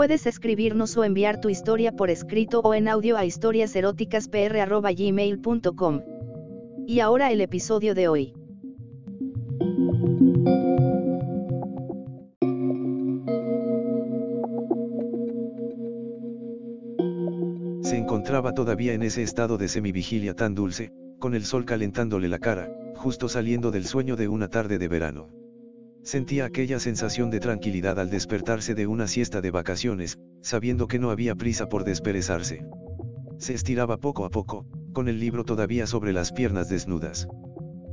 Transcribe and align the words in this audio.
Puedes 0.00 0.24
escribirnos 0.26 0.96
o 0.96 1.04
enviar 1.04 1.42
tu 1.42 1.50
historia 1.50 1.92
por 1.92 2.08
escrito 2.08 2.60
o 2.60 2.72
en 2.72 2.88
audio 2.88 3.18
a 3.18 3.26
historiaseroticaspr.gmail.com. 3.26 6.00
Y 6.86 7.00
ahora 7.00 7.30
el 7.30 7.42
episodio 7.42 7.94
de 7.94 8.08
hoy. 8.08 8.32
Se 17.82 17.98
encontraba 17.98 18.54
todavía 18.54 18.94
en 18.94 19.02
ese 19.02 19.22
estado 19.22 19.58
de 19.58 19.68
semivigilia 19.68 20.32
tan 20.32 20.54
dulce, 20.54 20.94
con 21.18 21.34
el 21.34 21.44
sol 21.44 21.66
calentándole 21.66 22.28
la 22.28 22.38
cara, 22.38 22.72
justo 22.96 23.28
saliendo 23.28 23.70
del 23.70 23.84
sueño 23.84 24.16
de 24.16 24.28
una 24.28 24.48
tarde 24.48 24.78
de 24.78 24.88
verano. 24.88 25.39
Sentía 26.02 26.46
aquella 26.46 26.80
sensación 26.80 27.30
de 27.30 27.40
tranquilidad 27.40 28.00
al 28.00 28.10
despertarse 28.10 28.74
de 28.74 28.86
una 28.86 29.06
siesta 29.06 29.40
de 29.40 29.50
vacaciones, 29.50 30.18
sabiendo 30.40 30.86
que 30.86 30.98
no 30.98 31.10
había 31.10 31.34
prisa 31.34 31.68
por 31.68 31.84
desperezarse. 31.84 32.64
Se 33.38 33.54
estiraba 33.54 33.98
poco 33.98 34.24
a 34.24 34.30
poco, 34.30 34.66
con 34.92 35.08
el 35.08 35.20
libro 35.20 35.44
todavía 35.44 35.86
sobre 35.86 36.12
las 36.12 36.32
piernas 36.32 36.68
desnudas. 36.68 37.28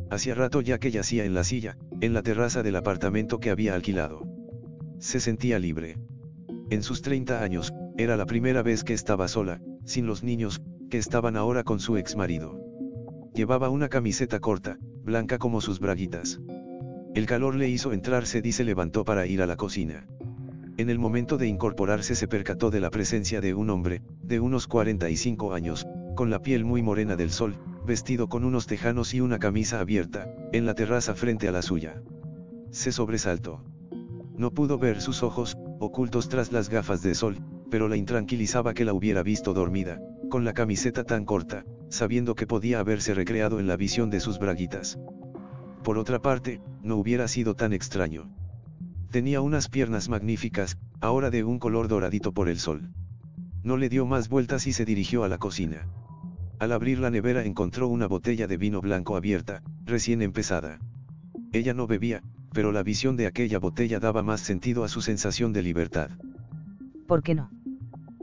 Hacía 0.10 0.36
rato 0.36 0.62
ya 0.62 0.80
que 0.80 0.92
yacía 0.92 1.26
en 1.26 1.34
la 1.34 1.44
silla, 1.44 1.78
en 2.00 2.14
la 2.14 2.24
terraza 2.24 2.64
del 2.64 2.78
apartamento 2.78 3.40
que 3.40 3.50
había 3.50 3.76
alquilado. 3.76 4.22
Se 5.00 5.20
sentía 5.20 5.60
libre. 5.60 5.98
En 6.70 6.84
sus 6.84 7.02
30 7.02 7.44
años, 7.44 7.74
era 7.98 8.16
la 8.16 8.26
primera 8.26 8.64
vez 8.64 8.84
que 8.84 8.94
estaba 8.94 9.28
sola, 9.28 9.62
sin 9.86 10.08
los 10.08 10.24
niños, 10.24 10.62
que 10.90 10.98
estaban 10.98 11.36
ahora 11.36 11.64
con 11.64 11.80
su 11.80 11.98
ex 11.98 12.16
marido. 12.16 12.60
Llevaba 13.34 13.70
una 13.70 13.90
camiseta 13.90 14.40
corta, 14.40 14.78
blanca 15.04 15.38
como 15.38 15.62
sus 15.62 15.80
braguitas. 15.80 16.40
El 17.18 17.26
calor 17.26 17.56
le 17.56 17.68
hizo 17.68 17.94
entrarse 17.94 18.44
y 18.44 18.52
se 18.52 18.64
levantó 18.64 19.04
para 19.04 19.26
ir 19.26 19.42
a 19.42 19.48
la 19.48 19.56
cocina. 19.56 20.06
En 20.78 20.92
el 20.92 21.00
momento 21.00 21.40
de 21.40 21.48
incorporarse 21.48 22.14
se 22.14 22.28
percató 22.28 22.70
de 22.70 22.80
la 22.80 22.92
presencia 22.92 23.42
de 23.42 23.56
un 23.56 23.72
hombre, 23.72 24.04
de 24.22 24.40
unos 24.40 24.68
45 24.68 25.56
años, 25.56 25.88
con 26.16 26.30
la 26.30 26.44
piel 26.44 26.64
muy 26.64 26.84
morena 26.84 27.16
del 27.16 27.32
sol, 27.32 27.56
vestido 27.88 28.30
con 28.30 28.46
unos 28.46 28.68
tejanos 28.68 29.16
y 29.16 29.22
una 29.22 29.40
camisa 29.40 29.80
abierta, 29.80 30.32
en 30.54 30.68
la 30.68 30.76
terraza 30.76 31.16
frente 31.16 31.48
a 31.48 31.52
la 31.52 31.64
suya. 31.64 32.04
Se 32.70 32.92
sobresaltó. 32.92 33.64
No 34.38 34.52
pudo 34.52 34.78
ver 34.78 35.02
sus 35.02 35.24
ojos, 35.24 35.58
ocultos 35.80 36.30
tras 36.30 36.52
las 36.52 36.70
gafas 36.70 37.02
de 37.02 37.16
sol, 37.16 37.40
pero 37.72 37.88
la 37.88 37.98
intranquilizaba 37.98 38.76
que 38.76 38.86
la 38.86 38.94
hubiera 38.94 39.24
visto 39.24 39.56
dormida, 39.56 40.00
con 40.30 40.46
la 40.46 40.54
camiseta 40.54 41.04
tan 41.04 41.26
corta, 41.26 41.66
sabiendo 41.90 42.36
que 42.36 42.46
podía 42.46 42.78
haberse 42.80 43.16
recreado 43.16 43.60
en 43.60 43.66
la 43.66 43.76
visión 43.76 44.12
de 44.12 44.20
sus 44.20 44.38
braguitas. 44.38 45.00
Por 45.88 45.98
otra 45.98 46.22
parte, 46.22 46.60
no 46.84 46.98
hubiera 46.98 47.30
sido 47.30 47.56
tan 47.56 47.72
extraño. 47.72 48.30
Tenía 49.10 49.40
unas 49.40 49.70
piernas 49.70 50.10
magníficas, 50.10 50.78
ahora 51.00 51.30
de 51.30 51.46
un 51.46 51.60
color 51.60 51.88
doradito 51.88 52.34
por 52.34 52.50
el 52.50 52.60
sol. 52.60 52.90
No 53.64 53.78
le 53.78 53.88
dio 53.88 54.06
más 54.06 54.28
vueltas 54.28 54.68
y 54.68 54.74
se 54.74 54.84
dirigió 54.84 55.24
a 55.24 55.30
la 55.30 55.38
cocina. 55.38 55.88
Al 56.60 56.74
abrir 56.74 57.00
la 57.00 57.10
nevera 57.10 57.46
encontró 57.46 57.88
una 57.88 58.06
botella 58.06 58.48
de 58.48 58.58
vino 58.58 58.82
blanco 58.82 59.16
abierta, 59.16 59.64
recién 59.86 60.22
empezada. 60.22 60.80
Ella 61.54 61.74
no 61.74 61.88
bebía, 61.88 62.22
pero 62.52 62.74
la 62.74 62.84
visión 62.84 63.16
de 63.16 63.28
aquella 63.28 63.58
botella 63.58 64.02
daba 64.02 64.24
más 64.24 64.42
sentido 64.42 64.84
a 64.84 64.90
su 64.90 65.02
sensación 65.02 65.54
de 65.54 65.64
libertad. 65.64 66.10
¿Por 67.08 67.24
qué 67.24 67.34
no? 67.34 67.50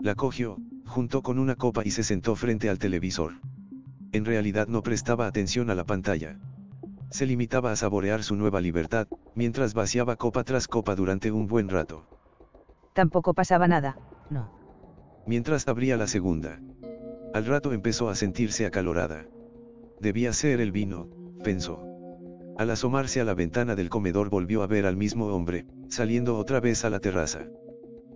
La 0.02 0.14
cogió, 0.14 0.58
juntó 0.84 1.22
con 1.22 1.38
una 1.38 1.54
copa 1.54 1.80
y 1.82 1.92
se 1.92 2.02
sentó 2.02 2.36
frente 2.36 2.68
al 2.68 2.78
televisor. 2.78 3.32
En 4.12 4.26
realidad 4.26 4.68
no 4.68 4.82
prestaba 4.82 5.26
atención 5.26 5.70
a 5.70 5.74
la 5.74 5.84
pantalla 5.86 6.38
se 7.14 7.26
limitaba 7.26 7.70
a 7.70 7.76
saborear 7.76 8.24
su 8.24 8.34
nueva 8.34 8.60
libertad, 8.60 9.06
mientras 9.36 9.72
vaciaba 9.72 10.16
copa 10.16 10.42
tras 10.42 10.66
copa 10.66 10.96
durante 10.96 11.30
un 11.30 11.46
buen 11.46 11.68
rato. 11.68 12.08
Tampoco 12.92 13.34
pasaba 13.34 13.68
nada, 13.68 13.96
no. 14.30 14.50
Mientras 15.24 15.68
abría 15.68 15.96
la 15.96 16.08
segunda. 16.08 16.58
Al 17.32 17.46
rato 17.46 17.72
empezó 17.72 18.08
a 18.08 18.16
sentirse 18.16 18.66
acalorada. 18.66 19.26
Debía 20.00 20.32
ser 20.32 20.60
el 20.60 20.72
vino, 20.72 21.08
pensó. 21.44 21.86
Al 22.58 22.70
asomarse 22.70 23.20
a 23.20 23.24
la 23.24 23.34
ventana 23.34 23.76
del 23.76 23.90
comedor 23.90 24.28
volvió 24.28 24.64
a 24.64 24.66
ver 24.66 24.84
al 24.84 24.96
mismo 24.96 25.26
hombre, 25.26 25.66
saliendo 25.88 26.36
otra 26.36 26.58
vez 26.58 26.84
a 26.84 26.90
la 26.90 26.98
terraza. 26.98 27.46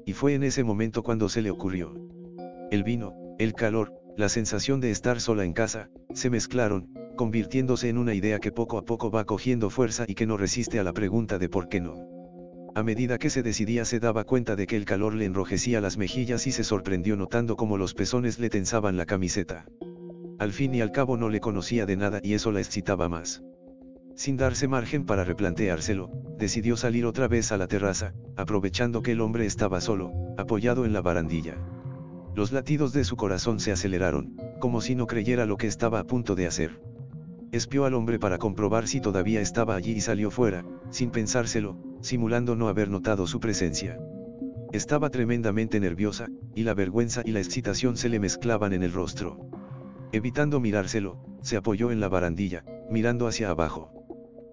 Y 0.06 0.14
fue 0.14 0.34
en 0.34 0.42
ese 0.42 0.64
momento 0.64 1.04
cuando 1.04 1.28
se 1.28 1.40
le 1.40 1.52
ocurrió. 1.52 1.94
El 2.72 2.82
vino, 2.82 3.14
el 3.38 3.54
calor, 3.54 3.97
la 4.18 4.28
sensación 4.28 4.80
de 4.80 4.90
estar 4.90 5.20
sola 5.20 5.44
en 5.44 5.52
casa, 5.52 5.90
se 6.12 6.28
mezclaron, 6.28 6.92
convirtiéndose 7.16 7.88
en 7.88 7.98
una 7.98 8.14
idea 8.14 8.40
que 8.40 8.50
poco 8.50 8.76
a 8.76 8.84
poco 8.84 9.12
va 9.12 9.24
cogiendo 9.24 9.70
fuerza 9.70 10.06
y 10.08 10.16
que 10.16 10.26
no 10.26 10.36
resiste 10.36 10.80
a 10.80 10.82
la 10.82 10.92
pregunta 10.92 11.38
de 11.38 11.48
por 11.48 11.68
qué 11.68 11.80
no. 11.80 11.94
A 12.74 12.82
medida 12.82 13.18
que 13.18 13.30
se 13.30 13.44
decidía 13.44 13.84
se 13.84 14.00
daba 14.00 14.24
cuenta 14.24 14.56
de 14.56 14.66
que 14.66 14.74
el 14.74 14.86
calor 14.86 15.14
le 15.14 15.24
enrojecía 15.24 15.80
las 15.80 15.98
mejillas 15.98 16.48
y 16.48 16.50
se 16.50 16.64
sorprendió 16.64 17.16
notando 17.16 17.54
cómo 17.54 17.78
los 17.78 17.94
pezones 17.94 18.40
le 18.40 18.50
tensaban 18.50 18.96
la 18.96 19.06
camiseta. 19.06 19.66
Al 20.40 20.52
fin 20.52 20.74
y 20.74 20.80
al 20.80 20.90
cabo 20.90 21.16
no 21.16 21.28
le 21.28 21.38
conocía 21.38 21.86
de 21.86 21.96
nada 21.96 22.18
y 22.20 22.34
eso 22.34 22.50
la 22.50 22.58
excitaba 22.58 23.08
más. 23.08 23.44
Sin 24.16 24.36
darse 24.36 24.66
margen 24.66 25.06
para 25.06 25.22
replanteárselo, 25.22 26.10
decidió 26.36 26.76
salir 26.76 27.06
otra 27.06 27.28
vez 27.28 27.52
a 27.52 27.56
la 27.56 27.68
terraza, 27.68 28.14
aprovechando 28.36 29.00
que 29.00 29.12
el 29.12 29.20
hombre 29.20 29.46
estaba 29.46 29.80
solo, 29.80 30.10
apoyado 30.36 30.84
en 30.84 30.92
la 30.92 31.02
barandilla. 31.02 31.56
Los 32.38 32.52
latidos 32.52 32.92
de 32.92 33.02
su 33.02 33.16
corazón 33.16 33.58
se 33.58 33.72
aceleraron, 33.72 34.36
como 34.60 34.80
si 34.80 34.94
no 34.94 35.08
creyera 35.08 35.44
lo 35.44 35.56
que 35.56 35.66
estaba 35.66 35.98
a 35.98 36.04
punto 36.04 36.36
de 36.36 36.46
hacer. 36.46 36.80
Espió 37.50 37.84
al 37.84 37.94
hombre 37.94 38.20
para 38.20 38.38
comprobar 38.38 38.86
si 38.86 39.00
todavía 39.00 39.40
estaba 39.40 39.74
allí 39.74 39.90
y 39.90 40.00
salió 40.00 40.30
fuera, 40.30 40.64
sin 40.90 41.10
pensárselo, 41.10 41.76
simulando 42.00 42.54
no 42.54 42.68
haber 42.68 42.90
notado 42.90 43.26
su 43.26 43.40
presencia. 43.40 43.98
Estaba 44.70 45.10
tremendamente 45.10 45.80
nerviosa, 45.80 46.28
y 46.54 46.62
la 46.62 46.74
vergüenza 46.74 47.22
y 47.24 47.32
la 47.32 47.40
excitación 47.40 47.96
se 47.96 48.08
le 48.08 48.20
mezclaban 48.20 48.72
en 48.72 48.84
el 48.84 48.92
rostro. 48.92 49.40
Evitando 50.12 50.60
mirárselo, 50.60 51.18
se 51.42 51.56
apoyó 51.56 51.90
en 51.90 51.98
la 51.98 52.08
barandilla, 52.08 52.64
mirando 52.88 53.26
hacia 53.26 53.50
abajo. 53.50 53.90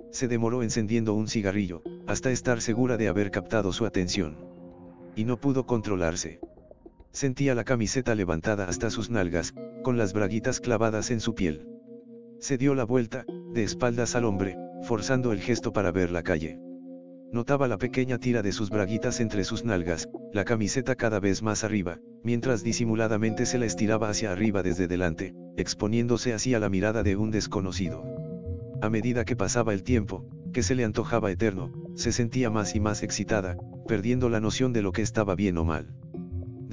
Se 0.10 0.28
demoró 0.28 0.64
encendiendo 0.64 1.14
un 1.14 1.28
cigarrillo, 1.28 1.84
hasta 2.08 2.32
estar 2.32 2.62
segura 2.62 2.98
de 2.98 3.10
haber 3.10 3.30
captado 3.30 3.72
su 3.72 3.86
atención. 3.86 4.38
Y 5.16 5.26
no 5.26 5.40
pudo 5.40 5.68
controlarse. 5.68 6.40
Sentía 7.16 7.56
la 7.56 7.64
camiseta 7.64 8.14
levantada 8.14 8.68
hasta 8.68 8.90
sus 8.90 9.10
nalgas, 9.10 9.54
con 9.86 9.98
las 9.98 10.12
braguitas 10.12 10.60
clavadas 10.60 11.12
en 11.12 11.22
su 11.22 11.34
piel. 11.34 11.66
Se 12.42 12.58
dio 12.58 12.76
la 12.76 12.84
vuelta, 12.84 13.24
de 13.54 13.64
espaldas 13.64 14.18
al 14.18 14.26
hombre, 14.26 14.58
forzando 14.84 15.32
el 15.32 15.40
gesto 15.40 15.72
para 15.72 15.94
ver 15.94 16.12
la 16.12 16.24
calle. 16.24 16.60
Notaba 17.32 17.70
la 17.70 17.78
pequeña 17.78 18.18
tira 18.18 18.42
de 18.42 18.52
sus 18.52 18.70
braguitas 18.70 19.22
entre 19.22 19.46
sus 19.46 19.64
nalgas, 19.64 20.10
la 20.34 20.44
camiseta 20.44 20.96
cada 20.96 21.22
vez 21.22 21.42
más 21.42 21.64
arriba, 21.64 22.02
mientras 22.22 22.64
disimuladamente 22.64 23.46
se 23.46 23.60
la 23.60 23.66
estiraba 23.66 24.10
hacia 24.10 24.34
arriba 24.34 24.62
desde 24.62 24.90
delante, 24.90 25.34
exponiéndose 25.56 26.34
así 26.34 26.54
a 26.54 26.60
la 26.60 26.68
mirada 26.68 27.02
de 27.02 27.16
un 27.16 27.32
desconocido. 27.32 28.04
A 28.82 28.90
medida 28.90 29.24
que 29.24 29.38
pasaba 29.38 29.72
el 29.72 29.84
tiempo, 29.84 30.28
que 30.52 30.64
se 30.64 30.76
le 30.76 30.84
antojaba 30.84 31.32
eterno, 31.32 31.72
se 31.96 32.12
sentía 32.12 32.50
más 32.50 32.76
y 32.76 32.82
más 32.82 33.04
excitada, 33.04 33.56
perdiendo 33.88 34.28
la 34.28 34.42
noción 34.42 34.74
de 34.74 34.82
lo 34.82 34.92
que 34.92 35.02
estaba 35.02 35.36
bien 35.36 35.58
o 35.58 35.64
mal. 35.64 35.96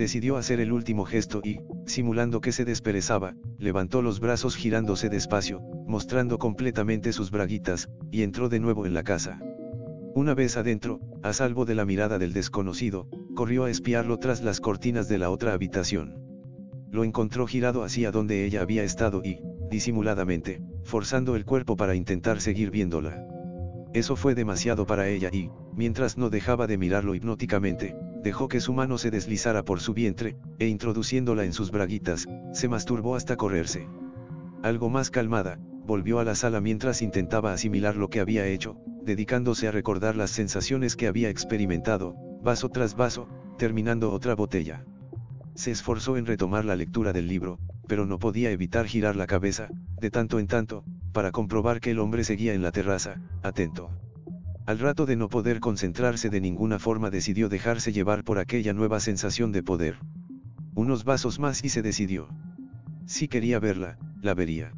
Decidió 0.02 0.36
hacer 0.36 0.58
el 0.58 0.72
último 0.72 1.04
gesto 1.04 1.40
y, 1.44 1.60
simulando 1.86 2.40
que 2.40 2.50
se 2.50 2.64
desperezaba, 2.64 3.36
levantó 3.56 4.02
los 4.02 4.18
brazos 4.18 4.56
girándose 4.56 5.08
despacio, 5.08 5.60
mostrando 5.86 6.38
completamente 6.38 7.12
sus 7.12 7.30
braguitas, 7.30 7.88
y 8.10 8.24
entró 8.24 8.48
de 8.48 8.58
nuevo 8.58 8.84
en 8.84 8.94
la 8.94 9.04
casa. 9.04 9.40
Una 10.16 10.34
vez 10.34 10.56
adentro, 10.56 10.98
a 11.22 11.32
salvo 11.32 11.66
de 11.66 11.76
la 11.76 11.84
mirada 11.84 12.18
del 12.18 12.32
desconocido, 12.32 13.08
corrió 13.36 13.62
a 13.62 13.70
espiarlo 13.70 14.18
tras 14.18 14.42
las 14.42 14.58
cortinas 14.58 15.08
de 15.08 15.18
la 15.18 15.30
otra 15.30 15.52
habitación. 15.52 16.18
Lo 16.90 17.04
encontró 17.04 17.46
girado 17.46 17.84
hacia 17.84 18.10
donde 18.10 18.44
ella 18.44 18.62
había 18.62 18.82
estado 18.82 19.22
y, 19.24 19.38
disimuladamente, 19.70 20.64
forzando 20.82 21.36
el 21.36 21.44
cuerpo 21.44 21.76
para 21.76 21.94
intentar 21.94 22.40
seguir 22.40 22.72
viéndola. 22.72 23.24
Eso 23.94 24.16
fue 24.16 24.34
demasiado 24.34 24.84
para 24.84 25.06
ella 25.06 25.28
y, 25.32 25.48
mientras 25.76 26.18
no 26.18 26.28
dejaba 26.28 26.66
de 26.66 26.76
mirarlo 26.76 27.14
hipnóticamente, 27.14 27.94
dejó 28.22 28.48
que 28.48 28.60
su 28.60 28.72
mano 28.72 28.98
se 28.98 29.10
deslizara 29.10 29.64
por 29.64 29.80
su 29.80 29.94
vientre, 29.94 30.36
e 30.58 30.68
introduciéndola 30.68 31.44
en 31.44 31.52
sus 31.52 31.70
braguitas, 31.70 32.26
se 32.52 32.68
masturbó 32.68 33.16
hasta 33.16 33.36
correrse. 33.36 33.88
Algo 34.62 34.88
más 34.90 35.10
calmada, 35.10 35.58
volvió 35.84 36.20
a 36.20 36.24
la 36.24 36.34
sala 36.34 36.60
mientras 36.60 37.02
intentaba 37.02 37.52
asimilar 37.52 37.96
lo 37.96 38.08
que 38.08 38.20
había 38.20 38.46
hecho, 38.46 38.76
dedicándose 39.02 39.66
a 39.66 39.72
recordar 39.72 40.16
las 40.16 40.30
sensaciones 40.30 40.94
que 40.94 41.08
había 41.08 41.30
experimentado, 41.30 42.14
vaso 42.42 42.68
tras 42.68 42.94
vaso, 42.94 43.28
terminando 43.58 44.12
otra 44.12 44.34
botella. 44.34 44.84
Se 45.54 45.70
esforzó 45.70 46.16
en 46.16 46.26
retomar 46.26 46.64
la 46.64 46.76
lectura 46.76 47.12
del 47.12 47.26
libro, 47.26 47.58
pero 47.88 48.06
no 48.06 48.18
podía 48.18 48.50
evitar 48.50 48.86
girar 48.86 49.16
la 49.16 49.26
cabeza, 49.26 49.68
de 50.00 50.10
tanto 50.10 50.38
en 50.38 50.46
tanto, 50.46 50.84
para 51.12 51.32
comprobar 51.32 51.80
que 51.80 51.90
el 51.90 51.98
hombre 51.98 52.24
seguía 52.24 52.54
en 52.54 52.62
la 52.62 52.72
terraza, 52.72 53.20
atento. 53.42 53.90
Al 54.64 54.78
rato 54.78 55.06
de 55.06 55.16
no 55.16 55.28
poder 55.28 55.58
concentrarse 55.58 56.30
de 56.30 56.40
ninguna 56.40 56.78
forma 56.78 57.10
decidió 57.10 57.48
dejarse 57.48 57.92
llevar 57.92 58.22
por 58.22 58.38
aquella 58.38 58.72
nueva 58.72 59.00
sensación 59.00 59.50
de 59.50 59.64
poder. 59.64 59.98
Unos 60.74 61.04
vasos 61.04 61.40
más 61.40 61.64
y 61.64 61.68
se 61.68 61.82
decidió. 61.82 62.28
Si 63.04 63.26
quería 63.26 63.58
verla, 63.58 63.98
la 64.20 64.34
vería. 64.34 64.72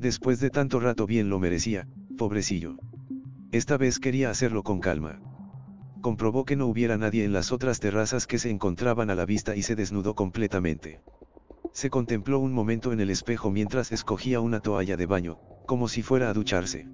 Después 0.00 0.40
de 0.40 0.50
tanto 0.50 0.80
rato 0.80 1.06
bien 1.06 1.30
lo 1.30 1.38
merecía, 1.38 1.86
pobrecillo. 2.18 2.76
Esta 3.52 3.76
vez 3.76 4.00
quería 4.00 4.30
hacerlo 4.30 4.64
con 4.64 4.80
calma. 4.80 5.20
Comprobó 6.00 6.44
que 6.44 6.56
no 6.56 6.66
hubiera 6.66 6.98
nadie 6.98 7.24
en 7.24 7.32
las 7.32 7.52
otras 7.52 7.78
terrazas 7.78 8.26
que 8.26 8.40
se 8.40 8.50
encontraban 8.50 9.10
a 9.10 9.14
la 9.14 9.24
vista 9.24 9.54
y 9.54 9.62
se 9.62 9.76
desnudó 9.76 10.16
completamente. 10.16 11.00
Se 11.72 11.88
contempló 11.88 12.40
un 12.40 12.52
momento 12.52 12.92
en 12.92 13.00
el 13.00 13.10
espejo 13.10 13.52
mientras 13.52 13.92
escogía 13.92 14.40
una 14.40 14.58
toalla 14.58 14.96
de 14.96 15.06
baño, 15.06 15.38
como 15.66 15.86
si 15.86 16.02
fuera 16.02 16.28
a 16.30 16.34
ducharse. 16.34 16.88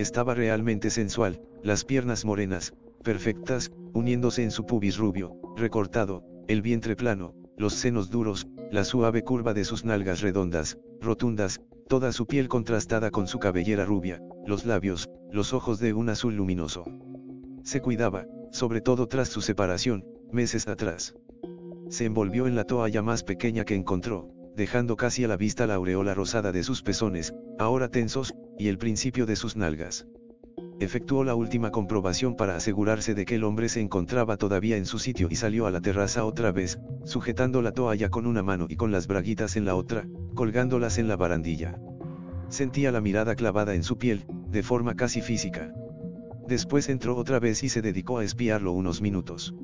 Estaba 0.00 0.32
realmente 0.32 0.88
sensual, 0.88 1.42
las 1.62 1.84
piernas 1.84 2.24
morenas, 2.24 2.72
perfectas, 3.04 3.70
uniéndose 3.92 4.42
en 4.42 4.50
su 4.50 4.64
pubis 4.64 4.96
rubio, 4.96 5.36
recortado, 5.58 6.24
el 6.48 6.62
vientre 6.62 6.96
plano, 6.96 7.34
los 7.58 7.74
senos 7.74 8.08
duros, 8.08 8.46
la 8.70 8.84
suave 8.84 9.24
curva 9.24 9.52
de 9.52 9.64
sus 9.66 9.84
nalgas 9.84 10.22
redondas, 10.22 10.78
rotundas, 11.02 11.60
toda 11.86 12.12
su 12.12 12.26
piel 12.26 12.48
contrastada 12.48 13.10
con 13.10 13.28
su 13.28 13.38
cabellera 13.38 13.84
rubia, 13.84 14.22
los 14.46 14.64
labios, 14.64 15.10
los 15.30 15.52
ojos 15.52 15.78
de 15.80 15.92
un 15.92 16.08
azul 16.08 16.34
luminoso. 16.34 16.86
Se 17.62 17.82
cuidaba, 17.82 18.24
sobre 18.52 18.80
todo 18.80 19.06
tras 19.06 19.28
su 19.28 19.42
separación, 19.42 20.06
meses 20.32 20.66
atrás. 20.66 21.14
Se 21.90 22.06
envolvió 22.06 22.46
en 22.46 22.56
la 22.56 22.64
toalla 22.64 23.02
más 23.02 23.22
pequeña 23.22 23.66
que 23.66 23.74
encontró, 23.74 24.30
dejando 24.56 24.96
casi 24.96 25.24
a 25.24 25.28
la 25.28 25.36
vista 25.36 25.66
la 25.66 25.74
aureola 25.74 26.14
rosada 26.14 26.52
de 26.52 26.62
sus 26.62 26.82
pezones, 26.82 27.34
ahora 27.58 27.90
tensos, 27.90 28.34
y 28.60 28.68
el 28.68 28.76
principio 28.76 29.24
de 29.24 29.36
sus 29.36 29.56
nalgas. 29.56 30.06
Efectuó 30.80 31.24
la 31.24 31.34
última 31.34 31.70
comprobación 31.70 32.36
para 32.36 32.56
asegurarse 32.56 33.14
de 33.14 33.24
que 33.24 33.36
el 33.36 33.44
hombre 33.44 33.70
se 33.70 33.80
encontraba 33.80 34.36
todavía 34.36 34.76
en 34.76 34.84
su 34.84 34.98
sitio 34.98 35.28
y 35.30 35.36
salió 35.36 35.66
a 35.66 35.70
la 35.70 35.80
terraza 35.80 36.26
otra 36.26 36.52
vez, 36.52 36.78
sujetando 37.04 37.62
la 37.62 37.72
toalla 37.72 38.10
con 38.10 38.26
una 38.26 38.42
mano 38.42 38.66
y 38.68 38.76
con 38.76 38.92
las 38.92 39.06
braguitas 39.06 39.56
en 39.56 39.64
la 39.64 39.74
otra, 39.74 40.06
colgándolas 40.34 40.98
en 40.98 41.08
la 41.08 41.16
barandilla. 41.16 41.80
Sentía 42.48 42.92
la 42.92 43.00
mirada 43.00 43.34
clavada 43.34 43.74
en 43.74 43.82
su 43.82 43.96
piel, 43.96 44.26
de 44.50 44.62
forma 44.62 44.94
casi 44.94 45.22
física. 45.22 45.72
Después 46.46 46.90
entró 46.90 47.16
otra 47.16 47.40
vez 47.40 47.62
y 47.62 47.70
se 47.70 47.80
dedicó 47.80 48.18
a 48.18 48.24
espiarlo 48.24 48.72
unos 48.72 49.00
minutos. 49.00 49.54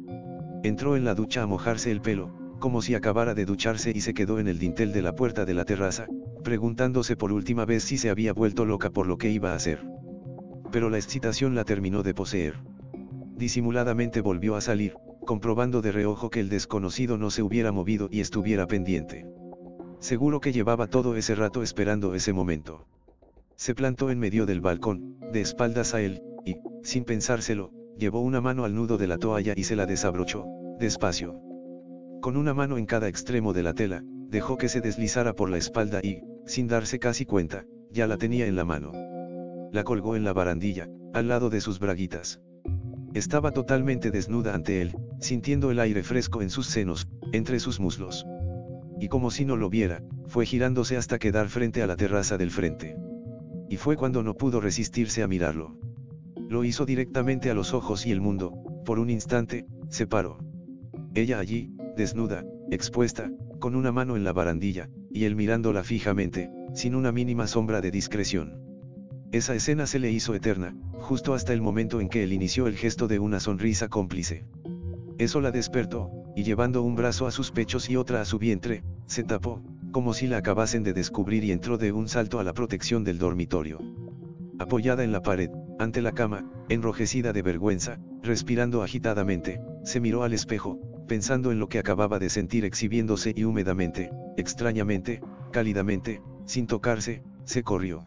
Entró 0.63 0.97
en 0.97 1.05
la 1.05 1.15
ducha 1.15 1.43
a 1.43 1.47
mojarse 1.47 1.91
el 1.91 2.01
pelo, 2.01 2.46
como 2.59 2.83
si 2.83 2.95
acabara 2.95 3.35
de 3.35 3.45
ducharse 3.45 3.93
y 3.95 4.01
se 4.01 4.15
quedó 4.15 4.39
en 4.39 4.49
el 4.49 4.59
dintel 4.59 4.93
de 4.93 5.03
la 5.03 5.15
puerta 5.15 5.45
de 5.45 5.55
la 5.55 5.65
terraza, 5.65 6.07
preguntándose 6.43 7.17
por 7.17 7.33
última 7.33 7.65
vez 7.65 7.85
si 7.85 7.99
se 7.99 8.11
había 8.11 8.33
vuelto 8.33 8.65
loca 8.65 8.91
por 8.91 9.07
lo 9.07 9.19
que 9.19 9.31
iba 9.31 9.53
a 9.53 9.57
hacer. 9.57 9.87
Pero 10.71 10.91
la 10.91 10.99
excitación 10.99 11.55
la 11.55 11.65
terminó 11.65 12.03
de 12.03 12.15
poseer. 12.15 12.55
Disimuladamente 13.37 14.21
volvió 14.21 14.57
a 14.57 14.61
salir, 14.61 14.95
comprobando 15.27 15.83
de 15.83 15.93
reojo 15.93 16.31
que 16.31 16.41
el 16.41 16.49
desconocido 16.49 17.19
no 17.19 17.31
se 17.31 17.43
hubiera 17.43 17.73
movido 17.73 18.09
y 18.11 18.21
estuviera 18.21 18.67
pendiente. 18.67 19.27
Seguro 19.99 20.41
que 20.41 20.53
llevaba 20.53 20.87
todo 20.87 21.17
ese 21.17 21.35
rato 21.35 21.63
esperando 21.63 22.15
ese 22.15 22.33
momento. 22.33 22.87
Se 23.57 23.75
plantó 23.75 24.11
en 24.11 24.19
medio 24.19 24.47
del 24.47 24.61
balcón, 24.61 25.19
de 25.33 25.41
espaldas 25.41 25.95
a 25.95 26.01
él, 26.01 26.23
y, 26.45 26.57
sin 26.83 27.05
pensárselo, 27.05 27.71
llevó 27.97 28.21
una 28.21 28.41
mano 28.41 28.65
al 28.65 28.75
nudo 28.75 28.99
de 28.99 29.07
la 29.07 29.19
toalla 29.19 29.55
y 29.57 29.65
se 29.65 29.77
la 29.77 29.87
desabrochó, 29.87 30.45
despacio. 30.79 31.46
Con 32.21 32.37
una 32.37 32.55
mano 32.55 32.79
en 32.79 32.87
cada 32.87 33.09
extremo 33.09 33.53
de 33.53 33.63
la 33.63 33.75
tela, 33.75 34.03
dejó 34.05 34.57
que 34.57 34.69
se 34.69 34.81
deslizara 34.81 35.35
por 35.35 35.51
la 35.51 35.59
espalda 35.59 36.01
y, 36.03 36.23
sin 36.47 36.67
darse 36.67 36.99
casi 36.99 37.25
cuenta, 37.25 37.65
ya 37.91 38.07
la 38.07 38.17
tenía 38.17 38.47
en 38.47 38.57
la 38.57 38.65
mano. 38.65 38.93
La 39.73 39.85
colgó 39.85 40.17
en 40.17 40.25
la 40.25 40.33
barandilla, 40.33 40.89
al 41.13 41.29
lado 41.29 41.51
de 41.51 41.61
sus 41.61 41.79
braguitas. 41.79 42.41
Estaba 43.15 43.53
totalmente 43.53 44.11
desnuda 44.11 44.55
ante 44.55 44.83
él, 44.83 44.97
sintiendo 45.21 45.71
el 45.71 45.81
aire 45.81 46.03
fresco 46.03 46.43
en 46.43 46.51
sus 46.51 46.67
senos, 46.67 47.09
entre 47.33 47.61
sus 47.61 47.81
muslos. 47.81 48.27
Y 49.01 49.09
como 49.09 49.31
si 49.31 49.45
no 49.45 49.57
lo 49.57 49.71
viera, 49.71 50.03
fue 50.27 50.47
girándose 50.47 50.97
hasta 50.97 51.19
quedar 51.19 51.49
frente 51.49 51.83
a 51.83 51.87
la 51.87 51.97
terraza 51.97 52.37
del 52.39 52.51
frente. 52.51 52.97
Y 53.69 53.77
fue 53.77 53.97
cuando 53.97 54.23
no 54.23 54.35
pudo 54.35 54.61
resistirse 54.61 55.23
a 55.23 55.29
mirarlo. 55.29 55.79
Lo 56.49 56.65
hizo 56.65 56.87
directamente 56.87 57.51
a 57.51 57.55
los 57.55 57.75
ojos 57.75 58.07
y 58.07 58.13
el 58.13 58.21
mundo, 58.21 58.53
por 58.85 58.99
un 58.99 59.11
instante, 59.11 59.67
se 59.89 60.07
paró. 60.07 60.39
Ella 61.15 61.39
allí, 61.39 61.73
desnuda, 61.97 62.45
expuesta, 62.71 63.31
con 63.59 63.75
una 63.75 63.91
mano 63.91 64.17
en 64.17 64.25
la 64.25 64.33
barandilla, 64.33 64.89
y 65.11 65.25
él 65.25 65.35
mirándola 65.35 65.83
fijamente, 65.83 66.51
sin 66.75 66.95
una 66.95 67.11
mínima 67.11 67.47
sombra 67.47 67.81
de 67.81 67.91
discreción. 67.91 68.61
Esa 69.33 69.55
escena 69.55 69.87
se 69.87 69.99
le 69.99 70.11
hizo 70.11 70.35
eterna, 70.35 70.77
justo 70.93 71.35
hasta 71.35 71.53
el 71.53 71.61
momento 71.61 72.01
en 72.01 72.09
que 72.09 72.23
él 72.23 72.33
inició 72.33 72.67
el 72.67 72.77
gesto 72.77 73.09
de 73.09 73.19
una 73.19 73.41
sonrisa 73.41 73.89
cómplice. 73.89 74.45
Eso 75.19 75.41
la 75.41 75.51
despertó, 75.51 76.11
y 76.37 76.45
llevando 76.45 76.83
un 76.83 76.95
brazo 76.95 77.27
a 77.27 77.31
sus 77.31 77.51
pechos 77.51 77.89
y 77.89 77.97
otra 77.97 78.21
a 78.21 78.25
su 78.25 78.39
vientre, 78.39 78.85
se 79.07 79.25
tapó, 79.25 79.63
como 79.91 80.13
si 80.13 80.27
la 80.27 80.37
acabasen 80.37 80.83
de 80.83 80.93
descubrir 80.93 81.43
y 81.43 81.53
entró 81.53 81.79
de 81.79 81.93
un 81.93 82.09
salto 82.09 82.39
a 82.39 82.45
la 82.45 82.53
protección 82.53 83.03
del 83.03 83.19
dormitorio. 83.19 83.79
Apoyada 84.59 85.03
en 85.05 85.13
la 85.13 85.23
pared, 85.23 85.51
ante 85.79 86.01
la 86.01 86.13
cama, 86.13 86.51
enrojecida 86.69 87.33
de 87.33 87.43
vergüenza, 87.43 87.99
respirando 88.23 88.83
agitadamente, 88.83 89.61
se 89.85 90.01
miró 90.01 90.23
al 90.23 90.33
espejo, 90.33 90.79
pensando 91.07 91.53
en 91.53 91.59
lo 91.59 91.69
que 91.69 91.79
acababa 91.79 92.19
de 92.19 92.31
sentir 92.31 92.65
exhibiéndose 92.65 93.33
y 93.37 93.45
húmedamente, 93.45 94.11
extrañamente, 94.37 95.21
cálidamente, 95.53 96.23
sin 96.47 96.67
tocarse, 96.67 97.23
se 97.45 97.63
corrió. 97.63 98.05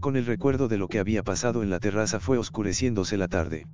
Con 0.00 0.16
el 0.16 0.26
recuerdo 0.26 0.68
de 0.68 0.78
lo 0.78 0.88
que 0.88 0.98
había 0.98 1.22
pasado 1.22 1.62
en 1.62 1.70
la 1.70 1.80
terraza 1.80 2.20
fue 2.20 2.38
oscureciéndose 2.38 3.16
la 3.16 3.28
tarde. 3.28 3.66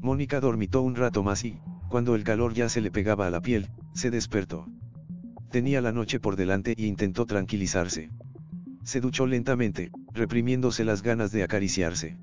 Mónica 0.00 0.40
dormitó 0.40 0.82
un 0.82 0.94
rato 0.94 1.22
más 1.22 1.44
y, 1.44 1.58
cuando 1.88 2.14
el 2.14 2.24
calor 2.24 2.54
ya 2.54 2.68
se 2.68 2.80
le 2.80 2.90
pegaba 2.90 3.26
a 3.26 3.30
la 3.30 3.40
piel, 3.40 3.68
se 3.94 4.10
despertó. 4.10 4.66
Tenía 5.50 5.80
la 5.80 5.92
noche 5.92 6.20
por 6.20 6.36
delante 6.36 6.74
y 6.76 6.86
intentó 6.86 7.26
tranquilizarse. 7.26 8.10
Se 8.84 9.00
duchó 9.00 9.26
lentamente, 9.26 9.90
reprimiéndose 10.12 10.84
las 10.84 11.02
ganas 11.02 11.32
de 11.32 11.42
acariciarse. 11.42 12.18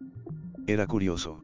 Era 0.66 0.88
curioso. 0.88 1.42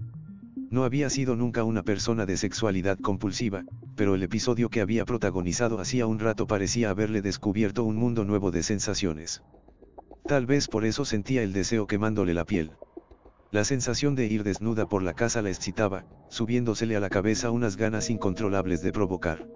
No 0.70 0.86
había 0.86 1.10
sido 1.10 1.36
nunca 1.36 1.66
una 1.66 1.84
persona 1.84 2.26
de 2.26 2.38
sexualidad 2.38 2.98
compulsiva, 2.98 3.66
pero 3.96 4.16
el 4.16 4.24
episodio 4.24 4.70
que 4.70 4.80
había 4.80 5.04
protagonizado 5.04 5.80
hacía 5.80 6.08
un 6.08 6.20
rato 6.20 6.48
parecía 6.48 6.90
haberle 6.90 7.22
descubierto 7.22 7.84
un 7.84 7.98
mundo 7.98 8.24
nuevo 8.24 8.52
de 8.52 8.64
sensaciones. 8.64 9.44
Tal 10.26 10.46
vez 10.46 10.70
por 10.70 10.86
eso 10.86 11.04
sentía 11.04 11.44
el 11.44 11.52
deseo 11.52 11.86
quemándole 11.86 12.34
la 12.34 12.46
piel. 12.46 12.72
La 13.52 13.66
sensación 13.66 14.16
de 14.16 14.28
ir 14.28 14.44
desnuda 14.44 14.88
por 14.88 15.04
la 15.04 15.14
casa 15.14 15.42
la 15.42 15.50
excitaba, 15.50 16.06
subiéndosele 16.30 16.96
a 16.96 17.02
la 17.02 17.10
cabeza 17.10 17.52
unas 17.52 17.76
ganas 17.76 18.10
incontrolables 18.10 18.82
de 18.82 18.94
provocar. 18.94 19.50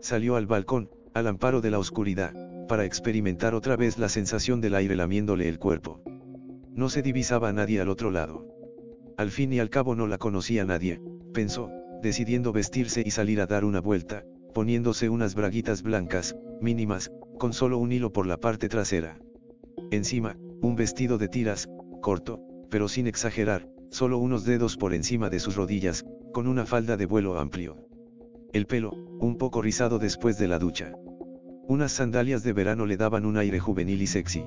Salió 0.00 0.36
al 0.36 0.46
balcón, 0.46 0.90
al 1.14 1.26
amparo 1.26 1.62
de 1.62 1.70
la 1.70 1.78
oscuridad, 1.78 2.34
para 2.68 2.84
experimentar 2.84 3.54
otra 3.54 3.76
vez 3.76 3.96
la 3.96 4.10
sensación 4.10 4.60
del 4.60 4.74
aire 4.74 4.94
lamiéndole 4.94 5.48
el 5.48 5.58
cuerpo. 5.58 6.02
No 6.74 6.90
se 6.90 7.00
divisaba 7.02 7.48
a 7.48 7.52
nadie 7.52 7.80
al 7.80 7.88
otro 7.88 8.10
lado. 8.10 8.49
Al 9.20 9.30
fin 9.30 9.52
y 9.52 9.58
al 9.58 9.68
cabo 9.68 9.94
no 9.94 10.06
la 10.06 10.16
conocía 10.16 10.64
nadie, 10.64 10.98
pensó, 11.34 11.70
decidiendo 12.00 12.54
vestirse 12.54 13.02
y 13.04 13.10
salir 13.10 13.42
a 13.42 13.46
dar 13.46 13.66
una 13.66 13.82
vuelta, 13.82 14.24
poniéndose 14.54 15.10
unas 15.10 15.34
braguitas 15.34 15.82
blancas, 15.82 16.34
mínimas, 16.62 17.12
con 17.38 17.52
solo 17.52 17.76
un 17.76 17.92
hilo 17.92 18.14
por 18.14 18.26
la 18.26 18.38
parte 18.38 18.70
trasera. 18.70 19.18
Encima, 19.90 20.38
un 20.62 20.74
vestido 20.74 21.18
de 21.18 21.28
tiras, 21.28 21.68
corto, 22.00 22.40
pero 22.70 22.88
sin 22.88 23.06
exagerar, 23.06 23.68
solo 23.90 24.16
unos 24.16 24.46
dedos 24.46 24.78
por 24.78 24.94
encima 24.94 25.28
de 25.28 25.38
sus 25.38 25.54
rodillas, 25.54 26.06
con 26.32 26.46
una 26.46 26.64
falda 26.64 26.96
de 26.96 27.04
vuelo 27.04 27.38
amplio. 27.38 27.76
El 28.54 28.64
pelo, 28.64 28.92
un 29.20 29.36
poco 29.36 29.60
rizado 29.60 29.98
después 29.98 30.38
de 30.38 30.48
la 30.48 30.58
ducha. 30.58 30.94
Unas 31.68 31.92
sandalias 31.92 32.42
de 32.42 32.54
verano 32.54 32.86
le 32.86 32.96
daban 32.96 33.26
un 33.26 33.36
aire 33.36 33.60
juvenil 33.60 34.00
y 34.00 34.06
sexy. 34.06 34.46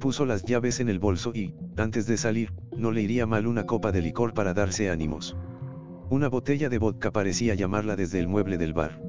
Puso 0.00 0.26
las 0.26 0.44
llaves 0.44 0.80
en 0.80 0.88
el 0.88 0.98
bolso 0.98 1.32
y, 1.34 1.54
antes 1.76 2.06
de 2.06 2.16
salir, 2.16 2.52
no 2.76 2.90
le 2.92 3.02
iría 3.02 3.26
mal 3.26 3.46
una 3.46 3.64
copa 3.64 3.92
de 3.92 4.02
licor 4.02 4.34
para 4.34 4.54
darse 4.54 4.90
ánimos. 4.90 5.36
Una 6.10 6.28
botella 6.28 6.68
de 6.68 6.78
vodka 6.78 7.10
parecía 7.10 7.54
llamarla 7.54 7.96
desde 7.96 8.20
el 8.20 8.28
mueble 8.28 8.58
del 8.58 8.74
bar. 8.74 9.00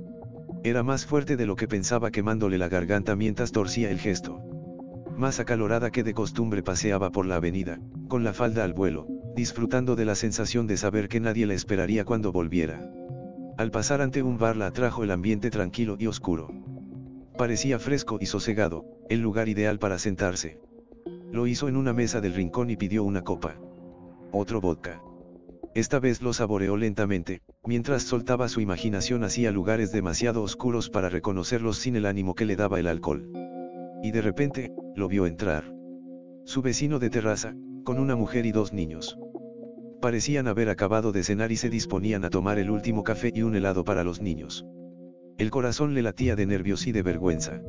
Era 0.64 0.84
más 0.84 1.06
fuerte 1.06 1.38
de 1.38 1.46
lo 1.46 1.56
que 1.56 1.68
pensaba 1.68 2.10
quemándole 2.10 2.58
la 2.58 2.70
garganta 2.70 3.16
mientras 3.16 3.52
torcía 3.52 3.92
el 3.92 4.00
gesto. 4.00 4.42
Más 5.16 5.40
acalorada 5.40 5.92
que 5.92 6.04
de 6.04 6.14
costumbre 6.14 6.64
paseaba 6.64 7.12
por 7.12 7.26
la 7.26 7.36
avenida, 7.36 7.80
con 8.08 8.24
la 8.24 8.34
falda 8.34 8.64
al 8.64 8.74
vuelo, 8.74 9.08
disfrutando 9.36 9.96
de 9.96 10.06
la 10.06 10.16
sensación 10.16 10.68
de 10.68 10.78
saber 10.78 11.10
que 11.10 11.20
nadie 11.20 11.46
la 11.46 11.54
esperaría 11.54 12.06
cuando 12.06 12.32
volviera. 12.32 12.92
Al 13.58 13.72
pasar 13.72 14.02
ante 14.02 14.24
un 14.24 14.38
bar 14.38 14.56
la 14.56 14.68
atrajo 14.68 15.04
el 15.04 15.12
ambiente 15.12 15.50
tranquilo 15.50 15.96
y 16.00 16.08
oscuro. 16.08 16.50
Parecía 17.38 17.78
fresco 17.78 18.18
y 18.20 18.26
sosegado, 18.26 18.86
el 19.10 19.22
lugar 19.22 19.50
ideal 19.50 19.78
para 19.78 20.00
sentarse. 20.00 20.60
Lo 21.32 21.48
hizo 21.48 21.68
en 21.68 21.76
una 21.76 21.94
mesa 21.94 22.22
del 22.22 22.34
rincón 22.34 22.70
y 22.70 22.78
pidió 22.78 23.04
una 23.04 23.24
copa. 23.24 23.56
Otro 24.32 24.62
vodka. 24.62 25.02
Esta 25.76 26.00
vez 26.00 26.22
lo 26.22 26.34
saboreó 26.34 26.78
lentamente, 26.78 27.42
mientras 27.66 28.04
soltaba 28.04 28.50
su 28.50 28.62
imaginación 28.62 29.24
hacia 29.24 29.52
lugares 29.52 29.92
demasiado 29.92 30.42
oscuros 30.42 30.90
para 30.90 31.10
reconocerlos 31.10 31.78
sin 31.78 31.96
el 31.96 32.06
ánimo 32.06 32.34
que 32.34 32.46
le 32.46 32.56
daba 32.56 32.80
el 32.80 32.88
alcohol. 32.88 33.30
y 34.04 34.12
de 34.12 34.22
repente, 34.22 34.72
lo 34.96 35.08
vio 35.08 35.26
entrar. 35.26 35.74
Su 36.46 36.62
vecino 36.62 37.00
de 37.00 37.10
terraza, 37.10 37.56
con 37.84 38.00
una 38.00 38.16
mujer 38.16 38.46
y 38.46 38.52
dos 38.52 38.72
niños. 38.72 39.18
Parecían 40.02 40.48
haber 40.48 40.70
acabado 40.70 41.12
de 41.12 41.24
cenar 41.24 41.52
y 41.52 41.56
se 41.58 41.70
disponían 41.70 42.24
a 42.24 42.30
tomar 42.30 42.60
el 42.60 42.70
último 42.70 43.04
café 43.04 43.32
y 43.34 43.42
un 43.42 43.56
helado 43.56 43.84
para 43.84 44.04
los 44.04 44.22
niños. 44.22 44.66
El 45.38 45.50
corazón 45.52 45.94
le 45.94 46.04
latía 46.04 46.36
de 46.36 46.46
nervios 46.46 46.88
y 46.88 46.92
de 46.92 47.02
vergüenza. 47.02 47.62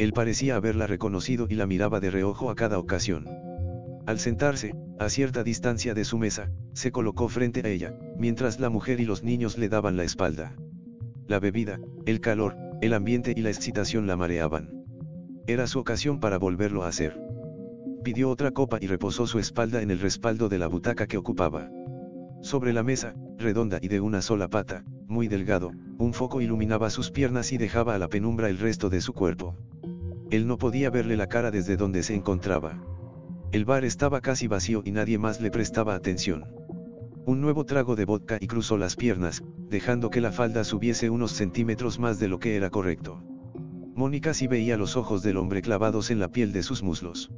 Él 0.00 0.14
parecía 0.14 0.56
haberla 0.56 0.86
reconocido 0.86 1.46
y 1.50 1.56
la 1.56 1.66
miraba 1.66 2.00
de 2.00 2.10
reojo 2.10 2.48
a 2.48 2.54
cada 2.54 2.78
ocasión. 2.78 3.28
Al 4.06 4.18
sentarse, 4.18 4.74
a 4.98 5.10
cierta 5.10 5.44
distancia 5.44 5.92
de 5.92 6.06
su 6.06 6.16
mesa, 6.16 6.50
se 6.72 6.90
colocó 6.90 7.28
frente 7.28 7.60
a 7.62 7.68
ella, 7.68 7.92
mientras 8.16 8.60
la 8.60 8.70
mujer 8.70 8.98
y 9.00 9.04
los 9.04 9.22
niños 9.22 9.58
le 9.58 9.68
daban 9.68 9.98
la 9.98 10.04
espalda. 10.04 10.56
La 11.26 11.38
bebida, 11.38 11.80
el 12.06 12.20
calor, 12.20 12.56
el 12.80 12.94
ambiente 12.94 13.34
y 13.36 13.42
la 13.42 13.50
excitación 13.50 14.06
la 14.06 14.16
mareaban. 14.16 14.70
Era 15.46 15.66
su 15.66 15.78
ocasión 15.78 16.18
para 16.18 16.38
volverlo 16.38 16.82
a 16.82 16.88
hacer. 16.88 17.20
Pidió 18.02 18.30
otra 18.30 18.52
copa 18.52 18.78
y 18.80 18.86
reposó 18.86 19.26
su 19.26 19.38
espalda 19.38 19.82
en 19.82 19.90
el 19.90 20.00
respaldo 20.00 20.48
de 20.48 20.56
la 20.56 20.68
butaca 20.68 21.06
que 21.06 21.18
ocupaba. 21.18 21.68
Sobre 22.40 22.72
la 22.72 22.82
mesa, 22.82 23.14
redonda 23.36 23.78
y 23.82 23.88
de 23.88 24.00
una 24.00 24.22
sola 24.22 24.48
pata, 24.48 24.82
muy 25.08 25.28
delgado, 25.28 25.72
un 25.98 26.14
foco 26.14 26.40
iluminaba 26.40 26.88
sus 26.88 27.10
piernas 27.10 27.52
y 27.52 27.58
dejaba 27.58 27.94
a 27.94 27.98
la 27.98 28.08
penumbra 28.08 28.48
el 28.48 28.58
resto 28.58 28.88
de 28.88 29.02
su 29.02 29.12
cuerpo. 29.12 29.58
Él 30.30 30.46
no 30.46 30.58
podía 30.58 30.90
verle 30.90 31.16
la 31.16 31.26
cara 31.26 31.50
desde 31.50 31.76
donde 31.76 32.02
se 32.04 32.14
encontraba. 32.14 32.80
El 33.50 33.64
bar 33.64 33.84
estaba 33.84 34.20
casi 34.20 34.46
vacío 34.46 34.82
y 34.84 34.92
nadie 34.92 35.18
más 35.18 35.40
le 35.40 35.50
prestaba 35.50 35.96
atención. 35.96 36.44
Un 37.26 37.40
nuevo 37.40 37.64
trago 37.64 37.96
de 37.96 38.04
vodka 38.04 38.38
y 38.40 38.46
cruzó 38.46 38.78
las 38.78 38.94
piernas, 38.94 39.42
dejando 39.68 40.08
que 40.08 40.20
la 40.20 40.30
falda 40.30 40.62
subiese 40.62 41.10
unos 41.10 41.32
centímetros 41.32 41.98
más 41.98 42.20
de 42.20 42.28
lo 42.28 42.38
que 42.38 42.54
era 42.54 42.70
correcto. 42.70 43.22
Mónica 43.94 44.32
sí 44.32 44.46
veía 44.46 44.76
los 44.76 44.96
ojos 44.96 45.22
del 45.22 45.36
hombre 45.36 45.62
clavados 45.62 46.12
en 46.12 46.20
la 46.20 46.28
piel 46.28 46.52
de 46.52 46.62
sus 46.62 46.82
muslos. 46.82 47.32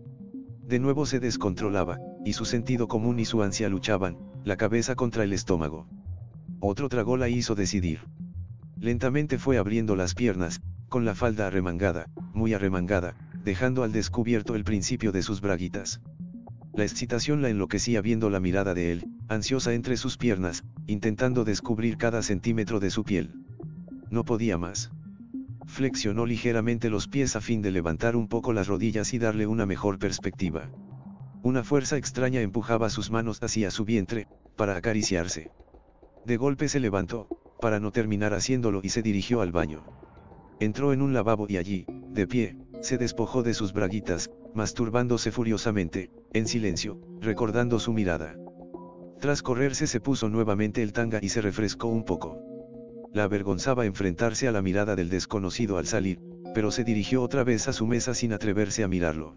De 0.63 0.79
nuevo 0.79 1.07
se 1.07 1.19
descontrolaba, 1.19 1.99
y 2.27 2.35
su 2.35 2.45
sentido 2.45 2.89
común 2.89 3.19
y 3.19 3.25
su 3.25 3.43
ansia 3.43 3.71
luchaban, 3.71 4.19
la 4.45 4.57
cabeza 4.57 4.95
contra 4.95 5.25
el 5.25 5.33
estómago. 5.33 5.89
Otro 6.61 6.89
trago 6.89 7.17
la 7.17 7.29
hizo 7.29 7.55
decidir. 7.55 8.01
Lentamente 8.77 9.39
fue 9.39 9.59
abriendo 9.59 9.97
las 9.97 10.15
piernas, 10.15 10.61
con 10.93 11.07
la 11.07 11.15
falda 11.15 11.47
arremangada, 11.47 12.11
muy 12.35 12.53
arremangada, 12.53 13.17
dejando 13.43 13.83
al 13.83 13.93
descubierto 13.93 14.55
el 14.55 14.63
principio 14.63 15.11
de 15.11 15.23
sus 15.23 15.41
braguitas. 15.41 16.03
La 16.75 16.85
excitación 16.85 17.41
la 17.41 17.49
enloquecía 17.49 18.03
viendo 18.03 18.29
la 18.29 18.41
mirada 18.41 18.75
de 18.75 18.93
él, 18.93 19.07
ansiosa 19.27 19.73
entre 19.73 19.97
sus 19.97 20.19
piernas, 20.19 20.65
intentando 20.87 21.45
descubrir 21.45 21.97
cada 21.97 22.21
centímetro 22.21 22.79
de 22.79 22.91
su 22.91 23.05
piel. 23.05 23.33
No 24.11 24.27
podía 24.27 24.59
más. 24.59 24.91
Flexionó 25.65 26.27
ligeramente 26.27 26.91
los 26.91 27.09
pies 27.09 27.37
a 27.37 27.41
fin 27.41 27.63
de 27.63 27.71
levantar 27.71 28.15
un 28.15 28.29
poco 28.29 28.53
las 28.53 28.69
rodillas 28.69 29.15
y 29.15 29.19
darle 29.19 29.47
una 29.47 29.65
mejor 29.65 29.99
perspectiva. 29.99 30.69
Una 31.43 31.65
fuerza 31.65 31.97
extraña 31.97 32.43
empujaba 32.43 32.91
sus 32.91 33.11
manos 33.11 33.43
hacia 33.43 33.71
su 33.71 33.87
vientre, 33.87 34.29
para 34.57 34.77
acariciarse. 34.77 35.53
De 36.27 36.37
golpe 36.37 36.69
se 36.69 36.81
levantó, 36.81 37.29
para 37.63 37.81
no 37.81 37.93
terminar 37.93 38.35
haciéndolo 38.35 38.81
y 38.83 38.91
se 38.91 39.01
dirigió 39.01 39.41
al 39.41 39.53
baño. 39.53 39.85
Entró 40.63 40.93
en 40.93 41.03
un 41.03 41.13
lavabo 41.13 41.47
y 41.49 41.57
allí, 41.57 41.87
de 42.13 42.29
pie, 42.29 42.57
se 42.83 42.97
despojó 42.97 43.43
de 43.43 43.53
sus 43.53 43.73
braguitas, 43.73 44.31
masturbándose 44.55 45.33
furiosamente, 45.33 46.13
en 46.33 46.47
silencio, 46.47 47.01
recordando 47.21 47.81
su 47.81 47.93
mirada. 47.93 48.37
Tras 49.19 49.43
correrse 49.43 49.89
se 49.89 49.99
puso 49.99 50.29
nuevamente 50.29 50.81
el 50.85 50.93
tanga 50.93 51.19
y 51.21 51.31
se 51.31 51.41
refrescó 51.41 51.89
un 51.89 52.05
poco. 52.05 52.39
La 53.13 53.25
avergonzaba 53.25 53.87
enfrentarse 53.87 54.47
a 54.47 54.53
la 54.53 54.63
mirada 54.63 54.95
del 54.95 55.09
desconocido 55.09 55.79
al 55.79 55.87
salir, 55.89 56.21
pero 56.55 56.71
se 56.71 56.85
dirigió 56.85 57.23
otra 57.23 57.43
vez 57.43 57.67
a 57.67 57.73
su 57.73 57.89
mesa 57.89 58.15
sin 58.15 58.33
atreverse 58.33 58.85
a 58.85 58.89
mirarlo. 58.89 59.35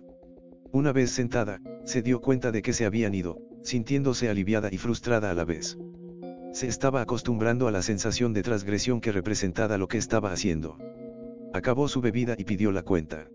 Una 0.71 0.93
vez 0.93 1.09
sentada, 1.09 1.59
se 1.85 2.03
dio 2.03 2.21
cuenta 2.21 2.51
de 2.51 2.61
que 2.61 2.73
se 2.73 2.85
habían 2.85 3.15
ido, 3.15 3.39
sintiéndose 3.63 4.29
aliviada 4.29 4.69
y 4.71 4.77
frustrada 4.77 5.31
a 5.31 5.33
la 5.33 5.43
vez. 5.43 5.75
Se 6.53 6.67
estaba 6.67 7.01
acostumbrando 7.01 7.67
a 7.67 7.71
la 7.71 7.81
sensación 7.81 8.31
de 8.31 8.43
transgresión 8.43 9.01
que 9.01 9.11
representaba 9.11 9.79
lo 9.79 9.87
que 9.87 9.97
estaba 9.97 10.31
haciendo. 10.31 10.77
Acabó 11.55 11.87
su 11.87 12.01
bebida 12.01 12.35
y 12.37 12.43
pidió 12.43 12.73
la 12.73 12.81
cuenta. 12.81 13.29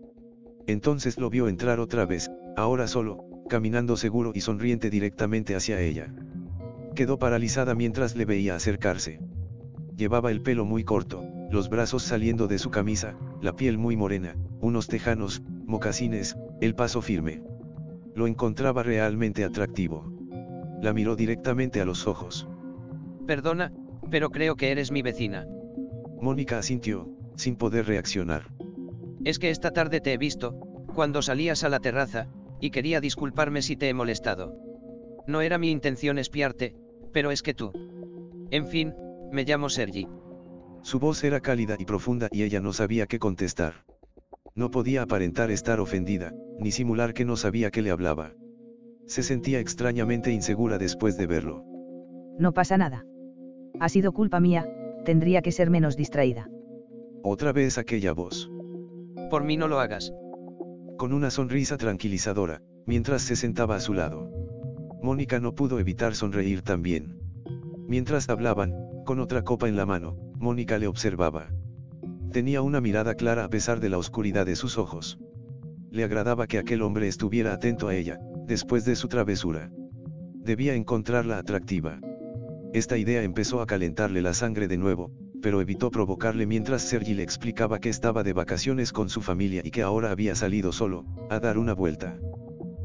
Entonces 0.67 1.17
lo 1.17 1.31
vio 1.31 1.47
entrar 1.47 1.79
otra 1.79 2.05
vez, 2.05 2.29
ahora 2.55 2.85
solo, 2.85 3.25
caminando 3.49 3.97
seguro 3.97 4.31
y 4.35 4.41
sonriente 4.41 4.91
directamente 4.91 5.55
hacia 5.55 5.81
ella. 5.81 6.13
Quedó 6.93 7.17
paralizada 7.17 7.73
mientras 7.73 8.15
le 8.15 8.25
veía 8.25 8.53
acercarse. 8.53 9.21
Llevaba 9.97 10.29
el 10.29 10.43
pelo 10.43 10.65
muy 10.65 10.83
corto, 10.83 11.23
los 11.49 11.67
brazos 11.67 12.03
saliendo 12.03 12.47
de 12.47 12.59
su 12.59 12.69
camisa, 12.69 13.17
la 13.41 13.55
piel 13.55 13.79
muy 13.79 13.97
morena, 13.97 14.35
unos 14.59 14.87
tejanos, 14.87 15.41
mocasines, 15.65 16.37
el 16.61 16.75
paso 16.75 17.01
firme. 17.01 17.41
Lo 18.13 18.27
encontraba 18.27 18.83
realmente 18.83 19.43
atractivo. 19.43 20.13
La 20.79 20.93
miró 20.93 21.15
directamente 21.15 21.81
a 21.81 21.85
los 21.85 22.05
ojos. 22.05 22.47
Perdona, 23.25 23.73
pero 24.11 24.29
creo 24.29 24.55
que 24.55 24.69
eres 24.69 24.91
mi 24.91 25.01
vecina. 25.01 25.47
Mónica 26.21 26.59
asintió, 26.59 27.09
sin 27.41 27.55
poder 27.55 27.87
reaccionar. 27.87 28.43
Es 29.25 29.39
que 29.39 29.49
esta 29.49 29.71
tarde 29.71 29.99
te 29.99 30.13
he 30.13 30.17
visto, 30.17 30.59
cuando 30.93 31.21
salías 31.21 31.63
a 31.63 31.69
la 31.69 31.79
terraza, 31.79 32.27
y 32.59 32.69
quería 32.69 33.01
disculparme 33.01 33.61
si 33.61 33.75
te 33.75 33.89
he 33.89 33.93
molestado. 33.93 34.55
No 35.27 35.41
era 35.41 35.57
mi 35.57 35.71
intención 35.71 36.19
espiarte, 36.19 36.75
pero 37.11 37.31
es 37.31 37.41
que 37.41 37.53
tú. 37.53 37.71
En 38.51 38.67
fin, 38.67 38.93
me 39.31 39.43
llamo 39.43 39.69
Sergi. 39.69 40.07
Su 40.83 40.99
voz 40.99 41.23
era 41.23 41.39
cálida 41.39 41.75
y 41.79 41.85
profunda 41.85 42.27
y 42.31 42.43
ella 42.43 42.59
no 42.59 42.73
sabía 42.73 43.07
qué 43.07 43.19
contestar. 43.19 43.85
No 44.55 44.69
podía 44.69 45.03
aparentar 45.03 45.49
estar 45.51 45.79
ofendida, 45.79 46.33
ni 46.59 46.71
simular 46.71 47.13
que 47.13 47.25
no 47.25 47.37
sabía 47.37 47.71
qué 47.71 47.81
le 47.81 47.91
hablaba. 47.91 48.33
Se 49.05 49.23
sentía 49.23 49.59
extrañamente 49.59 50.31
insegura 50.31 50.77
después 50.77 51.17
de 51.17 51.27
verlo. 51.27 51.65
No 52.37 52.53
pasa 52.53 52.77
nada. 52.77 53.05
Ha 53.79 53.89
sido 53.89 54.11
culpa 54.11 54.39
mía, 54.39 54.67
tendría 55.05 55.41
que 55.41 55.51
ser 55.51 55.69
menos 55.69 55.95
distraída. 55.95 56.49
Otra 57.23 57.53
vez 57.53 57.77
aquella 57.77 58.13
voz. 58.13 58.49
Por 59.29 59.43
mí 59.43 59.55
no 59.55 59.67
lo 59.67 59.79
hagas. 59.79 60.11
Con 60.97 61.13
una 61.13 61.29
sonrisa 61.29 61.77
tranquilizadora, 61.77 62.63
mientras 62.87 63.21
se 63.21 63.35
sentaba 63.35 63.75
a 63.75 63.79
su 63.79 63.93
lado. 63.93 64.27
Mónica 65.03 65.39
no 65.39 65.53
pudo 65.53 65.79
evitar 65.79 66.15
sonreír 66.15 66.63
también. 66.63 67.19
Mientras 67.87 68.27
hablaban, 68.29 68.73
con 69.05 69.19
otra 69.19 69.43
copa 69.43 69.67
en 69.67 69.75
la 69.75 69.85
mano, 69.85 70.17
Mónica 70.39 70.79
le 70.79 70.87
observaba. 70.87 71.49
Tenía 72.31 72.63
una 72.63 72.81
mirada 72.81 73.13
clara 73.13 73.43
a 73.43 73.49
pesar 73.49 73.79
de 73.79 73.89
la 73.89 73.99
oscuridad 73.99 74.47
de 74.47 74.55
sus 74.55 74.79
ojos. 74.79 75.19
Le 75.91 76.03
agradaba 76.03 76.47
que 76.47 76.57
aquel 76.57 76.81
hombre 76.81 77.07
estuviera 77.07 77.53
atento 77.53 77.87
a 77.87 77.95
ella, 77.95 78.19
después 78.47 78.83
de 78.83 78.95
su 78.95 79.07
travesura. 79.07 79.71
Debía 80.33 80.73
encontrarla 80.73 81.37
atractiva. 81.37 81.99
Esta 82.73 82.97
idea 82.97 83.21
empezó 83.21 83.61
a 83.61 83.67
calentarle 83.67 84.23
la 84.23 84.33
sangre 84.33 84.67
de 84.67 84.77
nuevo, 84.77 85.11
pero 85.41 85.61
evitó 85.61 85.91
provocarle 85.91 86.45
mientras 86.45 86.83
Sergi 86.83 87.13
le 87.13 87.23
explicaba 87.23 87.79
que 87.79 87.89
estaba 87.89 88.23
de 88.23 88.33
vacaciones 88.33 88.93
con 88.93 89.09
su 89.09 89.21
familia 89.21 89.61
y 89.63 89.71
que 89.71 89.81
ahora 89.81 90.11
había 90.11 90.35
salido 90.35 90.71
solo, 90.71 91.05
a 91.29 91.39
dar 91.39 91.57
una 91.57 91.73
vuelta. 91.73 92.17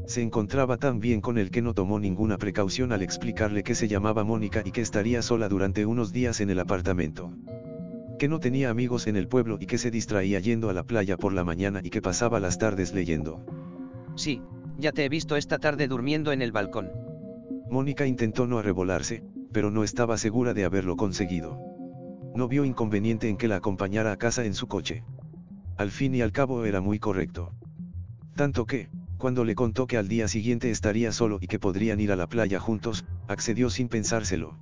Se 0.05 0.21
encontraba 0.21 0.77
tan 0.77 0.99
bien 0.99 1.19
con 1.19 1.37
él 1.37 1.51
que 1.51 1.61
no 1.61 1.73
tomó 1.73 1.99
ninguna 1.99 2.37
precaución 2.37 2.93
al 2.93 3.01
explicarle 3.01 3.63
que 3.63 3.75
se 3.75 3.87
llamaba 3.87 4.23
Mónica 4.23 4.61
y 4.63 4.71
que 4.71 4.81
estaría 4.81 5.21
sola 5.21 5.49
durante 5.49 5.85
unos 5.85 6.13
días 6.13 6.39
en 6.39 6.49
el 6.49 6.59
apartamento. 6.59 7.33
Que 8.17 8.29
no 8.29 8.39
tenía 8.39 8.69
amigos 8.69 9.05
en 9.07 9.17
el 9.17 9.27
pueblo 9.27 9.57
y 9.59 9.65
que 9.65 9.77
se 9.77 9.91
distraía 9.91 10.39
yendo 10.39 10.69
a 10.69 10.73
la 10.73 10.83
playa 10.83 11.17
por 11.17 11.33
la 11.33 11.43
mañana 11.43 11.81
y 11.83 11.89
que 11.89 12.01
pasaba 12.01 12.39
las 12.39 12.57
tardes 12.57 12.93
leyendo. 12.93 13.45
Sí, 14.15 14.41
ya 14.77 14.93
te 14.93 15.03
he 15.03 15.09
visto 15.09 15.35
esta 15.35 15.59
tarde 15.59 15.87
durmiendo 15.87 16.31
en 16.31 16.41
el 16.41 16.53
balcón. 16.53 16.89
Mónica 17.69 18.07
intentó 18.07 18.47
no 18.47 18.59
arrebolarse, 18.59 19.23
pero 19.51 19.71
no 19.71 19.83
estaba 19.83 20.17
segura 20.17 20.53
de 20.53 20.63
haberlo 20.63 20.95
conseguido. 20.95 21.66
No 22.37 22.47
vio 22.47 22.65
inconveniente 22.65 23.29
en 23.29 23.35
que 23.35 23.47
la 23.47 23.55
acompañara 23.55 24.11
a 24.11 24.17
casa 24.17 24.45
en 24.45 24.53
su 24.53 24.67
coche. 24.67 25.03
Al 25.75 25.89
fin 25.89 26.13
y 26.13 26.21
al 26.21 26.31
cabo 26.31 26.65
era 26.65 26.81
muy 26.81 26.99
correcto. 26.99 27.51
Tanto 28.35 28.67
que, 28.67 28.89
cuando 29.17 29.43
le 29.43 29.55
contó 29.55 29.87
que 29.87 29.97
al 29.97 30.07
día 30.07 30.27
siguiente 30.27 30.69
estaría 30.69 31.11
solo 31.11 31.39
y 31.41 31.47
que 31.47 31.57
podrían 31.57 31.99
ir 31.99 32.11
a 32.11 32.15
la 32.15 32.27
playa 32.27 32.59
juntos, 32.59 33.05
accedió 33.27 33.71
sin 33.71 33.89
pensárselo. 33.89 34.55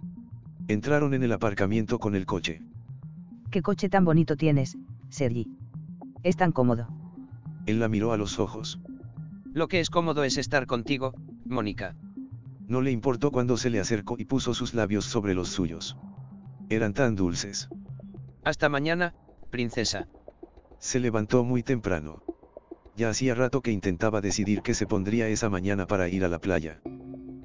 Entraron 0.70 1.14
en 1.14 1.24
el 1.24 1.34
aparcamiento 1.34 2.00
con 2.00 2.16
el 2.16 2.26
coche. 2.26 2.62
¿Qué 3.52 3.62
coche 3.62 3.90
tan 3.90 4.06
bonito 4.06 4.38
tienes, 4.38 4.78
Sergi? 5.10 5.46
Es 6.24 6.38
tan 6.38 6.54
cómodo. 6.54 6.88
Él 7.66 7.82
la 7.82 7.90
miró 7.90 8.14
a 8.14 8.18
los 8.18 8.40
ojos. 8.40 8.80
Lo 9.52 9.68
que 9.68 9.82
es 9.82 9.90
cómodo 9.90 10.24
es 10.24 10.38
estar 10.38 10.66
contigo, 10.66 11.14
Mónica. 11.44 11.98
No 12.70 12.80
le 12.80 12.92
importó 12.92 13.32
cuando 13.32 13.58
se 13.58 13.70
le 13.70 13.82
acercó 13.82 14.16
y 14.18 14.24
puso 14.24 14.54
sus 14.54 14.74
labios 14.74 15.04
sobre 15.04 15.34
los 15.34 15.50
suyos. 15.50 15.98
Eran 16.70 16.94
tan 16.94 17.16
dulces. 17.16 17.70
Hasta 18.44 18.70
mañana, 18.70 19.14
princesa. 19.52 20.08
Se 20.80 21.00
levantó 21.00 21.44
muy 21.44 21.62
temprano. 21.62 22.24
Ya 22.96 23.10
hacía 23.10 23.36
rato 23.36 23.62
que 23.62 23.72
intentaba 23.72 24.22
decidir 24.22 24.62
qué 24.62 24.74
se 24.74 24.88
pondría 24.88 25.28
esa 25.28 25.50
mañana 25.50 25.86
para 25.86 26.08
ir 26.08 26.24
a 26.26 26.28
la 26.28 26.40
playa. 26.40 26.82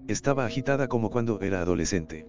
Estaba 0.09 0.47
agitada 0.47 0.89
como 0.89 1.11
cuando 1.11 1.41
era 1.41 1.61
adolescente. 1.61 2.27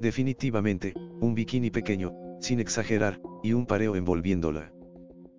Definitivamente, 0.00 0.94
un 1.20 1.34
bikini 1.34 1.70
pequeño, 1.70 2.12
sin 2.40 2.60
exagerar, 2.60 3.20
y 3.42 3.52
un 3.52 3.66
pareo 3.66 3.96
envolviéndola. 3.96 4.72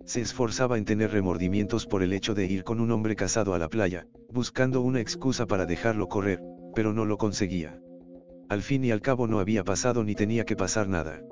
Se 0.04 0.20
esforzaba 0.20 0.78
en 0.78 0.84
tener 0.84 1.12
remordimientos 1.12 1.86
por 1.86 2.02
el 2.02 2.12
hecho 2.12 2.34
de 2.34 2.46
ir 2.46 2.64
con 2.64 2.80
un 2.80 2.90
hombre 2.90 3.16
casado 3.16 3.54
a 3.54 3.58
la 3.58 3.68
playa, 3.68 4.06
buscando 4.30 4.80
una 4.80 5.00
excusa 5.00 5.46
para 5.46 5.66
dejarlo 5.66 6.08
correr, 6.08 6.40
pero 6.74 6.92
no 6.92 7.04
lo 7.04 7.18
conseguía. 7.18 7.80
Al 8.50 8.62
fin 8.62 8.84
y 8.84 8.90
al 8.90 9.00
cabo 9.00 9.28
no 9.28 9.38
había 9.38 9.62
pasado 9.62 10.02
ni 10.02 10.16
tenía 10.16 10.44
que 10.44 10.56
pasar 10.56 10.88
nada. 10.88 11.22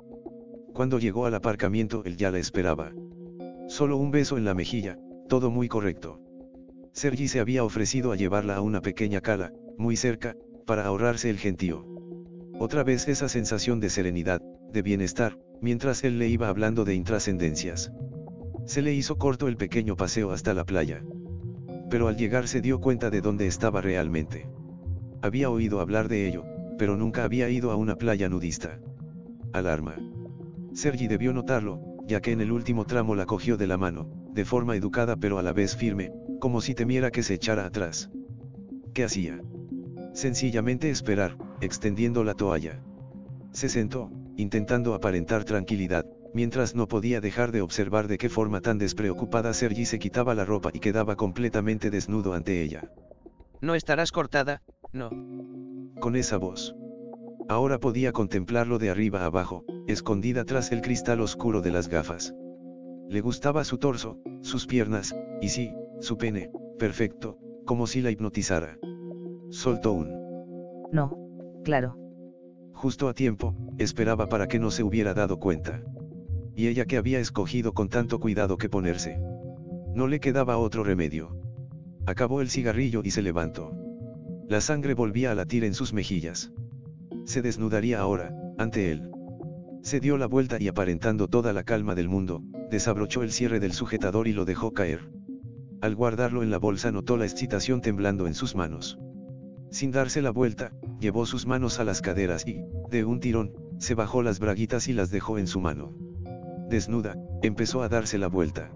Cuando 0.73 1.01
llegó 1.01 1.27
al 1.27 1.35
aparcamiento 1.35 2.03
él 2.05 2.17
ya 2.17 2.31
la 2.31 2.39
esperaba. 2.39 2.93
Solo 3.67 3.97
un 3.97 4.13
beso 4.13 4.39
en 4.39 4.45
la 4.45 4.55
mejilla, 4.55 5.01
todo 5.29 5.51
muy 5.51 5.67
correcto. 5.67 6.21
Sergi 6.93 7.27
se 7.27 7.41
había 7.41 7.65
ofrecido 7.65 8.13
a 8.13 8.17
llevarla 8.17 8.55
a 8.55 8.61
una 8.61 8.83
pequeña 8.83 9.21
cala, 9.21 9.53
muy 9.77 9.97
cerca, 9.97 10.37
para 10.65 10.85
ahorrarse 10.85 11.29
el 11.29 11.39
gentío. 11.39 11.85
Otra 12.61 12.85
vez 12.85 13.09
esa 13.09 13.29
sensación 13.29 13.81
de 13.81 13.91
serenidad, 13.91 14.41
de 14.73 14.83
bienestar, 14.83 15.41
mientras 15.61 16.05
él 16.05 16.21
le 16.21 16.29
iba 16.29 16.49
hablando 16.49 16.85
de 16.85 16.95
intrascendencias. 16.95 17.91
Se 18.65 18.81
le 18.81 18.95
hizo 18.95 19.19
corto 19.19 19.49
el 19.49 19.57
pequeño 19.57 19.97
paseo 19.97 20.31
hasta 20.31 20.55
la 20.55 20.65
playa. 20.65 21.03
Pero 21.91 22.07
al 22.07 22.17
llegar 22.17 22.47
se 22.47 22.61
dio 22.61 22.79
cuenta 22.81 23.11
de 23.11 23.23
dónde 23.23 23.49
estaba 23.49 23.81
realmente. 23.81 24.49
Había 25.21 25.51
oído 25.51 25.81
hablar 25.81 26.07
de 26.07 26.29
ello, 26.29 26.45
pero 26.79 26.97
nunca 26.97 27.25
había 27.25 27.51
ido 27.51 27.71
a 27.71 27.77
una 27.77 27.97
playa 27.97 28.29
nudista. 28.29 28.81
Alarma. 29.53 29.97
Sergi 30.73 31.09
debió 31.09 31.33
notarlo, 31.33 31.81
ya 32.07 32.21
que 32.21 32.33
en 32.33 32.41
el 32.41 32.53
último 32.53 32.85
tramo 32.87 33.15
la 33.15 33.27
cogió 33.27 33.57
de 33.57 33.67
la 33.67 33.77
mano, 33.77 34.09
de 34.33 34.45
forma 34.45 34.77
educada 34.77 35.17
pero 35.17 35.39
a 35.39 35.43
la 35.43 35.53
vez 35.53 35.77
firme, 35.77 36.13
como 36.41 36.61
si 36.61 36.75
temiera 36.75 37.11
que 37.11 37.23
se 37.23 37.35
echara 37.35 37.67
atrás. 37.67 38.11
¿Qué 38.95 39.05
hacía? 39.05 39.41
Sencillamente 40.13 40.91
esperar, 40.91 41.37
extendiendo 41.61 42.25
la 42.25 42.35
toalla. 42.35 42.81
Se 43.53 43.69
sentó, 43.69 44.11
intentando 44.37 44.95
aparentar 44.95 45.45
tranquilidad, 45.45 46.07
mientras 46.33 46.75
no 46.75 46.89
podía 46.89 47.21
dejar 47.21 47.53
de 47.53 47.63
observar 47.63 48.09
de 48.09 48.19
qué 48.19 48.29
forma 48.29 48.61
tan 48.61 48.79
despreocupada 48.79 49.53
Sergi 49.53 49.85
se 49.85 49.99
quitaba 49.99 50.35
la 50.35 50.45
ropa 50.45 50.71
y 50.73 50.81
quedaba 50.81 51.17
completamente 51.17 51.91
desnudo 51.91 52.35
ante 52.35 52.63
ella. 52.63 52.91
No 53.61 53.75
estarás 53.75 54.13
cortada, 54.13 54.63
no. 54.93 55.11
Con 56.01 56.17
esa 56.17 56.37
voz. 56.37 56.77
Ahora 57.49 57.79
podía 57.79 58.13
contemplarlo 58.13 58.79
de 58.79 58.91
arriba 58.91 59.25
abajo, 59.25 59.65
escondida 59.87 60.45
tras 60.45 60.71
el 60.71 60.81
cristal 60.81 61.21
oscuro 61.21 61.61
de 61.61 61.71
las 61.71 61.89
gafas. 61.89 62.35
Le 63.09 63.21
gustaba 63.21 63.65
su 63.65 63.79
torso, 63.79 64.19
sus 64.43 64.67
piernas, 64.67 65.17
y 65.41 65.49
sí, 65.49 65.73
su 66.01 66.19
pene, 66.19 66.51
perfecto, 66.79 67.39
como 67.65 67.87
si 67.87 68.01
la 68.03 68.11
hipnotizara. 68.11 68.79
Soltó 69.51 69.93
un. 69.93 70.13
No, 70.93 71.17
claro. 71.65 71.97
Justo 72.75 73.09
a 73.09 73.15
tiempo, 73.15 73.57
esperaba 73.79 74.29
para 74.29 74.47
que 74.47 74.59
no 74.59 74.71
se 74.71 74.83
hubiera 74.83 75.15
dado 75.15 75.39
cuenta. 75.39 75.83
Y 76.55 76.69
ella 76.69 76.85
que 76.85 76.97
había 76.97 77.19
escogido 77.19 77.73
con 77.73 77.89
tanto 77.89 78.21
cuidado 78.21 78.57
que 78.57 78.69
ponerse. 78.69 79.19
No 79.95 80.07
le 80.07 80.21
quedaba 80.21 80.59
otro 80.59 80.85
remedio. 80.85 81.37
Acabó 82.07 82.41
el 82.41 82.51
cigarrillo 82.51 83.01
y 83.03 83.11
se 83.11 83.23
levantó. 83.23 83.73
La 84.49 84.63
sangre 84.63 84.95
volvía 84.95 85.31
a 85.31 85.35
latir 85.35 85.63
en 85.63 85.75
sus 85.75 85.93
mejillas. 85.93 86.53
Se 87.27 87.43
desnudaría 87.43 88.01
ahora, 88.01 88.35
ante 88.57 88.91
él. 88.91 89.11
Se 89.83 90.01
dio 90.01 90.17
la 90.17 90.27
vuelta 90.27 90.57
y 90.59 90.69
aparentando 90.69 91.29
toda 91.29 91.53
la 91.53 91.65
calma 91.65 91.95
del 91.95 92.09
mundo, 92.09 92.43
desabrochó 92.71 93.23
el 93.23 93.31
cierre 93.31 93.61
del 93.61 93.75
sujetador 93.75 94.27
y 94.27 94.33
lo 94.33 94.47
dejó 94.47 94.73
caer. 94.73 95.11
Al 95.83 95.95
guardarlo 95.95 96.43
en 96.43 96.51
la 96.51 96.57
bolsa 96.57 96.91
notó 96.91 97.19
la 97.19 97.27
excitación 97.27 97.83
temblando 97.83 98.27
en 98.27 98.33
sus 98.33 98.57
manos. 98.57 98.99
Sin 99.71 99.91
darse 99.91 100.23
la 100.23 100.31
vuelta, 100.31 100.73
llevó 100.99 101.27
sus 101.27 101.47
manos 101.47 101.79
a 101.79 101.85
las 101.85 102.01
caderas 102.01 102.47
y, 102.47 102.63
de 102.91 103.05
un 103.05 103.21
tirón, 103.21 103.53
se 103.77 103.95
bajó 103.95 104.23
las 104.23 104.41
braguitas 104.41 104.89
y 104.89 104.95
las 104.95 105.11
dejó 105.11 105.37
en 105.37 105.47
su 105.47 105.61
mano. 105.61 105.95
Desnuda, 106.71 107.17
empezó 107.43 107.83
a 107.83 107.91
darse 107.91 108.17
la 108.17 108.29
vuelta. 108.29 108.73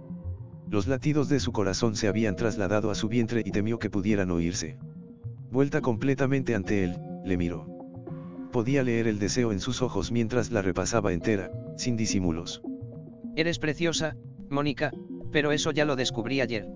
Los 0.68 0.86
latidos 0.86 1.30
de 1.30 1.40
su 1.40 1.50
corazón 1.50 1.96
se 1.96 2.08
habían 2.08 2.36
trasladado 2.36 2.90
a 2.90 2.94
su 2.94 3.08
vientre 3.08 3.42
y 3.42 3.52
temió 3.52 3.78
que 3.78 3.88
pudieran 3.88 4.30
oírse. 4.30 4.76
Vuelta 5.52 5.82
completamente 5.82 6.54
ante 6.54 6.82
él, 6.82 6.98
le 7.26 7.36
miró. 7.36 7.66
Podía 8.52 8.82
leer 8.82 9.06
el 9.06 9.18
deseo 9.18 9.52
en 9.52 9.60
sus 9.60 9.82
ojos 9.82 10.10
mientras 10.10 10.50
la 10.50 10.62
repasaba 10.62 11.12
entera, 11.12 11.50
sin 11.76 11.94
disimulos. 11.94 12.62
Eres 13.36 13.58
preciosa, 13.58 14.16
Mónica, 14.48 14.92
pero 15.30 15.52
eso 15.52 15.70
ya 15.70 15.84
lo 15.84 15.94
descubrí 15.94 16.40
ayer. 16.40 16.66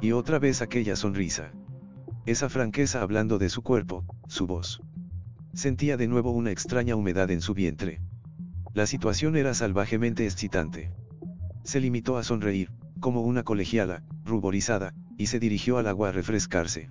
Y 0.00 0.10
otra 0.10 0.40
vez 0.40 0.60
aquella 0.60 0.96
sonrisa. 0.96 1.52
Esa 2.26 2.48
franqueza 2.48 3.00
hablando 3.00 3.38
de 3.38 3.48
su 3.48 3.62
cuerpo, 3.62 4.04
su 4.26 4.48
voz. 4.48 4.82
Sentía 5.52 5.96
de 5.96 6.08
nuevo 6.08 6.32
una 6.32 6.50
extraña 6.50 6.96
humedad 6.96 7.30
en 7.30 7.40
su 7.40 7.54
vientre. 7.54 8.00
La 8.74 8.86
situación 8.86 9.36
era 9.36 9.54
salvajemente 9.54 10.24
excitante. 10.24 10.90
Se 11.62 11.78
limitó 11.78 12.16
a 12.16 12.24
sonreír, 12.24 12.72
como 12.98 13.20
una 13.20 13.44
colegiala, 13.44 14.02
ruborizada, 14.24 14.94
y 15.16 15.26
se 15.26 15.38
dirigió 15.38 15.78
al 15.78 15.86
agua 15.86 16.08
a 16.08 16.12
refrescarse. 16.12 16.90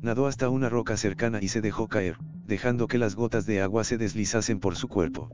Nadó 0.00 0.26
hasta 0.26 0.48
una 0.48 0.68
roca 0.68 0.96
cercana 0.96 1.40
y 1.42 1.48
se 1.48 1.60
dejó 1.60 1.88
caer, 1.88 2.16
dejando 2.46 2.86
que 2.86 2.98
las 2.98 3.16
gotas 3.16 3.46
de 3.46 3.60
agua 3.60 3.84
se 3.84 3.98
deslizasen 3.98 4.60
por 4.60 4.76
su 4.76 4.88
cuerpo. 4.88 5.30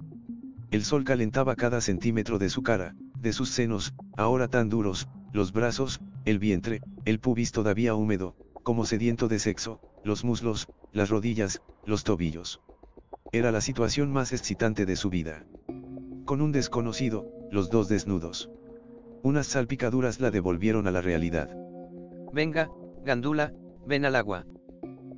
El 0.70 0.84
sol 0.84 1.04
calentaba 1.04 1.54
cada 1.54 1.80
centímetro 1.80 2.38
de 2.38 2.48
su 2.48 2.62
cara, 2.62 2.94
de 3.18 3.32
sus 3.32 3.50
senos, 3.50 3.94
ahora 4.16 4.48
tan 4.48 4.68
duros, 4.68 5.08
los 5.32 5.52
brazos, 5.52 6.00
el 6.24 6.38
vientre, 6.38 6.80
el 7.04 7.20
pubis 7.20 7.52
todavía 7.52 7.94
húmedo, 7.94 8.36
como 8.62 8.86
sediento 8.86 9.28
de 9.28 9.38
sexo, 9.38 9.80
los 10.02 10.24
muslos, 10.24 10.68
las 10.92 11.10
rodillas, 11.10 11.60
los 11.84 12.02
tobillos. 12.02 12.60
Era 13.32 13.52
la 13.52 13.60
situación 13.60 14.12
más 14.12 14.32
excitante 14.32 14.86
de 14.86 14.96
su 14.96 15.10
vida. 15.10 15.44
Con 16.24 16.40
un 16.40 16.52
desconocido, 16.52 17.26
los 17.50 17.68
dos 17.68 17.88
desnudos. 17.88 18.50
Unas 19.22 19.46
salpicaduras 19.46 20.20
la 20.20 20.30
devolvieron 20.30 20.86
a 20.86 20.90
la 20.90 21.02
realidad. 21.02 21.50
Venga, 22.32 22.70
Gandula, 23.04 23.52
ven 23.86 24.04
al 24.04 24.16
agua. 24.16 24.46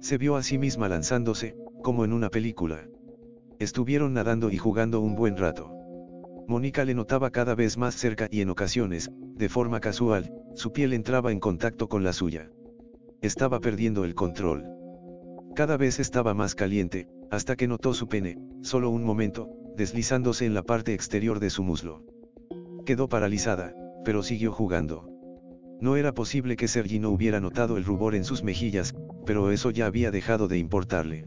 Se 0.01 0.19
vio 0.19 0.37
a 0.37 0.43
sí 0.43 0.59
misma 0.59 0.89
lanzándose, 0.89 1.57
como 1.83 2.05
en 2.05 2.13
una 2.13 2.29
película. 2.29 2.89
Estuvieron 3.59 4.13
nadando 4.13 4.51
y 4.51 4.59
jugando 4.59 5.01
un 5.01 5.15
buen 5.15 5.37
rato. 5.37 5.73
Mónica 6.47 6.85
le 6.85 6.95
notaba 6.95 7.31
cada 7.31 7.55
vez 7.55 7.77
más 7.77 7.95
cerca 7.95 8.29
y 8.31 8.41
en 8.41 8.51
ocasiones, 8.51 9.11
de 9.35 9.49
forma 9.49 9.81
casual, 9.81 10.33
su 10.55 10.73
piel 10.73 10.93
entraba 10.93 11.33
en 11.33 11.41
contacto 11.41 11.89
con 11.89 12.05
la 12.05 12.13
suya. 12.13 12.51
Estaba 13.21 13.61
perdiendo 13.61 14.05
el 14.05 14.15
control. 14.15 14.65
Cada 15.55 15.77
vez 15.77 15.99
estaba 15.99 16.35
más 16.35 16.55
caliente, 16.55 17.09
hasta 17.31 17.57
que 17.57 17.67
notó 17.67 17.95
su 17.95 18.09
pene, 18.09 18.39
solo 18.61 18.91
un 18.91 19.05
momento, 19.05 19.49
deslizándose 19.77 20.47
en 20.47 20.55
la 20.55 20.63
parte 20.63 20.95
exterior 20.95 21.41
de 21.41 21.51
su 21.51 21.63
muslo. 21.63 22.05
Quedó 22.85 23.09
paralizada, 23.09 23.75
pero 24.05 24.23
siguió 24.23 24.53
jugando. 24.53 25.16
No 25.81 25.97
era 25.97 26.15
posible 26.15 26.57
que 26.57 26.69
Sergi 26.69 26.99
no 26.99 27.11
hubiera 27.11 27.41
notado 27.41 27.77
el 27.77 27.85
rubor 27.85 28.15
en 28.15 28.25
sus 28.25 28.43
mejillas, 28.43 28.95
pero 29.27 29.51
eso 29.51 29.71
ya 29.71 29.87
había 29.87 30.11
dejado 30.11 30.49
de 30.49 30.59
importarle. 30.59 31.27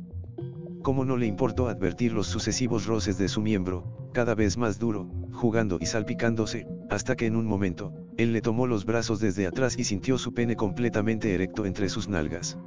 Como 0.82 1.06
no 1.06 1.18
le 1.18 1.28
importó 1.28 1.68
advertir 1.68 2.14
los 2.14 2.28
sucesivos 2.28 2.86
roces 2.88 3.18
de 3.18 3.28
su 3.28 3.42
miembro, 3.42 4.10
cada 4.14 4.34
vez 4.34 4.58
más 4.58 4.80
duro, 4.80 5.08
jugando 5.32 5.78
y 5.80 5.86
salpicándose, 5.86 6.66
hasta 6.90 7.16
que 7.16 7.28
en 7.28 7.36
un 7.36 7.46
momento, 7.46 7.94
él 8.18 8.34
le 8.34 8.42
tomó 8.42 8.66
los 8.66 8.86
brazos 8.86 9.20
desde 9.20 9.46
atrás 9.46 9.78
y 9.78 9.84
sintió 9.84 10.18
su 10.18 10.34
pene 10.34 10.56
completamente 10.56 11.34
erecto 11.36 11.66
entre 11.66 11.90
sus 11.90 12.10
nalgas. 12.10 12.58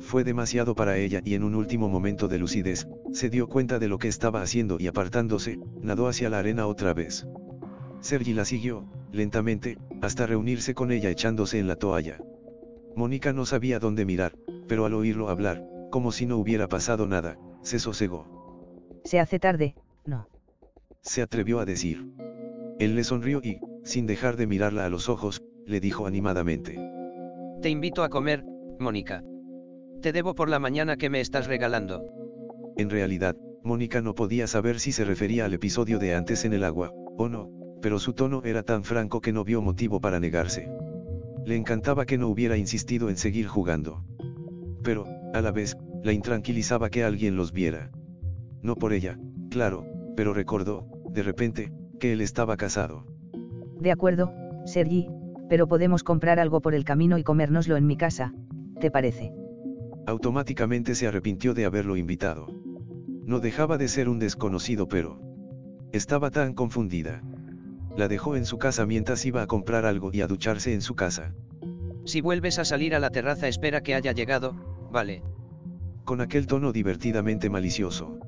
Fue 0.00 0.22
demasiado 0.22 0.74
para 0.74 0.98
ella 0.98 1.22
y 1.24 1.34
en 1.34 1.44
un 1.44 1.54
último 1.54 1.88
momento 1.88 2.28
de 2.28 2.38
lucidez, 2.38 2.86
se 3.12 3.30
dio 3.30 3.48
cuenta 3.48 3.78
de 3.78 3.88
lo 3.88 3.98
que 3.98 4.08
estaba 4.08 4.42
haciendo 4.42 4.76
y 4.78 4.86
apartándose, 4.86 5.58
nadó 5.80 6.08
hacia 6.08 6.28
la 6.28 6.40
arena 6.40 6.66
otra 6.66 6.92
vez. 6.92 7.26
Sergi 8.00 8.34
la 8.34 8.44
siguió, 8.44 8.84
lentamente, 9.12 9.78
hasta 10.00 10.26
reunirse 10.26 10.74
con 10.74 10.92
ella 10.92 11.10
echándose 11.10 11.58
en 11.58 11.68
la 11.68 11.76
toalla. 11.76 12.18
Mónica 12.94 13.32
no 13.32 13.44
sabía 13.44 13.78
dónde 13.78 14.04
mirar, 14.04 14.36
pero 14.68 14.86
al 14.86 14.94
oírlo 14.94 15.28
hablar, 15.28 15.66
como 15.90 16.12
si 16.12 16.26
no 16.26 16.36
hubiera 16.38 16.68
pasado 16.68 17.06
nada, 17.06 17.38
se 17.62 17.78
sosegó. 17.78 18.26
Se 19.04 19.20
hace 19.20 19.38
tarde, 19.38 19.74
no. 20.04 20.28
Se 21.00 21.22
atrevió 21.22 21.60
a 21.60 21.64
decir. 21.64 22.06
Él 22.78 22.96
le 22.96 23.04
sonrió 23.04 23.40
y, 23.42 23.60
sin 23.84 24.06
dejar 24.06 24.36
de 24.36 24.46
mirarla 24.46 24.84
a 24.84 24.90
los 24.90 25.08
ojos, 25.08 25.42
le 25.64 25.80
dijo 25.80 26.06
animadamente. 26.06 26.78
Te 27.62 27.70
invito 27.70 28.02
a 28.02 28.08
comer, 28.08 28.44
Mónica. 28.78 29.22
Te 30.02 30.12
debo 30.12 30.34
por 30.34 30.48
la 30.48 30.58
mañana 30.58 30.96
que 30.96 31.10
me 31.10 31.20
estás 31.20 31.46
regalando. 31.46 32.04
En 32.76 32.90
realidad, 32.90 33.36
Mónica 33.62 34.02
no 34.02 34.14
podía 34.14 34.46
saber 34.46 34.78
si 34.78 34.92
se 34.92 35.04
refería 35.04 35.44
al 35.46 35.54
episodio 35.54 35.98
de 35.98 36.14
antes 36.14 36.44
en 36.44 36.52
el 36.52 36.64
agua, 36.64 36.92
o 37.16 37.28
no, 37.28 37.50
pero 37.86 38.00
su 38.00 38.14
tono 38.14 38.42
era 38.42 38.64
tan 38.64 38.82
franco 38.82 39.20
que 39.20 39.32
no 39.32 39.44
vio 39.44 39.62
motivo 39.62 40.00
para 40.00 40.18
negarse. 40.18 40.68
Le 41.44 41.54
encantaba 41.54 42.04
que 42.04 42.18
no 42.18 42.26
hubiera 42.26 42.56
insistido 42.56 43.10
en 43.10 43.16
seguir 43.16 43.46
jugando. 43.46 44.02
Pero, 44.82 45.06
a 45.32 45.40
la 45.40 45.52
vez, 45.52 45.76
la 46.02 46.12
intranquilizaba 46.12 46.90
que 46.90 47.04
alguien 47.04 47.36
los 47.36 47.52
viera. 47.52 47.92
No 48.60 48.74
por 48.74 48.92
ella, 48.92 49.20
claro, 49.50 49.86
pero 50.16 50.34
recordó, 50.34 50.88
de 51.10 51.22
repente, 51.22 51.72
que 52.00 52.12
él 52.12 52.22
estaba 52.22 52.56
casado. 52.56 53.06
De 53.78 53.92
acuerdo, 53.92 54.32
Sergi, 54.64 55.06
pero 55.48 55.68
podemos 55.68 56.02
comprar 56.02 56.40
algo 56.40 56.60
por 56.60 56.74
el 56.74 56.84
camino 56.84 57.18
y 57.18 57.22
comérnoslo 57.22 57.76
en 57.76 57.86
mi 57.86 57.96
casa, 57.96 58.34
¿te 58.80 58.90
parece? 58.90 59.32
Automáticamente 60.08 60.96
se 60.96 61.06
arrepintió 61.06 61.54
de 61.54 61.66
haberlo 61.66 61.96
invitado. 61.96 62.48
No 63.24 63.38
dejaba 63.38 63.78
de 63.78 63.86
ser 63.86 64.08
un 64.08 64.18
desconocido 64.18 64.88
pero... 64.88 65.20
Estaba 65.92 66.32
tan 66.32 66.52
confundida. 66.52 67.22
La 67.96 68.08
dejó 68.08 68.36
en 68.36 68.44
su 68.44 68.58
casa 68.58 68.84
mientras 68.84 69.24
iba 69.24 69.42
a 69.42 69.46
comprar 69.46 69.86
algo 69.86 70.10
y 70.12 70.20
a 70.20 70.26
ducharse 70.26 70.74
en 70.74 70.82
su 70.82 70.94
casa. 70.94 71.32
Si 72.04 72.20
vuelves 72.20 72.58
a 72.58 72.64
salir 72.64 72.94
a 72.94 73.00
la 73.00 73.10
terraza 73.10 73.48
espera 73.48 73.82
que 73.82 73.94
haya 73.94 74.12
llegado, 74.12 74.54
vale. 74.92 75.22
Con 76.04 76.20
aquel 76.20 76.46
tono 76.46 76.72
divertidamente 76.72 77.50
malicioso. 77.50 78.18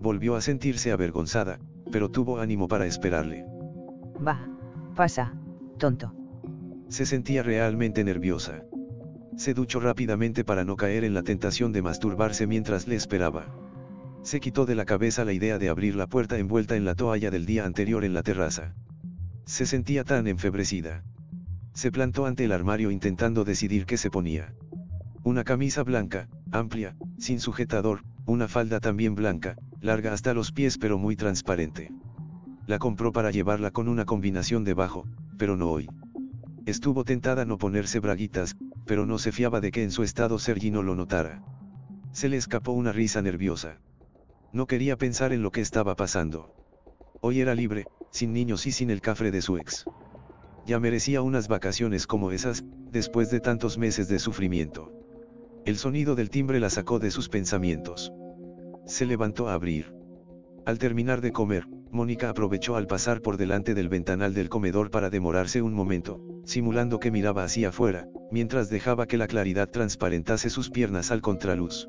Volvió 0.00 0.34
a 0.36 0.40
sentirse 0.40 0.92
avergonzada, 0.92 1.58
pero 1.90 2.10
tuvo 2.10 2.40
ánimo 2.40 2.68
para 2.68 2.86
esperarle. 2.86 3.46
Va, 4.26 4.48
pasa, 4.94 5.34
tonto. 5.78 6.12
Se 6.88 7.06
sentía 7.06 7.42
realmente 7.42 8.04
nerviosa. 8.04 8.64
Se 9.36 9.54
duchó 9.54 9.80
rápidamente 9.80 10.44
para 10.44 10.64
no 10.64 10.76
caer 10.76 11.04
en 11.04 11.14
la 11.14 11.22
tentación 11.22 11.72
de 11.72 11.82
masturbarse 11.82 12.46
mientras 12.46 12.88
le 12.88 12.96
esperaba. 12.96 13.46
Se 14.22 14.40
quitó 14.40 14.66
de 14.66 14.74
la 14.74 14.84
cabeza 14.84 15.24
la 15.24 15.32
idea 15.32 15.58
de 15.58 15.68
abrir 15.68 15.94
la 15.94 16.06
puerta 16.06 16.38
envuelta 16.38 16.74
en 16.74 16.84
la 16.84 16.94
toalla 16.94 17.30
del 17.30 17.46
día 17.46 17.64
anterior 17.64 18.04
en 18.04 18.12
la 18.12 18.22
terraza. 18.22 18.74
Se 19.46 19.64
sentía 19.64 20.02
tan 20.02 20.26
enfebrecida. 20.26 21.04
Se 21.72 21.92
plantó 21.92 22.26
ante 22.26 22.44
el 22.44 22.52
armario 22.52 22.90
intentando 22.90 23.44
decidir 23.44 23.86
qué 23.86 23.96
se 23.96 24.10
ponía. 24.10 24.52
Una 25.22 25.44
camisa 25.44 25.84
blanca, 25.84 26.28
amplia, 26.50 26.96
sin 27.16 27.38
sujetador, 27.38 28.02
una 28.26 28.48
falda 28.48 28.80
también 28.80 29.14
blanca, 29.14 29.56
larga 29.80 30.12
hasta 30.12 30.34
los 30.34 30.50
pies 30.50 30.78
pero 30.78 30.98
muy 30.98 31.14
transparente. 31.14 31.92
La 32.66 32.80
compró 32.80 33.12
para 33.12 33.30
llevarla 33.30 33.70
con 33.70 33.88
una 33.88 34.04
combinación 34.04 34.64
debajo, 34.64 35.06
pero 35.38 35.56
no 35.56 35.70
hoy. 35.70 35.88
Estuvo 36.66 37.04
tentada 37.04 37.44
no 37.44 37.56
ponerse 37.56 38.00
braguitas, 38.00 38.56
pero 38.84 39.06
no 39.06 39.18
se 39.18 39.30
fiaba 39.30 39.60
de 39.60 39.70
que 39.70 39.84
en 39.84 39.92
su 39.92 40.02
estado 40.02 40.40
Sergi 40.40 40.72
no 40.72 40.82
lo 40.82 40.96
notara. 40.96 41.44
Se 42.10 42.28
le 42.28 42.36
escapó 42.36 42.72
una 42.72 42.90
risa 42.90 43.22
nerviosa. 43.22 43.78
No 44.52 44.66
quería 44.66 44.96
pensar 44.96 45.32
en 45.32 45.42
lo 45.42 45.52
que 45.52 45.60
estaba 45.60 45.94
pasando. 45.94 46.52
Hoy 47.28 47.40
era 47.40 47.56
libre, 47.56 47.86
sin 48.12 48.32
niños 48.32 48.68
y 48.68 48.70
sin 48.70 48.88
el 48.88 49.00
cafre 49.00 49.32
de 49.32 49.42
su 49.42 49.56
ex. 49.56 49.84
Ya 50.64 50.78
merecía 50.78 51.22
unas 51.22 51.48
vacaciones 51.48 52.06
como 52.06 52.30
esas, 52.30 52.64
después 52.92 53.32
de 53.32 53.40
tantos 53.40 53.78
meses 53.78 54.06
de 54.06 54.20
sufrimiento. 54.20 54.92
El 55.64 55.76
sonido 55.76 56.14
del 56.14 56.30
timbre 56.30 56.60
la 56.60 56.70
sacó 56.70 57.00
de 57.00 57.10
sus 57.10 57.28
pensamientos. 57.28 58.12
Se 58.84 59.06
levantó 59.06 59.48
a 59.48 59.54
abrir. 59.54 59.92
Al 60.66 60.78
terminar 60.78 61.20
de 61.20 61.32
comer, 61.32 61.66
Mónica 61.90 62.30
aprovechó 62.30 62.76
al 62.76 62.86
pasar 62.86 63.22
por 63.22 63.38
delante 63.38 63.74
del 63.74 63.88
ventanal 63.88 64.32
del 64.32 64.48
comedor 64.48 64.92
para 64.92 65.10
demorarse 65.10 65.62
un 65.62 65.74
momento, 65.74 66.20
simulando 66.44 67.00
que 67.00 67.10
miraba 67.10 67.42
hacia 67.42 67.70
afuera, 67.70 68.06
mientras 68.30 68.70
dejaba 68.70 69.06
que 69.06 69.18
la 69.18 69.26
claridad 69.26 69.68
transparentase 69.68 70.48
sus 70.48 70.70
piernas 70.70 71.10
al 71.10 71.22
contraluz. 71.22 71.88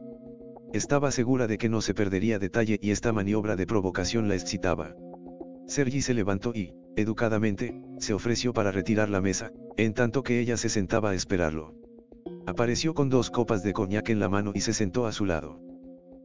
Estaba 0.73 1.11
segura 1.11 1.45
de 1.45 1.59
que 1.59 1.69
no 1.69 1.81
se 1.81 1.93
perdería 1.93 2.39
detalle 2.39 2.79
y 2.81 2.89
esta 2.89 3.13
maniobra 3.13 3.55
de 3.55 3.67
provocación 3.67 4.27
la 4.29 4.33
excitaba. 4.33 4.95
Sergi 5.67 6.01
se 6.01 6.13
levantó 6.13 6.53
y, 6.55 6.73
educadamente, 6.95 7.81
se 7.99 8.13
ofreció 8.13 8.53
para 8.53 8.71
retirar 8.71 9.09
la 9.09 9.21
mesa, 9.21 9.51
en 9.75 9.93
tanto 9.93 10.23
que 10.23 10.39
ella 10.39 10.55
se 10.55 10.69
sentaba 10.69 11.11
a 11.11 11.13
esperarlo. 11.13 11.75
Apareció 12.45 12.93
con 12.93 13.09
dos 13.09 13.29
copas 13.29 13.63
de 13.63 13.73
coñac 13.73 14.09
en 14.09 14.19
la 14.19 14.29
mano 14.29 14.53
y 14.55 14.61
se 14.61 14.73
sentó 14.73 15.05
a 15.05 15.11
su 15.11 15.25
lado. 15.25 15.59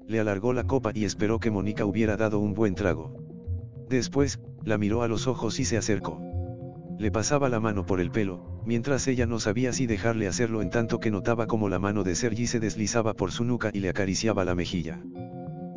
Le 0.07 0.21
alargó 0.21 0.53
la 0.53 0.65
copa 0.65 0.93
y 0.95 1.05
esperó 1.05 1.41
que 1.41 1.51
Mónica 1.51 1.85
hubiera 1.85 2.17
dado 2.17 2.39
un 2.39 2.55
buen 2.55 2.77
trago. 2.77 3.17
Después, 3.89 4.41
la 4.65 4.79
miró 4.79 5.03
a 5.03 5.09
los 5.09 5.27
ojos 5.27 5.59
y 5.59 5.65
se 5.65 5.77
acercó. 5.77 6.21
Le 6.99 7.11
pasaba 7.11 7.49
la 7.49 7.59
mano 7.59 7.85
por 7.85 8.01
el 8.01 8.13
pelo, 8.13 8.61
mientras 8.65 9.09
ella 9.09 9.27
no 9.27 9.41
sabía 9.41 9.73
si 9.73 9.87
dejarle 9.87 10.29
hacerlo 10.29 10.63
en 10.63 10.71
tanto 10.71 11.01
que 11.01 11.11
notaba 11.11 11.49
como 11.49 11.69
la 11.69 11.81
mano 11.81 12.05
de 12.05 12.15
Sergi 12.15 12.47
se 12.47 12.61
deslizaba 12.61 13.15
por 13.15 13.33
su 13.33 13.45
nuca 13.45 13.71
y 13.73 13.81
le 13.81 13.89
acariciaba 13.89 14.45
la 14.45 14.55
mejilla. 14.55 15.03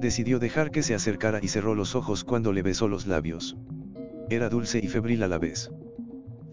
Decidió 0.05 0.37
dejar 0.37 0.69
que 0.69 0.83
se 0.83 0.93
acercara 0.93 1.39
y 1.41 1.47
cerró 1.47 1.73
los 1.73 1.95
ojos 1.95 2.23
cuando 2.23 2.53
le 2.53 2.61
besó 2.61 2.87
los 2.87 3.07
labios. 3.07 3.57
Era 4.29 4.49
dulce 4.49 4.77
y 4.77 4.87
febril 4.87 5.23
a 5.23 5.27
la 5.27 5.39
vez. 5.39 5.71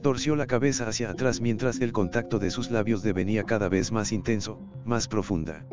Torció 0.01 0.37
la 0.37 0.47
cabeza 0.47 0.89
hacia 0.89 1.11
atrás 1.11 1.43
mientras 1.43 1.79
el 1.83 1.93
contacto 1.93 2.39
de 2.39 2.51
sus 2.51 2.71
labios 2.71 3.03
devenía 3.03 3.45
cada 3.45 3.69
vez 3.69 3.93
más 3.93 4.11
intenso, 4.11 4.59
más 4.87 5.07
profunda. 5.07 5.67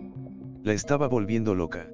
La 0.61 0.73
estaba 0.73 1.07
volviendo 1.07 1.55
loca. 1.55 1.89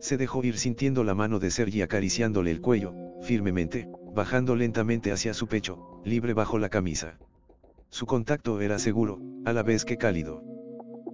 Se 0.00 0.18
dejó 0.18 0.44
ir 0.44 0.58
sintiendo 0.58 1.02
la 1.02 1.14
mano 1.14 1.38
de 1.38 1.50
Sergi 1.50 1.80
acariciándole 1.80 2.50
el 2.50 2.60
cuello, 2.60 2.92
firmemente, 3.22 3.88
bajando 4.14 4.54
lentamente 4.54 5.12
hacia 5.12 5.32
su 5.32 5.46
pecho, 5.46 6.02
libre 6.04 6.34
bajo 6.34 6.58
la 6.58 6.68
camisa. 6.68 7.16
Su 7.88 8.04
contacto 8.04 8.60
era 8.60 8.78
seguro, 8.78 9.18
a 9.46 9.54
la 9.54 9.62
vez 9.62 9.86
que 9.86 9.96
cálido. 9.96 10.42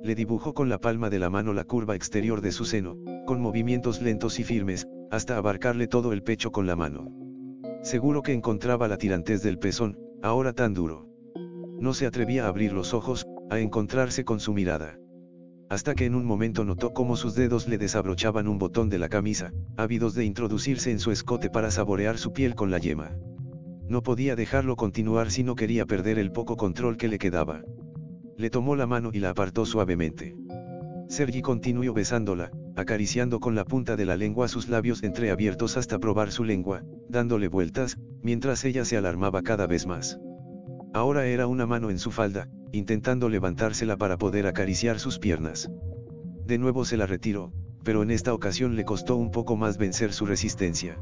Le 0.02 0.16
dibujó 0.16 0.52
con 0.52 0.68
la 0.68 0.78
palma 0.78 1.10
de 1.10 1.20
la 1.20 1.30
mano 1.30 1.52
la 1.52 1.62
curva 1.62 1.94
exterior 1.94 2.40
de 2.40 2.50
su 2.50 2.64
seno, 2.64 2.96
con 3.24 3.40
movimientos 3.40 4.02
lentos 4.02 4.40
y 4.40 4.44
firmes, 4.44 4.88
hasta 5.12 5.36
abarcarle 5.36 5.86
todo 5.86 6.12
el 6.12 6.24
pecho 6.24 6.50
con 6.50 6.66
la 6.66 6.74
mano. 6.74 7.06
Seguro 7.82 8.22
que 8.22 8.32
encontraba 8.32 8.88
la 8.88 8.98
tirantez 8.98 9.42
del 9.42 9.58
pezón, 9.58 9.96
ahora 10.20 10.52
tan 10.52 10.74
duro. 10.74 11.08
No 11.78 11.94
se 11.94 12.06
atrevía 12.06 12.46
a 12.46 12.48
abrir 12.48 12.72
los 12.72 12.94
ojos, 12.94 13.26
a 13.48 13.60
encontrarse 13.60 14.24
con 14.24 14.40
su 14.40 14.52
mirada. 14.52 14.98
Hasta 15.68 15.94
que 15.94 16.04
en 16.04 16.16
un 16.16 16.24
momento 16.24 16.64
notó 16.64 16.92
cómo 16.92 17.14
sus 17.14 17.36
dedos 17.36 17.68
le 17.68 17.78
desabrochaban 17.78 18.48
un 18.48 18.58
botón 18.58 18.88
de 18.88 18.98
la 18.98 19.08
camisa, 19.08 19.52
ávidos 19.76 20.14
de 20.14 20.24
introducirse 20.24 20.90
en 20.90 20.98
su 20.98 21.12
escote 21.12 21.48
para 21.48 21.70
saborear 21.70 22.18
su 22.18 22.32
piel 22.32 22.56
con 22.56 22.72
la 22.72 22.78
yema. 22.78 23.16
No 23.88 24.02
podía 24.02 24.34
dejarlo 24.34 24.74
continuar 24.74 25.30
si 25.30 25.44
no 25.44 25.54
quería 25.54 25.86
perder 25.86 26.18
el 26.18 26.32
poco 26.32 26.56
control 26.56 26.96
que 26.96 27.08
le 27.08 27.18
quedaba. 27.18 27.62
Le 28.42 28.50
tomó 28.50 28.74
la 28.74 28.88
mano 28.88 29.10
y 29.12 29.20
la 29.20 29.30
apartó 29.30 29.64
suavemente. 29.64 30.34
Sergi 31.06 31.42
continuó 31.42 31.94
besándola, 31.94 32.50
acariciando 32.74 33.38
con 33.38 33.54
la 33.54 33.64
punta 33.64 33.94
de 33.94 34.04
la 34.04 34.16
lengua 34.16 34.48
sus 34.48 34.68
labios 34.68 35.04
entreabiertos 35.04 35.76
hasta 35.76 36.00
probar 36.00 36.32
su 36.32 36.42
lengua, 36.42 36.82
dándole 37.08 37.46
vueltas, 37.46 37.98
mientras 38.20 38.64
ella 38.64 38.84
se 38.84 38.96
alarmaba 38.96 39.42
cada 39.42 39.68
vez 39.68 39.86
más. 39.86 40.18
Ahora 40.92 41.26
era 41.26 41.46
una 41.46 41.66
mano 41.66 41.88
en 41.88 42.00
su 42.00 42.10
falda, 42.10 42.48
intentando 42.72 43.28
levantársela 43.28 43.96
para 43.96 44.18
poder 44.18 44.48
acariciar 44.48 44.98
sus 44.98 45.20
piernas. 45.20 45.70
De 46.44 46.58
nuevo 46.58 46.84
se 46.84 46.96
la 46.96 47.06
retiró, 47.06 47.52
pero 47.84 48.02
en 48.02 48.10
esta 48.10 48.34
ocasión 48.34 48.74
le 48.74 48.84
costó 48.84 49.14
un 49.14 49.30
poco 49.30 49.56
más 49.56 49.78
vencer 49.78 50.12
su 50.12 50.26
resistencia. 50.26 50.98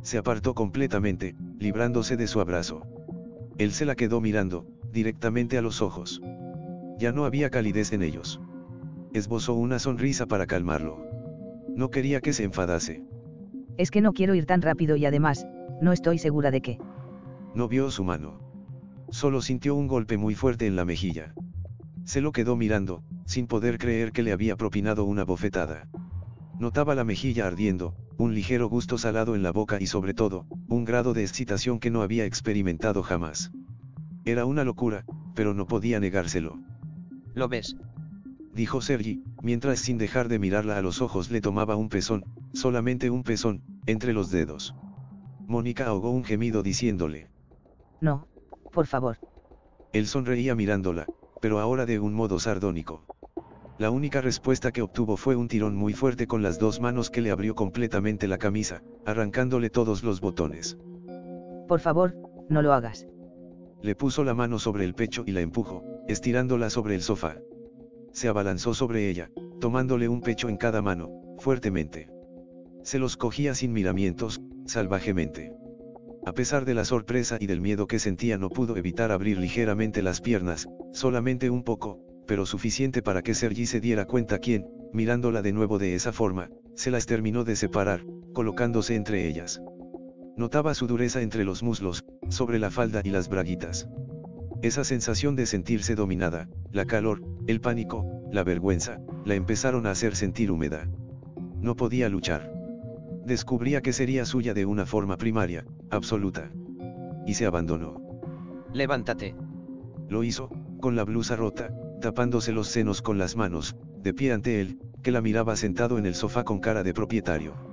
Se 0.00 0.16
apartó 0.16 0.54
completamente, 0.54 1.36
librándose 1.58 2.16
de 2.16 2.28
su 2.28 2.40
abrazo. 2.40 2.80
Él 3.58 3.72
se 3.72 3.84
la 3.84 3.94
quedó 3.94 4.22
mirando, 4.22 4.64
directamente 4.90 5.58
a 5.58 5.60
los 5.60 5.82
ojos. 5.82 6.22
Ya 7.02 7.10
no 7.10 7.24
había 7.24 7.50
calidez 7.50 7.92
en 7.92 8.04
ellos 8.04 8.40
esbozó 9.12 9.54
una 9.54 9.80
sonrisa 9.80 10.26
para 10.26 10.46
calmarlo. 10.46 11.04
No 11.74 11.90
quería 11.90 12.20
que 12.20 12.32
se 12.32 12.44
enfadase. 12.44 13.02
Es 13.76 13.90
que 13.90 14.00
no 14.00 14.12
quiero 14.12 14.36
ir 14.36 14.46
tan 14.46 14.62
rápido 14.62 14.94
y 14.94 15.04
además, 15.04 15.44
no 15.80 15.90
estoy 15.92 16.18
segura 16.18 16.52
de 16.52 16.60
que. 16.60 16.78
No 17.56 17.66
vio 17.66 17.90
su 17.90 18.04
mano. 18.04 18.38
Solo 19.10 19.42
sintió 19.42 19.74
un 19.74 19.88
golpe 19.88 20.16
muy 20.16 20.36
fuerte 20.36 20.68
en 20.68 20.76
la 20.76 20.84
mejilla. 20.84 21.34
Se 22.04 22.20
lo 22.20 22.30
quedó 22.30 22.54
mirando, 22.54 23.02
sin 23.26 23.48
poder 23.48 23.78
creer 23.78 24.12
que 24.12 24.22
le 24.22 24.30
había 24.30 24.54
propinado 24.54 25.04
una 25.04 25.24
bofetada. 25.24 25.88
Notaba 26.60 26.94
la 26.94 27.02
mejilla 27.02 27.48
ardiendo, 27.48 27.96
un 28.16 28.32
ligero 28.32 28.68
gusto 28.68 28.96
salado 28.96 29.34
en 29.34 29.42
la 29.42 29.50
boca 29.50 29.78
y 29.80 29.88
sobre 29.88 30.14
todo, 30.14 30.46
un 30.68 30.84
grado 30.84 31.14
de 31.14 31.22
excitación 31.22 31.80
que 31.80 31.90
no 31.90 32.02
había 32.02 32.26
experimentado 32.26 33.02
jamás. 33.02 33.50
Era 34.24 34.44
una 34.44 34.62
locura, 34.62 35.04
pero 35.34 35.52
no 35.52 35.66
podía 35.66 35.98
negárselo. 35.98 36.60
¿Lo 37.34 37.48
ves? 37.48 37.76
dijo 38.54 38.80
Sergi, 38.80 39.22
mientras 39.42 39.80
sin 39.80 39.98
dejar 39.98 40.28
de 40.28 40.38
mirarla 40.38 40.76
a 40.76 40.82
los 40.82 41.00
ojos 41.00 41.30
le 41.30 41.40
tomaba 41.40 41.76
un 41.76 41.88
pezón, 41.88 42.24
solamente 42.52 43.10
un 43.10 43.22
pezón, 43.22 43.62
entre 43.86 44.12
los 44.12 44.30
dedos. 44.30 44.74
Mónica 45.46 45.86
ahogó 45.86 46.10
un 46.10 46.24
gemido 46.24 46.62
diciéndole. 46.62 47.28
No, 48.00 48.26
por 48.72 48.86
favor. 48.86 49.18
Él 49.92 50.06
sonreía 50.06 50.54
mirándola, 50.54 51.06
pero 51.40 51.58
ahora 51.60 51.86
de 51.86 51.98
un 51.98 52.14
modo 52.14 52.38
sardónico. 52.38 53.04
La 53.78 53.90
única 53.90 54.20
respuesta 54.20 54.70
que 54.70 54.82
obtuvo 54.82 55.16
fue 55.16 55.34
un 55.34 55.48
tirón 55.48 55.74
muy 55.74 55.92
fuerte 55.92 56.26
con 56.26 56.42
las 56.42 56.58
dos 56.58 56.80
manos 56.80 57.10
que 57.10 57.20
le 57.20 57.30
abrió 57.30 57.54
completamente 57.54 58.28
la 58.28 58.38
camisa, 58.38 58.82
arrancándole 59.06 59.70
todos 59.70 60.04
los 60.04 60.20
botones. 60.20 60.78
Por 61.66 61.80
favor, 61.80 62.14
no 62.48 62.62
lo 62.62 62.72
hagas. 62.72 63.06
Le 63.80 63.94
puso 63.94 64.24
la 64.24 64.34
mano 64.34 64.58
sobre 64.58 64.84
el 64.84 64.94
pecho 64.94 65.24
y 65.26 65.32
la 65.32 65.40
empujó, 65.40 65.82
estirándola 66.08 66.70
sobre 66.70 66.94
el 66.94 67.02
sofá 67.02 67.36
se 68.12 68.28
abalanzó 68.28 68.74
sobre 68.74 69.08
ella, 69.08 69.30
tomándole 69.60 70.08
un 70.08 70.20
pecho 70.20 70.48
en 70.48 70.56
cada 70.56 70.82
mano, 70.82 71.10
fuertemente. 71.38 72.08
Se 72.82 72.98
los 72.98 73.16
cogía 73.16 73.54
sin 73.54 73.72
miramientos, 73.72 74.40
salvajemente. 74.66 75.52
A 76.24 76.32
pesar 76.32 76.64
de 76.64 76.74
la 76.74 76.84
sorpresa 76.84 77.36
y 77.40 77.46
del 77.46 77.60
miedo 77.60 77.86
que 77.86 77.98
sentía 77.98 78.38
no 78.38 78.48
pudo 78.48 78.76
evitar 78.76 79.10
abrir 79.10 79.38
ligeramente 79.38 80.02
las 80.02 80.20
piernas, 80.20 80.68
solamente 80.92 81.50
un 81.50 81.64
poco, 81.64 82.00
pero 82.26 82.46
suficiente 82.46 83.02
para 83.02 83.22
que 83.22 83.34
Sergi 83.34 83.66
se 83.66 83.80
diera 83.80 84.04
cuenta 84.04 84.38
quien, 84.38 84.66
mirándola 84.92 85.42
de 85.42 85.52
nuevo 85.52 85.78
de 85.78 85.94
esa 85.94 86.12
forma, 86.12 86.50
se 86.74 86.90
las 86.90 87.06
terminó 87.06 87.44
de 87.44 87.56
separar, 87.56 88.04
colocándose 88.34 88.94
entre 88.94 89.26
ellas. 89.26 89.60
Notaba 90.36 90.74
su 90.74 90.86
dureza 90.86 91.22
entre 91.22 91.44
los 91.44 91.62
muslos, 91.62 92.04
sobre 92.28 92.58
la 92.58 92.70
falda 92.70 93.00
y 93.04 93.10
las 93.10 93.28
braguitas. 93.28 93.88
Esa 94.62 94.84
sensación 94.84 95.34
de 95.34 95.46
sentirse 95.46 95.96
dominada, 95.96 96.48
la 96.70 96.84
calor, 96.84 97.20
el 97.48 97.60
pánico, 97.60 98.06
la 98.30 98.44
vergüenza, 98.44 99.00
la 99.24 99.34
empezaron 99.34 99.86
a 99.86 99.90
hacer 99.90 100.14
sentir 100.14 100.52
húmeda. 100.52 100.88
No 101.60 101.74
podía 101.74 102.08
luchar. 102.08 102.52
Descubría 103.26 103.82
que 103.82 103.92
sería 103.92 104.24
suya 104.24 104.54
de 104.54 104.64
una 104.64 104.86
forma 104.86 105.16
primaria, 105.16 105.64
absoluta. 105.90 106.52
y 107.26 107.34
se 107.34 107.46
abandonó. 107.46 108.00
Levántate. 108.72 109.34
Lo 110.08 110.24
hizo, 110.24 110.48
con 110.80 110.96
la 110.96 111.04
blusa 111.04 111.36
rota, 111.36 111.72
tapándose 112.00 112.52
los 112.52 112.68
senos 112.68 113.02
con 113.02 113.18
las 113.18 113.36
manos, 113.36 113.76
de 114.00 114.14
pie 114.14 114.32
ante 114.32 114.60
él, 114.60 114.80
que 115.02 115.12
la 115.12 115.20
miraba 115.20 115.56
sentado 115.56 115.98
en 115.98 116.06
el 116.06 116.14
sofá 116.14 116.44
con 116.44 116.58
cara 116.58 116.82
de 116.82 116.94
propietario. 116.94 117.71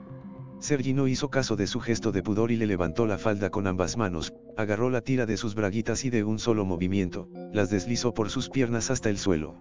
Sergi 0.60 0.94
no 0.94 1.08
hizo 1.08 1.30
caso 1.30 1.56
de 1.56 1.68
su 1.68 1.80
gesto 1.80 2.12
de 2.12 2.22
pudor 2.22 2.52
y 2.52 2.58
le 2.58 2.68
levantó 2.68 3.08
la 3.08 3.18
falda 3.18 3.50
con 3.50 3.66
ambas 3.66 3.96
manos, 3.96 4.34
agarró 4.58 4.90
la 4.90 5.02
tira 5.02 5.26
de 5.26 5.38
sus 5.38 5.56
braguitas 5.56 6.04
y 6.04 6.10
de 6.10 6.26
un 6.26 6.38
solo 6.38 6.66
movimiento, 6.66 7.30
las 7.54 7.70
deslizó 7.70 8.14
por 8.14 8.30
sus 8.30 8.50
piernas 8.50 8.92
hasta 8.92 9.10
el 9.10 9.18
suelo. 9.18 9.56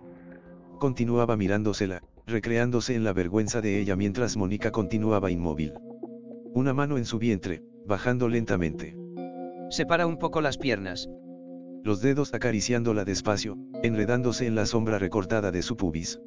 Continuaba 0.81 1.37
mirándosela, 1.37 2.03
recreándose 2.27 2.97
en 2.97 3.05
la 3.05 3.13
vergüenza 3.13 3.61
de 3.61 3.81
ella 3.81 3.95
mientras 3.95 4.37
Mónica 4.37 4.73
continuaba 4.73 5.31
inmóvil. 5.31 5.73
Una 6.53 6.75
mano 6.75 6.99
en 6.99 7.05
su 7.05 7.19
vientre, 7.19 7.63
bajando 7.87 8.29
lentamente. 8.29 8.97
Separa 9.71 10.07
un 10.07 10.19
poco 10.19 10.41
las 10.41 10.59
piernas. 10.59 11.09
Los 11.85 12.01
dedos 12.01 12.35
acariciándola 12.35 13.05
despacio, 13.05 13.57
enredándose 13.85 14.47
en 14.47 14.57
la 14.57 14.67
sombra 14.67 14.99
recortada 14.99 15.53
de 15.53 15.63
su 15.63 15.77
pubis. 15.77 16.21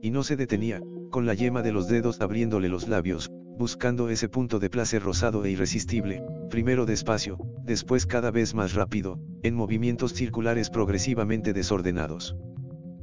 Y 0.00 0.10
no 0.10 0.22
se 0.22 0.36
detenía, 0.36 0.80
con 1.10 1.26
la 1.26 1.34
yema 1.34 1.62
de 1.62 1.72
los 1.72 1.88
dedos 1.88 2.20
abriéndole 2.20 2.68
los 2.68 2.86
labios, 2.88 3.30
buscando 3.56 4.08
ese 4.08 4.28
punto 4.28 4.58
de 4.58 4.70
placer 4.70 5.02
rosado 5.02 5.44
e 5.44 5.50
irresistible, 5.50 6.22
primero 6.50 6.86
despacio, 6.86 7.38
después 7.64 8.06
cada 8.06 8.30
vez 8.30 8.54
más 8.54 8.74
rápido, 8.74 9.18
en 9.42 9.54
movimientos 9.54 10.12
circulares 10.12 10.70
progresivamente 10.70 11.52
desordenados. 11.52 12.36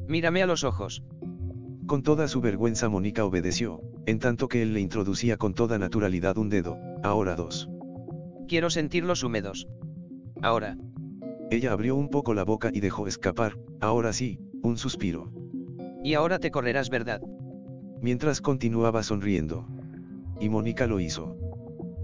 Mírame 0.08 0.44
a 0.44 0.48
los 0.48 0.64
ojos. 0.64 1.04
Con 1.88 2.04
toda 2.04 2.28
su 2.28 2.40
vergüenza 2.40 2.88
Mónica 2.88 3.26
obedeció, 3.26 3.82
en 4.06 4.20
tanto 4.20 4.48
que 4.48 4.62
él 4.62 4.74
le 4.74 4.80
introducía 4.80 5.38
con 5.38 5.54
toda 5.54 5.78
naturalidad 5.78 6.38
un 6.38 6.50
dedo, 6.50 6.78
ahora 7.04 7.36
dos. 7.36 7.70
Quiero 8.48 8.70
sentirlos 8.70 9.24
húmedos. 9.24 9.68
Ahora. 10.42 10.78
Ella 11.50 11.72
abrió 11.72 11.96
un 11.96 12.10
poco 12.10 12.34
la 12.34 12.44
boca 12.44 12.70
y 12.74 12.80
dejó 12.80 13.08
escapar, 13.08 13.58
ahora 13.80 14.14
sí, 14.14 14.40
un 14.62 14.78
suspiro. 14.78 15.32
Y 16.04 16.14
ahora 16.16 16.40
te 16.40 16.52
correrás, 16.52 16.90
¿verdad? 16.90 17.22
Mientras 18.02 18.42
continuaba 18.42 19.04
sonriendo 19.04 19.68
y 20.40 20.50
Mónica 20.50 20.88
lo 20.88 21.00
hizo. 21.00 21.38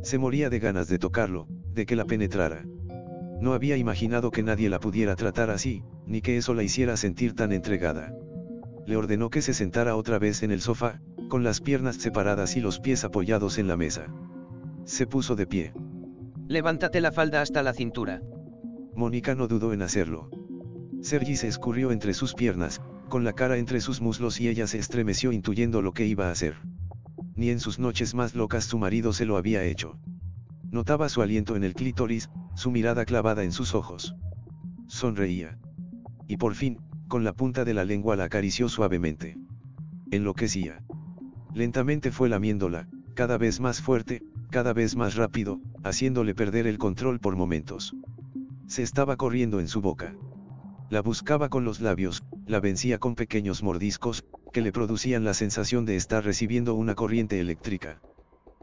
Se 0.02 0.18
moría 0.18 0.50
de 0.50 0.60
ganas 0.60 0.88
de 0.88 0.98
tocarlo, 0.98 1.48
de 1.74 1.86
que 1.86 1.96
la 1.96 2.06
penetrara. 2.06 2.66
No 3.42 3.54
había 3.54 3.78
imaginado 3.78 4.32
que 4.32 4.44
nadie 4.44 4.70
la 4.70 4.80
pudiera 4.80 5.16
tratar 5.16 5.50
así, 5.50 5.84
ni 6.06 6.22
que 6.22 6.38
eso 6.38 6.54
la 6.54 6.64
hiciera 6.64 6.98
sentir 6.98 7.36
tan 7.36 7.52
entregada. 7.52 8.14
Le 8.86 8.98
ordenó 8.98 9.30
que 9.30 9.42
se 9.42 9.54
sentara 9.54 9.96
otra 9.96 10.20
vez 10.20 10.44
en 10.44 10.52
el 10.52 10.62
sofá, 10.62 11.02
con 11.30 11.44
las 11.44 11.62
piernas 11.62 11.98
separadas 11.98 12.56
y 12.58 12.62
los 12.62 12.80
pies 12.80 13.04
apoyados 13.04 13.58
en 13.58 13.68
la 13.68 13.78
mesa. 13.78 14.08
Se 14.86 15.06
puso 15.06 15.36
de 15.36 15.46
pie. 15.46 15.74
Levántate 16.48 17.02
la 17.02 17.12
falda 17.12 17.42
hasta 17.42 17.62
la 17.62 17.74
cintura. 17.74 18.22
Mónica 18.96 19.36
no 19.36 19.48
dudó 19.48 19.74
en 19.74 19.84
hacerlo. 19.84 20.30
Sergi 21.02 21.36
se 21.36 21.48
escurrió 21.48 21.92
entre 21.92 22.14
sus 22.14 22.34
piernas, 22.34 22.82
con 23.08 23.24
la 23.24 23.34
cara 23.34 23.58
entre 23.58 23.80
sus 23.80 24.02
muslos 24.02 24.42
y 24.42 24.50
ella 24.50 24.68
se 24.68 24.80
estremeció 24.80 25.32
intuyendo 25.32 25.82
lo 25.82 25.94
que 25.94 26.06
iba 26.06 26.28
a 26.28 26.32
hacer 26.32 26.56
ni 27.40 27.50
en 27.50 27.62
sus 27.62 27.80
noches 27.80 28.14
más 28.14 28.36
locas 28.36 28.66
su 28.66 28.78
marido 28.78 29.14
se 29.14 29.26
lo 29.26 29.38
había 29.38 29.64
hecho. 29.64 29.98
Notaba 30.72 31.08
su 31.08 31.22
aliento 31.22 31.56
en 31.56 31.64
el 31.64 31.74
clítoris, 31.74 32.30
su 32.54 32.70
mirada 32.70 33.06
clavada 33.06 33.46
en 33.46 33.54
sus 33.54 33.74
ojos. 33.74 34.14
Sonreía. 34.88 35.58
Y 36.28 36.36
por 36.36 36.54
fin, 36.54 36.80
con 37.08 37.24
la 37.24 37.32
punta 37.32 37.64
de 37.64 37.74
la 37.74 37.86
lengua 37.86 38.18
la 38.18 38.26
acarició 38.26 38.68
suavemente. 38.68 39.38
Enloquecía. 40.12 40.84
Lentamente 41.54 42.12
fue 42.12 42.28
lamiéndola, 42.28 42.90
cada 43.16 43.38
vez 43.38 43.62
más 43.62 43.82
fuerte, 43.82 44.22
cada 44.50 44.74
vez 44.74 44.98
más 44.98 45.16
rápido, 45.16 45.62
haciéndole 45.84 46.36
perder 46.36 46.68
el 46.68 46.78
control 46.78 47.22
por 47.22 47.38
momentos. 47.38 47.96
Se 48.68 48.84
estaba 48.84 49.16
corriendo 49.16 49.62
en 49.62 49.70
su 49.70 49.80
boca. 49.80 50.14
La 50.90 51.02
buscaba 51.02 51.48
con 51.48 51.64
los 51.64 51.80
labios, 51.80 52.22
la 52.46 52.60
vencía 52.60 53.00
con 53.00 53.16
pequeños 53.16 53.64
mordiscos, 53.64 54.26
que 54.52 54.62
le 54.62 54.72
producían 54.72 55.24
la 55.24 55.34
sensación 55.34 55.86
de 55.86 55.96
estar 55.96 56.24
recibiendo 56.24 56.76
una 56.76 56.96
corriente 56.96 57.40
eléctrica. 57.40 58.02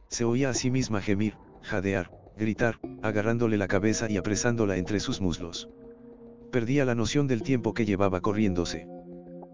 Se 0.09 0.25
oía 0.25 0.51
a 0.51 0.55
sí 0.55 0.71
misma 0.71 1.01
gemir, 1.01 1.35
jadear, 1.63 2.11
gritar, 2.37 2.79
agarrándole 3.03 3.57
la 3.57 3.69
cabeza 3.69 4.11
y 4.11 4.17
apresándola 4.17 4.77
entre 4.77 5.01
sus 5.01 5.21
muslos. 5.21 5.69
Perdía 6.51 6.85
la 6.85 6.95
noción 6.95 7.27
del 7.27 7.43
tiempo 7.43 7.75
que 7.75 7.85
llevaba 7.85 8.21
corriéndose. 8.21 8.87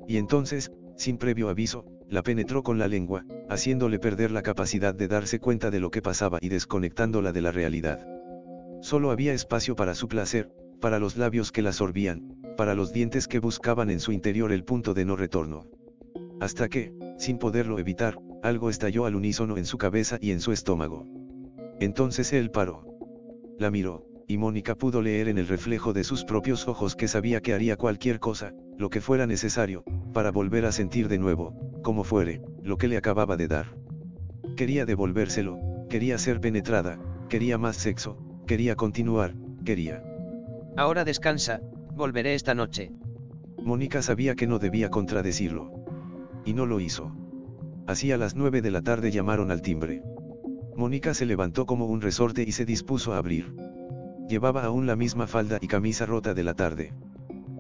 Y 0.09 0.17
entonces, 0.17 0.73
sin 0.97 1.17
previo 1.17 1.49
aviso, 1.49 1.85
la 2.09 2.23
penetró 2.23 2.63
con 2.63 2.79
la 2.79 2.89
lengua, 2.89 3.25
haciéndole 3.49 3.99
perder 3.99 4.31
la 4.31 4.43
capacidad 4.43 4.95
de 4.95 5.09
darse 5.09 5.39
cuenta 5.39 5.71
de 5.71 5.81
lo 5.81 5.91
que 5.91 6.03
pasaba 6.03 6.39
y 6.41 6.49
desconectándola 6.49 7.33
de 7.33 7.41
la 7.41 7.53
realidad. 7.53 8.07
Solo 8.83 9.11
había 9.11 9.33
espacio 9.33 9.77
para 9.77 9.95
su 9.95 10.09
placer, 10.09 10.53
para 10.81 10.99
los 10.99 11.17
labios 11.17 11.53
que 11.53 11.63
la 11.63 11.73
sorbían, 11.73 12.37
para 12.57 12.75
los 12.75 12.93
dientes 12.93 13.29
que 13.29 13.39
buscaban 13.39 13.89
en 13.89 14.01
su 14.01 14.13
interior 14.13 14.53
el 14.53 14.65
punto 14.65 14.93
de 14.93 15.05
no 15.05 15.17
retorno. 15.17 15.67
Hasta 16.43 16.69
que, 16.69 16.93
sin 17.19 17.39
poderlo 17.39 17.79
evitar, 17.79 18.19
algo 18.43 18.69
estalló 18.69 19.07
al 19.07 19.15
unísono 19.15 19.59
en 19.59 19.65
su 19.65 19.79
cabeza 19.79 20.19
y 20.21 20.33
en 20.33 20.41
su 20.41 20.51
estómago. 20.51 21.07
Entonces 21.79 22.33
él 22.33 22.51
paró. 22.51 22.85
La 23.61 23.71
miró, 23.71 24.09
y 24.27 24.39
Mónica 24.39 24.75
pudo 24.75 25.03
leer 25.03 25.29
en 25.29 25.39
el 25.39 25.47
reflejo 25.47 25.93
de 25.93 26.03
sus 26.03 26.25
propios 26.25 26.67
ojos 26.67 26.97
que 26.97 27.07
sabía 27.07 27.41
que 27.43 27.55
haría 27.55 27.77
cualquier 27.77 28.19
cosa, 28.19 28.55
lo 28.77 28.91
que 28.91 29.01
fuera 29.01 29.29
necesario, 29.29 29.85
para 30.13 30.33
volver 30.33 30.65
a 30.65 30.73
sentir 30.73 31.07
de 31.07 31.19
nuevo, 31.19 31.55
como 31.81 32.03
fuere, 32.03 32.43
lo 32.61 32.77
que 32.77 32.89
le 32.89 32.97
acababa 32.97 33.37
de 33.37 33.47
dar. 33.47 33.77
Quería 34.57 34.85
devolvérselo, 34.85 35.61
quería 35.89 36.19
ser 36.19 36.41
penetrada, 36.41 36.99
quería 37.29 37.57
más 37.57 37.77
sexo, 37.77 38.19
quería 38.49 38.75
continuar, 38.75 39.37
quería. 39.65 40.03
Ahora 40.77 41.05
descansa, 41.05 41.61
volveré 41.95 42.35
esta 42.35 42.53
noche. 42.57 42.91
Mónica 43.63 44.03
sabía 44.03 44.35
que 44.35 44.49
no 44.49 44.59
debía 44.59 44.91
contradecirlo 44.91 45.82
y 46.45 46.55
no 46.55 46.67
lo 46.67 46.81
hizo. 46.81 47.15
Así 47.87 48.13
a 48.13 48.17
las 48.17 48.37
nueve 48.37 48.63
de 48.63 48.71
la 48.71 48.83
tarde 48.83 49.11
llamaron 49.11 49.51
al 49.51 49.63
timbre. 49.63 50.03
Mónica 50.77 51.15
se 51.15 51.27
levantó 51.27 51.67
como 51.67 51.87
un 51.87 52.01
resorte 52.01 52.45
y 52.47 52.53
se 52.53 52.65
dispuso 52.65 53.13
a 53.13 53.19
abrir. 53.19 53.55
Llevaba 54.29 54.65
aún 54.65 54.87
la 54.87 54.97
misma 54.97 55.27
falda 55.27 55.59
y 55.61 55.67
camisa 55.67 56.07
rota 56.07 56.33
de 56.35 56.45
la 56.45 56.55
tarde. 56.55 56.95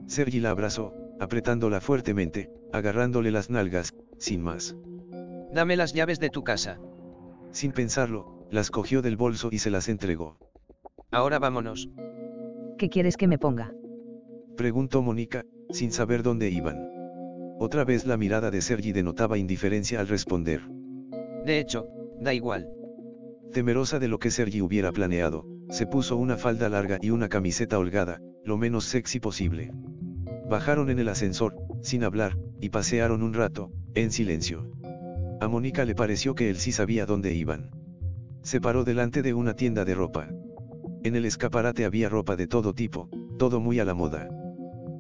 Sergi 0.06 0.40
la 0.40 0.50
abrazó, 0.50 0.94
apretándola 1.20 1.80
fuertemente, 1.80 2.50
agarrándole 2.72 3.30
las 3.30 3.50
nalgas, 3.50 3.94
sin 4.18 4.42
más. 4.42 4.76
Dame 5.52 5.76
las 5.76 5.92
llaves 5.92 6.18
de 6.18 6.30
tu 6.30 6.42
casa. 6.42 6.78
Sin 7.50 7.72
pensarlo, 7.72 8.46
las 8.50 8.70
cogió 8.70 9.02
del 9.02 9.16
bolso 9.16 9.48
y 9.52 9.58
se 9.58 9.70
las 9.70 9.88
entregó. 9.88 10.38
Ahora 11.10 11.38
vámonos. 11.38 11.90
¿Qué 12.78 12.88
quieres 12.88 13.16
que 13.16 13.28
me 13.28 13.38
ponga? 13.38 13.74
Preguntó 14.56 15.02
Mónica, 15.02 15.44
sin 15.70 15.92
saber 15.92 16.22
dónde 16.22 16.48
iban. 16.48 17.01
Otra 17.64 17.84
vez 17.84 18.06
la 18.06 18.16
mirada 18.16 18.50
de 18.50 18.60
Sergi 18.60 18.90
denotaba 18.90 19.38
indiferencia 19.38 20.00
al 20.00 20.08
responder. 20.08 20.62
De 21.46 21.60
hecho, 21.60 21.86
da 22.20 22.34
igual. 22.34 22.68
Temerosa 23.52 24.00
de 24.00 24.08
lo 24.08 24.18
que 24.18 24.32
Sergi 24.32 24.60
hubiera 24.60 24.90
planeado, 24.90 25.46
se 25.70 25.86
puso 25.86 26.16
una 26.16 26.36
falda 26.36 26.68
larga 26.68 26.98
y 27.00 27.10
una 27.10 27.28
camiseta 27.28 27.78
holgada, 27.78 28.20
lo 28.42 28.56
menos 28.56 28.86
sexy 28.86 29.20
posible. 29.20 29.70
Bajaron 30.50 30.90
en 30.90 30.98
el 30.98 31.08
ascensor, 31.08 31.54
sin 31.82 32.02
hablar, 32.02 32.36
y 32.60 32.70
pasearon 32.70 33.22
un 33.22 33.32
rato, 33.32 33.70
en 33.94 34.10
silencio. 34.10 34.68
A 35.40 35.46
Mónica 35.46 35.84
le 35.84 35.94
pareció 35.94 36.34
que 36.34 36.50
él 36.50 36.56
sí 36.56 36.72
sabía 36.72 37.06
dónde 37.06 37.32
iban. 37.32 37.70
Se 38.42 38.60
paró 38.60 38.82
delante 38.82 39.22
de 39.22 39.34
una 39.34 39.54
tienda 39.54 39.84
de 39.84 39.94
ropa. 39.94 40.28
En 41.04 41.14
el 41.14 41.24
escaparate 41.26 41.84
había 41.84 42.08
ropa 42.08 42.34
de 42.34 42.48
todo 42.48 42.74
tipo, 42.74 43.08
todo 43.38 43.60
muy 43.60 43.78
a 43.78 43.84
la 43.84 43.94
moda. 43.94 44.28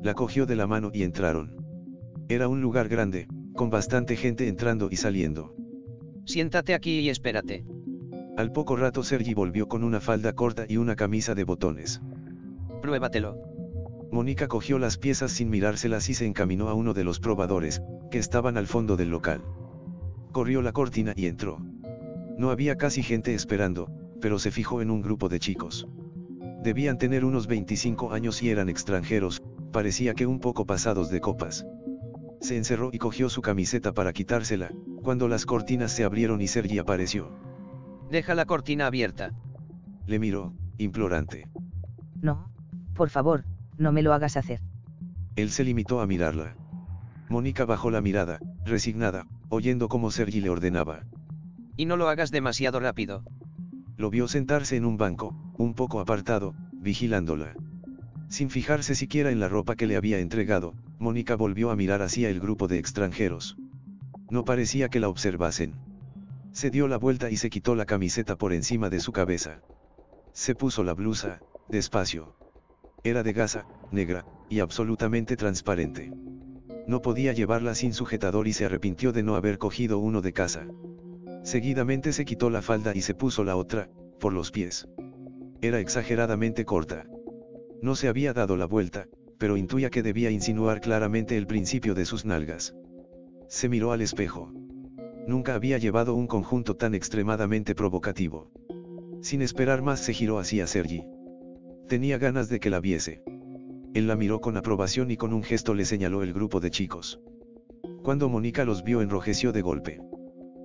La 0.00 0.14
cogió 0.14 0.46
de 0.46 0.54
la 0.54 0.68
mano 0.68 0.90
y 0.92 1.02
entraron. 1.02 1.62
Era 2.32 2.48
un 2.48 2.62
lugar 2.62 2.88
grande, 2.88 3.28
con 3.54 3.68
bastante 3.68 4.16
gente 4.16 4.48
entrando 4.48 4.88
y 4.90 4.96
saliendo. 4.96 5.54
Siéntate 6.24 6.72
aquí 6.72 7.00
y 7.00 7.10
espérate. 7.10 7.62
Al 8.38 8.52
poco 8.52 8.74
rato 8.74 9.02
Sergi 9.02 9.34
volvió 9.34 9.68
con 9.68 9.84
una 9.84 10.00
falda 10.00 10.32
corta 10.32 10.64
y 10.66 10.78
una 10.78 10.96
camisa 10.96 11.34
de 11.34 11.44
botones. 11.44 12.00
Pruébatelo. 12.80 13.36
Mónica 14.10 14.48
cogió 14.48 14.78
las 14.78 14.96
piezas 14.96 15.32
sin 15.32 15.50
mirárselas 15.50 16.08
y 16.08 16.14
se 16.14 16.24
encaminó 16.24 16.70
a 16.70 16.74
uno 16.74 16.94
de 16.94 17.04
los 17.04 17.20
probadores, 17.20 17.82
que 18.10 18.16
estaban 18.16 18.56
al 18.56 18.66
fondo 18.66 18.96
del 18.96 19.10
local. 19.10 19.42
Corrió 20.32 20.62
la 20.62 20.72
cortina 20.72 21.12
y 21.14 21.26
entró. 21.26 21.58
No 22.38 22.48
había 22.48 22.76
casi 22.76 23.02
gente 23.02 23.34
esperando, 23.34 23.90
pero 24.22 24.38
se 24.38 24.50
fijó 24.50 24.80
en 24.80 24.90
un 24.90 25.02
grupo 25.02 25.28
de 25.28 25.38
chicos. 25.38 25.86
Debían 26.62 26.96
tener 26.96 27.26
unos 27.26 27.46
25 27.46 28.14
años 28.14 28.42
y 28.42 28.48
eran 28.48 28.70
extranjeros, 28.70 29.42
parecía 29.70 30.14
que 30.14 30.24
un 30.26 30.40
poco 30.40 30.64
pasados 30.64 31.10
de 31.10 31.20
copas. 31.20 31.66
Se 32.42 32.56
encerró 32.56 32.90
y 32.92 32.98
cogió 32.98 33.28
su 33.28 33.40
camiseta 33.40 33.92
para 33.92 34.12
quitársela, 34.12 34.72
cuando 35.00 35.28
las 35.28 35.46
cortinas 35.46 35.92
se 35.92 36.02
abrieron 36.02 36.40
y 36.40 36.48
Sergi 36.48 36.78
apareció. 36.78 37.30
Deja 38.10 38.34
la 38.34 38.46
cortina 38.46 38.86
abierta. 38.86 39.30
Le 40.06 40.18
miró, 40.18 40.52
implorante. 40.76 41.48
No, 42.20 42.50
por 42.94 43.10
favor, 43.10 43.44
no 43.78 43.92
me 43.92 44.02
lo 44.02 44.12
hagas 44.12 44.36
hacer. 44.36 44.60
Él 45.36 45.50
se 45.50 45.62
limitó 45.62 46.00
a 46.00 46.06
mirarla. 46.08 46.56
Mónica 47.28 47.64
bajó 47.64 47.92
la 47.92 48.00
mirada, 48.00 48.40
resignada, 48.64 49.26
oyendo 49.48 49.88
cómo 49.88 50.10
Sergi 50.10 50.40
le 50.40 50.50
ordenaba. 50.50 51.04
Y 51.76 51.86
no 51.86 51.96
lo 51.96 52.08
hagas 52.08 52.32
demasiado 52.32 52.80
rápido. 52.80 53.22
Lo 53.96 54.10
vio 54.10 54.26
sentarse 54.26 54.76
en 54.76 54.84
un 54.84 54.96
banco, 54.96 55.34
un 55.56 55.74
poco 55.74 56.00
apartado, 56.00 56.54
vigilándola. 56.72 57.54
Sin 58.32 58.48
fijarse 58.48 58.94
siquiera 58.94 59.30
en 59.30 59.40
la 59.40 59.48
ropa 59.50 59.76
que 59.76 59.86
le 59.86 59.94
había 59.94 60.18
entregado, 60.18 60.72
Mónica 60.98 61.36
volvió 61.36 61.70
a 61.70 61.76
mirar 61.76 62.00
hacia 62.00 62.30
el 62.30 62.40
grupo 62.40 62.66
de 62.66 62.78
extranjeros. 62.78 63.58
No 64.30 64.46
parecía 64.46 64.88
que 64.88 65.00
la 65.00 65.10
observasen. 65.10 65.74
Se 66.50 66.70
dio 66.70 66.88
la 66.88 66.96
vuelta 66.96 67.30
y 67.30 67.36
se 67.36 67.50
quitó 67.50 67.74
la 67.74 67.84
camiseta 67.84 68.36
por 68.36 68.54
encima 68.54 68.88
de 68.88 69.00
su 69.00 69.12
cabeza. 69.12 69.60
Se 70.32 70.54
puso 70.54 70.82
la 70.82 70.94
blusa, 70.94 71.42
despacio. 71.68 72.34
Era 73.04 73.22
de 73.22 73.34
gasa, 73.34 73.66
negra, 73.90 74.24
y 74.48 74.60
absolutamente 74.60 75.36
transparente. 75.36 76.10
No 76.86 77.02
podía 77.02 77.34
llevarla 77.34 77.74
sin 77.74 77.92
sujetador 77.92 78.48
y 78.48 78.54
se 78.54 78.64
arrepintió 78.64 79.12
de 79.12 79.22
no 79.22 79.36
haber 79.36 79.58
cogido 79.58 79.98
uno 79.98 80.22
de 80.22 80.32
casa. 80.32 80.66
Seguidamente 81.42 82.14
se 82.14 82.24
quitó 82.24 82.48
la 82.48 82.62
falda 82.62 82.92
y 82.94 83.02
se 83.02 83.12
puso 83.12 83.44
la 83.44 83.56
otra, 83.56 83.90
por 84.18 84.32
los 84.32 84.50
pies. 84.50 84.88
Era 85.60 85.80
exageradamente 85.80 86.64
corta. 86.64 87.04
No 87.82 87.96
se 87.96 88.06
había 88.06 88.32
dado 88.32 88.56
la 88.56 88.66
vuelta, 88.66 89.08
pero 89.38 89.56
intuía 89.56 89.90
que 89.90 90.04
debía 90.04 90.30
insinuar 90.30 90.80
claramente 90.80 91.36
el 91.36 91.48
principio 91.48 91.94
de 91.94 92.04
sus 92.04 92.24
nalgas. 92.24 92.76
Se 93.48 93.68
miró 93.68 93.90
al 93.90 94.00
espejo. 94.00 94.52
Nunca 95.26 95.56
había 95.56 95.78
llevado 95.78 96.14
un 96.14 96.28
conjunto 96.28 96.76
tan 96.76 96.94
extremadamente 96.94 97.74
provocativo. 97.74 98.52
Sin 99.20 99.42
esperar 99.42 99.82
más 99.82 99.98
se 99.98 100.12
giró 100.14 100.38
hacia 100.38 100.68
Sergi. 100.68 101.04
Tenía 101.88 102.18
ganas 102.18 102.48
de 102.48 102.60
que 102.60 102.70
la 102.70 102.78
viese. 102.78 103.24
Él 103.94 104.06
la 104.06 104.14
miró 104.14 104.40
con 104.40 104.56
aprobación 104.56 105.10
y 105.10 105.16
con 105.16 105.32
un 105.32 105.42
gesto 105.42 105.74
le 105.74 105.84
señaló 105.84 106.22
el 106.22 106.32
grupo 106.32 106.60
de 106.60 106.70
chicos. 106.70 107.20
Cuando 108.04 108.28
Mónica 108.28 108.64
los 108.64 108.84
vio 108.84 109.02
enrojeció 109.02 109.50
de 109.52 109.60
golpe. 109.60 110.00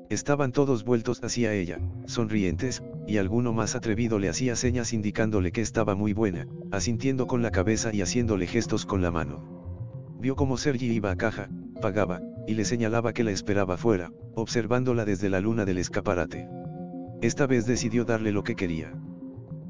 Estaban 0.10 0.54
todos 0.54 0.86
vueltos 0.86 1.22
hacia 1.22 1.54
ella, 1.54 1.80
sonrientes, 2.06 2.82
y 3.06 3.17
alguno 3.17 3.52
más 3.52 3.76
atrevido 3.76 4.20
le 4.20 4.30
hacía 4.30 4.56
señas 4.56 4.93
indicándole 4.93 5.52
que 5.52 5.62
estaba 5.62 5.96
muy 5.96 6.13
buena, 6.13 6.48
asintiendo 6.72 7.28
con 7.28 7.41
la 7.41 7.52
cabeza 7.52 7.93
y 7.93 8.02
haciéndole 8.02 8.48
gestos 8.48 8.86
con 8.86 9.02
la 9.02 9.12
mano. 9.12 10.15
Vio 10.20 10.38
como 10.38 10.56
Sergi 10.58 10.91
iba 10.93 11.12
a 11.12 11.17
caja, 11.17 11.50
pagaba, 11.82 12.22
y 12.48 12.54
le 12.54 12.63
señalaba 12.63 13.12
que 13.12 13.26
la 13.26 13.32
esperaba 13.32 13.76
fuera, 13.76 14.13
observándola 14.34 15.04
desde 15.04 15.30
la 15.30 15.41
luna 15.41 15.65
del 15.65 15.78
escaparate. 15.78 16.48
Esta 17.22 17.46
vez 17.46 17.65
decidió 17.65 18.06
darle 18.06 18.32
lo 18.32 18.43
que 18.43 18.56
quería. 18.56 18.93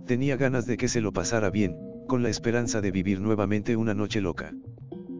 Tenía 0.06 0.38
ganas 0.38 0.68
de 0.68 0.78
que 0.78 0.88
se 0.88 1.02
lo 1.02 1.14
pasara 1.14 1.50
bien, 1.50 1.78
con 2.08 2.22
la 2.22 2.30
esperanza 2.30 2.80
de 2.80 2.92
vivir 2.92 3.22
nuevamente 3.22 3.76
una 3.76 3.96
noche 3.96 4.22
loca. 4.22 4.54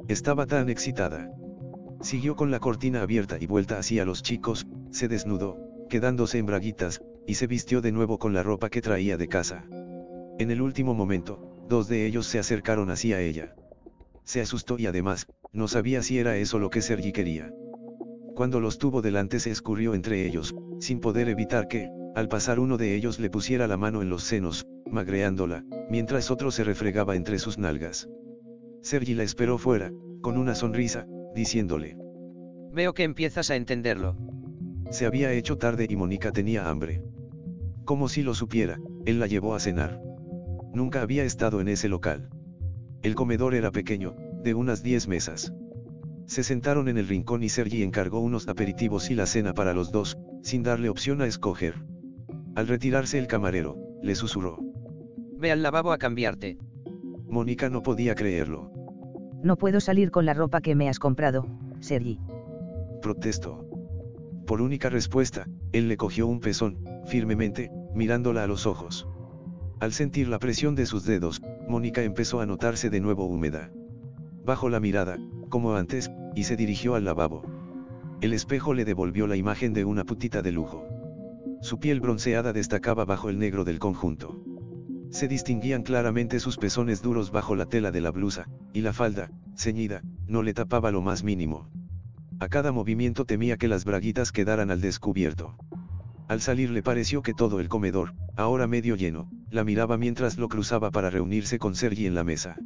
Estaba 0.08 0.46
tan 0.46 0.70
excitada. 0.70 1.32
Siguió 2.02 2.36
con 2.36 2.52
la 2.52 2.60
cortina 2.60 3.02
abierta 3.02 3.38
y 3.40 3.48
vuelta 3.48 3.80
hacia 3.80 4.06
los 4.06 4.22
chicos, 4.22 4.68
se 4.92 5.08
desnudó, 5.08 5.58
quedándose 5.90 6.38
en 6.38 6.46
braguitas, 6.46 7.02
y 7.26 7.36
se 7.36 7.48
vistió 7.48 7.82
de 7.82 7.92
nuevo 7.92 8.20
con 8.20 8.34
la 8.34 8.44
ropa 8.44 8.70
que 8.70 8.82
traía 8.82 9.18
de 9.18 9.28
casa. 9.28 9.66
En 10.40 10.52
el 10.52 10.62
último 10.62 10.94
momento, 10.94 11.66
dos 11.68 11.88
de 11.88 12.06
ellos 12.06 12.28
se 12.28 12.40
acercaron 12.40 12.90
hacia 12.92 13.20
ella. 13.20 13.56
Se 14.24 14.42
asustó 14.42 14.78
y 14.78 14.86
además, 14.86 15.28
no 15.52 15.68
sabía 15.68 16.04
si 16.04 16.20
era 16.20 16.38
eso 16.38 16.60
lo 16.60 16.70
que 16.70 16.82
Sergi 16.82 17.12
quería. 17.12 17.52
Cuando 18.36 18.60
los 18.60 18.78
tuvo 18.78 19.02
delante 19.02 19.40
se 19.40 19.50
escurrió 19.50 19.96
entre 19.96 20.28
ellos, 20.28 20.56
sin 20.80 21.00
poder 21.00 21.28
evitar 21.28 21.68
que, 21.68 21.90
al 22.14 22.28
pasar 22.28 22.60
uno 22.60 22.78
de 22.78 22.96
ellos 22.96 23.20
le 23.20 23.32
pusiera 23.32 23.68
la 23.68 23.78
mano 23.78 24.04
en 24.04 24.10
los 24.10 24.24
senos, 24.24 24.68
magreándola, 24.92 25.64
mientras 25.90 26.30
otro 26.30 26.52
se 26.52 26.64
refregaba 26.64 27.16
entre 27.16 27.40
sus 27.40 27.58
nalgas. 27.58 28.08
Sergi 28.82 29.16
la 29.16 29.24
esperó 29.24 29.58
fuera, 29.58 29.92
con 30.22 30.38
una 30.38 30.54
sonrisa, 30.54 31.08
diciéndole. 31.38 31.96
Veo 32.74 32.94
que 32.94 33.04
empiezas 33.04 33.52
a 33.52 33.56
entenderlo. 33.56 34.18
Se 34.90 35.06
había 35.06 35.32
hecho 35.32 35.58
tarde 35.58 35.86
y 35.88 35.96
Mónica 35.96 36.32
tenía 36.32 36.68
hambre. 36.68 37.04
Como 37.86 38.10
si 38.10 38.24
lo 38.24 38.34
supiera, 38.34 38.80
él 39.06 39.20
la 39.20 39.28
llevó 39.28 39.54
a 39.54 39.60
cenar. 39.60 40.02
Nunca 40.74 41.02
había 41.02 41.24
estado 41.24 41.62
en 41.62 41.68
ese 41.68 41.90
local. 41.90 42.30
El 43.04 43.14
comedor 43.14 43.54
era 43.54 43.72
pequeño, 43.72 44.16
de 44.44 44.56
unas 44.56 44.82
10 44.82 45.08
mesas. 45.08 45.54
Se 46.26 46.44
sentaron 46.44 46.90
en 46.90 46.98
el 46.98 47.08
rincón 47.08 47.44
y 47.44 47.50
Sergi 47.50 47.84
encargó 47.84 48.20
unos 48.20 48.48
aperitivos 48.48 49.10
y 49.12 49.16
la 49.16 49.28
cena 49.28 49.54
para 49.54 49.74
los 49.74 49.92
dos, 49.92 50.18
sin 50.42 50.64
darle 50.64 50.90
opción 50.90 51.22
a 51.22 51.28
escoger. 51.28 51.76
Al 52.56 52.68
retirarse 52.68 53.20
el 53.20 53.28
camarero, 53.28 53.78
le 54.02 54.16
susurró. 54.16 54.58
Ve 55.38 55.52
al 55.52 55.62
lavabo 55.62 55.92
a 55.92 56.00
cambiarte. 56.00 56.58
Mónica 57.30 57.70
no 57.70 57.84
podía 57.84 58.16
creerlo. 58.16 58.72
No 59.44 59.56
puedo 59.56 59.80
salir 59.80 60.12
con 60.12 60.26
la 60.26 60.34
ropa 60.34 60.62
que 60.62 60.76
me 60.76 60.90
has 60.90 61.00
comprado, 61.00 61.46
Sergi. 61.80 62.20
Protestó. 63.02 63.66
Por 64.46 64.62
única 64.62 64.90
respuesta, 64.90 65.48
él 65.74 65.88
le 65.88 65.98
cogió 65.98 66.26
un 66.28 66.40
pezón, 66.40 66.80
firmemente, 67.06 67.72
mirándola 67.94 68.44
a 68.44 68.48
los 68.48 68.66
ojos. 68.66 69.08
Al 69.80 69.94
sentir 69.94 70.28
la 70.28 70.40
presión 70.40 70.74
de 70.74 70.86
sus 70.86 71.06
dedos, 71.06 71.42
Mónica 71.68 72.02
empezó 72.02 72.40
a 72.40 72.46
notarse 72.46 72.90
de 72.90 73.00
nuevo 73.00 73.26
húmeda. 73.26 73.72
Bajó 74.44 74.70
la 74.70 74.80
mirada, 74.80 75.18
como 75.50 75.76
antes, 75.76 76.10
y 76.34 76.46
se 76.46 76.56
dirigió 76.56 76.96
al 76.96 77.06
lavabo. 77.06 77.44
El 78.22 78.34
espejo 78.34 78.74
le 78.74 78.86
devolvió 78.86 79.28
la 79.28 79.36
imagen 79.36 79.74
de 79.74 79.86
una 79.86 80.04
putita 80.04 80.42
de 80.42 80.52
lujo. 80.52 80.84
Su 81.62 81.80
piel 81.80 82.00
bronceada 82.00 82.54
destacaba 82.54 83.06
bajo 83.06 83.30
el 83.30 83.38
negro 83.38 83.64
del 83.64 83.78
conjunto. 83.78 84.36
Se 85.10 85.28
distinguían 85.28 85.84
claramente 85.84 86.40
sus 86.40 86.58
pezones 86.58 87.02
duros 87.02 87.32
bajo 87.32 87.56
la 87.56 87.66
tela 87.66 87.92
de 87.92 88.02
la 88.02 88.12
blusa, 88.12 88.48
y 88.74 88.82
la 88.82 88.94
falda, 88.94 89.32
ceñida, 89.56 90.02
no 90.28 90.44
le 90.44 90.54
tapaba 90.54 90.92
lo 90.92 91.02
más 91.02 91.24
mínimo. 91.24 91.70
A 92.40 92.50
cada 92.50 92.72
movimiento 92.72 93.26
temía 93.26 93.58
que 93.58 93.68
las 93.68 93.86
braguitas 93.86 94.32
quedaran 94.32 94.70
al 94.70 94.82
descubierto. 94.82 95.56
Al 96.28 96.42
salir 96.42 96.70
le 96.70 96.84
pareció 96.84 97.22
que 97.22 97.34
todo 97.34 97.60
el 97.60 97.70
comedor, 97.70 98.14
ahora 98.36 98.68
medio 98.68 98.96
lleno, 98.96 99.30
la 99.50 99.64
miraba 99.64 99.98
mientras 99.98 100.38
lo 100.38 100.50
cruzaba 100.50 100.92
para 100.92 101.10
reunirse 101.10 101.58
con 101.58 101.74
Sergi 101.74 102.06
en 102.06 102.16
la 102.16 102.24
mesa. 102.24 102.58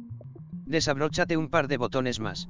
Desabróchate 0.66 1.36
un 1.36 1.48
par 1.48 1.68
de 1.68 1.76
botones 1.76 2.18
más. 2.18 2.48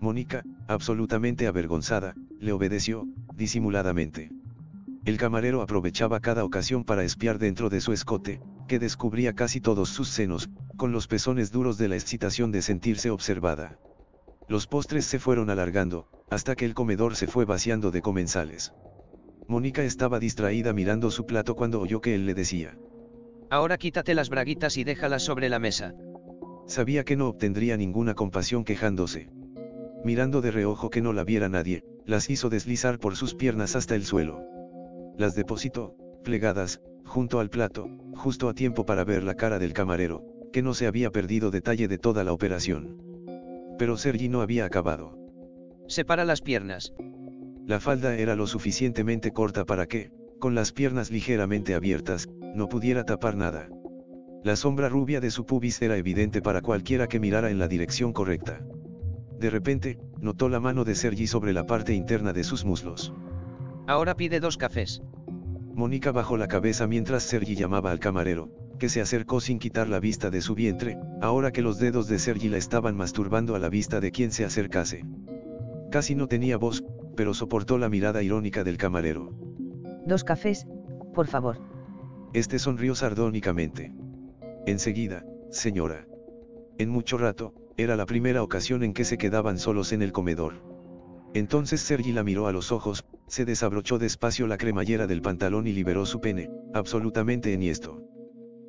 Mónica, 0.00 0.42
absolutamente 0.66 1.46
avergonzada, 1.46 2.14
le 2.38 2.52
obedeció, 2.52 3.06
disimuladamente. 3.34 4.30
El 5.04 5.18
camarero 5.18 5.60
aprovechaba 5.60 6.20
cada 6.20 6.44
ocasión 6.44 6.84
para 6.84 7.04
espiar 7.04 7.38
dentro 7.38 7.68
de 7.68 7.80
su 7.80 7.92
escote, 7.92 8.40
que 8.70 8.78
descubría 8.78 9.32
casi 9.32 9.60
todos 9.60 9.88
sus 9.88 10.10
senos, 10.10 10.48
con 10.76 10.92
los 10.92 11.08
pezones 11.08 11.50
duros 11.50 11.76
de 11.76 11.88
la 11.88 11.96
excitación 11.96 12.52
de 12.52 12.62
sentirse 12.62 13.10
observada. 13.10 13.80
Los 14.46 14.68
postres 14.68 15.06
se 15.06 15.18
fueron 15.18 15.50
alargando, 15.50 16.06
hasta 16.30 16.54
que 16.54 16.66
el 16.66 16.74
comedor 16.74 17.16
se 17.16 17.26
fue 17.26 17.44
vaciando 17.44 17.90
de 17.90 18.00
comensales. 18.00 18.72
Mónica 19.48 19.82
estaba 19.82 20.20
distraída 20.20 20.72
mirando 20.72 21.10
su 21.10 21.26
plato 21.26 21.56
cuando 21.56 21.80
oyó 21.80 22.00
que 22.00 22.14
él 22.14 22.26
le 22.26 22.34
decía. 22.34 22.78
Ahora 23.50 23.76
quítate 23.76 24.14
las 24.14 24.30
braguitas 24.30 24.76
y 24.76 24.84
déjalas 24.84 25.24
sobre 25.24 25.48
la 25.48 25.58
mesa. 25.58 25.92
Sabía 26.68 27.02
que 27.02 27.16
no 27.16 27.26
obtendría 27.26 27.76
ninguna 27.76 28.14
compasión 28.14 28.62
quejándose. 28.62 29.30
Mirando 30.04 30.42
de 30.42 30.52
reojo 30.52 30.90
que 30.90 31.02
no 31.02 31.12
la 31.12 31.24
viera 31.24 31.48
nadie, 31.48 31.82
las 32.06 32.30
hizo 32.30 32.48
deslizar 32.48 33.00
por 33.00 33.16
sus 33.16 33.34
piernas 33.34 33.74
hasta 33.74 33.96
el 33.96 34.04
suelo. 34.04 34.44
Las 35.18 35.34
depositó, 35.34 35.96
plegadas, 36.22 36.80
junto 37.10 37.40
al 37.40 37.50
plato, 37.50 37.88
justo 38.14 38.48
a 38.48 38.54
tiempo 38.54 38.86
para 38.86 39.04
ver 39.04 39.22
la 39.22 39.34
cara 39.34 39.58
del 39.58 39.74
camarero, 39.74 40.24
que 40.52 40.62
no 40.62 40.72
se 40.72 40.86
había 40.86 41.10
perdido 41.10 41.50
detalle 41.50 41.88
de 41.88 41.98
toda 41.98 42.24
la 42.24 42.32
operación 42.32 43.10
pero 43.80 43.96
Sergi 43.96 44.28
no 44.28 44.42
había 44.42 44.66
acabado. 44.66 45.16
Separa 45.88 46.26
las 46.26 46.42
piernas. 46.42 46.92
La 47.64 47.80
falda 47.80 48.14
era 48.14 48.36
lo 48.36 48.46
suficientemente 48.46 49.30
corta 49.30 49.64
para 49.64 49.86
que, 49.86 50.10
con 50.38 50.54
las 50.54 50.70
piernas 50.72 51.10
ligeramente 51.10 51.74
abiertas, 51.74 52.28
no 52.54 52.68
pudiera 52.68 53.04
tapar 53.04 53.36
nada. 53.36 53.70
La 54.44 54.56
sombra 54.56 54.90
rubia 54.90 55.18
de 55.22 55.30
su 55.30 55.46
pubis 55.46 55.80
era 55.80 55.96
evidente 55.96 56.42
para 56.42 56.60
cualquiera 56.60 57.06
que 57.06 57.20
mirara 57.20 57.50
en 57.50 57.58
la 57.58 57.68
dirección 57.68 58.12
correcta. 58.12 58.60
De 59.38 59.48
repente, 59.48 59.98
notó 60.20 60.50
la 60.50 60.60
mano 60.60 60.84
de 60.84 60.94
Sergi 60.94 61.26
sobre 61.26 61.54
la 61.54 61.64
parte 61.64 61.94
interna 61.94 62.34
de 62.34 62.44
sus 62.44 62.66
muslos. 62.66 63.14
Ahora 63.86 64.14
pide 64.14 64.40
dos 64.40 64.58
cafés. 64.58 65.00
Mónica 65.80 66.12
bajó 66.12 66.36
la 66.36 66.46
cabeza 66.46 66.86
mientras 66.86 67.22
Sergi 67.22 67.54
llamaba 67.54 67.90
al 67.90 68.00
camarero, 68.00 68.50
que 68.78 68.90
se 68.90 69.00
acercó 69.00 69.40
sin 69.40 69.58
quitar 69.58 69.88
la 69.88 69.98
vista 69.98 70.28
de 70.28 70.42
su 70.42 70.54
vientre, 70.54 70.98
ahora 71.22 71.52
que 71.52 71.62
los 71.62 71.78
dedos 71.78 72.06
de 72.06 72.18
Sergi 72.18 72.50
la 72.50 72.58
estaban 72.58 72.94
masturbando 72.94 73.54
a 73.54 73.58
la 73.58 73.70
vista 73.70 73.98
de 73.98 74.10
quien 74.10 74.30
se 74.30 74.44
acercase. 74.44 75.06
Casi 75.90 76.14
no 76.14 76.28
tenía 76.28 76.58
voz, 76.58 76.84
pero 77.16 77.32
soportó 77.32 77.78
la 77.78 77.88
mirada 77.88 78.22
irónica 78.22 78.62
del 78.62 78.76
camarero. 78.76 79.32
Dos 80.04 80.22
cafés, 80.22 80.66
por 81.14 81.28
favor. 81.28 81.56
Este 82.34 82.58
sonrió 82.58 82.94
sardónicamente. 82.94 83.94
Enseguida, 84.66 85.24
señora. 85.48 86.06
En 86.76 86.90
mucho 86.90 87.16
rato, 87.16 87.54
era 87.78 87.96
la 87.96 88.04
primera 88.04 88.42
ocasión 88.42 88.82
en 88.82 88.92
que 88.92 89.06
se 89.06 89.16
quedaban 89.16 89.56
solos 89.56 89.94
en 89.94 90.02
el 90.02 90.12
comedor. 90.12 90.69
Entonces 91.34 91.80
Sergi 91.80 92.12
la 92.12 92.24
miró 92.24 92.46
a 92.46 92.52
los 92.52 92.72
ojos, 92.72 93.04
se 93.26 93.44
desabrochó 93.44 93.98
despacio 93.98 94.46
la 94.46 94.58
cremallera 94.58 95.06
del 95.06 95.22
pantalón 95.22 95.66
y 95.66 95.72
liberó 95.72 96.04
su 96.06 96.20
pene, 96.20 96.50
absolutamente 96.74 97.52
enhiesto. 97.52 98.02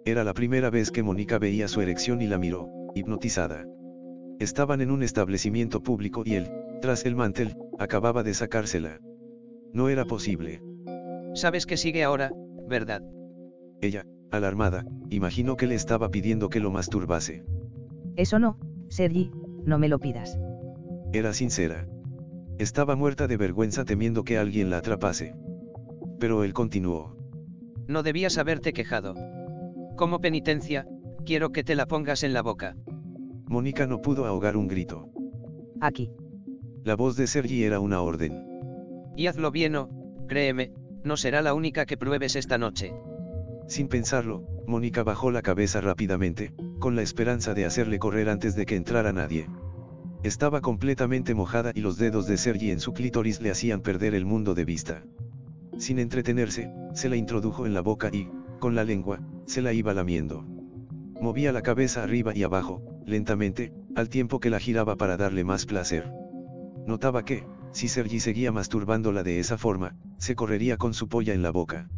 Era 0.05 0.23
la 0.23 0.33
primera 0.33 0.69
vez 0.69 0.91
que 0.91 1.03
Mónica 1.03 1.39
veía 1.39 1.67
su 1.67 1.81
erección 1.81 2.21
y 2.21 2.27
la 2.27 2.37
miró, 2.37 2.69
hipnotizada. 2.95 3.65
Estaban 4.39 4.81
en 4.81 4.91
un 4.91 5.03
establecimiento 5.03 5.81
público 5.81 6.23
y 6.25 6.35
él, 6.35 6.51
tras 6.81 7.05
el 7.05 7.15
mantel, 7.15 7.55
acababa 7.79 8.23
de 8.23 8.33
sacársela. 8.33 8.99
No 9.73 9.89
era 9.89 10.05
posible. 10.05 10.61
Sabes 11.33 11.65
que 11.65 11.77
sigue 11.77 12.03
ahora, 12.03 12.31
¿verdad? 12.67 13.01
Ella, 13.81 14.05
Alarmada, 14.31 14.85
imaginó 15.09 15.57
que 15.57 15.67
le 15.67 15.75
estaba 15.75 16.09
pidiendo 16.09 16.49
que 16.49 16.59
lo 16.59 16.71
masturbase. 16.71 17.43
Eso 18.15 18.39
no, 18.39 18.57
Sergi, 18.89 19.31
no 19.65 19.77
me 19.77 19.89
lo 19.89 19.99
pidas. 19.99 20.37
Era 21.11 21.33
sincera. 21.33 21.87
Estaba 22.57 22.95
muerta 22.95 23.27
de 23.27 23.37
vergüenza 23.37 23.85
temiendo 23.85 24.23
que 24.23 24.37
alguien 24.37 24.69
la 24.69 24.77
atrapase. 24.77 25.35
Pero 26.19 26.43
él 26.43 26.53
continuó. 26.53 27.17
No 27.87 28.03
debías 28.03 28.37
haberte 28.37 28.73
quejado. 28.73 29.15
Como 29.97 30.19
penitencia, 30.19 30.87
quiero 31.25 31.51
que 31.51 31.63
te 31.63 31.75
la 31.75 31.85
pongas 31.85 32.23
en 32.23 32.33
la 32.33 32.41
boca. 32.41 32.75
Mónica 33.47 33.87
no 33.87 34.01
pudo 34.01 34.25
ahogar 34.25 34.55
un 34.55 34.67
grito. 34.67 35.09
Aquí. 35.81 36.11
La 36.83 36.95
voz 36.95 37.15
de 37.17 37.27
Sergi 37.27 37.63
era 37.63 37.79
una 37.79 38.01
orden. 38.01 38.45
Y 39.15 39.27
hazlo 39.27 39.51
bien 39.51 39.75
o, 39.75 39.89
créeme, 40.27 40.71
no 41.03 41.17
será 41.17 41.41
la 41.41 41.53
única 41.53 41.85
que 41.85 41.97
pruebes 41.97 42.35
esta 42.35 42.57
noche. 42.57 42.93
Sin 43.67 43.87
pensarlo, 43.87 44.45
Mónica 44.67 45.03
bajó 45.03 45.31
la 45.31 45.41
cabeza 45.41 45.81
rápidamente, 45.81 46.53
con 46.79 46.95
la 46.95 47.01
esperanza 47.01 47.53
de 47.53 47.65
hacerle 47.65 47.99
correr 47.99 48.29
antes 48.29 48.55
de 48.55 48.65
que 48.65 48.75
entrara 48.75 49.11
nadie. 49.13 49.47
Estaba 50.23 50.61
completamente 50.61 51.33
mojada 51.33 51.71
y 51.73 51.81
los 51.81 51.97
dedos 51.97 52.27
de 52.27 52.37
Sergi 52.37 52.69
en 52.69 52.79
su 52.79 52.93
clítoris 52.93 53.41
le 53.41 53.49
hacían 53.49 53.81
perder 53.81 54.13
el 54.13 54.23
mundo 54.23 54.53
de 54.53 54.65
vista. 54.65 55.03
Sin 55.79 55.97
entretenerse, 55.97 56.71
se 56.93 57.09
la 57.09 57.15
introdujo 57.15 57.65
en 57.65 57.73
la 57.73 57.81
boca 57.81 58.09
y, 58.13 58.29
con 58.59 58.75
la 58.75 58.83
lengua, 58.83 59.19
se 59.47 59.63
la 59.63 59.73
iba 59.73 59.95
lamiendo. 59.95 60.45
Movía 61.19 61.51
la 61.51 61.63
cabeza 61.63 62.03
arriba 62.03 62.35
y 62.35 62.43
abajo, 62.43 62.83
lentamente, 63.07 63.73
al 63.95 64.09
tiempo 64.09 64.39
que 64.39 64.51
la 64.51 64.59
giraba 64.59 64.95
para 64.95 65.17
darle 65.17 65.43
más 65.43 65.65
placer. 65.65 66.11
Notaba 66.85 67.25
que, 67.25 67.43
si 67.71 67.87
Sergi 67.87 68.19
seguía 68.19 68.51
masturbándola 68.51 69.23
de 69.23 69.39
esa 69.39 69.57
forma, 69.57 69.95
se 70.19 70.35
correría 70.35 70.77
con 70.77 70.93
su 70.93 71.07
polla 71.07 71.33
en 71.33 71.41
la 71.41 71.49
boca. 71.49 71.89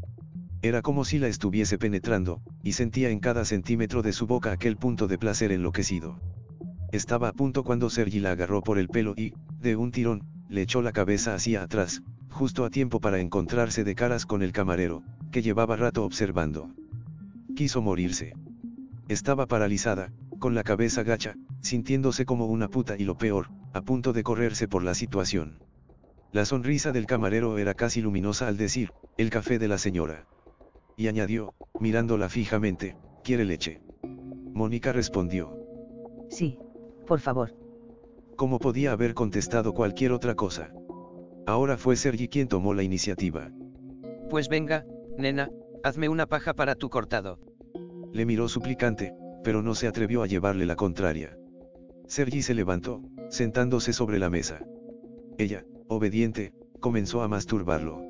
Era 0.61 0.81
como 0.81 1.03
si 1.03 1.19
la 1.19 1.27
estuviese 1.27 1.77
penetrando, 1.77 2.41
y 2.63 2.71
sentía 2.71 3.09
en 3.09 3.19
cada 3.19 3.43
centímetro 3.43 4.01
de 4.01 4.13
su 4.13 4.27
boca 4.27 4.53
aquel 4.53 4.77
punto 4.77 5.07
de 5.07 5.17
placer 5.17 5.51
enloquecido. 5.51 6.21
Estaba 6.93 7.29
a 7.29 7.33
punto 7.33 7.63
cuando 7.63 7.89
Sergi 7.89 8.19
la 8.19 8.33
agarró 8.33 8.61
por 8.61 8.77
el 8.77 8.87
pelo 8.87 9.15
y, 9.17 9.33
de 9.59 9.75
un 9.75 9.89
tirón, 9.89 10.21
le 10.47 10.61
echó 10.61 10.83
la 10.83 10.91
cabeza 10.91 11.33
hacia 11.33 11.63
atrás, 11.63 12.03
justo 12.29 12.65
a 12.65 12.69
tiempo 12.69 12.99
para 12.99 13.19
encontrarse 13.19 13.83
de 13.83 13.95
caras 13.95 14.27
con 14.27 14.43
el 14.43 14.51
camarero, 14.51 15.01
que 15.31 15.41
llevaba 15.41 15.75
rato 15.75 16.05
observando. 16.05 16.69
Quiso 17.55 17.81
morirse. 17.81 18.33
Estaba 19.07 19.47
paralizada, 19.47 20.13
con 20.37 20.53
la 20.53 20.61
cabeza 20.61 21.01
gacha, 21.01 21.33
sintiéndose 21.61 22.25
como 22.25 22.45
una 22.45 22.67
puta 22.67 22.95
y 22.95 23.05
lo 23.05 23.17
peor, 23.17 23.47
a 23.73 23.81
punto 23.81 24.13
de 24.13 24.21
correrse 24.21 24.67
por 24.67 24.83
la 24.83 24.93
situación. 24.93 25.57
La 26.31 26.45
sonrisa 26.45 26.91
del 26.91 27.07
camarero 27.07 27.57
era 27.57 27.73
casi 27.73 28.01
luminosa 28.01 28.47
al 28.47 28.57
decir, 28.57 28.93
el 29.17 29.31
café 29.31 29.57
de 29.57 29.67
la 29.67 29.79
señora. 29.79 30.27
Y 30.95 31.07
añadió, 31.07 31.55
mirándola 31.79 32.29
fijamente, 32.29 32.95
¿quiere 33.23 33.45
leche? 33.45 33.81
Mónica 34.53 34.91
respondió. 34.91 35.57
Sí, 36.29 36.59
por 37.05 37.19
favor. 37.19 37.55
Como 38.35 38.59
podía 38.59 38.91
haber 38.91 39.13
contestado 39.13 39.73
cualquier 39.73 40.11
otra 40.11 40.35
cosa. 40.35 40.73
Ahora 41.45 41.77
fue 41.77 41.95
Sergi 41.95 42.27
quien 42.27 42.47
tomó 42.47 42.73
la 42.73 42.83
iniciativa. 42.83 43.51
Pues 44.29 44.49
venga, 44.49 44.85
nena, 45.17 45.51
hazme 45.83 46.09
una 46.09 46.25
paja 46.25 46.53
para 46.53 46.75
tu 46.75 46.89
cortado. 46.89 47.39
Le 48.11 48.25
miró 48.25 48.47
suplicante, 48.47 49.13
pero 49.43 49.61
no 49.61 49.75
se 49.75 49.87
atrevió 49.87 50.23
a 50.23 50.27
llevarle 50.27 50.65
la 50.65 50.75
contraria. 50.75 51.37
Sergi 52.07 52.41
se 52.41 52.53
levantó, 52.53 53.01
sentándose 53.29 53.93
sobre 53.93 54.19
la 54.19 54.29
mesa. 54.29 54.59
Ella, 55.37 55.65
obediente, 55.87 56.53
comenzó 56.79 57.21
a 57.21 57.27
masturbarlo. 57.27 58.01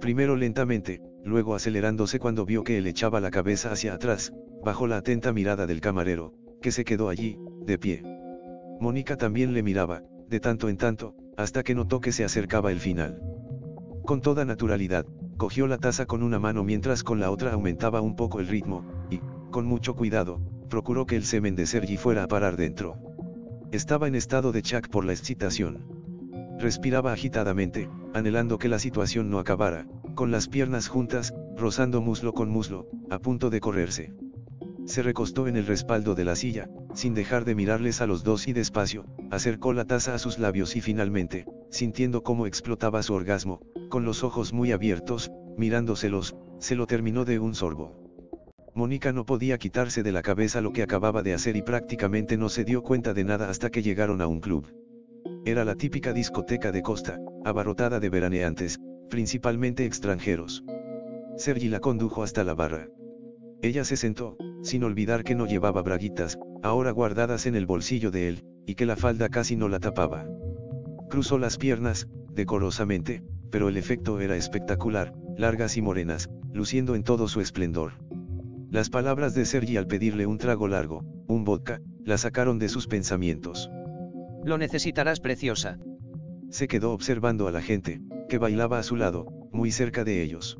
Primero 0.00 0.36
lentamente, 0.36 1.00
luego 1.24 1.54
acelerándose 1.54 2.18
cuando 2.18 2.44
vio 2.44 2.64
que 2.64 2.78
él 2.78 2.86
echaba 2.86 3.20
la 3.20 3.30
cabeza 3.30 3.72
hacia 3.72 3.94
atrás, 3.94 4.32
bajo 4.64 4.86
la 4.86 4.98
atenta 4.98 5.32
mirada 5.32 5.66
del 5.66 5.80
camarero, 5.80 6.32
que 6.62 6.72
se 6.72 6.84
quedó 6.84 7.08
allí, 7.08 7.38
de 7.68 7.78
pie. 7.78 8.02
Mónica 8.80 9.16
también 9.16 9.52
le 9.52 9.62
miraba, 9.62 10.02
de 10.28 10.40
tanto 10.40 10.68
en 10.68 10.76
tanto, 10.76 11.14
hasta 11.36 11.62
que 11.62 11.74
notó 11.74 12.00
que 12.00 12.10
se 12.10 12.24
acercaba 12.24 12.72
el 12.72 12.80
final. 12.80 13.22
Con 14.04 14.22
toda 14.22 14.44
naturalidad, 14.44 15.06
cogió 15.36 15.66
la 15.66 15.76
taza 15.76 16.06
con 16.06 16.22
una 16.22 16.38
mano 16.38 16.64
mientras 16.64 17.04
con 17.04 17.20
la 17.20 17.30
otra 17.30 17.52
aumentaba 17.52 18.00
un 18.00 18.16
poco 18.16 18.40
el 18.40 18.48
ritmo, 18.48 18.84
y, 19.10 19.20
con 19.50 19.66
mucho 19.66 19.94
cuidado, 19.94 20.40
procuró 20.70 21.04
que 21.06 21.16
el 21.16 21.24
semen 21.24 21.54
de 21.54 21.66
Sergi 21.66 21.96
fuera 21.98 22.24
a 22.24 22.28
parar 22.28 22.56
dentro. 22.56 22.96
Estaba 23.70 24.08
en 24.08 24.14
estado 24.14 24.50
de 24.50 24.62
shock 24.62 24.88
por 24.88 25.04
la 25.04 25.12
excitación. 25.12 25.84
Respiraba 26.58 27.12
agitadamente, 27.12 27.90
anhelando 28.14 28.58
que 28.58 28.68
la 28.68 28.78
situación 28.78 29.28
no 29.30 29.38
acabara, 29.38 29.86
con 30.14 30.30
las 30.30 30.48
piernas 30.48 30.88
juntas, 30.88 31.34
rozando 31.54 32.00
muslo 32.00 32.32
con 32.32 32.48
muslo, 32.48 32.88
a 33.10 33.18
punto 33.18 33.50
de 33.50 33.60
correrse. 33.60 34.14
Se 34.88 35.02
recostó 35.02 35.48
en 35.48 35.56
el 35.58 35.66
respaldo 35.66 36.14
de 36.14 36.24
la 36.24 36.34
silla, 36.34 36.70
sin 36.94 37.12
dejar 37.12 37.44
de 37.44 37.54
mirarles 37.54 38.00
a 38.00 38.06
los 38.06 38.24
dos 38.24 38.48
y 38.48 38.54
despacio, 38.54 39.04
acercó 39.30 39.74
la 39.74 39.84
taza 39.84 40.14
a 40.14 40.18
sus 40.18 40.38
labios 40.38 40.76
y 40.76 40.80
finalmente, 40.80 41.44
sintiendo 41.68 42.22
cómo 42.22 42.46
explotaba 42.46 43.02
su 43.02 43.12
orgasmo, 43.12 43.60
con 43.90 44.06
los 44.06 44.24
ojos 44.24 44.54
muy 44.54 44.72
abiertos, 44.72 45.30
mirándoselos, 45.58 46.36
se 46.58 46.74
lo 46.74 46.86
terminó 46.86 47.26
de 47.26 47.38
un 47.38 47.54
sorbo. 47.54 47.92
Mónica 48.74 49.12
no 49.12 49.26
podía 49.26 49.58
quitarse 49.58 50.02
de 50.02 50.10
la 50.10 50.22
cabeza 50.22 50.62
lo 50.62 50.72
que 50.72 50.82
acababa 50.82 51.22
de 51.22 51.34
hacer 51.34 51.56
y 51.56 51.62
prácticamente 51.62 52.38
no 52.38 52.48
se 52.48 52.64
dio 52.64 52.82
cuenta 52.82 53.12
de 53.12 53.24
nada 53.24 53.50
hasta 53.50 53.68
que 53.68 53.82
llegaron 53.82 54.22
a 54.22 54.26
un 54.26 54.40
club. 54.40 54.72
Era 55.44 55.66
la 55.66 55.74
típica 55.74 56.14
discoteca 56.14 56.72
de 56.72 56.80
costa, 56.80 57.18
abarrotada 57.44 58.00
de 58.00 58.08
veraneantes, 58.08 58.80
principalmente 59.10 59.84
extranjeros. 59.84 60.64
Sergi 61.36 61.68
la 61.68 61.80
condujo 61.80 62.22
hasta 62.22 62.42
la 62.42 62.54
barra. 62.54 62.88
Ella 63.60 63.84
se 63.84 63.96
sentó, 63.96 64.36
sin 64.62 64.84
olvidar 64.84 65.24
que 65.24 65.34
no 65.34 65.46
llevaba 65.46 65.82
braguitas, 65.82 66.38
ahora 66.62 66.92
guardadas 66.92 67.46
en 67.46 67.56
el 67.56 67.66
bolsillo 67.66 68.10
de 68.10 68.28
él, 68.28 68.44
y 68.66 68.74
que 68.74 68.86
la 68.86 68.96
falda 68.96 69.28
casi 69.28 69.56
no 69.56 69.68
la 69.68 69.80
tapaba. 69.80 70.26
Cruzó 71.10 71.38
las 71.38 71.56
piernas, 71.56 72.08
decorosamente, 72.32 73.22
pero 73.50 73.68
el 73.68 73.76
efecto 73.76 74.20
era 74.20 74.36
espectacular, 74.36 75.12
largas 75.36 75.76
y 75.76 75.82
morenas, 75.82 76.28
luciendo 76.52 76.94
en 76.94 77.02
todo 77.02 77.26
su 77.26 77.40
esplendor. 77.40 77.92
Las 78.70 78.90
palabras 78.90 79.34
de 79.34 79.44
Sergi 79.44 79.76
al 79.76 79.86
pedirle 79.86 80.26
un 80.26 80.38
trago 80.38 80.68
largo, 80.68 81.02
un 81.26 81.44
vodka, 81.44 81.80
la 82.04 82.18
sacaron 82.18 82.58
de 82.58 82.68
sus 82.68 82.86
pensamientos. 82.86 83.70
Lo 84.44 84.58
necesitarás 84.58 85.20
preciosa. 85.20 85.78
Se 86.50 86.68
quedó 86.68 86.92
observando 86.92 87.48
a 87.48 87.52
la 87.52 87.62
gente, 87.62 88.00
que 88.28 88.38
bailaba 88.38 88.78
a 88.78 88.82
su 88.82 88.96
lado, 88.96 89.26
muy 89.52 89.72
cerca 89.72 90.04
de 90.04 90.22
ellos. 90.22 90.58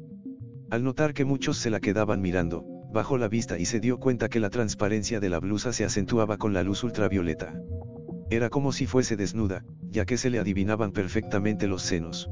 Al 0.71 0.83
notar 0.83 1.15
que 1.15 1.25
muchos 1.25 1.59
se 1.59 1.71
la 1.71 1.81
quedaban 1.81 2.21
mirando, 2.21 2.67
bajó 2.93 3.19
la 3.19 3.29
vista 3.29 3.59
y 3.59 3.67
se 3.67 3.81
dio 3.81 3.99
cuenta 3.99 4.29
que 4.29 4.41
la 4.41 4.51
transparencia 4.51 5.21
de 5.21 5.29
la 5.29 5.41
blusa 5.41 5.73
se 5.73 5.85
acentuaba 5.85 6.39
con 6.39 6.53
la 6.53 6.63
luz 6.63 6.83
ultravioleta. 6.85 7.61
Era 8.31 8.51
como 8.51 8.73
si 8.73 8.87
fuese 8.87 9.17
desnuda, 9.17 9.65
ya 9.91 10.05
que 10.05 10.17
se 10.17 10.31
le 10.31 10.39
adivinaban 10.39 10.93
perfectamente 10.93 11.67
los 11.67 11.83
senos. 11.83 12.31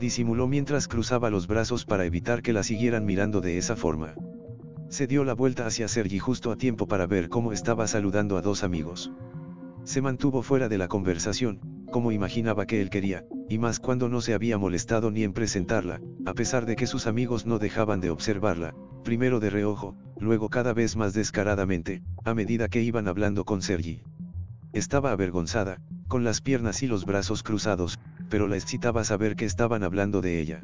Disimuló 0.00 0.48
mientras 0.48 0.88
cruzaba 0.88 1.30
los 1.30 1.46
brazos 1.46 1.84
para 1.84 2.04
evitar 2.04 2.42
que 2.42 2.52
la 2.52 2.62
siguieran 2.62 3.04
mirando 3.04 3.40
de 3.40 3.58
esa 3.58 3.76
forma. 3.76 4.14
Se 4.88 5.06
dio 5.06 5.24
la 5.24 5.34
vuelta 5.34 5.66
hacia 5.66 5.88
Sergi 5.88 6.18
justo 6.18 6.50
a 6.50 6.56
tiempo 6.56 6.86
para 6.86 7.06
ver 7.06 7.28
cómo 7.28 7.52
estaba 7.52 7.86
saludando 7.86 8.36
a 8.36 8.42
dos 8.42 8.64
amigos. 8.64 9.12
Se 9.84 10.00
mantuvo 10.00 10.42
fuera 10.42 10.68
de 10.68 10.78
la 10.78 10.88
conversación, 10.88 11.58
como 11.90 12.12
imaginaba 12.12 12.66
que 12.66 12.80
él 12.80 12.88
quería, 12.88 13.24
y 13.48 13.58
más 13.58 13.80
cuando 13.80 14.08
no 14.08 14.20
se 14.20 14.32
había 14.32 14.56
molestado 14.56 15.10
ni 15.10 15.24
en 15.24 15.32
presentarla, 15.32 16.00
a 16.24 16.34
pesar 16.34 16.66
de 16.66 16.76
que 16.76 16.86
sus 16.86 17.06
amigos 17.06 17.46
no 17.46 17.58
dejaban 17.58 18.00
de 18.00 18.10
observarla, 18.10 18.74
primero 19.02 19.40
de 19.40 19.50
reojo, 19.50 19.96
luego 20.18 20.48
cada 20.48 20.72
vez 20.72 20.96
más 20.96 21.14
descaradamente, 21.14 22.02
a 22.24 22.32
medida 22.32 22.68
que 22.68 22.82
iban 22.82 23.08
hablando 23.08 23.44
con 23.44 23.60
Sergi. 23.60 24.02
Estaba 24.72 25.10
avergonzada, 25.10 25.80
con 26.06 26.22
las 26.22 26.40
piernas 26.40 26.82
y 26.82 26.86
los 26.86 27.04
brazos 27.04 27.42
cruzados, 27.42 27.98
pero 28.30 28.46
la 28.46 28.56
excitaba 28.56 29.02
saber 29.02 29.34
que 29.34 29.44
estaban 29.44 29.82
hablando 29.82 30.20
de 30.20 30.40
ella. 30.40 30.62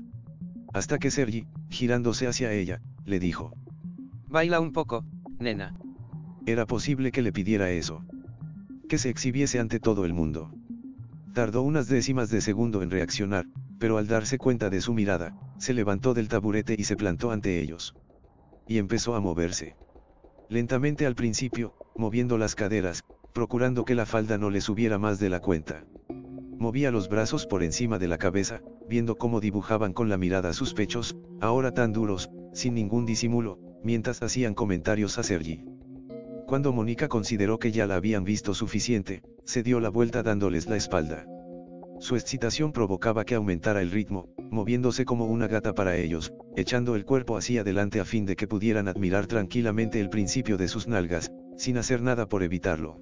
Hasta 0.72 0.98
que 0.98 1.10
Sergi, 1.10 1.46
girándose 1.68 2.28
hacia 2.28 2.52
ella, 2.52 2.80
le 3.04 3.18
dijo. 3.18 3.52
Baila 4.28 4.60
un 4.60 4.72
poco, 4.72 5.04
nena. 5.38 5.74
Era 6.46 6.66
posible 6.66 7.10
que 7.10 7.20
le 7.20 7.32
pidiera 7.32 7.70
eso. 7.70 8.04
Que 8.88 8.98
se 8.98 9.10
exhibiese 9.10 9.60
ante 9.60 9.80
todo 9.80 10.04
el 10.06 10.14
mundo. 10.14 10.50
Tardó 11.34 11.62
unas 11.62 11.88
décimas 11.88 12.30
de 12.30 12.40
segundo 12.40 12.82
en 12.82 12.90
reaccionar, 12.90 13.44
pero 13.78 13.98
al 13.98 14.06
darse 14.06 14.38
cuenta 14.38 14.70
de 14.70 14.80
su 14.80 14.94
mirada, 14.94 15.38
se 15.58 15.74
levantó 15.74 16.14
del 16.14 16.28
taburete 16.28 16.74
y 16.78 16.84
se 16.84 16.96
plantó 16.96 17.30
ante 17.30 17.60
ellos. 17.60 17.94
Y 18.66 18.78
empezó 18.78 19.14
a 19.14 19.20
moverse. 19.20 19.76
Lentamente 20.48 21.04
al 21.04 21.14
principio, 21.14 21.74
moviendo 21.96 22.38
las 22.38 22.54
caderas, 22.54 23.04
procurando 23.34 23.84
que 23.84 23.94
la 23.94 24.06
falda 24.06 24.38
no 24.38 24.48
le 24.48 24.62
subiera 24.62 24.98
más 24.98 25.20
de 25.20 25.28
la 25.28 25.40
cuenta. 25.40 25.84
Movía 26.58 26.90
los 26.90 27.08
brazos 27.08 27.46
por 27.46 27.62
encima 27.62 27.98
de 27.98 28.08
la 28.08 28.16
cabeza, 28.16 28.62
viendo 28.88 29.16
cómo 29.16 29.40
dibujaban 29.40 29.92
con 29.92 30.08
la 30.08 30.16
mirada 30.16 30.54
sus 30.54 30.72
pechos, 30.72 31.14
ahora 31.40 31.72
tan 31.72 31.92
duros, 31.92 32.30
sin 32.54 32.74
ningún 32.74 33.04
disimulo, 33.04 33.60
mientras 33.84 34.22
hacían 34.22 34.54
comentarios 34.54 35.18
a 35.18 35.22
Sergi. 35.22 35.64
Cuando 36.48 36.72
Mónica 36.72 37.08
consideró 37.08 37.58
que 37.58 37.72
ya 37.72 37.86
la 37.86 37.96
habían 37.96 38.24
visto 38.24 38.54
suficiente, 38.54 39.20
se 39.44 39.62
dio 39.62 39.80
la 39.80 39.90
vuelta 39.90 40.22
dándoles 40.22 40.66
la 40.66 40.76
espalda. 40.76 41.26
Su 42.00 42.16
excitación 42.16 42.72
provocaba 42.72 43.26
que 43.26 43.34
aumentara 43.34 43.82
el 43.82 43.90
ritmo, 43.90 44.30
moviéndose 44.50 45.04
como 45.04 45.26
una 45.26 45.46
gata 45.46 45.74
para 45.74 45.98
ellos, 45.98 46.32
echando 46.56 46.96
el 46.96 47.04
cuerpo 47.04 47.36
hacia 47.36 47.60
adelante 47.60 48.00
a 48.00 48.06
fin 48.06 48.24
de 48.24 48.34
que 48.34 48.48
pudieran 48.48 48.88
admirar 48.88 49.26
tranquilamente 49.26 50.00
el 50.00 50.08
principio 50.08 50.56
de 50.56 50.68
sus 50.68 50.88
nalgas, 50.88 51.30
sin 51.58 51.76
hacer 51.76 52.00
nada 52.00 52.30
por 52.30 52.42
evitarlo. 52.42 52.96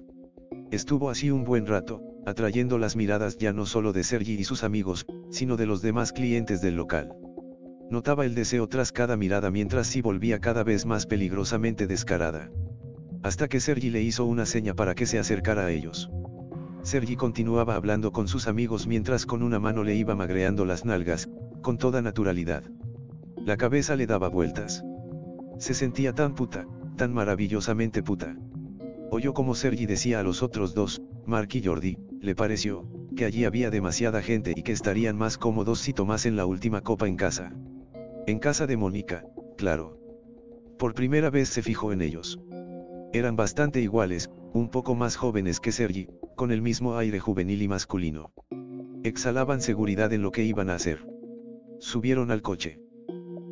Estuvo 0.69 1.09
así 1.09 1.31
un 1.31 1.45
buen 1.45 1.67
rato, 1.67 2.01
atrayendo 2.25 2.77
las 2.77 2.97
miradas 2.97 3.37
ya 3.37 3.53
no 3.53 3.65
solo 3.65 3.93
de 3.93 4.03
Sergi 4.03 4.33
y 4.33 4.43
sus 4.43 4.65
amigos, 4.65 5.05
sino 5.31 5.55
de 5.55 5.67
los 5.67 5.81
demás 5.81 6.11
clientes 6.11 6.59
del 6.59 6.75
local. 6.75 7.13
Notaba 7.89 8.25
el 8.25 8.35
deseo 8.35 8.67
tras 8.67 8.91
cada 8.91 9.15
mirada 9.15 9.51
mientras 9.51 9.87
sí 9.87 10.01
volvía 10.01 10.39
cada 10.39 10.65
vez 10.65 10.85
más 10.85 11.05
peligrosamente 11.05 11.87
descarada. 11.87 12.51
Hasta 13.27 13.49
que 13.49 13.59
Sergi 13.59 13.89
le 13.89 14.01
hizo 14.01 14.23
una 14.23 14.45
seña 14.45 14.73
para 14.73 14.95
que 14.95 15.05
se 15.05 15.19
acercara 15.19 15.65
a 15.65 15.71
ellos. 15.71 16.09
Sergi 16.81 17.17
continuaba 17.17 17.75
hablando 17.75 18.13
con 18.13 18.29
sus 18.29 18.47
amigos 18.47 18.87
mientras 18.87 19.25
con 19.25 19.43
una 19.43 19.59
mano 19.59 19.83
le 19.83 19.95
iba 19.95 20.15
magreando 20.15 20.63
las 20.63 20.85
nalgas, 20.85 21.27
con 21.61 21.77
toda 21.77 22.01
naturalidad. 22.01 22.63
La 23.45 23.57
cabeza 23.57 23.97
le 23.97 24.07
daba 24.07 24.29
vueltas. 24.29 24.81
Se 25.57 25.73
sentía 25.73 26.13
tan 26.13 26.35
puta, 26.35 26.67
tan 26.95 27.13
maravillosamente 27.13 28.01
puta. 28.01 28.37
Oyó 29.11 29.33
como 29.33 29.55
Sergi 29.55 29.87
decía 29.87 30.21
a 30.21 30.23
los 30.23 30.41
otros 30.41 30.73
dos, 30.73 31.01
Mark 31.25 31.49
y 31.51 31.61
Jordi, 31.61 31.97
le 32.21 32.33
pareció, 32.33 32.87
que 33.17 33.25
allí 33.25 33.43
había 33.43 33.69
demasiada 33.69 34.21
gente 34.21 34.53
y 34.55 34.63
que 34.63 34.71
estarían 34.71 35.17
más 35.17 35.37
cómodos 35.37 35.79
si 35.79 35.91
tomasen 35.91 36.37
la 36.37 36.45
última 36.45 36.79
copa 36.79 37.09
en 37.09 37.17
casa. 37.17 37.51
En 38.25 38.39
casa 38.39 38.67
de 38.67 38.77
Mónica, 38.77 39.25
claro. 39.57 39.99
Por 40.79 40.93
primera 40.93 41.29
vez 41.29 41.49
se 41.49 41.61
fijó 41.61 41.91
en 41.91 42.01
ellos. 42.01 42.39
Eran 43.13 43.35
bastante 43.35 43.81
iguales, 43.81 44.29
un 44.53 44.69
poco 44.69 44.93
más 44.93 45.15
jóvenes 45.15 45.59
que 45.59 45.71
Sergi, 45.71 46.07
con 46.35 46.51
el 46.51 46.61
mismo 46.61 46.97
aire 46.97 47.19
juvenil 47.19 47.61
y 47.61 47.67
masculino. 47.67 48.33
Exhalaban 49.03 49.61
seguridad 49.61 50.11
en 50.11 50.21
lo 50.21 50.31
que 50.31 50.43
iban 50.43 50.69
a 50.69 50.75
hacer. 50.75 51.07
Subieron 51.79 52.31
al 52.31 52.41
coche. 52.41 52.81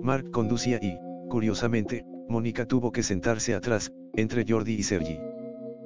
Mark 0.01 0.30
conducía 0.32 0.80
y, 0.82 0.97
curiosamente, 1.30 2.06
Mónica 2.28 2.66
tuvo 2.66 2.91
que 2.91 3.03
sentarse 3.03 3.53
atrás, 3.53 3.91
entre 4.14 4.45
Jordi 4.47 4.74
y 4.74 4.84
Sergi. 4.84 5.20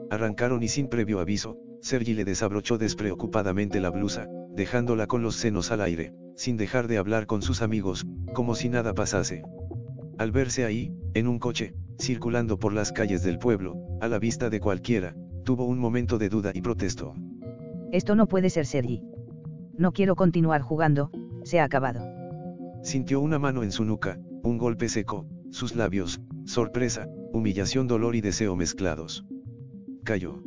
Arrancaron 0.09 0.63
y 0.63 0.67
sin 0.67 0.87
previo 0.87 1.19
aviso, 1.19 1.59
Sergi 1.81 2.13
le 2.13 2.25
desabrochó 2.25 2.77
despreocupadamente 2.77 3.79
la 3.79 3.91
blusa, 3.91 4.27
dejándola 4.51 5.05
con 5.05 5.21
los 5.21 5.35
senos 5.35 5.71
al 5.71 5.81
aire, 5.81 6.13
sin 6.35 6.57
dejar 6.57 6.87
de 6.87 6.97
hablar 6.97 7.27
con 7.27 7.41
sus 7.41 7.61
amigos, 7.61 8.05
como 8.33 8.55
si 8.55 8.69
nada 8.69 8.93
pasase. 8.93 9.43
Al 10.19 10.31
verse 10.33 10.65
ahí, 10.65 10.93
en 11.13 11.29
un 11.29 11.39
coche, 11.39 11.73
circulando 11.97 12.59
por 12.59 12.73
las 12.73 12.91
calles 12.91 13.23
del 13.23 13.39
pueblo, 13.39 13.77
a 14.01 14.09
la 14.09 14.19
vista 14.19 14.49
de 14.49 14.59
cualquiera, 14.59 15.15
tuvo 15.45 15.63
un 15.63 15.79
momento 15.79 16.17
de 16.17 16.27
duda 16.27 16.51
y 16.53 16.59
protestó. 16.59 17.15
Esto 17.93 18.15
no 18.15 18.27
puede 18.27 18.49
ser 18.49 18.65
Sergi. 18.65 19.01
No 19.77 19.93
quiero 19.93 20.17
continuar 20.17 20.61
jugando, 20.61 21.09
se 21.45 21.61
ha 21.61 21.63
acabado. 21.63 22.01
Sintió 22.83 23.21
una 23.21 23.39
mano 23.39 23.63
en 23.63 23.71
su 23.71 23.85
nuca, 23.85 24.19
un 24.43 24.57
golpe 24.57 24.89
seco, 24.89 25.25
sus 25.51 25.73
labios, 25.73 26.19
sorpresa, 26.43 27.07
humillación, 27.31 27.87
dolor 27.87 28.13
y 28.17 28.19
deseo 28.19 28.57
mezclados. 28.57 29.25
Cayó. 30.03 30.43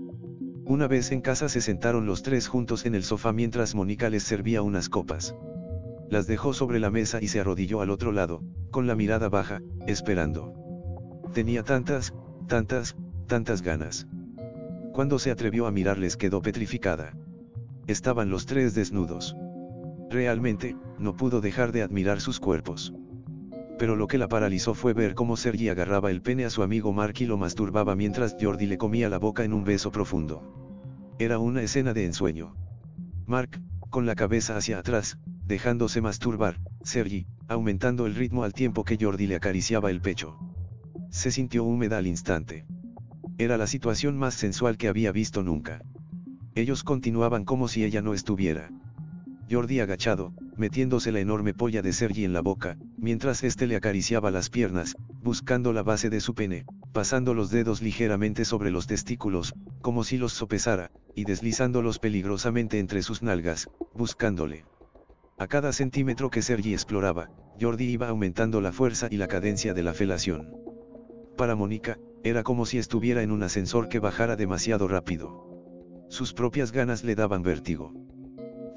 Una 0.66 0.86
vez 0.86 1.12
en 1.12 1.22
casa 1.22 1.48
se 1.48 1.62
sentaron 1.62 2.04
los 2.04 2.22
tres 2.22 2.46
juntos 2.46 2.84
en 2.84 2.94
el 2.94 3.04
sofá 3.04 3.32
mientras 3.32 3.74
Mónica 3.74 4.10
les 4.10 4.22
servía 4.22 4.60
unas 4.60 4.90
copas. 4.90 5.34
Las 6.12 6.26
dejó 6.26 6.52
sobre 6.52 6.78
la 6.78 6.90
mesa 6.90 7.22
y 7.22 7.28
se 7.28 7.40
arrodilló 7.40 7.80
al 7.80 7.88
otro 7.88 8.12
lado, 8.12 8.42
con 8.70 8.86
la 8.86 8.94
mirada 8.94 9.30
baja, 9.30 9.62
esperando. 9.86 10.52
Tenía 11.32 11.62
tantas, 11.62 12.12
tantas, 12.46 12.96
tantas 13.28 13.62
ganas. 13.62 14.06
Cuando 14.92 15.18
se 15.18 15.30
atrevió 15.30 15.66
a 15.66 15.70
mirarles 15.70 16.18
quedó 16.18 16.42
petrificada. 16.42 17.16
Estaban 17.86 18.28
los 18.28 18.44
tres 18.44 18.74
desnudos. 18.74 19.34
Realmente, 20.10 20.76
no 20.98 21.16
pudo 21.16 21.40
dejar 21.40 21.72
de 21.72 21.80
admirar 21.80 22.20
sus 22.20 22.40
cuerpos. 22.40 22.92
Pero 23.78 23.96
lo 23.96 24.06
que 24.06 24.18
la 24.18 24.28
paralizó 24.28 24.74
fue 24.74 24.92
ver 24.92 25.14
cómo 25.14 25.38
Sergi 25.38 25.70
agarraba 25.70 26.10
el 26.10 26.20
pene 26.20 26.44
a 26.44 26.50
su 26.50 26.62
amigo 26.62 26.92
Mark 26.92 27.14
y 27.20 27.24
lo 27.24 27.38
masturbaba 27.38 27.96
mientras 27.96 28.36
Jordi 28.38 28.66
le 28.66 28.76
comía 28.76 29.08
la 29.08 29.18
boca 29.18 29.44
en 29.44 29.54
un 29.54 29.64
beso 29.64 29.90
profundo. 29.90 31.14
Era 31.18 31.38
una 31.38 31.62
escena 31.62 31.94
de 31.94 32.04
ensueño. 32.04 32.54
Mark, 33.24 33.62
con 33.88 34.04
la 34.04 34.14
cabeza 34.14 34.58
hacia 34.58 34.78
atrás, 34.78 35.16
dejándose 35.46 36.00
masturbar, 36.00 36.58
Sergi, 36.82 37.26
aumentando 37.48 38.06
el 38.06 38.14
ritmo 38.14 38.44
al 38.44 38.52
tiempo 38.52 38.84
que 38.84 38.98
Jordi 39.00 39.26
le 39.26 39.36
acariciaba 39.36 39.90
el 39.90 40.00
pecho. 40.00 40.38
Se 41.10 41.30
sintió 41.30 41.64
húmeda 41.64 41.98
al 41.98 42.06
instante. 42.06 42.64
Era 43.38 43.56
la 43.56 43.66
situación 43.66 44.16
más 44.16 44.34
sensual 44.34 44.76
que 44.76 44.88
había 44.88 45.12
visto 45.12 45.42
nunca. 45.42 45.82
Ellos 46.54 46.84
continuaban 46.84 47.44
como 47.44 47.68
si 47.68 47.84
ella 47.84 48.02
no 48.02 48.14
estuviera. 48.14 48.70
Jordi 49.50 49.80
agachado, 49.80 50.32
metiéndose 50.56 51.12
la 51.12 51.20
enorme 51.20 51.54
polla 51.54 51.82
de 51.82 51.92
Sergi 51.92 52.24
en 52.24 52.32
la 52.32 52.40
boca, 52.40 52.76
mientras 52.96 53.42
éste 53.42 53.66
le 53.66 53.76
acariciaba 53.76 54.30
las 54.30 54.48
piernas, 54.48 54.96
buscando 55.22 55.72
la 55.72 55.82
base 55.82 56.08
de 56.08 56.20
su 56.20 56.34
pene, 56.34 56.64
pasando 56.92 57.34
los 57.34 57.50
dedos 57.50 57.82
ligeramente 57.82 58.44
sobre 58.44 58.70
los 58.70 58.86
testículos, 58.86 59.54
como 59.80 60.04
si 60.04 60.18
los 60.18 60.32
sopesara, 60.32 60.90
y 61.14 61.24
deslizándolos 61.24 61.98
peligrosamente 61.98 62.78
entre 62.78 63.02
sus 63.02 63.22
nalgas, 63.22 63.68
buscándole. 63.94 64.64
A 65.42 65.48
cada 65.48 65.72
centímetro 65.72 66.30
que 66.30 66.40
Sergi 66.40 66.72
exploraba, 66.72 67.28
Jordi 67.60 67.86
iba 67.86 68.08
aumentando 68.08 68.60
la 68.60 68.70
fuerza 68.70 69.08
y 69.10 69.16
la 69.16 69.26
cadencia 69.26 69.74
de 69.74 69.82
la 69.82 69.92
felación. 69.92 70.54
Para 71.36 71.56
Mónica, 71.56 71.98
era 72.22 72.44
como 72.44 72.64
si 72.64 72.78
estuviera 72.78 73.24
en 73.24 73.32
un 73.32 73.42
ascensor 73.42 73.88
que 73.88 73.98
bajara 73.98 74.36
demasiado 74.36 74.86
rápido. 74.86 76.06
Sus 76.08 76.32
propias 76.32 76.70
ganas 76.70 77.02
le 77.02 77.16
daban 77.16 77.42
vértigo. 77.42 77.92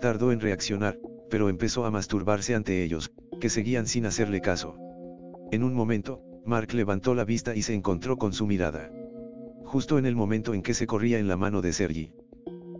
Tardó 0.01 0.31
en 0.31 0.39
reaccionar, 0.39 0.97
pero 1.29 1.49
empezó 1.49 1.85
a 1.85 1.91
masturbarse 1.91 2.55
ante 2.55 2.83
ellos, 2.83 3.13
que 3.39 3.51
seguían 3.51 3.85
sin 3.85 4.07
hacerle 4.07 4.41
caso. 4.41 4.75
En 5.51 5.63
un 5.63 5.75
momento, 5.75 6.23
Mark 6.47 6.73
levantó 6.73 7.13
la 7.13 7.25
vista 7.25 7.55
y 7.55 7.61
se 7.61 7.75
encontró 7.75 8.17
con 8.17 8.33
su 8.33 8.47
mirada. 8.47 8.89
Justo 9.65 9.99
en 9.99 10.07
el 10.07 10.15
momento 10.15 10.55
en 10.55 10.63
que 10.63 10.73
se 10.73 10.87
corría 10.87 11.19
en 11.19 11.27
la 11.27 11.37
mano 11.37 11.61
de 11.61 11.73
Sergi. 11.73 12.11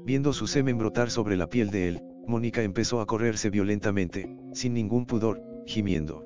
Viendo 0.04 0.34
su 0.34 0.48
semen 0.48 0.80
brotar 0.80 1.12
sobre 1.12 1.38
la 1.38 1.46
piel 1.46 1.70
de 1.70 1.90
él, 1.90 2.02
Mónica 2.28 2.64
empezó 2.64 3.02
a 3.02 3.06
correrse 3.06 3.50
violentamente, 3.50 4.36
sin 4.54 4.74
ningún 4.74 5.06
pudor, 5.06 5.42
gimiendo. 5.66 6.24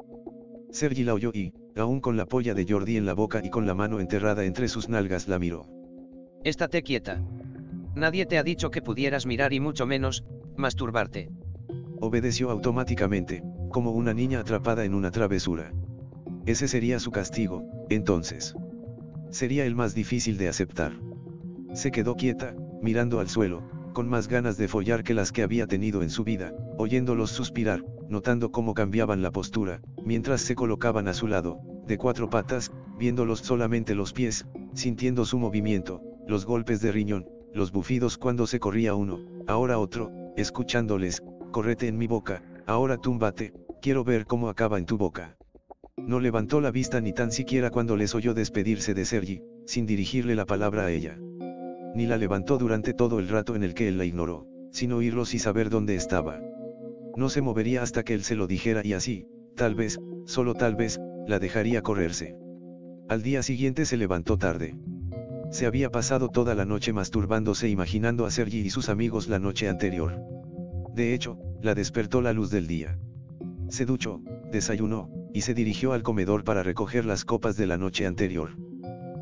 Sergi 0.71 1.03
la 1.03 1.13
oyó 1.13 1.31
y, 1.33 1.53
aún 1.75 1.99
con 1.99 2.15
la 2.15 2.25
polla 2.25 2.53
de 2.53 2.65
Jordi 2.67 2.97
en 2.97 3.05
la 3.05 3.13
boca 3.13 3.41
y 3.43 3.49
con 3.49 3.65
la 3.65 3.73
mano 3.73 3.99
enterrada 3.99 4.45
entre 4.45 4.67
sus 4.67 4.87
nalgas 4.89 5.27
la 5.27 5.39
miró. 5.39 5.65
Estate 6.43 6.83
quieta. 6.83 7.21
Nadie 7.95 8.25
te 8.25 8.37
ha 8.37 8.43
dicho 8.43 8.69
que 8.71 8.81
pudieras 8.81 9.25
mirar 9.25 9.51
y 9.51 9.59
mucho 9.59 9.85
menos, 9.85 10.23
masturbarte. 10.55 11.29
Obedeció 11.99 12.49
automáticamente, 12.49 13.43
como 13.69 13.91
una 13.91 14.13
niña 14.13 14.39
atrapada 14.39 14.85
en 14.85 14.93
una 14.93 15.11
travesura. 15.11 15.73
Ese 16.45 16.67
sería 16.67 16.99
su 16.99 17.11
castigo, 17.11 17.63
entonces. 17.89 18.55
Sería 19.31 19.65
el 19.65 19.75
más 19.75 19.93
difícil 19.93 20.37
de 20.37 20.47
aceptar. 20.47 20.93
Se 21.73 21.91
quedó 21.91 22.15
quieta, 22.15 22.55
mirando 22.81 23.19
al 23.19 23.27
suelo, 23.27 23.63
con 23.99 24.07
más 24.07 24.29
ganas 24.29 24.55
de 24.55 24.69
follar 24.69 25.03
que 25.03 25.13
las 25.13 25.33
que 25.33 25.43
había 25.43 25.67
tenido 25.67 26.01
en 26.03 26.09
su 26.09 26.23
vida, 26.23 26.53
oyéndolos 26.77 27.31
suspirar, 27.31 27.83
notando 28.07 28.49
cómo 28.49 28.73
cambiaban 28.73 29.21
la 29.21 29.29
postura, 29.29 29.81
mientras 30.05 30.39
se 30.39 30.55
colocaban 30.55 31.09
a 31.09 31.13
su 31.13 31.27
lado, 31.27 31.59
de 31.85 31.97
cuatro 31.97 32.29
patas, 32.29 32.71
viéndolos 32.97 33.39
solamente 33.39 33.95
los 33.95 34.13
pies, 34.13 34.45
sintiendo 34.73 35.25
su 35.25 35.37
movimiento, 35.37 36.01
los 36.29 36.45
golpes 36.45 36.79
de 36.79 36.93
riñón, 36.93 37.27
los 37.53 37.73
bufidos 37.73 38.17
cuando 38.17 38.47
se 38.47 38.61
corría 38.61 38.95
uno, 38.95 39.19
ahora 39.47 39.77
otro, 39.79 40.13
escuchándoles, 40.37 41.21
correte 41.51 41.89
en 41.89 41.97
mi 41.97 42.07
boca, 42.07 42.41
ahora 42.67 42.95
túmbate, 42.95 43.51
quiero 43.81 44.05
ver 44.05 44.25
cómo 44.25 44.47
acaba 44.47 44.77
en 44.77 44.85
tu 44.85 44.97
boca. 44.97 45.35
No 45.97 46.21
levantó 46.21 46.61
la 46.61 46.71
vista 46.71 47.01
ni 47.01 47.11
tan 47.11 47.33
siquiera 47.33 47.69
cuando 47.69 47.97
les 47.97 48.15
oyó 48.15 48.33
despedirse 48.33 48.93
de 48.93 49.03
Sergi, 49.03 49.41
sin 49.65 49.85
dirigirle 49.85 50.35
la 50.35 50.45
palabra 50.45 50.85
a 50.85 50.89
ella. 50.89 51.19
Ni 51.95 52.05
la 52.05 52.17
levantó 52.17 52.57
durante 52.57 52.93
todo 52.93 53.19
el 53.19 53.27
rato 53.27 53.55
en 53.55 53.63
el 53.63 53.73
que 53.73 53.87
él 53.87 53.97
la 53.97 54.05
ignoró, 54.05 54.47
sin 54.71 54.91
oírlos 54.91 55.33
y 55.33 55.39
saber 55.39 55.69
dónde 55.69 55.95
estaba. 55.95 56.39
No 57.15 57.29
se 57.29 57.41
movería 57.41 57.81
hasta 57.81 58.03
que 58.03 58.13
él 58.13 58.23
se 58.23 58.35
lo 58.35 58.47
dijera 58.47 58.81
y 58.83 58.93
así, 58.93 59.27
tal 59.55 59.75
vez, 59.75 59.99
solo 60.25 60.53
tal 60.53 60.75
vez, 60.75 60.99
la 61.27 61.39
dejaría 61.39 61.81
correrse. 61.81 62.35
Al 63.07 63.23
día 63.23 63.43
siguiente 63.43 63.85
se 63.85 63.97
levantó 63.97 64.37
tarde. 64.37 64.75
Se 65.51 65.65
había 65.65 65.89
pasado 65.89 66.29
toda 66.29 66.53
la 66.53 66.65
noche 66.65 66.93
masturbándose 66.93 67.69
imaginando 67.69 68.25
a 68.25 68.31
Sergi 68.31 68.59
y 68.59 68.69
sus 68.69 68.87
amigos 68.87 69.27
la 69.27 69.39
noche 69.39 69.67
anterior. 69.67 70.21
De 70.93 71.13
hecho, 71.13 71.39
la 71.61 71.73
despertó 71.73 72.21
la 72.21 72.33
luz 72.33 72.51
del 72.51 72.67
día. 72.67 72.99
Se 73.67 73.85
duchó, 73.85 74.21
desayunó, 74.51 75.09
y 75.33 75.41
se 75.41 75.53
dirigió 75.53 75.93
al 75.93 76.03
comedor 76.03 76.43
para 76.43 76.63
recoger 76.63 77.05
las 77.05 77.25
copas 77.25 77.57
de 77.57 77.67
la 77.67 77.77
noche 77.77 78.05
anterior. 78.05 78.51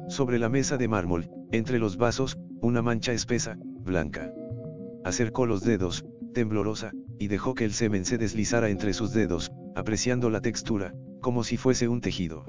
Sobre 0.07 0.39
la 0.39 0.49
mesa 0.49 0.77
de 0.77 0.87
mármol, 0.87 1.29
entre 1.51 1.79
los 1.79 1.97
vasos, 1.97 2.37
una 2.61 2.81
mancha 2.81 3.11
espesa, 3.11 3.57
blanca. 3.59 4.31
Acercó 5.03 5.45
los 5.45 5.63
dedos, 5.63 6.05
temblorosa, 6.33 6.91
y 7.19 7.27
dejó 7.27 7.53
que 7.53 7.65
el 7.65 7.73
semen 7.73 8.05
se 8.05 8.17
deslizara 8.17 8.69
entre 8.69 8.93
sus 8.93 9.13
dedos, 9.13 9.51
apreciando 9.75 10.29
la 10.29 10.41
textura, 10.41 10.93
como 11.21 11.43
si 11.43 11.57
fuese 11.57 11.87
un 11.87 12.01
tejido. 12.01 12.45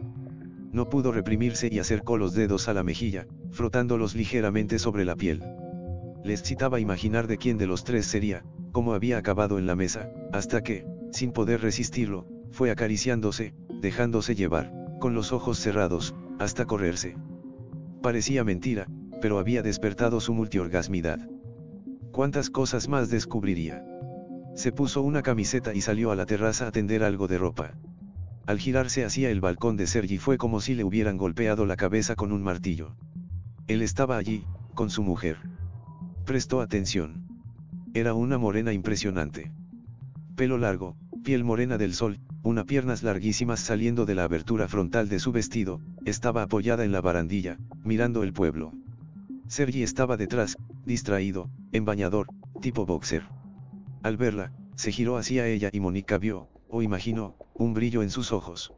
No 0.73 0.89
pudo 0.89 1.13
reprimirse 1.13 1.69
y 1.71 1.79
acercó 1.79 2.17
los 2.17 2.35
dedos 2.35 2.69
a 2.69 2.75
la 2.75 2.85
mejilla, 2.85 3.27
frotándolos 3.51 4.15
ligeramente 4.15 4.79
sobre 4.79 5.05
la 5.05 5.17
piel. 5.17 5.43
le 6.25 6.35
excitaba 6.35 6.79
imaginar 6.81 7.27
de 7.27 7.39
quién 7.39 7.59
de 7.59 7.67
los 7.67 7.85
tres 7.85 8.07
sería, 8.07 8.45
cómo 8.73 8.93
había 8.93 9.19
acabado 9.19 9.59
en 9.59 9.67
la 9.67 9.77
mesa, 9.77 10.11
hasta 10.33 10.63
que, 10.63 10.85
sin 11.11 11.33
poder 11.33 11.63
resistirlo, 11.63 12.27
fue 12.51 12.71
acariciándose, 12.71 13.55
dejándose 13.81 14.35
llevar, 14.35 14.73
con 15.01 15.15
los 15.15 15.33
ojos 15.33 15.59
cerrados, 15.59 16.15
hasta 16.39 16.67
correrse. 16.67 17.17
Parecía 18.03 18.45
mentira, 18.45 18.87
pero 19.21 19.39
había 19.39 19.63
despertado 19.63 20.21
su 20.21 20.33
multiorgasmidad. 20.33 21.29
¿Cuántas 22.13 22.51
cosas 22.51 22.89
más 22.89 23.11
descubriría? 23.11 23.85
Se 24.55 24.73
puso 24.73 25.03
una 25.03 25.23
camiseta 25.23 25.75
y 25.75 25.81
salió 25.81 26.11
a 26.11 26.17
la 26.17 26.27
terraza 26.27 26.69
a 26.69 26.73
tender 26.73 27.03
algo 27.03 27.29
de 27.29 27.39
ropa. 27.39 27.75
Al 28.47 28.59
girarse 28.59 29.05
hacia 29.05 29.31
el 29.31 29.41
balcón 29.41 29.77
de 29.77 29.87
Sergi 29.87 30.19
fue 30.19 30.39
como 30.39 30.61
si 30.61 30.75
le 30.75 30.85
hubieran 30.85 31.17
golpeado 31.17 31.67
la 31.67 31.77
cabeza 31.77 32.15
con 32.15 32.33
un 32.33 32.43
martillo. 32.43 32.97
Él 33.67 33.83
estaba 33.83 34.17
allí, 34.17 34.45
con 34.75 34.91
su 34.91 35.03
mujer. 35.03 35.37
Prestó 36.25 36.61
atención. 36.61 37.27
Era 37.95 38.15
una 38.15 38.39
morena 38.39 38.73
impresionante. 38.73 39.53
Pelo 40.35 40.57
largo, 40.57 40.97
piel 41.23 41.45
morena 41.45 41.79
del 41.79 41.95
sol, 41.95 42.19
unas 42.43 42.64
piernas 42.64 43.03
larguísimas 43.03 43.61
saliendo 43.61 44.07
de 44.07 44.14
la 44.14 44.25
abertura 44.25 44.69
frontal 44.69 45.09
de 45.09 45.19
su 45.19 45.33
vestido, 45.33 45.81
estaba 46.05 46.43
apoyada 46.43 46.85
en 46.85 46.93
la 46.93 47.01
barandilla, 47.01 47.59
mirando 47.85 48.23
el 48.23 48.33
pueblo. 48.33 48.73
Sergi 49.47 49.83
estaba 49.83 50.16
detrás, 50.16 50.57
distraído, 50.85 51.51
en 51.73 51.85
bañador, 51.85 52.29
tipo 52.61 52.87
boxer. 52.87 53.25
Al 54.03 54.16
verla, 54.16 54.53
se 54.77 54.93
giró 54.93 55.16
hacia 55.16 55.47
ella 55.47 55.71
y 55.73 55.81
Mónica 55.81 56.19
vio, 56.19 56.49
o 56.69 56.83
imaginó, 56.83 57.37
un 57.55 57.75
brillo 57.75 58.03
en 58.03 58.11
sus 58.11 58.33
ojos. 58.33 58.73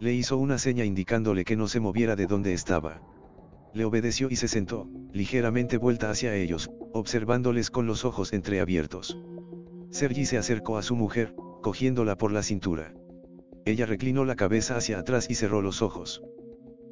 Le 0.00 0.12
hizo 0.12 0.36
una 0.38 0.58
seña 0.58 0.84
indicándole 0.84 1.44
que 1.44 1.56
no 1.56 1.68
se 1.68 1.80
moviera 1.80 2.16
de 2.16 2.26
donde 2.26 2.52
estaba. 2.52 3.00
Le 3.72 3.84
obedeció 3.84 4.28
y 4.30 4.36
se 4.36 4.48
sentó, 4.48 4.88
ligeramente 5.12 5.78
vuelta 5.78 6.10
hacia 6.10 6.34
ellos, 6.34 6.70
observándoles 6.92 7.70
con 7.70 7.86
los 7.86 8.04
ojos 8.04 8.32
entreabiertos. 8.32 9.18
Sergi 9.90 10.26
se 10.26 10.38
acercó 10.38 10.78
a 10.78 10.82
su 10.82 10.96
mujer, 10.96 11.34
cogiéndola 11.62 12.18
por 12.18 12.32
la 12.32 12.42
cintura. 12.42 12.92
Ella 13.64 13.86
reclinó 13.86 14.24
la 14.24 14.36
cabeza 14.36 14.76
hacia 14.76 14.98
atrás 14.98 15.30
y 15.30 15.34
cerró 15.34 15.62
los 15.62 15.80
ojos. 15.80 16.22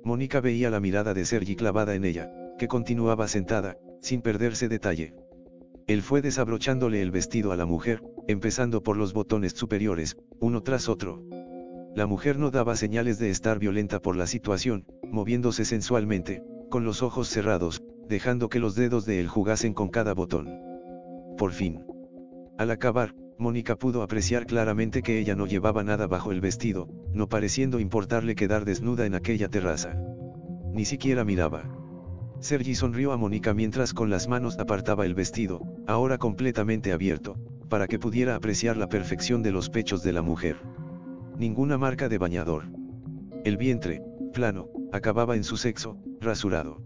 Mónica 0.05 0.41
veía 0.41 0.71
la 0.71 0.81
mirada 0.81 1.12
de 1.12 1.27
Sergi 1.27 1.57
clavada 1.57 1.95
en 1.95 2.05
ella, 2.05 2.33
que 2.59 2.68
continuaba 2.68 3.29
sentada, 3.29 3.77
sin 4.01 4.23
perderse 4.23 4.68
detalle. 4.68 5.14
Él 5.87 6.03
fue 6.03 6.23
desabrochándole 6.23 7.03
el 7.03 7.11
vestido 7.11 7.53
a 7.53 7.57
la 7.57 7.66
mujer, 7.66 8.03
empezando 8.29 8.83
por 8.83 8.97
los 8.97 9.12
botones 9.12 9.53
superiores, 9.53 10.16
uno 10.39 10.62
tras 10.62 10.89
otro. 10.89 11.23
La 11.95 12.07
mujer 12.07 12.39
no 12.39 12.53
daba 12.53 12.77
señales 12.77 13.18
de 13.18 13.31
estar 13.31 13.59
violenta 13.59 14.01
por 14.01 14.16
la 14.16 14.29
situación, 14.29 14.87
moviéndose 15.11 15.64
sensualmente, 15.64 16.45
con 16.71 16.85
los 16.85 17.03
ojos 17.03 17.29
cerrados, 17.29 17.83
dejando 18.09 18.49
que 18.49 18.61
los 18.61 18.77
dedos 18.77 19.05
de 19.05 19.18
él 19.18 19.27
jugasen 19.27 19.75
con 19.75 19.89
cada 19.89 20.14
botón. 20.14 20.49
Por 21.37 21.53
fin. 21.53 21.85
Al 22.59 22.71
acabar, 22.71 23.14
Mónica 23.41 23.74
pudo 23.74 24.03
apreciar 24.03 24.45
claramente 24.45 25.03
que 25.03 25.18
ella 25.18 25.34
no 25.34 25.47
llevaba 25.47 25.82
nada 25.82 26.07
bajo 26.07 26.30
el 26.30 26.43
vestido, 26.43 26.88
no 27.14 27.26
pareciendo 27.26 27.80
importarle 27.80 28.34
quedar 28.34 28.66
desnuda 28.66 29.07
en 29.07 29.14
aquella 29.14 29.49
terraza. 29.49 29.97
Ni 30.74 30.84
siquiera 30.84 31.24
miraba. 31.24 31.62
Sergi 32.41 32.74
sonrió 32.74 33.12
a 33.12 33.16
Mónica 33.16 33.55
mientras 33.55 33.95
con 33.95 34.11
las 34.11 34.28
manos 34.28 34.59
apartaba 34.59 35.07
el 35.07 35.14
vestido, 35.14 35.62
ahora 35.86 36.18
completamente 36.18 36.93
abierto, 36.93 37.36
para 37.70 37.88
que 37.88 37.99
pudiera 37.99 38.34
apreciar 38.34 38.76
la 38.76 38.91
perfección 38.91 39.43
de 39.43 39.53
los 39.53 39.70
pechos 39.70 40.03
de 40.03 40.12
la 40.12 40.20
mujer. 40.20 40.57
Ninguna 41.38 41.78
marca 41.78 42.11
de 42.11 42.18
bañador. 42.18 42.64
El 43.45 43.57
vientre, 43.57 44.03
plano, 44.34 44.68
acababa 44.93 45.34
en 45.34 45.45
su 45.45 45.57
sexo, 45.57 45.97
rasurado. 46.20 46.82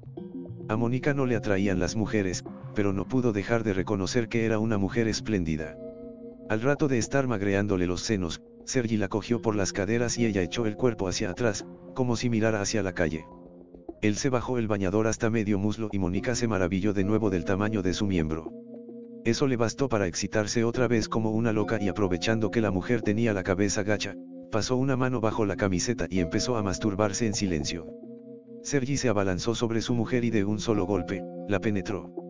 A 0.68 0.76
Mónica 0.76 1.14
no 1.14 1.26
le 1.26 1.34
atraían 1.34 1.80
las 1.80 1.96
mujeres, 1.96 2.44
pero 2.76 2.92
no 2.92 3.09
pudo 3.09 3.32
dejar 3.32 3.64
de 3.64 3.72
reconocer 3.72 4.28
que 4.28 4.44
era 4.46 4.61
una 4.61 4.78
mujer 4.78 5.09
espléndida. 5.09 5.76
Al 6.49 6.61
rato 6.61 6.88
de 6.88 6.99
estar 6.99 7.26
magreándole 7.26 7.86
los 7.86 8.03
senos, 8.03 8.42
Sergi 8.64 8.97
la 8.97 9.09
cogió 9.09 9.40
por 9.40 9.57
las 9.57 9.72
caderas 9.72 10.18
y 10.18 10.26
ella 10.26 10.42
echó 10.42 10.66
el 10.66 10.76
cuerpo 10.76 11.09
hacia 11.09 11.30
atrás, 11.30 11.66
como 11.95 12.16
si 12.16 12.28
mirara 12.28 12.61
hacia 12.61 12.82
la 12.82 12.92
calle. 12.92 13.24
Él 14.03 14.16
se 14.16 14.28
bajó 14.28 14.59
el 14.59 14.68
bañador 14.68 15.07
hasta 15.07 15.30
medio 15.30 15.59
muslo 15.59 15.88
y 15.90 15.99
Mónica 15.99 16.34
se 16.34 16.47
maravilló 16.47 16.92
de 16.92 17.05
nuevo 17.05 17.30
del 17.30 17.47
tamaño 17.47 17.80
de 17.80 17.95
su 17.95 18.07
miembro. 18.07 18.53
Eso 19.24 19.47
le 19.47 19.57
bastó 19.57 19.88
para 19.88 20.07
excitarse 20.07 20.64
otra 20.64 20.86
vez 20.86 21.09
como 21.09 21.30
una 21.30 21.53
loca 21.53 21.78
y 21.80 21.88
aprovechando 21.88 22.51
que 22.51 22.61
la 22.61 22.70
mujer 22.70 23.01
tenía 23.01 23.32
la 23.32 23.42
cabeza 23.42 23.82
gacha, 23.82 24.14
pasó 24.53 24.76
una 24.76 24.97
mano 24.97 25.20
bajo 25.22 25.47
la 25.47 25.57
camiseta 25.57 26.07
y 26.11 26.20
empezó 26.20 26.57
a 26.57 26.62
masturbarse 26.62 27.26
en 27.26 27.32
silencio. 27.32 27.86
Sergi 28.62 28.99
se 28.99 29.09
abalanzó 29.09 29.55
sobre 29.55 29.80
su 29.80 29.95
mujer 29.95 30.24
y 30.24 30.30
de 30.30 30.45
un 30.45 30.61
solo 30.61 30.84
golpe, 30.84 31.22
la 31.49 31.61
penetró. 31.61 32.24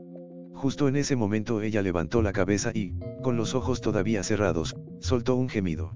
Justo 0.65 0.89
en 0.89 0.97
ese 0.97 1.15
momento 1.15 1.61
ella 1.61 1.83
levantó 1.83 2.23
la 2.23 2.33
cabeza 2.33 2.71
y, 2.73 2.95
con 3.23 3.37
los 3.37 3.55
ojos 3.55 3.83
todavía 3.83 4.23
cerrados, 4.23 4.75
soltó 4.99 5.37
un 5.37 5.51
gemido. 5.51 5.93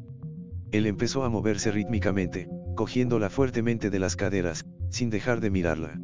Él 0.72 0.84
empezó 0.84 1.24
a 1.24 1.30
moverse 1.30 1.70
rítmicamente, 1.70 2.50
cogiéndola 2.76 3.30
fuertemente 3.30 3.88
de 3.88 3.98
las 3.98 4.14
caderas, 4.14 4.66
sin 4.90 5.08
dejar 5.08 5.40
de 5.40 5.50
mirarla. 5.50 5.98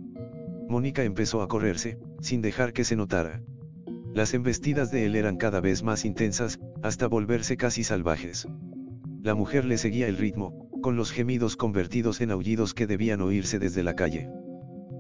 Mónica 0.67 1.05
empezó 1.05 1.43
a 1.43 1.47
correrse, 1.47 1.99
sin 2.23 2.41
dejar 2.41 2.73
que 2.73 2.85
se 2.85 2.97
notara. 2.97 3.43
Las 4.15 4.33
embestidas 4.33 4.91
de 4.91 5.05
él 5.05 5.15
eran 5.15 5.37
cada 5.37 5.61
vez 5.61 5.83
más 5.83 6.07
intensas, 6.07 6.59
hasta 6.83 7.07
volverse 7.07 7.59
casi 7.59 7.85
salvajes. 7.85 8.49
La 9.21 9.35
mujer 9.35 9.67
le 9.67 9.77
seguía 9.77 10.09
el 10.09 10.17
ritmo, 10.17 10.71
con 10.81 10.97
los 10.97 11.13
gemidos 11.13 11.57
convertidos 11.57 12.23
en 12.23 12.31
aullidos 12.31 12.73
que 12.73 12.87
debían 12.87 13.21
oírse 13.21 13.59
desde 13.59 13.83
la 13.83 13.95
calle. 13.95 14.31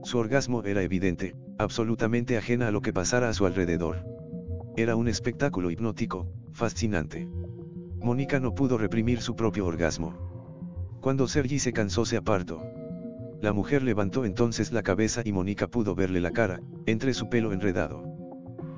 Su 0.04 0.18
orgasmo 0.18 0.62
era 0.62 0.82
evidente, 0.82 1.34
absolutamente 1.56 2.36
ajena 2.36 2.68
a 2.68 2.70
lo 2.70 2.82
que 2.82 2.92
pasara 2.92 3.30
a 3.30 3.32
su 3.32 3.46
alrededor. 3.46 4.04
Era 4.76 4.96
un 4.96 5.08
espectáculo 5.08 5.70
hipnótico, 5.70 6.28
fascinante. 6.52 7.26
Mónica 8.02 8.38
no 8.38 8.54
pudo 8.54 8.76
reprimir 8.76 9.22
su 9.22 9.34
propio 9.34 9.64
orgasmo. 9.64 10.98
Cuando 11.00 11.26
Sergi 11.26 11.58
se 11.58 11.72
cansó 11.72 12.04
se 12.04 12.18
apartó. 12.18 12.62
La 13.40 13.54
mujer 13.54 13.82
levantó 13.82 14.26
entonces 14.26 14.72
la 14.72 14.82
cabeza 14.82 15.22
y 15.24 15.32
Mónica 15.32 15.68
pudo 15.68 15.94
verle 15.94 16.20
la 16.20 16.32
cara, 16.32 16.60
entre 16.84 17.14
su 17.14 17.30
pelo 17.30 17.54
enredado. 17.54 18.04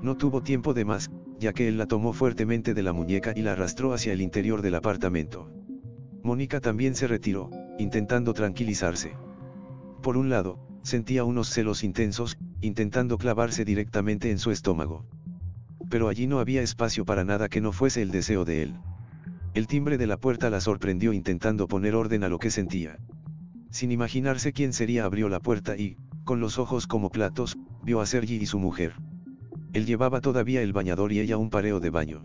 No 0.03 0.17
tuvo 0.17 0.43
tiempo 0.45 0.75
de 0.75 0.85
más, 0.85 1.11
ya 1.41 1.53
que 1.53 1.67
él 1.67 1.77
la 1.77 1.87
tomó 1.87 2.13
fuertemente 2.13 2.73
de 2.73 2.85
la 2.85 2.93
muñeca 2.93 3.33
y 3.35 3.43
la 3.43 3.53
arrastró 3.53 3.93
hacia 3.93 4.13
el 4.13 4.21
interior 4.21 4.63
del 4.63 4.77
apartamento. 4.77 5.51
Mónica 6.23 6.61
también 6.61 6.95
se 6.95 7.09
retiró, 7.09 7.51
intentando 7.79 8.33
tranquilizarse. 8.33 9.26
Por 10.07 10.17
un 10.17 10.29
lado, 10.29 10.61
sentía 10.83 11.25
unos 11.25 11.49
celos 11.51 11.83
intensos, 11.83 12.39
intentando 12.61 13.19
clavarse 13.19 13.65
directamente 13.65 14.31
en 14.31 14.39
su 14.39 14.53
estómago. 14.53 15.05
Pero 15.91 16.07
allí 16.07 16.29
no 16.29 16.39
había 16.39 16.63
espacio 16.63 17.05
para 17.05 17.25
nada 17.25 17.49
que 17.49 17.61
no 17.61 17.73
fuese 17.73 18.03
el 18.03 18.13
deseo 18.13 18.45
de 18.45 18.63
él. 18.63 18.77
El 19.55 19.67
timbre 19.67 19.99
de 19.99 20.07
la 20.07 20.17
puerta 20.17 20.49
la 20.49 20.61
sorprendió 20.61 21.13
intentando 21.13 21.67
poner 21.67 21.97
orden 21.97 22.23
a 22.23 22.29
lo 22.29 22.39
que 22.39 22.53
sentía. 22.53 23.01
Sin 23.71 23.91
imaginarse 23.91 24.53
quién 24.53 24.73
sería 24.73 25.05
abrió 25.05 25.29
la 25.29 25.41
puerta 25.41 25.77
y, 25.77 25.97
con 26.23 26.39
los 26.39 26.61
ojos 26.61 26.87
como 26.87 27.11
platos, 27.11 27.59
vio 27.83 28.01
a 28.01 28.07
Sergi 28.07 28.37
y 28.37 28.47
su 28.47 28.61
mujer. 28.61 28.93
Él 29.73 29.87
llevaba 29.87 30.21
todavía 30.21 30.63
el 30.63 30.73
bañador 30.73 31.11
y 31.11 31.19
ella 31.19 31.37
un 31.37 31.51
pareo 31.51 31.81
de 31.81 31.91
baño. 31.91 32.25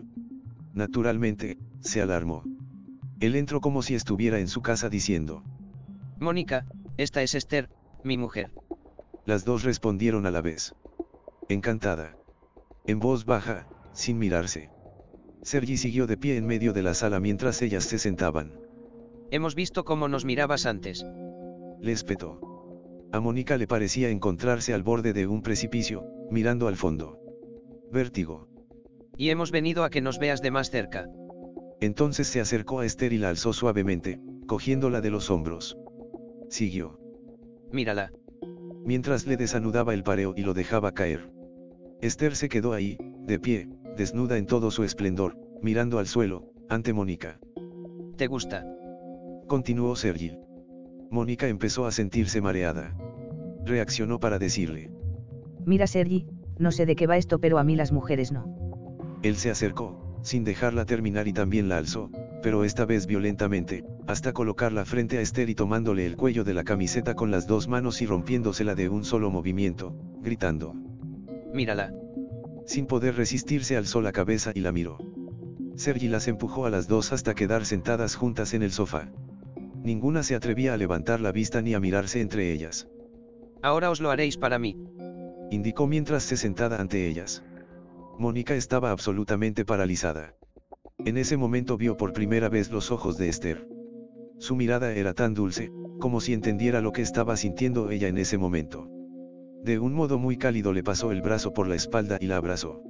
Naturalmente, 0.72 1.58
se 1.80 2.00
alarmó. 2.00 2.44
Él 3.18 3.34
entró 3.34 3.60
como 3.60 3.82
si 3.82 3.96
estuviera 3.96 4.38
en 4.38 4.46
su 4.46 4.62
casa 4.62 4.88
diciendo. 4.88 5.42
Mónica, 6.20 6.64
esta 6.96 7.22
es 7.22 7.34
Esther, 7.34 7.68
mi 8.04 8.16
mujer. 8.16 8.50
Las 9.24 9.44
dos 9.44 9.62
respondieron 9.62 10.26
a 10.26 10.30
la 10.30 10.40
vez. 10.40 10.74
Encantada. 11.48 12.16
En 12.86 12.98
voz 12.98 13.24
baja, 13.24 13.66
sin 13.92 14.18
mirarse. 14.18 14.70
Sergi 15.42 15.76
siguió 15.76 16.06
de 16.06 16.16
pie 16.16 16.36
en 16.36 16.46
medio 16.46 16.72
de 16.72 16.82
la 16.82 16.94
sala 16.94 17.20
mientras 17.20 17.62
ellas 17.62 17.84
se 17.84 17.98
sentaban. 17.98 18.52
Hemos 19.30 19.54
visto 19.54 19.84
cómo 19.84 20.08
nos 20.08 20.24
mirabas 20.24 20.66
antes. 20.66 21.04
Le 21.80 21.92
espetó. 21.92 22.40
A 23.12 23.20
Mónica 23.20 23.56
le 23.56 23.66
parecía 23.66 24.08
encontrarse 24.08 24.72
al 24.72 24.82
borde 24.82 25.12
de 25.12 25.26
un 25.26 25.42
precipicio, 25.42 26.04
mirando 26.30 26.68
al 26.68 26.76
fondo 26.76 27.22
vértigo. 27.92 28.48
Y 29.16 29.30
hemos 29.30 29.52
venido 29.52 29.84
a 29.84 29.90
que 29.90 30.00
nos 30.00 30.18
veas 30.18 30.40
de 30.42 30.50
más 30.50 30.70
cerca. 30.70 31.06
Entonces 31.80 32.26
se 32.26 32.40
acercó 32.40 32.80
a 32.80 32.86
Esther 32.86 33.12
y 33.12 33.18
la 33.18 33.28
alzó 33.28 33.52
suavemente, 33.52 34.18
cogiéndola 34.46 35.00
de 35.00 35.10
los 35.10 35.30
hombros. 35.30 35.76
Siguió. 36.52 36.98
Mírala. 37.72 38.12
Mientras 38.84 39.26
le 39.26 39.38
desanudaba 39.38 39.94
el 39.94 40.02
pareo 40.02 40.34
y 40.36 40.42
lo 40.42 40.52
dejaba 40.52 40.92
caer. 40.92 41.32
Esther 42.02 42.36
se 42.36 42.50
quedó 42.50 42.74
ahí, 42.74 42.98
de 43.22 43.38
pie, 43.38 43.70
desnuda 43.96 44.36
en 44.36 44.44
todo 44.44 44.70
su 44.70 44.84
esplendor, 44.84 45.38
mirando 45.62 45.98
al 45.98 46.06
suelo, 46.06 46.52
ante 46.68 46.92
Mónica. 46.92 47.40
¿Te 48.18 48.26
gusta? 48.26 48.66
Continuó 49.48 49.96
Sergi. 49.96 50.36
Mónica 51.10 51.48
empezó 51.48 51.86
a 51.86 51.90
sentirse 51.90 52.42
mareada. 52.42 52.94
Reaccionó 53.64 54.20
para 54.20 54.38
decirle. 54.38 54.90
Mira 55.64 55.86
Sergi, 55.86 56.26
no 56.58 56.70
sé 56.70 56.84
de 56.84 56.96
qué 56.96 57.06
va 57.06 57.16
esto, 57.16 57.38
pero 57.38 57.58
a 57.58 57.64
mí 57.64 57.76
las 57.76 57.92
mujeres 57.92 58.30
no. 58.30 58.44
Él 59.22 59.36
se 59.36 59.48
acercó, 59.48 60.01
sin 60.22 60.44
dejarla 60.44 60.84
terminar 60.84 61.28
y 61.28 61.32
también 61.32 61.68
la 61.68 61.78
alzó, 61.78 62.10
pero 62.42 62.64
esta 62.64 62.84
vez 62.84 63.06
violentamente, 63.06 63.84
hasta 64.06 64.32
colocarla 64.32 64.84
frente 64.84 65.18
a 65.18 65.20
Esther 65.20 65.50
y 65.50 65.54
tomándole 65.54 66.06
el 66.06 66.16
cuello 66.16 66.44
de 66.44 66.54
la 66.54 66.64
camiseta 66.64 67.14
con 67.14 67.30
las 67.30 67.46
dos 67.46 67.68
manos 67.68 68.02
y 68.02 68.06
rompiéndosela 68.06 68.74
de 68.74 68.88
un 68.88 69.04
solo 69.04 69.30
movimiento, 69.30 69.94
gritando. 70.20 70.74
Mírala. 71.52 71.92
Sin 72.66 72.86
poder 72.86 73.16
resistirse 73.16 73.76
alzó 73.76 74.00
la 74.00 74.12
cabeza 74.12 74.52
y 74.54 74.60
la 74.60 74.72
miró. 74.72 74.98
Sergi 75.74 76.08
las 76.08 76.28
empujó 76.28 76.66
a 76.66 76.70
las 76.70 76.86
dos 76.86 77.12
hasta 77.12 77.34
quedar 77.34 77.64
sentadas 77.64 78.14
juntas 78.14 78.54
en 78.54 78.62
el 78.62 78.72
sofá. 78.72 79.08
Ninguna 79.82 80.22
se 80.22 80.34
atrevía 80.34 80.74
a 80.74 80.76
levantar 80.76 81.20
la 81.20 81.32
vista 81.32 81.60
ni 81.60 81.74
a 81.74 81.80
mirarse 81.80 82.20
entre 82.20 82.52
ellas. 82.52 82.88
Ahora 83.62 83.90
os 83.90 84.00
lo 84.00 84.10
haréis 84.10 84.36
para 84.36 84.58
mí. 84.58 84.76
Indicó 85.50 85.86
mientras 85.86 86.22
se 86.22 86.36
sentada 86.36 86.80
ante 86.80 87.08
ellas. 87.08 87.42
Mónica 88.22 88.54
estaba 88.54 88.92
absolutamente 88.92 89.64
paralizada. 89.64 90.36
En 91.04 91.16
ese 91.16 91.36
momento 91.36 91.76
vio 91.76 91.96
por 91.96 92.12
primera 92.12 92.48
vez 92.48 92.70
los 92.70 92.92
ojos 92.92 93.18
de 93.18 93.28
Esther. 93.28 93.66
Su 94.38 94.54
mirada 94.54 94.92
era 94.92 95.12
tan 95.12 95.34
dulce, 95.34 95.72
como 95.98 96.20
si 96.20 96.32
entendiera 96.32 96.80
lo 96.80 96.92
que 96.92 97.02
estaba 97.02 97.36
sintiendo 97.36 97.90
ella 97.90 98.06
en 98.06 98.18
ese 98.18 98.38
momento. 98.38 98.88
De 99.64 99.80
un 99.80 99.92
modo 99.92 100.20
muy 100.20 100.36
cálido 100.36 100.72
le 100.72 100.84
pasó 100.84 101.10
el 101.10 101.20
brazo 101.20 101.52
por 101.52 101.66
la 101.66 101.74
espalda 101.74 102.18
y 102.20 102.28
la 102.28 102.36
abrazó. 102.36 102.80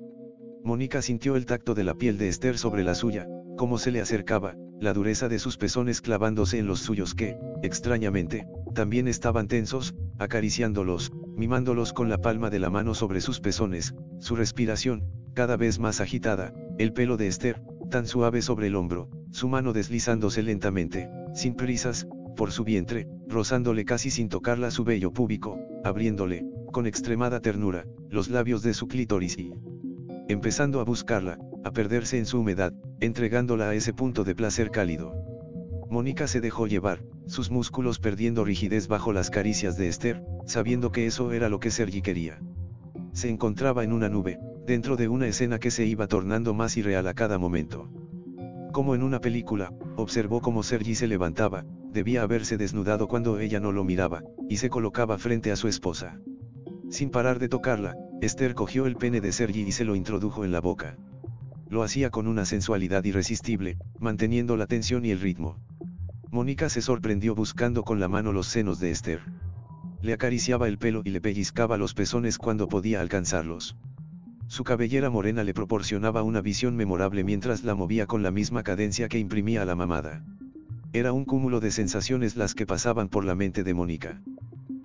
Mónica 0.65 1.01
sintió 1.01 1.35
el 1.35 1.47
tacto 1.47 1.73
de 1.73 1.85
la 1.85 1.95
piel 1.95 2.19
de 2.19 2.29
Esther 2.29 2.59
sobre 2.59 2.85
la 2.85 2.95
suya, 2.95 3.27
como 3.57 3.79
se 3.79 3.91
le 3.91 4.03
acercaba, 4.03 4.55
la 4.81 4.93
dureza 4.93 5.31
de 5.31 5.39
sus 5.39 5.57
pezones 5.57 6.03
clavándose 6.03 6.59
en 6.59 6.67
los 6.67 6.81
suyos 6.81 7.15
que, 7.15 7.39
extrañamente, 7.63 8.47
también 8.75 9.09
estaban 9.09 9.49
tensos, 9.49 9.95
acariciándolos, 10.19 11.11
mimándolos 11.39 11.95
con 11.95 12.11
la 12.11 12.19
palma 12.19 12.51
de 12.51 12.59
la 12.59 12.69
mano 12.69 12.93
sobre 12.93 13.23
sus 13.23 13.41
pezones, 13.41 13.95
su 14.19 14.37
respiración, 14.37 15.22
cada 15.35 15.57
vez 15.57 15.79
más 15.79 16.01
agitada, 16.01 16.53
el 16.79 16.93
pelo 16.93 17.17
de 17.17 17.27
Esther, 17.27 17.63
tan 17.91 18.07
suave 18.07 18.43
sobre 18.43 18.69
el 18.69 18.77
hombro, 18.77 19.09
su 19.31 19.49
mano 19.49 19.73
deslizándose 19.73 20.43
lentamente, 20.43 21.09
sin 21.35 21.55
prisas, 21.55 22.07
por 22.37 22.53
su 22.53 22.65
vientre, 22.65 23.09
rozándole 23.29 23.85
casi 23.85 24.11
sin 24.11 24.29
tocarla 24.29 24.71
su 24.71 24.85
vello 24.85 25.13
púbico, 25.13 25.59
abriéndole, 25.85 26.45
con 26.73 26.87
extremada 26.87 27.41
ternura, 27.41 27.87
los 28.09 28.29
labios 28.29 28.63
de 28.63 28.75
su 28.75 28.89
clítoris 28.89 29.39
y 29.39 29.53
empezando 30.29 30.81
a 30.81 30.85
buscarla, 30.85 31.39
a 31.65 31.71
perderse 31.71 32.19
en 32.19 32.27
su 32.27 32.41
humedad, 32.41 32.73
entregándola 33.01 33.71
a 33.71 33.75
ese 33.75 33.93
punto 33.93 34.25
de 34.25 34.35
placer 34.35 34.71
cálido. 34.71 35.15
Mónica 35.91 36.27
se 36.27 36.41
dejó 36.41 36.67
llevar, 36.67 37.05
sus 37.27 37.51
músculos 37.51 37.99
perdiendo 37.99 38.45
rigidez 38.45 38.89
bajo 38.89 39.13
las 39.13 39.31
caricias 39.31 39.77
de 39.77 39.89
Esther, 39.89 40.25
sabiendo 40.47 40.91
que 40.91 41.07
eso 41.07 41.33
era 41.33 41.49
lo 41.49 41.61
que 41.61 41.71
Sergi 41.71 42.01
quería. 42.01 42.41
Se 43.13 43.29
encontraba 43.29 43.85
en 43.85 43.93
una 43.93 44.09
nube, 44.09 44.39
dentro 44.67 44.97
de 44.97 45.09
una 45.09 45.27
escena 45.27 45.59
que 45.59 45.71
se 45.71 45.85
iba 45.85 46.07
tornando 46.07 46.55
más 46.55 46.77
irreal 46.77 47.07
a 47.09 47.15
cada 47.15 47.39
momento. 47.39 47.91
Como 48.73 48.95
en 48.95 49.03
una 49.03 49.21
película, 49.21 49.73
observó 49.97 50.41
cómo 50.41 50.63
Sergi 50.63 50.95
se 50.95 51.07
levantaba, 51.07 51.65
debía 51.93 52.23
haberse 52.23 52.57
desnudado 52.57 53.09
cuando 53.09 53.39
ella 53.39 53.61
no 53.61 53.73
lo 53.73 53.85
miraba, 53.85 54.23
y 54.49 54.57
se 54.57 54.71
colocaba 54.71 55.19
frente 55.19 55.53
a 55.53 55.57
su 55.57 55.69
esposa. 55.69 56.19
Sin 56.89 57.11
parar 57.11 57.39
de 57.39 57.49
tocarla, 57.49 57.97
Esther 58.21 58.55
cogió 58.55 58.87
el 58.87 58.97
pene 58.97 59.21
de 59.21 59.33
Sergi 59.33 59.63
y 59.63 59.73
se 59.73 59.85
lo 59.85 59.97
introdujo 59.97 60.45
en 60.45 60.53
la 60.53 60.61
boca. 60.61 60.97
Lo 61.69 61.83
hacía 61.83 62.11
con 62.11 62.27
una 62.27 62.45
sensualidad 62.45 63.05
irresistible, 63.05 63.79
manteniendo 63.99 64.57
la 64.57 64.67
tensión 64.67 65.05
y 65.05 65.11
el 65.11 65.21
ritmo. 65.21 65.57
Mónica 66.31 66.69
se 66.69 66.81
sorprendió 66.81 67.35
buscando 67.35 67.83
con 67.83 68.01
la 68.01 68.09
mano 68.09 68.33
los 68.33 68.47
senos 68.47 68.79
de 68.79 68.91
Esther. 68.91 69.21
Le 70.01 70.13
acariciaba 70.13 70.69
el 70.69 70.79
pelo 70.79 71.03
y 71.05 71.11
le 71.11 71.21
pellizcaba 71.21 71.77
los 71.77 71.95
pezones 71.95 72.39
cuando 72.39 72.69
podía 72.69 73.01
alcanzarlos. 73.01 73.77
Su 74.53 74.65
cabellera 74.65 75.09
morena 75.09 75.45
le 75.45 75.55
proporcionaba 75.55 76.23
una 76.23 76.43
visión 76.43 76.77
memorable 76.77 77.25
mientras 77.25 77.65
la 77.65 77.75
movía 77.75 78.07
con 78.07 78.23
la 78.23 78.31
misma 78.31 78.63
cadencia 78.63 79.09
que 79.09 79.19
imprimía 79.19 79.63
a 79.63 79.65
la 79.65 79.77
mamada. 79.77 80.27
Era 80.93 81.15
un 81.15 81.25
cúmulo 81.25 81.59
de 81.59 81.71
sensaciones 81.71 82.37
las 82.37 82.55
que 82.55 82.67
pasaban 82.67 83.09
por 83.09 83.25
la 83.25 83.35
mente 83.35 83.65
de 83.65 83.73
Mónica. 83.73 84.21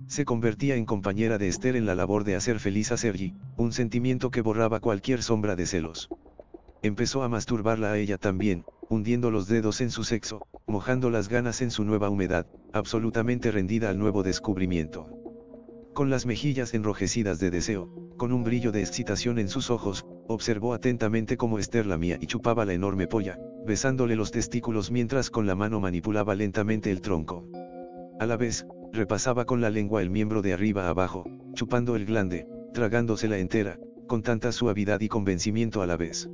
Se 0.06 0.24
convertía 0.24 0.76
en 0.76 0.86
compañera 0.86 1.36
de 1.36 1.48
Esther 1.48 1.76
en 1.76 1.84
la 1.84 1.94
labor 1.94 2.24
de 2.24 2.34
hacer 2.34 2.60
feliz 2.60 2.92
a 2.92 2.96
Sergi, 2.96 3.34
un 3.58 3.72
sentimiento 3.72 4.30
que 4.30 4.40
borraba 4.40 4.80
cualquier 4.80 5.22
sombra 5.22 5.54
de 5.54 5.66
celos. 5.66 6.08
Empezó 6.80 7.22
a 7.22 7.28
masturbarla 7.28 7.92
a 7.92 7.98
ella 7.98 8.16
también, 8.16 8.64
hundiendo 8.88 9.30
los 9.30 9.48
dedos 9.48 9.82
en 9.82 9.90
su 9.90 10.02
sexo, 10.02 10.46
mojando 10.66 11.10
las 11.10 11.28
ganas 11.28 11.60
en 11.60 11.70
su 11.70 11.84
nueva 11.84 12.08
humedad, 12.08 12.46
absolutamente 12.72 13.50
rendida 13.50 13.90
al 13.90 13.98
nuevo 13.98 14.22
descubrimiento. 14.22 15.27
Con 15.98 16.10
las 16.10 16.26
mejillas 16.26 16.74
enrojecidas 16.74 17.40
de 17.40 17.50
deseo, 17.50 17.92
con 18.16 18.32
un 18.32 18.44
brillo 18.44 18.70
de 18.70 18.78
excitación 18.78 19.40
en 19.40 19.48
sus 19.48 19.68
ojos, 19.68 20.06
observó 20.28 20.72
atentamente 20.72 21.36
cómo 21.36 21.58
Esther 21.58 21.86
lamía 21.86 22.18
y 22.20 22.26
chupaba 22.26 22.64
la 22.64 22.72
enorme 22.72 23.08
polla, 23.08 23.36
besándole 23.66 24.14
los 24.14 24.30
testículos 24.30 24.92
mientras 24.92 25.28
con 25.28 25.48
la 25.48 25.56
mano 25.56 25.80
manipulaba 25.80 26.36
lentamente 26.36 26.92
el 26.92 27.00
tronco. 27.00 27.48
A 28.20 28.26
la 28.26 28.36
vez, 28.36 28.64
repasaba 28.92 29.44
con 29.44 29.60
la 29.60 29.70
lengua 29.70 30.00
el 30.00 30.08
miembro 30.08 30.40
de 30.40 30.52
arriba 30.52 30.86
a 30.86 30.90
abajo, 30.90 31.24
chupando 31.54 31.96
el 31.96 32.06
glande, 32.06 32.46
tragándosela 32.72 33.38
entera, 33.38 33.80
con 34.06 34.22
tanta 34.22 34.52
suavidad 34.52 35.00
y 35.00 35.08
convencimiento 35.08 35.82
a 35.82 35.88
la 35.88 35.96
vez. 35.96 36.30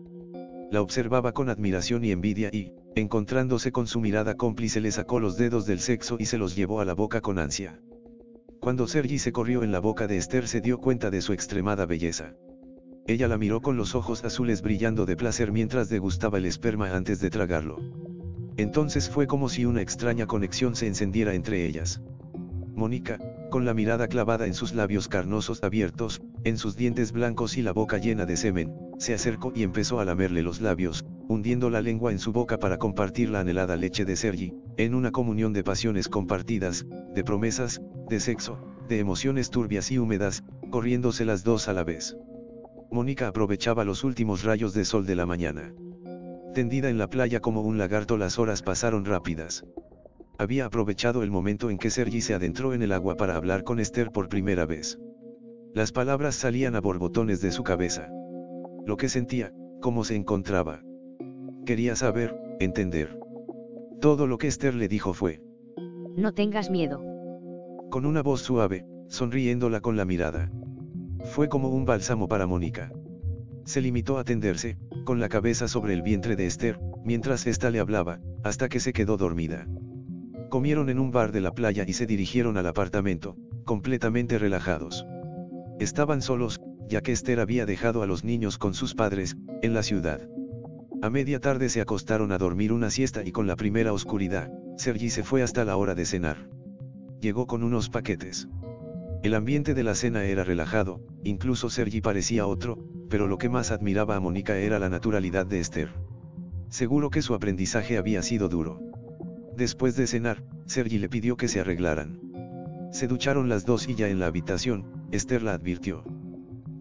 La 0.71 0.83
observaba 0.83 1.33
con 1.33 1.49
admiración 1.49 2.05
y 2.05 2.11
envidia 2.11 2.51
y, 2.53 2.75
encontrándose 2.97 3.73
con 3.73 3.87
su 3.87 4.03
mirada 4.03 4.35
cómplice 4.35 4.83
le 4.83 4.93
sacó 4.93 5.21
los 5.21 5.39
dedos 5.39 5.65
del 5.65 5.81
sexo 5.81 6.17
y 6.19 6.27
se 6.27 6.37
los 6.37 6.55
llevó 6.55 6.83
a 6.83 6.85
la 6.85 6.93
boca 6.93 7.23
con 7.23 7.39
ansia. 7.39 7.81
Cuando 8.65 8.87
Sergi 8.87 9.19
se 9.19 9.31
corrió 9.31 9.63
en 9.63 9.73
la 9.73 9.79
boca 9.79 10.07
de 10.07 10.17
Esther 10.17 10.49
se 10.49 10.63
dio 10.63 10.79
cuenta 10.79 11.11
de 11.11 11.21
su 11.21 11.35
extremada 11.35 11.85
belleza. 11.85 12.33
Ella 13.07 13.29
la 13.29 13.37
miró 13.37 13.61
con 13.61 13.77
los 13.77 13.95
ojos 13.95 14.25
azules 14.25 14.63
brillando 14.63 15.05
de 15.05 15.17
placer 15.17 15.53
mientras 15.53 15.91
degustaba 15.91 16.39
el 16.39 16.47
esperma 16.47 16.97
antes 16.97 17.21
de 17.21 17.29
tragarlo. 17.29 17.77
Entonces 18.57 19.11
fue 19.11 19.27
como 19.27 19.51
si 19.51 19.67
una 19.67 19.83
extraña 19.83 20.27
conexión 20.27 20.77
se 20.77 20.87
encendiera 20.87 21.35
entre 21.35 21.67
ellas. 21.67 22.01
Mónica, 22.75 23.19
con 23.51 23.65
la 23.65 23.73
mirada 23.73 24.09
clavada 24.09 24.47
en 24.47 24.55
sus 24.55 24.75
labios 24.75 25.07
carnosos 25.09 25.63
abiertos, 25.63 26.21
en 26.43 26.59
sus 26.59 26.77
dientes 26.77 27.13
blancos 27.13 27.57
y 27.57 27.63
la 27.63 27.73
boca 27.73 27.99
llena 27.99 28.27
de 28.27 28.37
semen, 28.37 28.75
se 28.99 29.15
acercó 29.15 29.53
y 29.55 29.63
empezó 29.63 30.01
a 30.01 30.05
lamerle 30.05 30.43
los 30.43 30.61
labios, 30.61 31.05
hundiendo 31.29 31.71
la 31.71 31.81
lengua 31.81 32.11
en 32.11 32.19
su 32.19 32.33
boca 32.33 32.59
para 32.59 32.79
compartir 32.79 33.31
la 33.31 33.41
anhelada 33.41 33.77
leche 33.77 34.05
de 34.05 34.17
Sergi, 34.17 34.55
en 34.77 34.95
una 34.95 35.13
comunión 35.13 35.53
de 35.53 35.63
pasiones 35.63 36.09
compartidas, 36.09 36.85
de 37.15 37.25
promesas, 37.25 37.81
de 38.09 38.19
sexo, 38.19 38.59
de 38.89 38.99
emociones 38.99 39.51
turbias 39.51 39.91
y 39.91 39.99
húmedas, 39.99 40.43
corriéndose 40.71 41.25
las 41.25 41.45
dos 41.45 41.69
a 41.69 41.73
la 41.73 41.85
vez. 41.85 42.17
Mónica 42.91 43.29
aprovechaba 43.29 43.85
los 43.85 44.05
últimos 44.05 44.43
rayos 44.43 44.75
de 44.75 44.85
sol 44.85 45.07
de 45.07 45.15
la 45.15 45.27
mañana. 45.27 45.73
Tendida 46.55 46.89
en 46.89 46.99
la 46.99 47.09
playa 47.09 47.41
como 47.41 47.63
un 47.63 47.79
lagarto 47.79 48.17
las 48.17 48.39
horas 48.39 48.63
pasaron 48.63 49.05
rápidas. 49.05 49.65
Había 50.37 50.67
aprovechado 50.67 51.23
el 51.23 51.31
momento 51.31 51.71
en 51.71 51.79
que 51.79 51.91
Sergi 51.91 52.21
se 52.21 52.35
adentró 52.35 52.75
en 52.75 52.83
el 52.83 52.93
agua 52.93 53.17
para 53.17 53.37
hablar 53.37 53.63
con 53.63 53.79
Esther 53.79 54.11
por 54.11 54.29
primera 54.29 54.67
vez. 54.67 54.99
Las 55.73 55.93
palabras 55.93 56.35
salían 56.35 56.75
a 56.75 56.81
borbotones 56.81 57.41
de 57.41 57.53
su 57.53 57.63
cabeza. 57.63 58.09
Lo 58.85 58.97
que 58.97 59.09
sentía, 59.09 59.53
cómo 59.81 60.03
se 60.03 60.17
encontraba. 60.17 60.83
Quería 61.65 61.95
saber, 61.95 62.37
entender. 62.59 63.19
Todo 64.01 64.27
lo 64.27 64.39
que 64.39 64.49
Esther 64.49 64.75
le 64.75 64.89
dijo 64.89 65.15
fue. 65.15 65.41
No 66.17 66.33
tengas 66.33 66.71
miedo. 66.71 67.01
Con 67.91 68.05
una 68.05 68.23
voz 68.23 68.41
suave, 68.41 68.87
sonriéndola 69.09 69.81
con 69.81 69.97
la 69.97 70.05
mirada. 70.05 70.51
Fue 71.25 71.49
como 71.49 71.69
un 71.71 71.85
bálsamo 71.85 72.29
para 72.29 72.47
Mónica. 72.47 72.93
Se 73.65 73.81
limitó 73.81 74.19
a 74.19 74.25
tenderse, 74.25 74.79
con 75.05 75.21
la 75.21 75.29
cabeza 75.29 75.69
sobre 75.69 75.95
el 75.95 76.03
vientre 76.03 76.37
de 76.37 76.47
Esther, 76.47 76.79
mientras 77.05 77.47
ésta 77.47 77.71
le 77.71 77.79
hablaba, 77.79 78.21
hasta 78.43 78.69
que 78.69 78.81
se 78.81 78.93
quedó 78.93 79.17
dormida. 79.17 79.67
Comieron 80.55 80.89
en 80.89 81.01
un 81.01 81.11
bar 81.11 81.33
de 81.33 81.41
la 81.41 81.51
playa 81.51 81.83
y 81.85 81.95
se 81.95 82.07
dirigieron 82.07 82.57
al 82.57 82.69
apartamento, 82.69 83.35
completamente 83.65 84.39
relajados. 84.39 85.05
Estaban 85.81 86.23
solos, 86.23 86.61
ya 86.89 87.01
que 87.01 87.11
Esther 87.11 87.41
había 87.41 87.67
dejado 87.67 88.05
a 88.05 88.07
los 88.07 88.23
niños 88.23 88.57
con 88.57 88.73
sus 88.73 88.95
padres, 88.95 89.37
en 89.63 89.75
la 89.75 89.83
ciudad. 89.83 90.21
A 91.03 91.11
media 91.11 91.41
tarde 91.41 91.69
se 91.71 91.81
acostaron 91.81 92.31
a 92.31 92.39
dormir 92.39 92.73
una 92.73 92.91
siesta 92.91 93.25
y 93.25 93.33
con 93.33 93.49
la 93.49 93.57
primera 93.57 93.93
oscuridad, 93.93 94.49
Sergi 94.77 95.11
se 95.11 95.25
fue 95.25 95.43
hasta 95.43 95.65
la 95.65 95.77
hora 95.77 95.97
de 95.97 96.05
cenar. 96.05 96.49
Llegó 97.21 97.49
con 97.49 97.65
unos 97.65 97.91
paquetes. 97.91 98.47
El 99.25 99.35
ambiente 99.35 99.75
de 99.75 99.83
la 99.83 99.97
cena 99.97 100.23
era 100.23 100.45
relajado, 100.45 101.01
incluso 101.25 101.69
Sergi 101.69 102.01
parecía 102.01 102.47
otro, 102.47 102.79
pero 103.11 103.27
lo 103.27 103.39
que 103.39 103.49
más 103.49 103.73
admiraba 103.73 104.15
a 104.15 104.21
Mónica 104.21 104.57
era 104.57 104.79
la 104.79 104.89
naturalidad 104.89 105.47
de 105.47 105.59
Esther. 105.59 105.89
Seguro 106.69 107.11
que 107.11 107.23
su 107.23 107.35
aprendizaje 107.35 107.99
había 107.99 108.23
sido 108.23 108.49
duro. 108.49 108.94
Después 109.57 109.97
de 109.97 110.07
cenar, 110.07 110.43
Sergi 110.67 110.99
le 110.99 111.09
pidió 111.09 111.37
que 111.37 111.49
se 111.49 111.61
arreglaran. 111.61 112.21
Se 112.91 113.07
ducharon 113.07 113.49
las 113.49 113.65
dos 113.65 113.89
y 113.89 113.95
ya 113.95 114.09
en 114.09 114.19
la 114.19 114.27
habitación, 114.27 115.07
Esther 115.11 115.43
la 115.43 115.55
advirtió. 115.55 116.05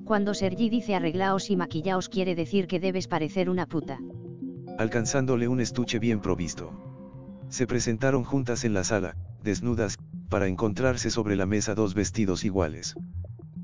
Cuando 0.05 0.33
Sergi 0.33 0.69
dice 0.69 0.95
arreglaos 0.95 1.49
y 1.49 1.55
maquillaos 1.55 2.09
quiere 2.09 2.35
decir 2.35 2.67
que 2.67 2.79
debes 2.79 3.07
parecer 3.07 3.49
una 3.49 3.67
puta. 3.67 3.99
Alcanzándole 4.77 5.47
un 5.47 5.61
estuche 5.61 5.99
bien 5.99 6.19
provisto. 6.19 6.71
Se 7.47 7.67
presentaron 7.67 8.23
juntas 8.23 8.63
en 8.65 8.73
la 8.73 8.83
sala, 8.83 9.15
desnudas, 9.43 9.97
para 10.29 10.47
encontrarse 10.47 11.11
sobre 11.11 11.35
la 11.35 11.45
mesa 11.45 11.75
dos 11.75 11.93
vestidos 11.93 12.43
iguales. 12.43 12.95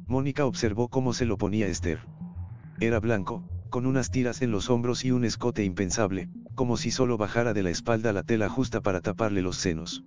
Mónica 0.06 0.46
observó 0.46 0.88
cómo 0.88 1.14
se 1.14 1.26
lo 1.26 1.38
ponía 1.38 1.68
Esther. 1.68 2.00
Era 2.80 3.00
blanco, 3.00 3.44
con 3.70 3.86
unas 3.86 4.12
tiras 4.12 4.42
en 4.42 4.52
los 4.52 4.70
hombros 4.70 5.06
y 5.06 5.12
un 5.12 5.26
escote 5.26 5.64
impensable, 5.64 6.30
como 6.56 6.78
si 6.78 6.92
solo 6.92 7.18
bajara 7.18 7.54
de 7.54 7.64
la 7.64 7.70
espalda 7.70 8.14
la 8.14 8.24
tela 8.24 8.50
justa 8.50 8.82
para 8.82 9.02
taparle 9.02 9.42
los 9.42 9.58
senos. 9.58 10.04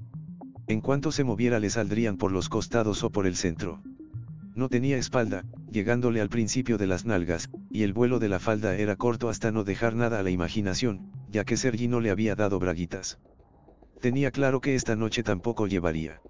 En 0.67 0.81
cuanto 0.81 1.13
se 1.13 1.25
moviera 1.25 1.61
le 1.61 1.71
saldrían 1.71 2.17
por 2.17 2.33
los 2.33 2.49
costados 2.49 3.03
o 3.05 3.11
por 3.11 3.27
el 3.27 3.37
centro. 3.37 3.83
No 4.55 4.69
tenía 4.69 4.99
espalda, 4.99 5.45
llegándole 5.71 6.21
al 6.21 6.29
principio 6.29 6.77
de 6.77 6.87
las 6.87 7.07
nalgas, 7.07 7.49
y 7.71 7.85
el 7.85 7.93
vuelo 7.93 8.19
de 8.19 8.29
la 8.29 8.39
falda 8.39 8.77
era 8.77 8.97
corto 8.97 9.29
hasta 9.29 9.51
no 9.51 9.65
dejar 9.65 9.95
nada 9.95 10.21
a 10.21 10.23
la 10.23 10.31
imaginación, 10.31 11.11
ya 11.31 11.45
que 11.45 11.57
Sergi 11.57 11.89
no 11.89 12.01
le 12.01 12.11
había 12.11 12.35
dado 12.35 12.59
braguitas. 12.59 13.19
Tenía 14.01 14.31
claro 14.31 14.61
que 14.61 14.75
esta 14.75 14.95
noche 14.95 15.23
tampoco 15.23 15.67
llevaría. 15.67 16.21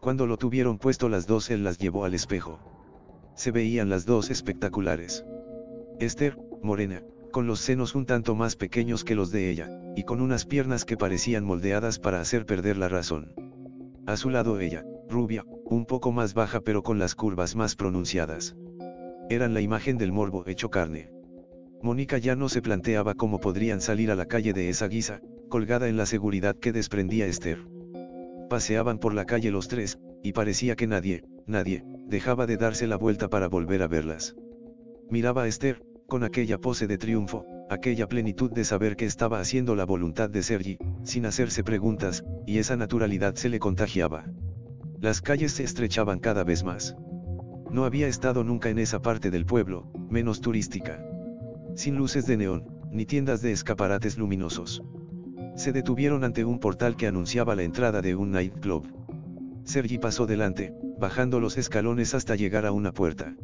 Cuando 0.00 0.26
lo 0.26 0.36
tuvieron 0.36 0.78
puesto 0.78 1.08
las 1.08 1.26
dos 1.26 1.50
él 1.50 1.64
las 1.64 1.78
llevó 1.78 2.04
al 2.04 2.14
espejo. 2.14 2.60
Se 3.34 3.50
veían 3.50 3.88
las 3.88 4.06
dos 4.06 4.30
espectaculares. 4.30 5.24
Esther, 5.98 6.38
morena, 6.62 7.02
con 7.30 7.46
los 7.46 7.60
senos 7.60 7.94
un 7.94 8.06
tanto 8.06 8.34
más 8.34 8.56
pequeños 8.56 9.04
que 9.04 9.14
los 9.14 9.30
de 9.30 9.50
ella, 9.50 9.68
y 9.96 10.04
con 10.04 10.20
unas 10.20 10.46
piernas 10.46 10.84
que 10.84 10.96
parecían 10.96 11.44
moldeadas 11.44 11.98
para 11.98 12.20
hacer 12.20 12.46
perder 12.46 12.76
la 12.76 12.88
razón. 12.88 13.32
A 14.06 14.16
su 14.16 14.30
lado 14.30 14.58
ella, 14.60 14.84
rubia, 15.08 15.44
un 15.64 15.86
poco 15.86 16.12
más 16.12 16.34
baja 16.34 16.60
pero 16.60 16.82
con 16.82 16.98
las 16.98 17.14
curvas 17.14 17.54
más 17.56 17.76
pronunciadas. 17.76 18.56
Eran 19.28 19.54
la 19.54 19.60
imagen 19.60 19.98
del 19.98 20.12
morbo 20.12 20.44
hecho 20.46 20.70
carne. 20.70 21.10
Mónica 21.82 22.18
ya 22.18 22.36
no 22.36 22.48
se 22.48 22.62
planteaba 22.62 23.14
cómo 23.14 23.38
podrían 23.38 23.80
salir 23.80 24.10
a 24.10 24.16
la 24.16 24.26
calle 24.26 24.52
de 24.52 24.68
esa 24.68 24.88
guisa, 24.88 25.20
colgada 25.48 25.88
en 25.88 25.96
la 25.96 26.06
seguridad 26.06 26.56
que 26.56 26.72
desprendía 26.72 27.26
Esther. 27.26 27.64
Paseaban 28.48 28.98
por 28.98 29.14
la 29.14 29.24
calle 29.24 29.50
los 29.50 29.68
tres, 29.68 29.98
y 30.22 30.32
parecía 30.32 30.76
que 30.76 30.86
nadie, 30.86 31.22
nadie, 31.46 31.84
dejaba 32.06 32.46
de 32.46 32.56
darse 32.56 32.86
la 32.86 32.96
vuelta 32.96 33.28
para 33.28 33.48
volver 33.48 33.82
a 33.82 33.88
verlas. 33.88 34.34
Miraba 35.08 35.44
a 35.44 35.46
Esther, 35.46 35.82
con 36.10 36.24
aquella 36.24 36.58
pose 36.58 36.86
de 36.86 36.98
triunfo, 36.98 37.46
aquella 37.70 38.08
plenitud 38.08 38.50
de 38.50 38.64
saber 38.64 38.96
que 38.96 39.06
estaba 39.06 39.38
haciendo 39.38 39.76
la 39.76 39.86
voluntad 39.86 40.28
de 40.28 40.42
Sergi, 40.42 40.76
sin 41.04 41.24
hacerse 41.24 41.62
preguntas, 41.64 42.24
y 42.46 42.58
esa 42.58 42.76
naturalidad 42.76 43.36
se 43.36 43.48
le 43.48 43.60
contagiaba. 43.60 44.26
Las 44.98 45.22
calles 45.22 45.52
se 45.52 45.62
estrechaban 45.62 46.18
cada 46.18 46.44
vez 46.44 46.64
más. 46.64 46.96
No 47.70 47.84
había 47.84 48.08
estado 48.08 48.42
nunca 48.42 48.68
en 48.68 48.80
esa 48.80 49.00
parte 49.00 49.30
del 49.30 49.46
pueblo, 49.46 49.90
menos 50.10 50.40
turística. 50.40 51.02
Sin 51.76 51.96
luces 51.96 52.26
de 52.26 52.36
neón, 52.36 52.64
ni 52.90 53.06
tiendas 53.06 53.40
de 53.40 53.52
escaparates 53.52 54.18
luminosos. 54.18 54.82
Se 55.54 55.72
detuvieron 55.72 56.24
ante 56.24 56.44
un 56.44 56.58
portal 56.58 56.96
que 56.96 57.06
anunciaba 57.06 57.54
la 57.54 57.62
entrada 57.62 58.02
de 58.02 58.16
un 58.16 58.32
nightclub. 58.32 58.84
Sergi 59.62 59.98
pasó 59.98 60.26
delante, 60.26 60.74
bajando 60.98 61.38
los 61.38 61.56
escalones 61.56 62.14
hasta 62.14 62.34
llegar 62.34 62.66
a 62.66 62.72
una 62.72 62.92
puerta. 62.92 63.36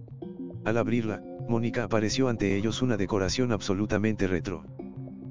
Al 0.64 0.78
abrirla, 0.78 1.22
Mónica 1.48 1.84
apareció 1.84 2.28
ante 2.28 2.56
ellos 2.56 2.82
una 2.82 2.96
decoración 2.96 3.52
absolutamente 3.52 4.26
retro. 4.26 4.64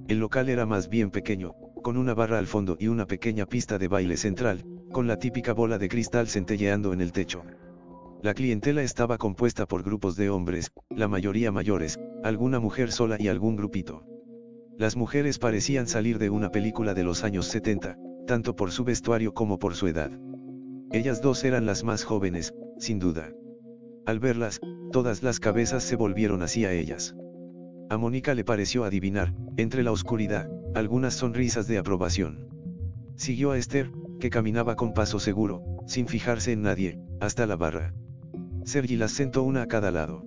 El 0.07 0.20
local 0.20 0.49
era 0.49 0.66
más 0.66 0.89
bien 0.89 1.11
pequeño, 1.11 1.55
con 1.84 1.97
una 1.97 2.13
barra 2.13 2.38
al 2.38 2.47
fondo 2.47 2.78
y 2.80 2.88
una 2.88 3.05
pequeña 3.05 3.45
pista 3.45 3.78
de 3.78 3.88
baile 3.88 4.18
central, 4.18 4.66
con 4.91 5.07
la 5.07 5.18
típica 5.18 5.53
bola 5.53 5.78
de 5.78 5.89
cristal 5.89 6.28
centelleando 6.28 6.93
en 6.93 7.01
el 7.01 7.11
techo. 7.11 7.43
La 8.22 8.34
clientela 8.34 8.82
estaba 8.82 9.18
compuesta 9.18 9.66
por 9.66 9.84
grupos 9.84 10.16
de 10.16 10.30
hombres, 10.30 10.72
la 10.89 11.07
mayoría 11.07 11.51
mayores, 11.51 11.99
alguna 12.24 12.59
mujer 12.59 12.91
sola 12.91 13.18
y 13.20 13.28
algún 13.28 13.55
grupito. 13.55 14.03
Las 14.78 14.95
mujeres 14.95 15.38
parecían 15.38 15.88
salir 15.88 16.18
de 16.18 16.30
una 16.30 16.49
película 16.49 16.93
de 16.93 17.03
los 17.03 17.24
años 17.24 17.45
70, 17.47 17.97
tanto 18.26 18.55
por 18.55 18.72
su 18.72 18.84
vestuario 18.84 19.34
como 19.34 19.59
por 19.59 19.76
su 19.76 19.88
edad. 19.88 20.11
Ellas 20.91 21.22
dos 21.22 21.43
eran 21.43 21.66
las 21.66 21.84
más 21.84 22.03
jóvenes, 22.03 22.53
sin 22.80 22.99
duda. 22.99 23.32
Al 24.05 24.20
verlas, 24.20 24.59
todas 24.95 25.23
las 25.23 25.41
cabezas 25.41 25.83
se 25.83 25.97
volvieron 25.97 26.41
hacia 26.41 26.71
ellas. 26.71 27.17
A 27.89 27.97
Mónica 27.97 28.33
le 28.33 28.45
pareció 28.45 28.85
adivinar, 28.85 29.33
entre 29.57 29.83
la 29.83 29.91
oscuridad, 29.91 30.49
algunas 30.73 31.15
sonrisas 31.15 31.67
de 31.67 31.77
aprobación. 31.77 32.47
Siguió 33.17 33.51
a 33.51 33.57
Esther, 33.57 33.91
que 34.21 34.29
caminaba 34.29 34.77
con 34.77 34.93
paso 34.93 35.19
seguro, 35.19 35.65
sin 35.85 36.07
fijarse 36.07 36.53
en 36.53 36.61
nadie, 36.61 36.97
hasta 37.19 37.45
la 37.45 37.57
barra. 37.57 37.93
Sergi 38.63 38.95
las 38.95 39.11
sentó 39.11 39.43
una 39.43 39.63
a 39.63 39.67
cada 39.67 39.91
lado. 39.91 40.23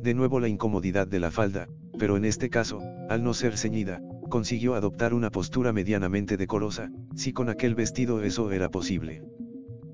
De 0.00 0.14
nuevo 0.14 0.38
la 0.38 0.46
incomodidad 0.46 1.08
de 1.08 1.18
la 1.18 1.32
falda, 1.32 1.66
pero 1.98 2.16
en 2.16 2.24
este 2.24 2.50
caso, 2.50 2.80
al 3.08 3.24
no 3.24 3.34
ser 3.34 3.58
ceñida, 3.58 4.00
consiguió 4.30 4.76
adoptar 4.76 5.12
una 5.12 5.30
postura 5.30 5.72
medianamente 5.72 6.36
decorosa, 6.36 6.92
si 7.16 7.32
con 7.32 7.48
aquel 7.48 7.74
vestido 7.74 8.22
eso 8.22 8.52
era 8.52 8.70
posible. 8.70 9.24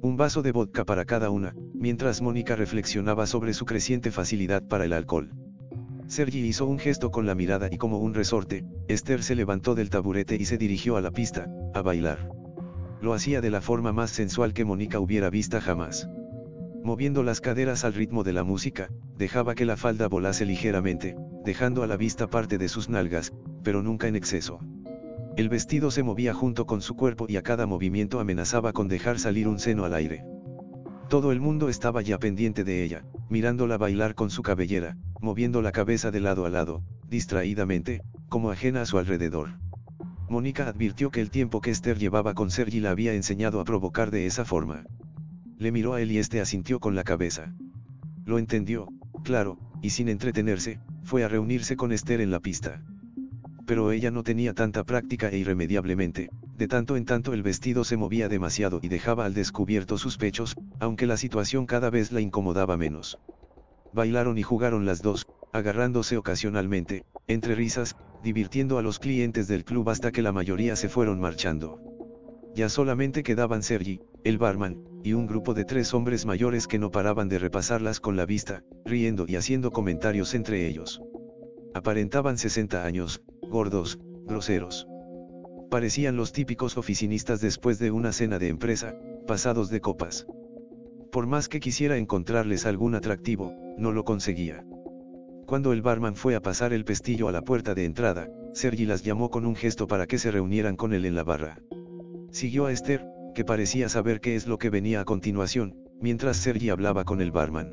Un 0.02 0.18
vaso 0.18 0.42
de 0.42 0.52
vodka 0.52 0.84
para 0.84 1.07
cada 1.07 1.30
una, 1.30 1.57
mientras 1.85 2.22
Mónica 2.22 2.57
reflexionaba 2.57 3.26
sobre 3.26 3.53
su 3.53 3.66
creciente 3.66 4.11
facilidad 4.11 4.62
para 4.62 4.87
el 4.87 4.95
alcohol. 4.95 5.35
Sergi 6.07 6.41
hizo 6.41 6.64
un 6.64 6.78
gesto 6.78 7.11
con 7.11 7.26
la 7.26 7.35
mirada 7.35 7.68
y 7.70 7.76
como 7.76 7.99
un 7.99 8.14
resorte, 8.14 8.64
Esther 8.89 9.22
se 9.22 9.35
levantó 9.35 9.74
del 9.74 9.91
taburete 9.91 10.37
y 10.37 10.47
se 10.47 10.57
dirigió 10.57 10.97
a 10.97 11.03
la 11.03 11.11
pista, 11.11 11.47
a 11.74 11.82
bailar. 11.82 12.30
Lo 13.03 13.12
hacía 13.12 13.43
de 13.43 13.51
la 13.51 13.61
forma 13.61 13.93
más 13.93 14.11
sensual 14.11 14.55
que 14.55 14.64
Mónica 14.64 14.99
hubiera 14.99 15.28
vista 15.28 15.61
jamás. 15.61 16.09
Moviendo 16.82 17.22
las 17.22 17.43
caderas 17.43 17.85
al 17.85 17.93
ritmo 17.93 18.24
de 18.24 18.32
la 18.32 18.45
música, 18.45 18.89
dejaba 19.18 19.55
que 19.55 19.66
la 19.66 19.76
falda 19.76 20.09
volase 20.09 20.47
ligeramente, 20.47 21.16
dejando 21.45 21.82
a 21.82 21.87
la 21.87 21.99
vista 21.99 22.28
parte 22.28 22.57
de 22.57 22.70
sus 22.70 22.89
nalgas, 22.89 23.35
pero 23.62 23.82
nunca 23.82 24.09
en 24.09 24.16
exceso. 24.16 24.59
El 25.37 25.51
vestido 25.51 25.91
se 25.91 26.03
movía 26.03 26.32
junto 26.32 26.64
con 26.64 26.80
su 26.80 26.97
cuerpo 26.97 27.26
y 27.28 27.37
a 27.37 27.43
cada 27.43 27.66
movimiento 27.66 28.20
amenazaba 28.20 28.72
con 28.72 28.89
dejar 28.89 29.18
salir 29.18 29.49
un 29.49 29.59
seno 29.59 29.85
al 29.85 29.93
aire. 29.93 30.24
Todo 31.09 31.32
el 31.32 31.40
mundo 31.40 31.68
estaba 31.68 32.02
ya 32.02 32.18
pendiente 32.18 32.64
de 32.64 32.82
ella, 32.82 33.05
mirándola 33.28 33.76
bailar 33.76 34.14
con 34.14 34.30
su 34.30 34.42
cabellera, 34.42 34.96
moviendo 35.20 35.62
la 35.62 35.72
cabeza 35.72 36.11
de 36.11 36.20
lado 36.20 36.46
a 36.46 36.50
lado, 36.50 36.82
distraídamente, 37.09 38.02
como 38.28 38.50
ajena 38.50 38.82
a 38.82 38.86
su 38.86 38.98
alrededor. 38.98 39.50
Mónica 40.28 40.68
advirtió 40.68 41.11
que 41.11 41.20
el 41.20 41.30
tiempo 41.30 41.61
que 41.61 41.70
Esther 41.70 41.98
llevaba 41.98 42.34
con 42.34 42.50
Sergi 42.50 42.80
la 42.80 42.90
había 42.90 43.14
enseñado 43.14 43.61
a 43.61 43.64
provocar 43.64 44.11
de 44.11 44.26
esa 44.26 44.44
forma. 44.44 44.84
Le 45.59 45.70
miró 45.70 45.92
a 45.94 46.00
él 46.00 46.11
y 46.11 46.18
este 46.18 46.40
asintió 46.40 46.80
con 46.80 46.94
la 46.94 47.05
cabeza. 47.05 47.55
Lo 48.24 48.38
entendió, 48.38 48.88
claro, 49.22 49.59
y 49.82 49.90
sin 49.90 50.09
entretenerse, 50.09 50.80
fue 51.02 51.22
a 51.22 51.28
reunirse 51.28 51.76
con 51.76 51.92
Esther 51.92 52.20
en 52.20 52.30
la 52.30 52.40
pista 52.40 52.82
pero 53.67 53.93
ella 53.93 54.11
no 54.11 54.23
tenía 54.23 54.55
tanta 54.55 54.85
práctica 54.85 55.29
e 55.29 55.39
irremediablemente, 55.39 56.31
de 56.57 56.69
tanto 56.69 56.97
en 56.97 57.05
tanto 57.05 57.33
el 57.33 57.43
vestido 57.43 57.85
se 57.85 57.97
movía 57.97 58.29
demasiado 58.29 58.81
y 58.83 58.89
dejaba 58.89 59.25
al 59.25 59.35
descubierto 59.35 59.99
sus 59.99 60.17
pechos, 60.17 60.57
aunque 60.81 61.07
la 61.07 61.17
situación 61.17 61.67
cada 61.67 61.91
vez 61.91 62.12
la 62.12 62.21
incomodaba 62.21 62.77
menos. 62.77 63.19
Bailaron 63.93 64.39
y 64.39 64.43
jugaron 64.43 64.87
las 64.87 65.03
dos, 65.03 65.27
agarrándose 65.53 66.17
ocasionalmente, 66.17 67.05
entre 67.29 67.55
risas, 67.55 67.97
divirtiendo 68.23 68.79
a 68.79 68.83
los 68.83 68.99
clientes 68.99 69.49
del 69.49 69.65
club 69.65 69.89
hasta 69.89 70.11
que 70.11 70.23
la 70.23 70.33
mayoría 70.33 70.77
se 70.77 70.89
fueron 70.89 71.21
marchando. 71.21 71.81
Ya 72.55 72.69
solamente 72.69 73.23
quedaban 73.23 73.62
Sergi, 73.62 74.01
el 74.23 74.39
barman, 74.39 74.83
y 75.03 75.12
un 75.12 75.27
grupo 75.27 75.55
de 75.55 75.65
tres 75.65 75.93
hombres 75.93 76.25
mayores 76.25 76.67
que 76.67 76.79
no 76.79 76.91
paraban 76.91 77.29
de 77.29 77.39
repasarlas 77.39 78.01
con 78.01 78.17
la 78.17 78.27
vista, 78.27 78.62
riendo 78.85 79.27
y 79.29 79.37
haciendo 79.37 79.71
comentarios 79.71 80.35
entre 80.35 80.67
ellos. 80.67 81.03
Aparentaban 81.75 82.39
60 82.39 82.85
años, 82.85 83.21
gordos, 83.49 83.99
groseros. 84.26 84.86
Parecían 85.70 86.16
los 86.16 86.32
típicos 86.32 86.76
oficinistas 86.76 87.40
después 87.40 87.78
de 87.78 87.90
una 87.90 88.12
cena 88.12 88.38
de 88.38 88.49
empresa, 88.49 88.97
pasados 89.26 89.70
de 89.70 89.80
copas. 89.80 90.26
Por 91.11 91.26
más 91.26 91.49
que 91.49 91.61
quisiera 91.61 91.97
encontrarles 91.97 92.66
algún 92.66 92.95
atractivo, 92.95 93.55
no 93.78 93.92
lo 93.92 94.05
conseguía. 94.05 94.64
Cuando 95.47 95.72
el 95.72 95.82
barman 95.82 96.16
fue 96.16 96.34
a 96.34 96.40
pasar 96.40 96.72
el 96.72 96.84
pestillo 96.84 97.28
a 97.28 97.32
la 97.32 97.42
puerta 97.42 97.74
de 97.74 97.84
entrada, 97.84 98.28
Sergi 98.53 98.86
las 98.86 99.03
llamó 99.03 99.30
con 99.30 99.47
un 99.47 99.57
gesto 99.57 99.86
para 99.86 100.07
que 100.07 100.18
se 100.18 100.30
reunieran 100.30 100.76
con 100.76 100.92
él 100.92 101.05
en 101.05 101.14
la 101.14 101.24
barra. 101.24 101.59
Siguió 102.30 102.66
a 102.66 102.72
Esther, 102.72 103.07
que 103.34 103.45
parecía 103.45 103.88
saber 103.88 104.20
qué 104.20 104.36
es 104.36 104.47
lo 104.47 104.59
que 104.59 104.70
venía 104.70 105.01
a 105.01 105.05
continuación, 105.05 105.76
mientras 106.01 106.36
Sergi 106.36 106.70
hablaba 106.70 107.05
con 107.05 107.20
el 107.20 107.30
barman. 107.30 107.72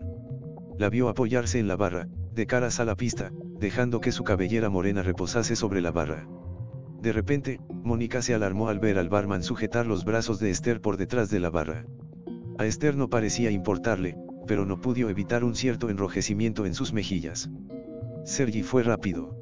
La 0.78 0.89
vio 0.89 1.07
apoyarse 1.07 1.59
en 1.59 1.67
la 1.67 1.76
barra, 1.76 2.07
de 2.34 2.47
caras 2.47 2.79
a 2.79 2.86
la 2.86 2.95
pista, 2.95 3.32
dejando 3.59 3.99
que 3.99 4.11
su 4.11 4.23
cabellera 4.23 4.69
morena 4.69 5.03
reposase 5.03 5.55
sobre 5.55 5.82
la 5.82 5.91
barra. 5.91 6.27
De 7.01 7.11
repente, 7.11 7.59
Mónica 7.84 8.21
se 8.21 8.34
alarmó 8.34 8.69
al 8.69 8.79
ver 8.79 8.97
al 8.97 9.09
barman 9.09 9.43
sujetar 9.43 9.88
los 9.88 10.05
brazos 10.05 10.39
de 10.39 10.51
Esther 10.51 10.82
por 10.82 10.97
detrás 10.97 11.29
de 11.29 11.39
la 11.39 11.49
barra. 11.49 11.86
A 12.57 12.65
Esther 12.65 12.95
no 12.95 13.09
parecía 13.09 13.49
importarle, 13.49 14.15
pero 14.45 14.65
no 14.65 14.79
pudo 14.79 15.09
evitar 15.09 15.43
un 15.43 15.55
cierto 15.55 15.89
enrojecimiento 15.89 16.65
en 16.65 16.73
sus 16.73 16.93
mejillas. 16.93 17.49
Sergi 18.23 18.61
fue 18.61 18.84
rápido. 18.84 19.36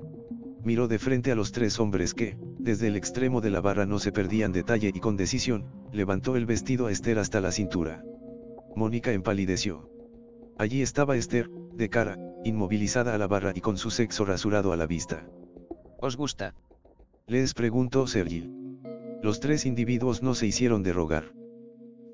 Miró 0.64 0.88
de 0.88 1.00
frente 1.00 1.32
a 1.32 1.36
los 1.36 1.52
tres 1.52 1.80
hombres 1.80 2.14
que, 2.14 2.38
desde 2.60 2.88
el 2.88 2.96
extremo 2.96 3.42
de 3.42 3.50
la 3.50 3.62
barra 3.62 3.86
no 3.86 4.00
se 4.00 4.12
perdían 4.12 4.52
detalle 4.52 4.92
y 4.94 5.00
con 5.00 5.18
decisión, 5.18 5.66
levantó 5.92 6.36
el 6.36 6.46
vestido 6.46 6.88
a 6.88 6.92
Esther 6.92 7.20
hasta 7.20 7.42
la 7.42 7.52
cintura. 7.52 8.04
Mónica 8.76 9.12
empalideció. 9.12 9.90
Allí 10.58 10.82
estaba 10.82 11.16
Esther, 11.16 11.50
de 11.74 11.90
cara, 11.90 12.18
inmovilizada 12.44 13.14
a 13.14 13.18
la 13.18 13.28
barra 13.28 13.52
y 13.56 13.62
con 13.62 13.78
su 13.78 13.92
sexo 13.92 14.26
rasurado 14.26 14.72
a 14.72 14.78
la 14.78 14.86
vista. 14.86 15.28
¿Os 16.00 16.16
gusta? 16.16 16.54
Les 17.28 17.54
preguntó 17.54 18.08
Sergi. 18.08 18.50
Los 19.22 19.40
tres 19.40 19.66
individuos 19.66 20.24
no 20.24 20.34
se 20.34 20.48
hicieron 20.48 20.82
de 20.82 20.94
rogar. 20.94 21.34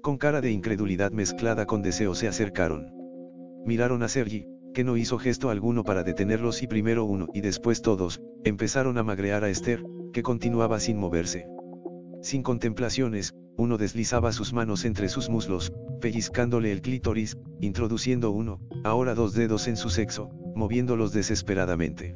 Con 0.01 0.17
cara 0.17 0.41
de 0.41 0.51
incredulidad 0.51 1.11
mezclada 1.11 1.65
con 1.65 1.81
deseo 1.81 2.15
se 2.15 2.27
acercaron. 2.27 2.91
Miraron 3.65 4.03
a 4.03 4.07
Sergi, 4.07 4.45
que 4.73 4.83
no 4.83 4.97
hizo 4.97 5.17
gesto 5.17 5.49
alguno 5.49 5.83
para 5.83 6.03
detenerlos 6.03 6.61
y 6.61 6.67
primero 6.67 7.05
uno 7.05 7.27
y 7.33 7.41
después 7.41 7.81
todos, 7.81 8.21
empezaron 8.43 8.97
a 8.97 9.03
magrear 9.03 9.43
a 9.43 9.49
Esther, 9.49 9.83
que 10.13 10.21
continuaba 10.21 10.79
sin 10.79 10.97
moverse. 10.97 11.47
Sin 12.21 12.43
contemplaciones, 12.43 13.33
uno 13.57 13.77
deslizaba 13.77 14.31
sus 14.31 14.53
manos 14.53 14.85
entre 14.85 15.09
sus 15.09 15.29
muslos, 15.29 15.71
pellizcándole 16.01 16.71
el 16.71 16.81
clítoris, 16.81 17.37
introduciendo 17.61 18.31
uno, 18.31 18.59
ahora 18.83 19.15
dos 19.15 19.33
dedos 19.33 19.67
en 19.67 19.77
su 19.77 19.89
sexo, 19.89 20.29
moviéndolos 20.55 21.13
desesperadamente. 21.13 22.15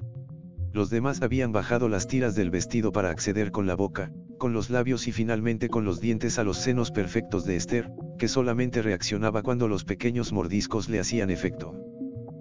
Los 0.71 0.89
demás 0.89 1.21
habían 1.21 1.51
bajado 1.51 1.89
las 1.89 2.07
tiras 2.07 2.35
del 2.35 2.51
vestido 2.51 2.91
para 2.91 3.09
acceder 3.09 3.51
con 3.51 3.67
la 3.67 3.75
boca, 3.75 4.11
con 4.37 4.53
los 4.53 4.69
labios 4.69 5.07
y 5.07 5.11
finalmente 5.11 5.67
con 5.67 5.85
los 5.85 5.99
dientes 5.99 6.39
a 6.39 6.43
los 6.43 6.57
senos 6.57 6.91
perfectos 6.91 7.45
de 7.45 7.55
Esther, 7.55 7.91
que 8.17 8.27
solamente 8.27 8.81
reaccionaba 8.81 9.41
cuando 9.41 9.67
los 9.67 9.83
pequeños 9.83 10.31
mordiscos 10.31 10.89
le 10.89 10.99
hacían 10.99 11.29
efecto. 11.29 11.73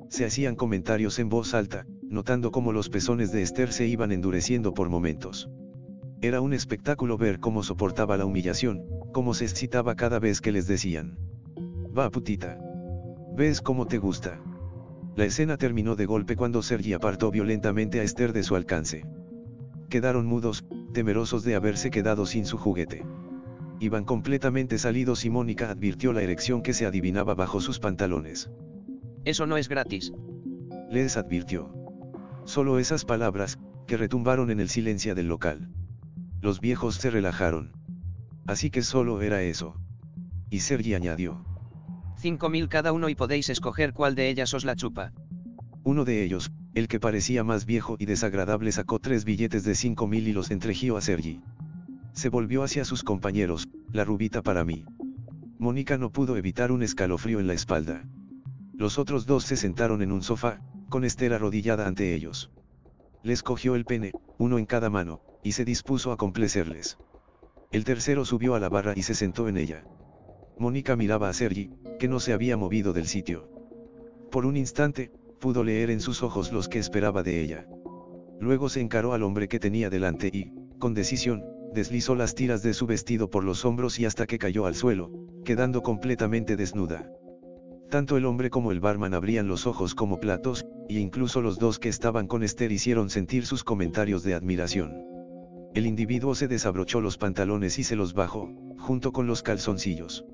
Se 0.08 0.24
hacían 0.24 0.56
comentarios 0.56 1.18
en 1.18 1.28
voz 1.28 1.54
alta, 1.54 1.86
notando 2.02 2.50
cómo 2.50 2.72
los 2.72 2.88
pezones 2.88 3.32
de 3.32 3.42
Esther 3.42 3.72
se 3.72 3.86
iban 3.86 4.12
endureciendo 4.12 4.74
por 4.74 4.88
momentos. 4.88 5.48
Era 6.20 6.40
un 6.40 6.52
espectáculo 6.52 7.16
ver 7.16 7.38
cómo 7.38 7.62
soportaba 7.62 8.16
la 8.16 8.24
humillación, 8.24 8.84
cómo 9.12 9.34
se 9.34 9.44
excitaba 9.44 9.94
cada 9.94 10.18
vez 10.18 10.40
que 10.40 10.50
les 10.50 10.66
decían. 10.66 11.16
Va 11.96 12.10
putita. 12.10 12.58
¿Ves 13.36 13.60
cómo 13.60 13.86
te 13.86 13.98
gusta? 13.98 14.40
La 15.14 15.24
escena 15.24 15.56
terminó 15.56 15.94
de 15.94 16.06
golpe 16.06 16.34
cuando 16.34 16.62
Sergi 16.62 16.92
apartó 16.92 17.30
violentamente 17.30 18.00
a 18.00 18.02
Esther 18.02 18.32
de 18.32 18.42
su 18.42 18.56
alcance. 18.56 19.06
Quedaron 19.88 20.26
mudos, 20.26 20.64
temerosos 20.92 21.44
de 21.44 21.54
haberse 21.54 21.90
quedado 21.90 22.26
sin 22.26 22.46
su 22.46 22.58
juguete. 22.58 23.04
Iban 23.78 24.04
completamente 24.04 24.78
salidos 24.78 25.24
y 25.24 25.30
Mónica 25.30 25.70
advirtió 25.70 26.12
la 26.12 26.22
erección 26.22 26.62
que 26.62 26.72
se 26.72 26.84
adivinaba 26.84 27.36
bajo 27.36 27.60
sus 27.60 27.78
pantalones. 27.78 28.50
Eso 29.24 29.46
no 29.46 29.56
es 29.56 29.68
gratis. 29.68 30.12
Les 30.90 31.16
advirtió. 31.16 31.72
Solo 32.44 32.80
esas 32.80 33.04
palabras, 33.04 33.60
que 33.86 33.96
retumbaron 33.96 34.50
en 34.50 34.58
el 34.58 34.68
silencio 34.68 35.14
del 35.14 35.28
local. 35.28 35.70
Los 36.40 36.60
viejos 36.60 36.96
se 36.96 37.10
relajaron. 37.10 37.72
Así 38.46 38.70
que 38.70 38.82
solo 38.82 39.20
era 39.22 39.42
eso. 39.42 39.74
Y 40.50 40.60
Sergi 40.60 40.94
añadió. 40.94 41.44
Cinco 42.16 42.48
mil 42.48 42.68
cada 42.68 42.92
uno 42.92 43.08
y 43.08 43.14
podéis 43.14 43.48
escoger 43.48 43.92
cuál 43.92 44.14
de 44.14 44.28
ellas 44.28 44.54
os 44.54 44.64
la 44.64 44.76
chupa. 44.76 45.12
Uno 45.84 46.04
de 46.04 46.24
ellos, 46.24 46.50
el 46.74 46.88
que 46.88 47.00
parecía 47.00 47.44
más 47.44 47.64
viejo 47.64 47.96
y 47.98 48.06
desagradable 48.06 48.72
sacó 48.72 48.98
tres 48.98 49.24
billetes 49.24 49.64
de 49.64 49.74
cinco 49.74 50.06
mil 50.06 50.28
y 50.28 50.32
los 50.32 50.50
entregió 50.50 50.96
a 50.96 51.00
Sergi. 51.00 51.40
Se 52.12 52.28
volvió 52.28 52.62
hacia 52.62 52.84
sus 52.84 53.04
compañeros, 53.04 53.68
la 53.92 54.04
rubita 54.04 54.42
para 54.42 54.64
mí. 54.64 54.84
Mónica 55.58 55.98
no 55.98 56.10
pudo 56.10 56.36
evitar 56.36 56.72
un 56.72 56.82
escalofrío 56.82 57.40
en 57.40 57.46
la 57.46 57.54
espalda. 57.54 58.04
Los 58.74 58.98
otros 58.98 59.26
dos 59.26 59.44
se 59.44 59.56
sentaron 59.56 60.02
en 60.02 60.12
un 60.12 60.22
sofá, 60.22 60.60
con 60.88 61.04
Esther 61.04 61.32
arrodillada 61.32 61.86
ante 61.86 62.14
ellos. 62.14 62.50
Les 63.22 63.42
cogió 63.42 63.74
el 63.74 63.84
pene, 63.84 64.12
uno 64.38 64.58
en 64.58 64.66
cada 64.66 64.88
mano, 64.88 65.20
y 65.48 65.52
se 65.52 65.64
dispuso 65.64 66.12
a 66.12 66.18
complacerles. 66.18 66.98
El 67.72 67.84
tercero 67.84 68.26
subió 68.26 68.54
a 68.54 68.60
la 68.60 68.68
barra 68.68 68.92
y 68.94 69.02
se 69.02 69.14
sentó 69.14 69.48
en 69.48 69.56
ella. 69.56 69.82
Mónica 70.58 70.94
miraba 70.94 71.30
a 71.30 71.32
Sergi, 71.32 71.70
que 71.98 72.06
no 72.06 72.20
se 72.20 72.34
había 72.34 72.58
movido 72.58 72.92
del 72.92 73.06
sitio. 73.06 73.48
Por 74.30 74.44
un 74.44 74.58
instante, 74.58 75.10
pudo 75.40 75.64
leer 75.64 75.88
en 75.88 76.00
sus 76.00 76.22
ojos 76.22 76.52
los 76.52 76.68
que 76.68 76.78
esperaba 76.78 77.22
de 77.22 77.40
ella. 77.40 77.66
Luego 78.38 78.68
se 78.68 78.82
encaró 78.82 79.14
al 79.14 79.22
hombre 79.22 79.48
que 79.48 79.58
tenía 79.58 79.88
delante 79.88 80.28
y, 80.30 80.52
con 80.78 80.92
decisión, 80.92 81.42
deslizó 81.72 82.14
las 82.14 82.34
tiras 82.34 82.62
de 82.62 82.74
su 82.74 82.86
vestido 82.86 83.30
por 83.30 83.42
los 83.42 83.64
hombros 83.64 83.98
y 83.98 84.04
hasta 84.04 84.26
que 84.26 84.38
cayó 84.38 84.66
al 84.66 84.74
suelo, 84.74 85.10
quedando 85.46 85.82
completamente 85.82 86.56
desnuda. 86.56 87.10
Tanto 87.88 88.18
el 88.18 88.26
hombre 88.26 88.50
como 88.50 88.70
el 88.70 88.80
barman 88.80 89.14
abrían 89.14 89.48
los 89.48 89.66
ojos 89.66 89.94
como 89.94 90.20
platos, 90.20 90.66
y 90.90 90.98
incluso 90.98 91.40
los 91.40 91.58
dos 91.58 91.78
que 91.78 91.88
estaban 91.88 92.26
con 92.26 92.42
Esther 92.42 92.70
hicieron 92.70 93.08
sentir 93.08 93.46
sus 93.46 93.64
comentarios 93.64 94.22
de 94.22 94.34
admiración. 94.34 95.08
El 95.74 95.86
individuo 95.86 96.34
se 96.34 96.48
desabrochó 96.48 97.00
los 97.00 97.18
pantalones 97.18 97.78
y 97.78 97.84
se 97.84 97.94
los 97.96 98.14
bajó, 98.14 98.50
junto 98.78 99.12
con 99.12 99.26
los 99.26 99.42
calzoncillos. 99.42 100.24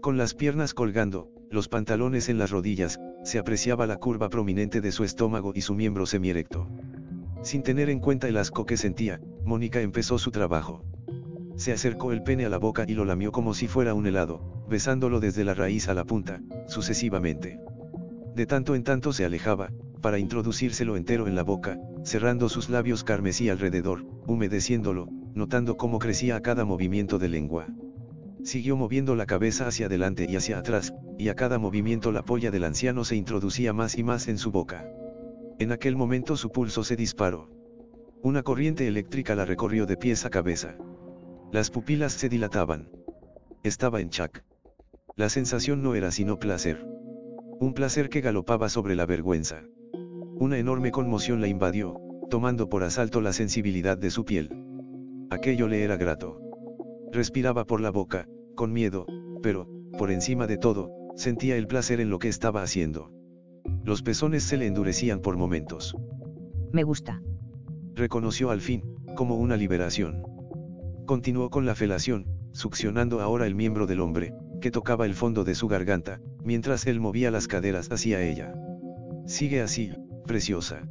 Con 0.00 0.16
las 0.16 0.34
piernas 0.34 0.72
colgando, 0.74 1.30
los 1.50 1.68
pantalones 1.68 2.28
en 2.28 2.38
las 2.38 2.50
rodillas, 2.50 2.98
se 3.24 3.38
apreciaba 3.38 3.86
la 3.86 3.96
curva 3.96 4.28
prominente 4.28 4.80
de 4.80 4.92
su 4.92 5.04
estómago 5.04 5.52
y 5.54 5.60
su 5.60 5.74
miembro 5.74 6.06
semierecto. 6.06 6.68
Sin 7.42 7.62
tener 7.62 7.90
en 7.90 8.00
cuenta 8.00 8.28
el 8.28 8.36
asco 8.36 8.64
que 8.64 8.76
sentía, 8.76 9.20
Mónica 9.44 9.80
empezó 9.80 10.18
su 10.18 10.30
trabajo. 10.30 10.84
Se 11.56 11.72
acercó 11.72 12.12
el 12.12 12.22
pene 12.22 12.46
a 12.46 12.48
la 12.48 12.58
boca 12.58 12.84
y 12.88 12.94
lo 12.94 13.04
lamió 13.04 13.32
como 13.32 13.54
si 13.54 13.68
fuera 13.68 13.94
un 13.94 14.06
helado, 14.06 14.64
besándolo 14.68 15.20
desde 15.20 15.44
la 15.44 15.54
raíz 15.54 15.88
a 15.88 15.94
la 15.94 16.04
punta, 16.04 16.40
sucesivamente. 16.66 17.60
De 18.34 18.46
tanto 18.46 18.74
en 18.74 18.84
tanto 18.84 19.12
se 19.12 19.24
alejaba, 19.24 19.70
para 20.02 20.18
introducírselo 20.18 20.96
entero 20.96 21.26
en 21.28 21.34
la 21.34 21.44
boca, 21.44 21.78
cerrando 22.04 22.50
sus 22.50 22.68
labios 22.68 23.04
carmesí 23.04 23.48
alrededor, 23.48 24.04
humedeciéndolo, 24.26 25.08
notando 25.34 25.78
cómo 25.78 25.98
crecía 25.98 26.36
a 26.36 26.42
cada 26.42 26.66
movimiento 26.66 27.18
de 27.18 27.28
lengua. 27.28 27.68
Siguió 28.42 28.76
moviendo 28.76 29.14
la 29.14 29.24
cabeza 29.24 29.68
hacia 29.68 29.86
adelante 29.86 30.26
y 30.28 30.36
hacia 30.36 30.58
atrás, 30.58 30.92
y 31.18 31.28
a 31.28 31.34
cada 31.34 31.58
movimiento 31.58 32.10
la 32.12 32.24
polla 32.24 32.50
del 32.50 32.64
anciano 32.64 33.04
se 33.04 33.16
introducía 33.16 33.72
más 33.72 33.96
y 33.96 34.02
más 34.02 34.26
en 34.26 34.36
su 34.36 34.50
boca. 34.50 34.84
En 35.58 35.70
aquel 35.70 35.96
momento 35.96 36.36
su 36.36 36.50
pulso 36.50 36.82
se 36.82 36.96
disparó. 36.96 37.48
Una 38.20 38.42
corriente 38.42 38.86
eléctrica 38.88 39.34
la 39.36 39.44
recorrió 39.44 39.86
de 39.86 39.96
pies 39.96 40.24
a 40.24 40.30
cabeza. 40.30 40.76
Las 41.52 41.70
pupilas 41.70 42.12
se 42.12 42.28
dilataban. 42.28 42.90
Estaba 43.62 44.00
en 44.00 44.10
chac. 44.10 44.44
La 45.14 45.28
sensación 45.28 45.82
no 45.82 45.94
era 45.94 46.10
sino 46.10 46.38
placer. 46.38 46.84
Un 47.60 47.74
placer 47.74 48.08
que 48.08 48.20
galopaba 48.20 48.68
sobre 48.68 48.96
la 48.96 49.06
vergüenza. 49.06 49.62
Una 50.36 50.58
enorme 50.58 50.90
conmoción 50.90 51.40
la 51.40 51.48
invadió, 51.48 52.00
tomando 52.30 52.68
por 52.68 52.82
asalto 52.82 53.20
la 53.20 53.32
sensibilidad 53.32 53.98
de 53.98 54.10
su 54.10 54.24
piel. 54.24 54.50
Aquello 55.30 55.68
le 55.68 55.84
era 55.84 55.96
grato. 55.96 56.40
Respiraba 57.12 57.64
por 57.64 57.80
la 57.80 57.90
boca, 57.90 58.26
con 58.54 58.72
miedo, 58.72 59.06
pero, 59.42 59.68
por 59.98 60.10
encima 60.10 60.46
de 60.46 60.56
todo, 60.56 60.90
sentía 61.14 61.56
el 61.56 61.66
placer 61.66 62.00
en 62.00 62.10
lo 62.10 62.18
que 62.18 62.28
estaba 62.28 62.62
haciendo. 62.62 63.12
Los 63.84 64.02
pezones 64.02 64.42
se 64.42 64.56
le 64.56 64.66
endurecían 64.66 65.20
por 65.20 65.36
momentos. 65.36 65.96
Me 66.72 66.82
gusta. 66.84 67.22
Reconoció 67.94 68.50
al 68.50 68.60
fin, 68.60 68.82
como 69.14 69.36
una 69.36 69.56
liberación. 69.56 70.22
Continuó 71.06 71.50
con 71.50 71.66
la 71.66 71.74
felación, 71.74 72.26
succionando 72.52 73.20
ahora 73.20 73.46
el 73.46 73.54
miembro 73.54 73.86
del 73.86 74.00
hombre, 74.00 74.34
que 74.60 74.70
tocaba 74.70 75.04
el 75.04 75.14
fondo 75.14 75.44
de 75.44 75.54
su 75.54 75.68
garganta, 75.68 76.20
mientras 76.44 76.86
él 76.86 77.00
movía 77.00 77.30
las 77.30 77.48
caderas 77.48 77.90
hacia 77.90 78.22
ella. 78.22 78.54
Sigue 79.26 79.60
así, 79.60 79.92
preciosa. 80.22 80.82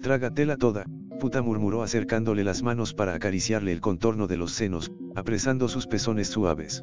Trágatela 0.00 0.56
toda, 0.56 0.84
puta 1.20 1.42
murmuró 1.42 1.82
acercándole 1.82 2.44
las 2.44 2.62
manos 2.62 2.94
para 2.94 3.14
acariciarle 3.14 3.72
el 3.72 3.80
contorno 3.80 4.26
de 4.26 4.36
los 4.36 4.52
senos, 4.52 4.92
apresando 5.14 5.68
sus 5.68 5.86
pezones 5.86 6.28
suaves. 6.28 6.82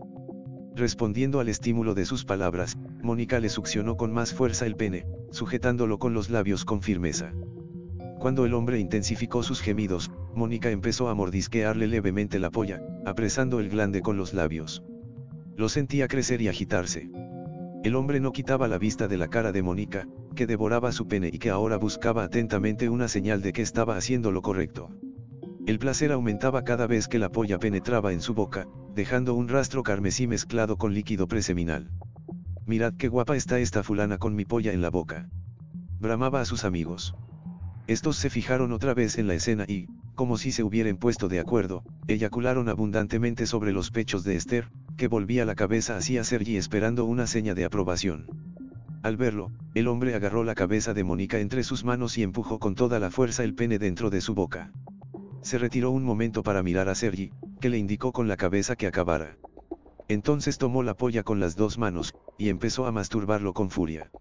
Respondiendo 0.76 1.40
al 1.40 1.50
estímulo 1.50 1.94
de 1.94 2.06
sus 2.06 2.26
palabras, 2.26 2.78
Mónica 3.04 3.40
le 3.40 3.50
succionó 3.50 3.98
con 3.98 4.14
más 4.14 4.34
fuerza 4.34 4.66
el 4.66 4.76
pene, 4.76 5.06
sujetándolo 5.30 6.00
con 6.00 6.14
los 6.14 6.30
labios 6.30 6.66
con 6.66 6.82
firmeza. 6.82 7.34
Cuando 8.20 8.46
el 8.46 8.54
hombre 8.54 8.80
intensificó 8.80 9.44
sus 9.44 9.62
gemidos, 9.62 10.12
Mónica 10.34 10.70
empezó 10.70 11.10
a 11.10 11.16
mordisquearle 11.16 11.88
levemente 11.88 12.40
la 12.40 12.52
polla, 12.52 12.82
apresando 13.06 13.60
el 13.60 13.70
glande 13.70 14.02
con 14.02 14.16
los 14.16 14.34
labios. 14.34 14.84
Lo 15.58 15.70
sentía 15.70 16.08
crecer 16.08 16.42
y 16.42 16.48
agitarse. 16.48 17.10
El 17.84 17.96
hombre 17.96 18.20
no 18.20 18.32
quitaba 18.32 18.68
la 18.68 18.78
vista 18.78 19.08
de 19.08 19.18
la 19.18 19.28
cara 19.28 19.52
de 19.52 19.64
Mónica, 19.64 20.08
que 20.36 20.46
devoraba 20.46 20.92
su 20.92 21.08
pene 21.08 21.32
y 21.34 21.40
que 21.40 21.50
ahora 21.50 21.78
buscaba 21.78 22.24
atentamente 22.24 22.90
una 22.90 23.08
señal 23.08 23.42
de 23.42 23.54
que 23.54 23.64
estaba 23.64 23.98
haciendo 23.98 24.32
lo 24.32 24.44
correcto. 24.44 24.92
El 25.66 25.80
placer 25.80 26.12
aumentaba 26.12 26.64
cada 26.64 26.86
vez 26.86 27.08
que 27.08 27.18
la 27.18 27.30
polla 27.30 27.58
penetraba 27.58 28.14
en 28.14 28.22
su 28.22 28.36
boca, 28.36 28.68
dejando 28.94 29.34
un 29.34 29.48
rastro 29.48 29.82
carmesí 29.82 30.28
mezclado 30.28 30.78
con 30.78 30.94
líquido 30.94 31.28
preseminal. 31.28 31.90
Mirad 32.68 32.94
qué 32.98 33.08
guapa 33.08 33.36
está 33.36 33.60
esta 33.60 33.82
fulana 33.82 34.20
con 34.20 34.36
mi 34.36 34.46
polla 34.46 34.74
en 34.74 34.82
la 34.82 34.92
boca. 34.92 35.28
Bramaba 36.00 36.42
a 36.42 36.46
sus 36.46 36.66
amigos. 36.66 37.16
Estos 37.88 38.16
se 38.16 38.30
fijaron 38.30 38.74
otra 38.74 38.94
vez 38.94 39.18
en 39.18 39.26
la 39.26 39.34
escena 39.34 39.66
y, 39.68 39.88
como 40.14 40.38
si 40.38 40.52
se 40.52 40.64
hubieran 40.64 40.98
puesto 40.98 41.28
de 41.28 41.40
acuerdo, 41.40 41.84
eyacularon 42.08 42.70
abundantemente 42.70 43.48
sobre 43.48 43.74
los 43.74 43.90
pechos 43.90 44.24
de 44.24 44.36
Esther, 44.36 44.70
que 44.98 45.08
volvía 45.08 45.46
la 45.46 45.56
cabeza 45.56 45.98
hacia 45.98 46.24
Sergi 46.24 46.58
esperando 46.58 47.06
una 47.06 47.28
seña 47.28 47.56
de 47.56 47.66
aprobación. 47.66 48.28
Al 49.04 49.18
verlo, 49.18 49.52
el 49.74 49.88
hombre 49.88 50.14
agarró 50.14 50.44
la 50.44 50.54
cabeza 50.54 50.94
de 50.94 51.04
Mónica 51.04 51.40
entre 51.40 51.64
sus 51.64 51.84
manos 51.84 52.18
y 52.18 52.24
empujó 52.24 52.60
con 52.60 52.76
toda 52.76 53.00
la 53.00 53.10
fuerza 53.10 53.44
el 53.44 53.56
pene 53.56 53.80
dentro 53.80 54.10
de 54.10 54.22
su 54.22 54.36
boca. 54.36 54.72
Se 55.42 55.58
retiró 55.58 55.90
un 55.90 56.04
momento 56.04 56.44
para 56.44 56.62
mirar 56.62 56.88
a 56.88 56.96
Sergi, 56.96 57.32
que 57.60 57.70
le 57.70 57.80
indicó 57.80 58.12
con 58.12 58.28
la 58.28 58.38
cabeza 58.38 58.76
que 58.76 58.86
acabara. 58.86 59.38
Entonces 60.08 60.58
tomó 60.60 60.84
la 60.84 60.94
polla 60.94 61.24
con 61.24 61.40
las 61.40 61.56
dos 61.56 61.78
manos, 61.80 62.14
y 62.38 62.50
empezó 62.50 62.86
a 62.86 62.92
masturbarlo 62.92 63.54
con 63.54 63.72
furia. 63.72 64.12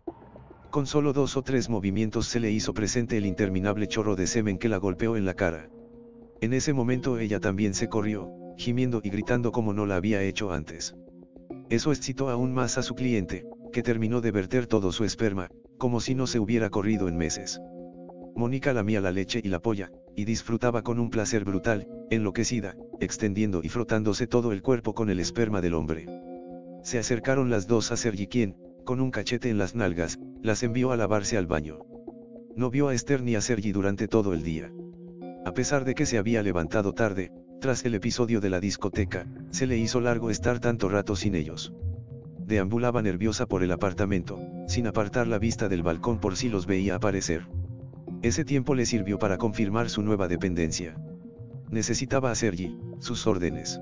Con 0.70 0.86
solo 0.86 1.12
dos 1.12 1.36
o 1.36 1.42
tres 1.42 1.68
movimientos 1.68 2.26
se 2.26 2.40
le 2.40 2.50
hizo 2.50 2.72
presente 2.72 3.16
el 3.16 3.26
interminable 3.26 3.88
chorro 3.88 4.16
de 4.16 4.26
semen 4.26 4.56
que 4.56 4.68
la 4.68 4.76
golpeó 4.78 5.16
en 5.16 5.26
la 5.26 5.34
cara. 5.34 5.68
En 6.40 6.54
ese 6.54 6.72
momento 6.72 7.18
ella 7.18 7.40
también 7.40 7.74
se 7.74 7.88
corrió, 7.88 8.30
gimiendo 8.56 9.00
y 9.02 9.10
gritando 9.10 9.52
como 9.52 9.72
no 9.72 9.86
la 9.86 9.96
había 9.96 10.22
hecho 10.22 10.52
antes. 10.52 10.94
Eso 11.68 11.92
excitó 11.92 12.28
aún 12.30 12.52
más 12.52 12.78
a 12.78 12.82
su 12.82 12.94
cliente, 12.94 13.46
que 13.72 13.82
terminó 13.82 14.20
de 14.20 14.32
verter 14.32 14.66
todo 14.66 14.92
su 14.92 15.04
esperma, 15.04 15.50
como 15.78 16.00
si 16.00 16.14
no 16.14 16.26
se 16.26 16.38
hubiera 16.38 16.70
corrido 16.70 17.08
en 17.08 17.16
meses. 17.16 17.60
Mónica 18.34 18.72
lamía 18.72 19.00
la 19.00 19.12
leche 19.12 19.40
y 19.42 19.48
la 19.48 19.60
polla, 19.60 19.90
y 20.16 20.24
disfrutaba 20.24 20.82
con 20.82 20.98
un 20.98 21.10
placer 21.10 21.44
brutal, 21.44 21.88
enloquecida, 22.10 22.76
extendiendo 23.00 23.60
y 23.62 23.68
frotándose 23.68 24.26
todo 24.26 24.52
el 24.52 24.62
cuerpo 24.62 24.94
con 24.94 25.10
el 25.10 25.20
esperma 25.20 25.60
del 25.60 25.74
hombre. 25.74 26.06
Se 26.82 26.98
acercaron 26.98 27.50
las 27.50 27.66
dos 27.66 27.92
a 27.92 27.96
Sergi 27.96 28.26
quien, 28.26 28.56
con 28.84 29.00
un 29.00 29.10
cachete 29.10 29.50
en 29.50 29.58
las 29.58 29.74
nalgas, 29.74 30.18
las 30.42 30.62
envió 30.62 30.92
a 30.92 30.96
lavarse 30.96 31.36
al 31.36 31.46
baño. 31.46 31.80
No 32.56 32.70
vio 32.70 32.88
a 32.88 32.94
Esther 32.94 33.22
ni 33.22 33.36
a 33.36 33.40
Sergi 33.40 33.72
durante 33.72 34.08
todo 34.08 34.34
el 34.34 34.42
día. 34.42 34.72
A 35.44 35.52
pesar 35.52 35.84
de 35.84 35.94
que 35.94 36.06
se 36.06 36.18
había 36.18 36.42
levantado 36.42 36.92
tarde, 36.92 37.30
tras 37.60 37.84
el 37.84 37.94
episodio 37.94 38.40
de 38.40 38.50
la 38.50 38.58
discoteca, 38.58 39.26
se 39.50 39.66
le 39.66 39.76
hizo 39.76 40.00
largo 40.00 40.30
estar 40.30 40.58
tanto 40.58 40.88
rato 40.88 41.14
sin 41.14 41.34
ellos. 41.34 41.72
Deambulaba 42.38 43.02
nerviosa 43.02 43.46
por 43.46 43.62
el 43.62 43.70
apartamento, 43.70 44.40
sin 44.66 44.86
apartar 44.86 45.28
la 45.28 45.38
vista 45.38 45.68
del 45.68 45.82
balcón 45.82 46.18
por 46.18 46.36
si 46.36 46.48
los 46.48 46.66
veía 46.66 46.96
aparecer. 46.96 47.46
Ese 48.22 48.44
tiempo 48.44 48.74
le 48.74 48.86
sirvió 48.86 49.18
para 49.18 49.38
confirmar 49.38 49.88
su 49.90 50.02
nueva 50.02 50.26
dependencia. 50.26 50.96
Necesitaba 51.70 52.30
a 52.30 52.34
Sergi, 52.34 52.76
sus 52.98 53.26
órdenes. 53.26 53.78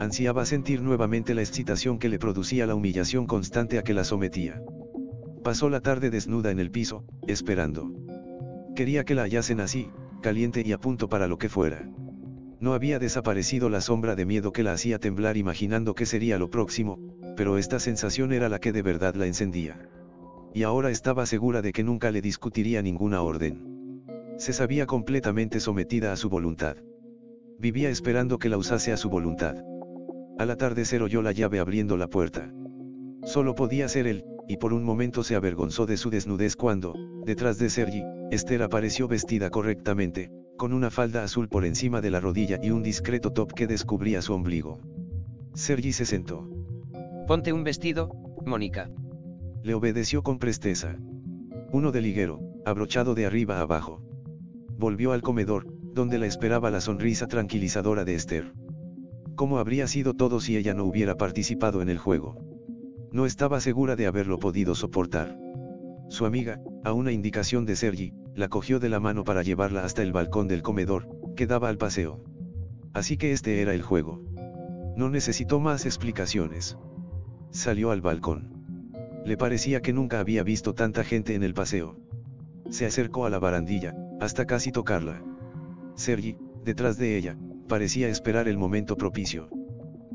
Ansiaba 0.00 0.44
sentir 0.44 0.82
nuevamente 0.82 1.34
la 1.34 1.42
excitación 1.42 1.98
que 1.98 2.08
le 2.08 2.18
producía 2.18 2.66
la 2.66 2.74
humillación 2.74 3.26
constante 3.26 3.78
a 3.78 3.82
que 3.82 3.94
la 3.94 4.04
sometía. 4.04 4.60
Pasó 5.44 5.68
la 5.68 5.80
tarde 5.80 6.10
desnuda 6.10 6.50
en 6.50 6.58
el 6.58 6.70
piso, 6.70 7.04
esperando. 7.28 7.92
Quería 8.74 9.04
que 9.04 9.14
la 9.14 9.22
hallasen 9.22 9.60
así, 9.60 9.90
caliente 10.20 10.62
y 10.64 10.72
a 10.72 10.78
punto 10.78 11.08
para 11.08 11.28
lo 11.28 11.38
que 11.38 11.48
fuera. 11.48 11.88
No 12.64 12.72
había 12.72 12.98
desaparecido 12.98 13.68
la 13.68 13.82
sombra 13.82 14.16
de 14.16 14.24
miedo 14.24 14.50
que 14.50 14.62
la 14.62 14.72
hacía 14.72 14.98
temblar 14.98 15.36
imaginando 15.36 15.94
que 15.94 16.06
sería 16.06 16.38
lo 16.38 16.48
próximo, 16.48 16.98
pero 17.36 17.58
esta 17.58 17.78
sensación 17.78 18.32
era 18.32 18.48
la 18.48 18.58
que 18.58 18.72
de 18.72 18.80
verdad 18.80 19.14
la 19.14 19.26
encendía 19.26 19.78
y 20.54 20.62
ahora 20.62 20.90
estaba 20.90 21.26
segura 21.26 21.60
de 21.60 21.72
que 21.72 21.82
nunca 21.82 22.12
le 22.12 22.22
discutiría 22.22 22.80
ninguna 22.80 23.20
orden. 23.22 24.04
Se 24.38 24.52
sabía 24.52 24.86
completamente 24.86 25.58
sometida 25.58 26.12
a 26.12 26.16
su 26.16 26.30
voluntad. 26.30 26.76
Vivía 27.58 27.90
esperando 27.90 28.38
que 28.38 28.48
la 28.48 28.56
usase 28.56 28.92
a 28.92 28.96
su 28.96 29.10
voluntad. 29.10 29.56
Al 30.38 30.50
atardecer 30.50 31.02
oyó 31.02 31.22
la 31.22 31.32
llave 31.32 31.58
abriendo 31.58 31.96
la 31.96 32.06
puerta. 32.06 32.52
Solo 33.24 33.56
podía 33.56 33.88
ser 33.88 34.06
él, 34.06 34.24
y 34.48 34.56
por 34.58 34.72
un 34.72 34.84
momento 34.84 35.24
se 35.24 35.34
avergonzó 35.34 35.86
de 35.86 35.96
su 35.96 36.08
desnudez 36.08 36.54
cuando, 36.54 36.94
detrás 37.26 37.58
de 37.58 37.68
Sergi, 37.68 38.02
Esther 38.30 38.62
apareció 38.62 39.08
vestida 39.08 39.50
correctamente, 39.50 40.30
con 40.56 40.72
una 40.72 40.90
falda 40.90 41.24
azul 41.24 41.48
por 41.48 41.64
encima 41.64 42.00
de 42.00 42.10
la 42.10 42.20
rodilla 42.20 42.58
y 42.62 42.70
un 42.70 42.82
discreto 42.82 43.32
top 43.32 43.52
que 43.52 43.66
descubría 43.66 44.22
su 44.22 44.32
ombligo. 44.34 44.80
Sergi 45.54 45.92
se 45.92 46.06
sentó. 46.06 46.48
Ponte 47.26 47.52
un 47.52 47.64
vestido, 47.64 48.10
Mónica 48.44 48.90
le 49.64 49.72
obedeció 49.72 50.22
con 50.22 50.38
presteza. 50.38 50.98
Uno 51.72 51.90
de 51.90 52.02
liguero, 52.02 52.38
abrochado 52.66 53.14
de 53.14 53.24
arriba 53.24 53.56
a 53.56 53.60
abajo. 53.62 54.02
Volvió 54.76 55.12
al 55.12 55.22
comedor, 55.22 55.66
donde 55.94 56.18
la 56.18 56.26
esperaba 56.26 56.70
la 56.70 56.82
sonrisa 56.82 57.28
tranquilizadora 57.28 58.04
de 58.04 58.14
Esther. 58.14 58.52
¿Cómo 59.36 59.56
habría 59.56 59.86
sido 59.86 60.12
todo 60.12 60.38
si 60.38 60.58
ella 60.58 60.74
no 60.74 60.84
hubiera 60.84 61.16
participado 61.16 61.80
en 61.80 61.88
el 61.88 61.96
juego? 61.96 62.36
No 63.10 63.24
estaba 63.24 63.58
segura 63.58 63.96
de 63.96 64.06
haberlo 64.06 64.38
podido 64.38 64.74
soportar. 64.74 65.34
Su 66.08 66.26
amiga, 66.26 66.60
a 66.84 66.92
una 66.92 67.12
indicación 67.12 67.64
de 67.64 67.76
Sergi, 67.76 68.12
la 68.34 68.48
cogió 68.48 68.78
de 68.78 68.88
la 68.88 69.00
mano 69.00 69.24
para 69.24 69.42
llevarla 69.42 69.84
hasta 69.84 70.02
el 70.02 70.12
balcón 70.12 70.48
del 70.48 70.62
comedor, 70.62 71.08
que 71.34 71.46
daba 71.46 71.68
al 71.68 71.78
paseo. 71.78 72.22
Así 72.92 73.16
que 73.16 73.32
este 73.32 73.62
era 73.62 73.74
el 73.74 73.82
juego. 73.82 74.22
No 74.96 75.08
necesitó 75.08 75.60
más 75.60 75.86
explicaciones. 75.86 76.78
Salió 77.50 77.90
al 77.90 78.00
balcón. 78.00 78.52
Le 79.24 79.36
parecía 79.36 79.80
que 79.80 79.92
nunca 79.92 80.20
había 80.20 80.42
visto 80.42 80.74
tanta 80.74 81.02
gente 81.04 81.34
en 81.34 81.42
el 81.42 81.54
paseo. 81.54 81.96
Se 82.70 82.86
acercó 82.86 83.24
a 83.26 83.30
la 83.30 83.38
barandilla, 83.38 83.94
hasta 84.20 84.44
casi 84.46 84.70
tocarla. 84.70 85.22
Sergi, 85.94 86.36
detrás 86.64 86.98
de 86.98 87.16
ella, 87.16 87.36
parecía 87.68 88.08
esperar 88.08 88.48
el 88.48 88.58
momento 88.58 88.96
propicio. 88.96 89.48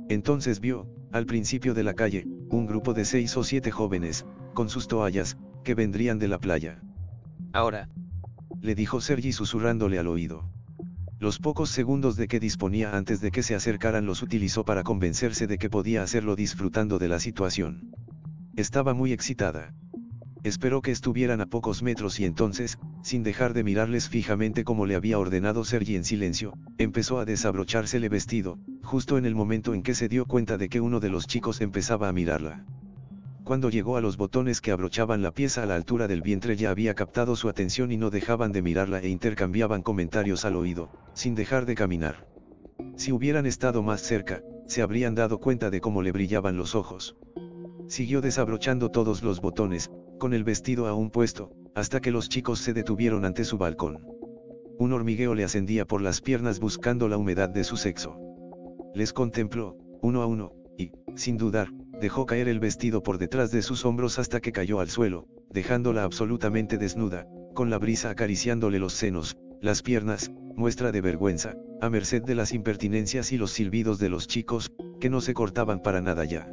Entonces 0.10 0.60
vio, 0.60 0.88
al 1.12 1.26
principio 1.26 1.74
de 1.74 1.84
la 1.84 1.94
calle, 1.94 2.26
un 2.50 2.66
grupo 2.66 2.94
de 2.94 3.06
seis 3.06 3.36
o 3.38 3.44
siete 3.44 3.72
jóvenes, 3.72 4.26
con 4.54 4.70
sus 4.70 4.88
toallas, 4.88 5.38
que 5.64 5.76
vendrían 5.76 6.20
de 6.20 6.28
la 6.28 6.40
playa. 6.40 6.82
Ahora, 7.54 7.90
le 8.62 8.76
dijo 8.76 9.02
Sergi 9.02 9.32
susurrándole 9.32 10.00
al 10.00 10.08
oído. 10.08 10.50
Los 11.20 11.40
pocos 11.40 11.70
segundos 11.70 12.16
de 12.16 12.28
que 12.28 12.40
disponía 12.40 12.96
antes 12.96 13.20
de 13.20 13.32
que 13.32 13.44
se 13.44 13.56
acercaran 13.56 14.06
los 14.06 14.22
utilizó 14.22 14.64
para 14.64 14.84
convencerse 14.84 15.48
de 15.48 15.58
que 15.58 15.70
podía 15.70 16.02
hacerlo 16.02 16.36
disfrutando 16.36 16.98
de 16.98 17.10
la 17.10 17.20
situación. 17.20 17.92
Estaba 18.56 18.94
muy 18.94 19.12
excitada. 19.12 19.74
Esperó 20.44 20.82
que 20.82 20.92
estuvieran 20.92 21.42
a 21.42 21.48
pocos 21.48 21.84
metros 21.84 22.20
y 22.22 22.26
entonces, 22.26 22.80
sin 23.04 23.24
dejar 23.24 23.54
de 23.54 23.66
mirarles 23.66 24.08
fijamente 24.08 24.64
como 24.64 24.86
le 24.86 24.96
había 24.96 25.20
ordenado 25.20 25.66
Sergi 25.66 25.98
en 25.98 26.06
silencio, 26.06 26.54
empezó 26.78 27.20
a 27.20 27.26
desabrochársele 27.26 28.08
vestido, 28.08 28.58
justo 28.82 29.18
en 29.18 29.26
el 29.26 29.36
momento 29.36 29.74
en 29.74 29.84
que 29.84 29.96
se 29.96 30.08
dio 30.08 30.26
cuenta 30.26 30.58
de 30.58 30.70
que 30.70 30.80
uno 30.80 31.02
de 31.02 31.10
los 31.10 31.28
chicos 31.28 31.60
empezaba 31.60 32.08
a 32.08 32.14
mirarla. 32.14 32.66
Cuando 33.50 33.72
llegó 33.72 33.98
a 33.98 34.02
los 34.02 34.16
botones 34.16 34.62
que 34.62 34.70
abrochaban 34.70 35.24
la 35.24 35.32
pieza 35.32 35.64
a 35.64 35.66
la 35.66 35.74
altura 35.74 36.08
del 36.08 36.22
vientre 36.22 36.56
ya 36.56 36.70
había 36.70 36.94
captado 36.94 37.36
su 37.36 37.50
atención 37.50 37.92
y 37.92 37.98
no 37.98 38.12
dejaban 38.12 38.52
de 38.52 38.62
mirarla 38.62 39.00
e 39.00 39.10
intercambiaban 39.10 39.82
comentarios 39.82 40.46
al 40.46 40.56
oído, 40.56 40.92
sin 41.16 41.34
dejar 41.34 41.66
de 41.66 41.74
caminar. 41.74 42.28
Si 42.96 43.12
hubieran 43.12 43.48
estado 43.48 43.82
más 43.82 44.02
cerca, 44.02 44.44
se 44.68 44.84
habrían 44.84 45.16
dado 45.16 45.40
cuenta 45.40 45.72
de 45.72 45.82
cómo 45.82 46.04
le 46.04 46.12
brillaban 46.12 46.58
los 46.58 46.76
ojos. 46.76 47.18
Siguió 47.88 48.22
desabrochando 48.22 48.92
todos 48.92 49.24
los 49.24 49.42
botones, 49.42 49.90
con 50.20 50.36
el 50.36 50.44
vestido 50.44 50.86
aún 50.86 51.10
puesto, 51.10 51.52
hasta 51.74 52.02
que 52.02 52.12
los 52.12 52.30
chicos 52.30 52.60
se 52.60 52.74
detuvieron 52.74 53.26
ante 53.26 53.46
su 53.46 53.58
balcón. 53.58 54.06
Un 54.78 54.94
hormigueo 54.94 55.34
le 55.34 55.44
ascendía 55.44 55.88
por 55.88 56.04
las 56.04 56.22
piernas 56.22 56.60
buscando 56.60 57.08
la 57.08 57.18
humedad 57.18 57.50
de 57.50 57.64
su 57.64 57.78
sexo. 57.78 58.16
Les 58.94 59.12
contempló, 59.12 59.76
uno 60.04 60.22
a 60.22 60.28
uno, 60.28 60.54
y, 60.78 60.92
sin 61.16 61.38
dudar, 61.38 61.70
dejó 62.00 62.26
caer 62.26 62.48
el 62.48 62.60
vestido 62.60 63.04
por 63.04 63.18
detrás 63.18 63.52
de 63.52 63.62
sus 63.62 63.86
hombros 63.86 64.20
hasta 64.20 64.40
que 64.40 64.52
cayó 64.52 64.80
al 64.80 64.90
suelo, 64.90 65.28
dejándola 65.50 66.04
absolutamente 66.04 66.78
desnuda, 66.78 67.28
con 67.54 67.70
la 67.70 67.78
brisa 67.78 68.10
acariciándole 68.10 68.80
los 68.80 68.94
senos, 68.94 69.38
las 69.62 69.82
piernas, 69.82 70.32
muestra 70.56 70.92
de 70.92 71.02
vergüenza, 71.02 71.56
a 71.82 71.90
merced 71.90 72.24
de 72.24 72.36
las 72.36 72.54
impertinencias 72.54 73.32
y 73.32 73.38
los 73.38 73.52
silbidos 73.52 74.00
de 74.00 74.10
los 74.10 74.28
chicos, 74.28 74.72
que 75.00 75.10
no 75.10 75.22
se 75.22 75.34
cortaban 75.34 75.82
para 75.82 76.02
nada 76.02 76.26
ya. 76.26 76.50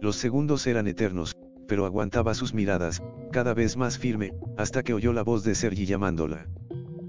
Los 0.00 0.16
segundos 0.16 0.66
eran 0.66 0.86
eternos, 0.86 1.34
pero 1.66 1.86
aguantaba 1.86 2.34
sus 2.34 2.54
miradas, 2.54 3.02
cada 3.32 3.54
vez 3.54 3.76
más 3.76 3.98
firme, 3.98 4.32
hasta 4.56 4.82
que 4.82 4.94
oyó 4.94 5.12
la 5.12 5.22
voz 5.22 5.44
de 5.44 5.54
Sergi 5.54 5.86
llamándola. 5.86 6.46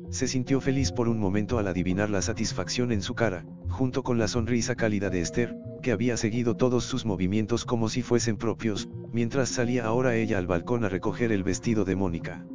Se 0.10 0.28
sintió 0.28 0.62
feliz 0.62 0.94
por 0.94 1.10
un 1.10 1.20
momento 1.20 1.60
al 1.60 1.68
adivinar 1.68 2.10
la 2.10 2.22
satisfacción 2.22 2.92
en 2.94 3.02
su 3.02 3.14
cara, 3.14 3.46
junto 3.68 4.04
con 4.04 4.18
la 4.18 4.30
sonrisa 4.30 4.76
cálida 4.76 5.10
de 5.10 5.20
Esther, 5.20 5.58
que 5.82 5.92
había 5.92 6.16
seguido 6.16 6.56
todos 6.56 6.86
sus 6.86 7.06
movimientos 7.06 7.66
como 7.66 7.90
si 7.90 8.02
fuesen 8.02 8.38
propios, 8.38 8.88
mientras 9.12 9.50
salía 9.50 9.86
ahora 9.86 10.16
ella 10.16 10.38
al 10.38 10.48
balcón 10.48 10.86
a 10.86 10.90
recoger 10.90 11.32
el 11.34 11.44
vestido 11.44 11.84
de 11.84 11.98
Mónica. 11.98 12.46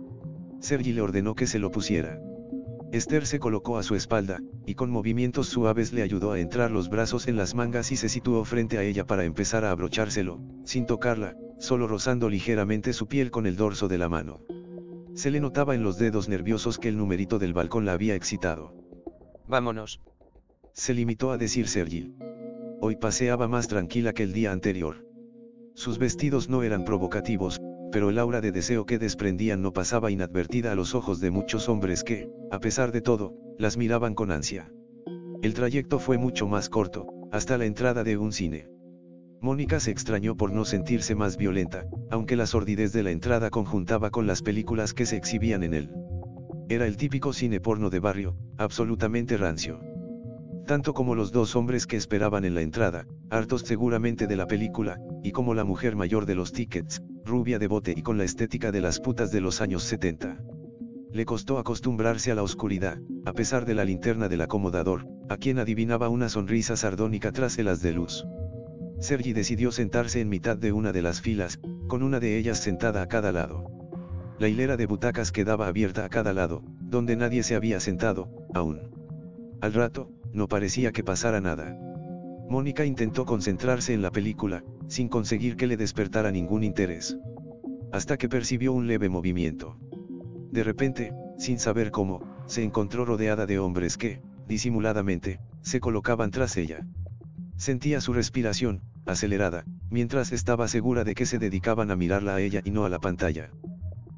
Sergi 0.60 0.93
le 0.93 1.02
ordenó 1.02 1.35
que 1.35 1.47
se 1.47 1.59
lo 1.59 1.70
pusiera. 1.70 2.18
Esther 2.90 3.26
se 3.26 3.39
colocó 3.39 3.78
a 3.78 3.82
su 3.82 3.97
espalda, 3.97 4.40
y 4.66 4.74
con 4.74 4.90
movimientos 4.90 5.48
suaves 5.48 5.93
le 5.93 6.02
ayudó 6.02 6.32
a 6.32 6.40
entrar 6.40 6.70
los 6.70 6.89
brazos 6.89 7.28
en 7.28 7.36
las 7.36 7.55
mangas 7.55 7.93
y 7.93 7.97
se 7.97 8.09
situó 8.09 8.44
frente 8.44 8.78
a 8.78 8.82
ella 8.82 9.06
para 9.06 9.24
empezar 9.24 9.64
a 9.64 9.70
abrochárselo, 9.70 10.40
sin 10.64 10.86
tocarla, 10.86 11.36
solo 11.59 11.86
rozando 11.86 12.28
ligeramente 12.31 12.93
su 12.93 13.09
piel 13.09 13.31
con 13.31 13.47
el 13.47 13.56
dorso 13.56 13.89
de 13.89 13.98
la 13.98 14.09
mano. 14.09 14.40
Se 15.14 15.30
le 15.30 15.40
notaba 15.40 15.74
en 15.74 15.82
los 15.82 15.98
dedos 15.98 16.28
nerviosos 16.28 16.78
que 16.78 16.89
el 16.89 16.97
numerito 16.97 17.39
del 17.39 17.52
balcón 17.52 17.84
la 17.84 17.93
había 17.93 18.14
excitado. 18.14 18.74
Vámonos. 19.47 20.01
Se 20.72 20.94
limitó 20.94 21.32
a 21.32 21.39
decir 21.39 21.68
Sergi. 21.68 22.14
Hoy 22.80 22.97
paseaba 22.97 23.47
más 23.47 23.68
tranquila 23.68 24.12
que 24.12 24.22
el 24.22 24.32
día 24.32 24.52
anterior. 24.52 25.06
Sus 25.74 25.98
vestidos 25.98 26.48
no 26.48 26.62
eran 26.62 26.84
provocativos, 26.84 27.60
pero 27.93 28.09
el 28.09 28.18
aura 28.18 28.40
de 28.40 28.52
deseo 28.52 28.86
que 28.86 28.98
desprendían 28.98 29.60
no 29.60 29.72
pasaba 29.72 30.10
inadvertida 30.10 30.72
a 30.72 30.74
los 30.74 30.94
ojos 30.94 31.20
de 31.20 31.30
muchos 31.30 31.68
hombres 31.68 32.05
que, 32.05 32.30
a 32.51 32.59
pesar 32.59 32.90
de 32.90 33.02
todo, 33.02 33.34
las 33.59 33.76
miraban 33.76 34.14
con 34.14 34.30
ansia. 34.30 34.72
El 35.43 35.55
trayecto 35.55 35.98
fue 35.98 36.16
mucho 36.16 36.48
más 36.48 36.70
corto, 36.70 37.06
hasta 37.30 37.59
la 37.59 37.66
entrada 37.66 38.02
de 38.02 38.16
un 38.16 38.32
cine. 38.32 38.68
Mónica 39.43 39.81
se 39.81 39.90
extrañó 39.90 40.36
por 40.36 40.52
no 40.52 40.64
sentirse 40.64 41.16
más 41.16 41.36
violenta, 41.36 41.85
aunque 42.12 42.36
la 42.36 42.47
sordidez 42.47 42.93
de 42.93 43.02
la 43.02 43.10
entrada 43.10 43.51
conjuntaba 43.51 44.10
con 44.10 44.28
las 44.28 44.40
películas 44.40 44.94
que 44.94 45.05
se 45.05 45.16
exhibían 45.16 45.64
en 45.64 45.74
él. 45.74 45.90
Era 46.69 46.86
el 46.86 46.97
típico 46.97 47.32
cine 47.32 47.59
porno 47.59 47.90
de 47.90 47.98
barrio, 47.98 48.36
absolutamente 48.56 49.36
rancio. 49.36 49.81
Tanto 50.64 50.94
como 50.94 51.16
los 51.16 51.32
dos 51.32 51.56
hombres 51.56 51.89
que 51.89 51.97
esperaban 51.97 52.44
en 52.44 52.55
la 52.55 52.60
entrada, 52.60 53.05
hartos 53.31 53.62
seguramente 53.62 54.28
de 54.28 54.36
la 54.36 54.47
película, 54.47 55.01
y 55.24 55.32
como 55.32 55.55
la 55.55 55.64
mujer 55.64 55.97
mayor 55.97 56.24
de 56.24 56.36
los 56.36 56.52
tickets, 56.52 57.02
rubia 57.24 57.59
de 57.59 57.66
bote 57.66 57.94
y 57.97 58.02
con 58.02 58.19
la 58.19 58.24
estética 58.24 58.70
de 58.70 58.81
las 58.81 59.01
putas 59.01 59.32
de 59.32 59.40
los 59.40 59.60
años 59.60 59.82
70. 59.82 60.39
Le 61.10 61.24
costó 61.24 61.59
acostumbrarse 61.59 62.31
a 62.31 62.36
la 62.36 62.44
oscuridad, 62.44 62.98
a 63.24 63.32
pesar 63.32 63.66
de 63.66 63.74
la 63.74 63.85
linterna 63.85 64.28
del 64.28 64.43
acomodador, 64.43 65.09
a 65.28 65.36
quien 65.36 65.59
adivinaba 65.59 66.09
una 66.09 66.28
sonrisa 66.28 66.77
sardónica 66.77 67.32
tras 67.32 67.59
el 67.59 67.77
de 67.77 67.93
luz. 67.93 68.24
Sergi 69.02 69.32
decidió 69.32 69.72
sentarse 69.72 70.20
en 70.20 70.28
mitad 70.28 70.56
de 70.56 70.70
una 70.70 70.92
de 70.92 71.02
las 71.02 71.20
filas, 71.20 71.58
con 71.88 72.04
una 72.04 72.20
de 72.20 72.38
ellas 72.38 72.58
sentada 72.58 73.02
a 73.02 73.08
cada 73.08 73.32
lado. 73.32 73.64
la 74.38 74.48
hilera 74.48 74.76
de 74.76 74.86
butacas 74.86 75.32
quedaba 75.32 75.66
abierta 75.66 76.04
a 76.04 76.08
cada 76.08 76.32
lado, 76.32 76.62
donde 76.80 77.16
nadie 77.16 77.42
se 77.42 77.56
había 77.56 77.80
sentado, 77.80 78.28
aún. 78.54 78.80
Al 79.60 79.72
rato, 79.72 80.10
no 80.32 80.46
parecía 80.46 80.92
que 80.92 81.02
pasara 81.02 81.40
nada. 81.40 81.76
Mónica 82.48 82.84
intentó 82.84 83.24
concentrarse 83.24 83.92
en 83.92 84.02
la 84.02 84.12
película, 84.12 84.62
sin 84.86 85.08
conseguir 85.08 85.56
que 85.56 85.66
le 85.66 85.76
despertara 85.76 86.30
ningún 86.30 86.62
interés. 86.62 87.16
Hasta 87.92 88.16
que 88.16 88.28
percibió 88.28 88.72
un 88.72 88.86
leve 88.86 89.08
movimiento. 89.08 89.76
De 90.52 90.62
repente, 90.62 91.12
sin 91.38 91.58
saber 91.58 91.90
cómo, 91.90 92.22
se 92.46 92.62
encontró 92.62 93.04
rodeada 93.04 93.46
de 93.46 93.58
hombres 93.58 93.96
que, 93.96 94.22
disimuladamente, 94.46 95.40
se 95.60 95.80
colocaban 95.80 96.30
tras 96.30 96.56
ella. 96.56 96.86
Sentía 97.56 98.00
su 98.00 98.12
respiración, 98.12 98.82
acelerada, 99.06 99.64
mientras 99.90 100.32
estaba 100.32 100.68
segura 100.68 101.04
de 101.04 101.14
que 101.14 101.26
se 101.26 101.38
dedicaban 101.38 101.90
a 101.90 101.96
mirarla 101.96 102.36
a 102.36 102.40
ella 102.40 102.60
y 102.64 102.70
no 102.70 102.84
a 102.84 102.88
la 102.88 102.98
pantalla. 102.98 103.50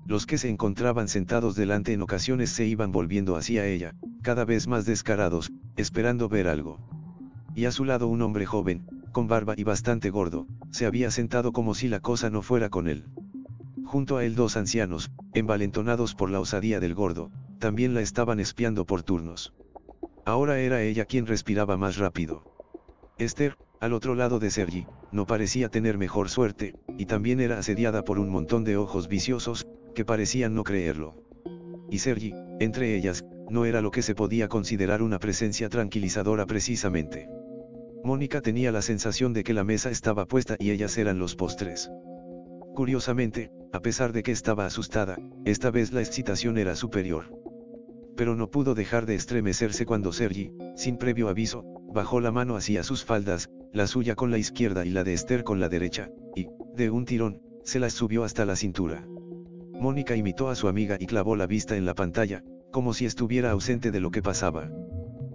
Los 0.07 0.27
que 0.27 0.39
se 0.39 0.49
encontraban 0.49 1.09
sentados 1.09 1.57
delante 1.57 1.93
en 1.93 2.03
ocasiones 2.03 2.51
se 2.51 2.67
iban 2.67 2.93
volviendo 2.93 3.37
hacia 3.37 3.67
ella, 3.67 3.95
cada 4.23 4.45
vez 4.45 4.69
más 4.69 4.85
descarados, 4.85 5.51
esperando 5.77 6.29
ver 6.29 6.49
algo. 6.49 6.79
Y 7.55 7.65
a 7.65 7.73
su 7.73 7.85
lado 7.85 8.09
un 8.09 8.21
hombre 8.23 8.47
joven, 8.47 8.87
con 9.13 9.29
barba 9.29 9.55
y 9.57 9.65
bastante 9.65 10.11
gordo, 10.11 10.47
se 10.71 10.87
había 10.87 11.11
sentado 11.11 11.53
como 11.53 11.75
si 11.75 11.89
la 11.89 12.01
cosa 12.01 12.29
no 12.29 12.43
fuera 12.43 12.69
con 12.69 12.89
él. 12.89 13.05
Junto 13.85 14.17
a 14.17 14.25
él 14.25 14.35
dos 14.35 14.57
ancianos, 14.57 15.11
envalentonados 15.35 16.15
por 16.15 16.31
la 16.31 16.41
osadía 16.41 16.81
del 16.81 16.95
gordo, 16.95 17.31
también 17.59 17.95
la 17.95 18.01
estaban 18.01 18.41
espiando 18.41 18.85
por 18.85 19.03
turnos. 19.03 19.55
Ahora 20.27 20.59
era 20.59 20.83
ella 20.83 21.05
quien 21.05 21.27
respiraba 21.27 21.77
más 21.77 21.97
rápido. 21.97 22.54
Esther, 23.19 23.57
al 23.79 23.93
otro 23.93 24.17
lado 24.17 24.41
de 24.41 24.51
Sergi, 24.51 24.87
no 25.13 25.25
parecía 25.25 25.69
tener 25.69 25.99
mejor 25.99 26.29
suerte, 26.29 26.75
y 26.99 27.07
también 27.07 27.39
era 27.39 27.59
asediada 27.59 28.03
por 28.03 28.19
un 28.19 28.29
montón 28.29 28.65
de 28.65 28.77
ojos 28.77 29.07
viciosos, 29.07 29.69
que 29.95 30.05
parecían 30.05 30.55
no 30.55 30.65
creerlo. 30.65 31.15
Y 31.91 31.99
Sergi, 31.99 32.35
entre 32.59 32.97
ellas, 32.97 33.25
no 33.49 33.67
era 33.67 33.81
lo 33.81 33.93
que 33.93 34.03
se 34.03 34.17
podía 34.17 34.49
considerar 34.49 35.01
una 35.01 35.21
presencia 35.21 35.69
tranquilizadora 35.69 36.45
precisamente. 36.47 37.29
Mónica 38.03 38.41
tenía 38.41 38.73
la 38.73 38.83
sensación 38.83 39.33
de 39.33 39.45
que 39.45 39.55
la 39.55 39.63
mesa 39.63 39.91
estaba 39.91 40.27
puesta 40.27 40.57
y 40.59 40.71
ellas 40.71 40.99
eran 40.99 41.21
los 41.21 41.37
postres. 41.37 41.91
Curiosamente, 42.75 43.53
a 43.73 43.79
pesar 43.81 44.13
de 44.13 44.25
que 44.25 44.33
estaba 44.33 44.67
asustada, 44.67 45.17
esta 45.45 45.71
vez 45.71 45.93
la 45.93 46.01
excitación 46.01 46.59
era 46.59 46.75
superior. 46.75 47.27
Pero 48.17 48.35
no 48.35 48.51
pudo 48.51 48.75
dejar 48.75 49.07
de 49.07 49.15
estremecerse 49.15 49.87
cuando 49.87 50.13
Sergi, 50.13 50.51
sin 50.75 50.97
previo 50.97 51.29
aviso, 51.29 51.65
bajó 51.95 52.21
la 52.21 52.33
mano 52.33 52.57
hacia 52.57 52.83
sus 52.83 53.05
faldas, 53.05 53.49
la 53.73 53.87
suya 53.87 54.15
con 54.15 54.31
la 54.31 54.37
izquierda 54.39 54.85
y 54.85 54.91
la 54.91 55.05
de 55.05 55.15
Esther 55.15 55.45
con 55.45 55.61
la 55.61 55.71
derecha, 55.71 56.11
y, 56.37 56.49
de 56.75 56.91
un 56.91 57.07
tirón, 57.07 57.41
se 57.63 57.81
las 57.81 57.95
subió 57.95 58.25
hasta 58.25 58.45
la 58.45 58.57
cintura. 58.57 59.07
Mónica 59.81 60.17
imitó 60.17 60.51
a 60.51 60.55
su 60.55 60.69
amiga 60.69 60.97
y 61.01 61.07
clavó 61.07 61.37
la 61.37 61.47
vista 61.47 61.77
en 61.77 61.87
la 61.87 61.95
pantalla, 61.95 62.45
como 62.73 62.93
si 62.93 63.07
estuviera 63.07 63.53
ausente 63.53 63.91
de 63.91 64.01
lo 64.01 64.11
que 64.11 64.23
pasaba. 64.23 64.71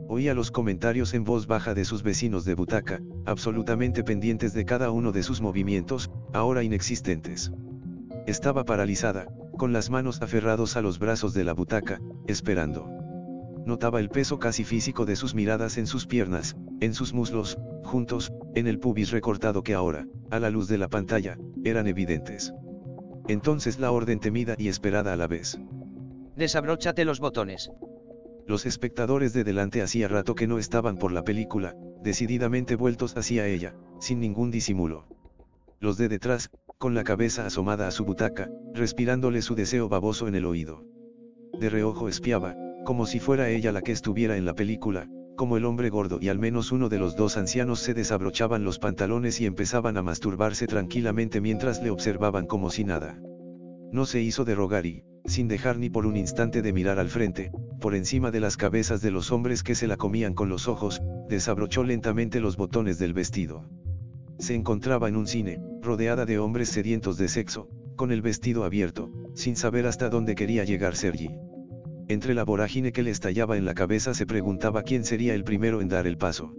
Oía 0.08 0.34
los 0.34 0.52
comentarios 0.52 1.14
en 1.14 1.24
voz 1.24 1.48
baja 1.48 1.74
de 1.74 1.86
sus 1.86 2.04
vecinos 2.04 2.44
de 2.44 2.56
butaca, 2.56 3.02
absolutamente 3.26 4.04
pendientes 4.04 4.54
de 4.54 4.66
cada 4.66 4.92
uno 4.92 5.12
de 5.12 5.24
sus 5.24 5.42
movimientos, 5.42 6.12
ahora 6.34 6.64
inexistentes. 6.64 7.52
Estaba 8.28 8.66
paralizada, 8.66 9.28
con 9.58 9.72
las 9.72 9.90
manos 9.90 10.22
aferrados 10.22 10.78
a 10.78 10.82
los 10.82 11.00
brazos 11.00 11.34
de 11.34 11.44
la 11.44 11.54
butaca, 11.54 12.02
esperando. 12.28 12.99
Notaba 13.70 14.00
el 14.00 14.10
peso 14.10 14.40
casi 14.40 14.64
físico 14.64 15.06
de 15.06 15.16
sus 15.16 15.36
miradas 15.36 15.78
en 15.78 15.86
sus 15.86 16.08
piernas, 16.08 16.58
en 16.80 16.96
sus 16.96 17.14
muslos, 17.14 17.60
juntos, 17.84 18.34
en 18.56 18.66
el 18.66 18.80
pubis 18.80 19.12
recortado 19.12 19.62
que 19.62 19.76
ahora, 19.76 20.08
a 20.32 20.40
la 20.40 20.50
luz 20.50 20.68
de 20.68 20.80
la 20.80 20.88
pantalla, 20.88 21.38
eran 21.64 21.86
evidentes. 21.86 22.52
Entonces 23.28 23.78
la 23.78 23.92
orden 23.92 24.20
temida 24.20 24.56
y 24.58 24.70
esperada 24.70 25.14
a 25.14 25.16
la 25.16 25.28
vez. 25.28 25.60
Desabróchate 26.36 27.06
los 27.06 27.20
botones. 27.20 27.70
Los 28.48 28.66
espectadores 28.66 29.34
de 29.34 29.44
delante 29.44 29.84
hacía 29.84 30.08
rato 30.08 30.34
que 30.34 30.48
no 30.48 30.58
estaban 30.58 30.98
por 30.98 31.12
la 31.12 31.24
película, 31.24 31.76
decididamente 32.02 32.76
vueltos 32.76 33.16
hacia 33.18 33.46
ella, 33.46 33.76
sin 34.00 34.20
ningún 34.20 34.50
disimulo. 34.50 35.06
Los 35.80 35.96
de 36.00 36.10
detrás, 36.10 36.50
con 36.80 36.96
la 36.96 37.04
cabeza 37.04 37.46
asomada 37.46 37.88
a 37.88 37.92
su 37.92 38.04
butaca, 38.04 38.50
respirándole 38.74 39.44
su 39.44 39.54
deseo 39.54 39.90
baboso 39.90 40.28
en 40.28 40.34
el 40.34 40.46
oído. 40.46 40.84
De 41.60 41.70
reojo 41.70 42.10
espiaba, 42.10 42.56
como 42.90 43.06
si 43.06 43.20
fuera 43.20 43.52
ella 43.52 43.72
la 43.72 43.84
que 43.84 43.92
estuviera 43.92 44.36
en 44.36 44.46
la 44.46 44.56
película, 44.56 45.08
como 45.38 45.58
el 45.58 45.66
hombre 45.66 45.92
gordo 45.92 46.18
y 46.20 46.30
al 46.30 46.40
menos 46.40 46.72
uno 46.72 46.90
de 46.90 46.98
los 46.98 47.16
dos 47.16 47.38
ancianos 47.38 47.82
se 47.82 47.94
desabrochaban 47.94 48.64
los 48.64 48.80
pantalones 48.80 49.40
y 49.40 49.46
empezaban 49.46 49.96
a 49.96 50.02
masturbarse 50.02 50.66
tranquilamente 50.66 51.40
mientras 51.40 51.84
le 51.84 51.92
observaban 51.92 52.48
como 52.48 52.72
si 52.72 52.86
nada. 52.86 53.22
No 53.92 54.08
se 54.08 54.24
hizo 54.24 54.44
de 54.44 54.56
rogar 54.56 54.88
y, 54.88 55.04
sin 55.26 55.48
dejar 55.48 55.78
ni 55.78 55.92
por 55.92 56.08
un 56.08 56.18
instante 56.18 56.64
de 56.64 56.74
mirar 56.74 56.98
al 56.98 57.10
frente, 57.10 57.52
por 57.80 57.94
encima 57.94 58.32
de 58.32 58.40
las 58.40 58.58
cabezas 58.58 59.04
de 59.04 59.12
los 59.12 59.32
hombres 59.32 59.62
que 59.62 59.76
se 59.76 59.86
la 59.86 59.96
comían 59.96 60.34
con 60.34 60.50
los 60.50 60.68
ojos, 60.68 61.00
desabrochó 61.30 61.84
lentamente 61.84 62.40
los 62.40 62.58
botones 62.58 62.98
del 62.98 63.14
vestido. 63.14 63.70
Se 64.40 64.56
encontraba 64.56 65.10
en 65.10 65.16
un 65.16 65.28
cine, 65.28 65.62
rodeada 65.84 66.26
de 66.26 66.40
hombres 66.40 66.70
sedientos 66.70 67.20
de 67.20 67.28
sexo, 67.28 67.70
con 67.96 68.12
el 68.12 68.24
vestido 68.24 68.64
abierto, 68.64 69.12
sin 69.36 69.56
saber 69.56 69.86
hasta 69.86 70.10
dónde 70.10 70.34
quería 70.34 70.64
llegar 70.64 70.96
Sergi. 70.96 71.30
Entre 72.10 72.34
la 72.34 72.44
vorágine 72.44 72.92
que 72.92 73.04
le 73.04 73.12
estallaba 73.12 73.56
en 73.56 73.66
la 73.66 73.76
cabeza 73.76 74.16
se 74.16 74.26
preguntaba 74.26 74.82
quién 74.82 75.06
sería 75.06 75.36
el 75.36 75.44
primero 75.44 75.80
en 75.80 75.90
dar 75.90 76.08
el 76.08 76.18
paso. 76.18 76.56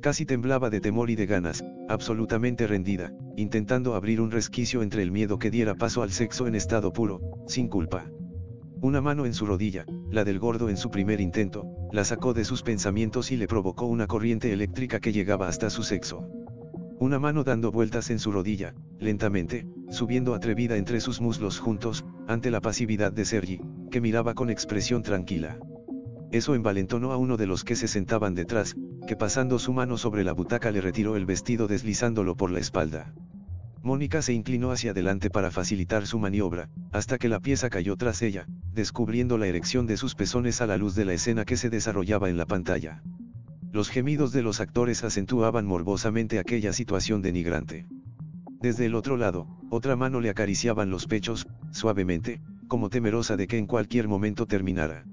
Casi 0.00 0.24
temblaba 0.24 0.70
de 0.70 0.80
temor 0.80 1.10
y 1.10 1.14
de 1.14 1.26
ganas, 1.26 1.62
absolutamente 1.90 2.66
rendida, 2.66 3.12
intentando 3.36 3.94
abrir 3.94 4.18
un 4.18 4.30
resquicio 4.30 4.82
entre 4.82 5.02
el 5.02 5.12
miedo 5.12 5.38
que 5.38 5.50
diera 5.50 5.74
paso 5.74 6.02
al 6.02 6.10
sexo 6.10 6.46
en 6.46 6.54
estado 6.54 6.90
puro, 6.90 7.20
sin 7.46 7.68
culpa. 7.68 8.10
Una 8.80 9.02
mano 9.02 9.26
en 9.26 9.34
su 9.34 9.44
rodilla, 9.44 9.84
la 10.10 10.24
del 10.24 10.38
gordo 10.38 10.70
en 10.70 10.78
su 10.78 10.90
primer 10.90 11.20
intento, 11.20 11.66
la 11.92 12.06
sacó 12.06 12.32
de 12.32 12.46
sus 12.46 12.62
pensamientos 12.62 13.30
y 13.30 13.36
le 13.36 13.48
provocó 13.48 13.84
una 13.84 14.06
corriente 14.06 14.54
eléctrica 14.54 15.00
que 15.00 15.12
llegaba 15.12 15.48
hasta 15.48 15.68
su 15.68 15.82
sexo. 15.82 16.26
Una 17.02 17.18
mano 17.18 17.42
dando 17.42 17.72
vueltas 17.72 18.10
en 18.10 18.20
su 18.20 18.30
rodilla, 18.30 18.76
lentamente, 19.00 19.66
subiendo 19.90 20.36
atrevida 20.36 20.76
entre 20.76 21.00
sus 21.00 21.20
muslos 21.20 21.58
juntos, 21.58 22.04
ante 22.28 22.48
la 22.52 22.60
pasividad 22.60 23.10
de 23.10 23.24
Sergi, 23.24 23.60
que 23.90 24.00
miraba 24.00 24.34
con 24.34 24.50
expresión 24.50 25.02
tranquila. 25.02 25.58
Eso 26.30 26.54
envalentonó 26.54 27.10
a 27.10 27.16
uno 27.16 27.36
de 27.36 27.48
los 27.48 27.64
que 27.64 27.74
se 27.74 27.88
sentaban 27.88 28.36
detrás, 28.36 28.76
que 29.08 29.16
pasando 29.16 29.58
su 29.58 29.72
mano 29.72 29.98
sobre 29.98 30.22
la 30.22 30.32
butaca 30.32 30.70
le 30.70 30.80
retiró 30.80 31.16
el 31.16 31.26
vestido 31.26 31.66
deslizándolo 31.66 32.36
por 32.36 32.52
la 32.52 32.60
espalda. 32.60 33.12
Mónica 33.82 34.22
se 34.22 34.32
inclinó 34.32 34.70
hacia 34.70 34.92
adelante 34.92 35.28
para 35.28 35.50
facilitar 35.50 36.06
su 36.06 36.20
maniobra, 36.20 36.70
hasta 36.92 37.18
que 37.18 37.28
la 37.28 37.40
pieza 37.40 37.68
cayó 37.68 37.96
tras 37.96 38.22
ella, 38.22 38.46
descubriendo 38.72 39.38
la 39.38 39.48
erección 39.48 39.88
de 39.88 39.96
sus 39.96 40.14
pezones 40.14 40.60
a 40.60 40.68
la 40.68 40.76
luz 40.76 40.94
de 40.94 41.04
la 41.04 41.14
escena 41.14 41.44
que 41.44 41.56
se 41.56 41.68
desarrollaba 41.68 42.30
en 42.30 42.36
la 42.36 42.46
pantalla. 42.46 43.02
Los 43.72 43.88
gemidos 43.88 44.32
de 44.32 44.42
los 44.42 44.60
actores 44.60 45.02
acentuaban 45.02 45.64
morbosamente 45.64 46.38
aquella 46.38 46.74
situación 46.74 47.22
denigrante. 47.22 47.86
Desde 48.60 48.84
el 48.84 48.94
otro 48.94 49.16
lado, 49.16 49.48
otra 49.70 49.96
mano 49.96 50.20
le 50.20 50.28
acariciaban 50.28 50.90
los 50.90 51.06
pechos, 51.06 51.46
suavemente, 51.70 52.42
como 52.68 52.90
temerosa 52.90 53.38
de 53.38 53.46
que 53.46 53.56
en 53.56 53.66
cualquier 53.66 54.08
momento 54.08 54.44
terminara. 54.46 55.06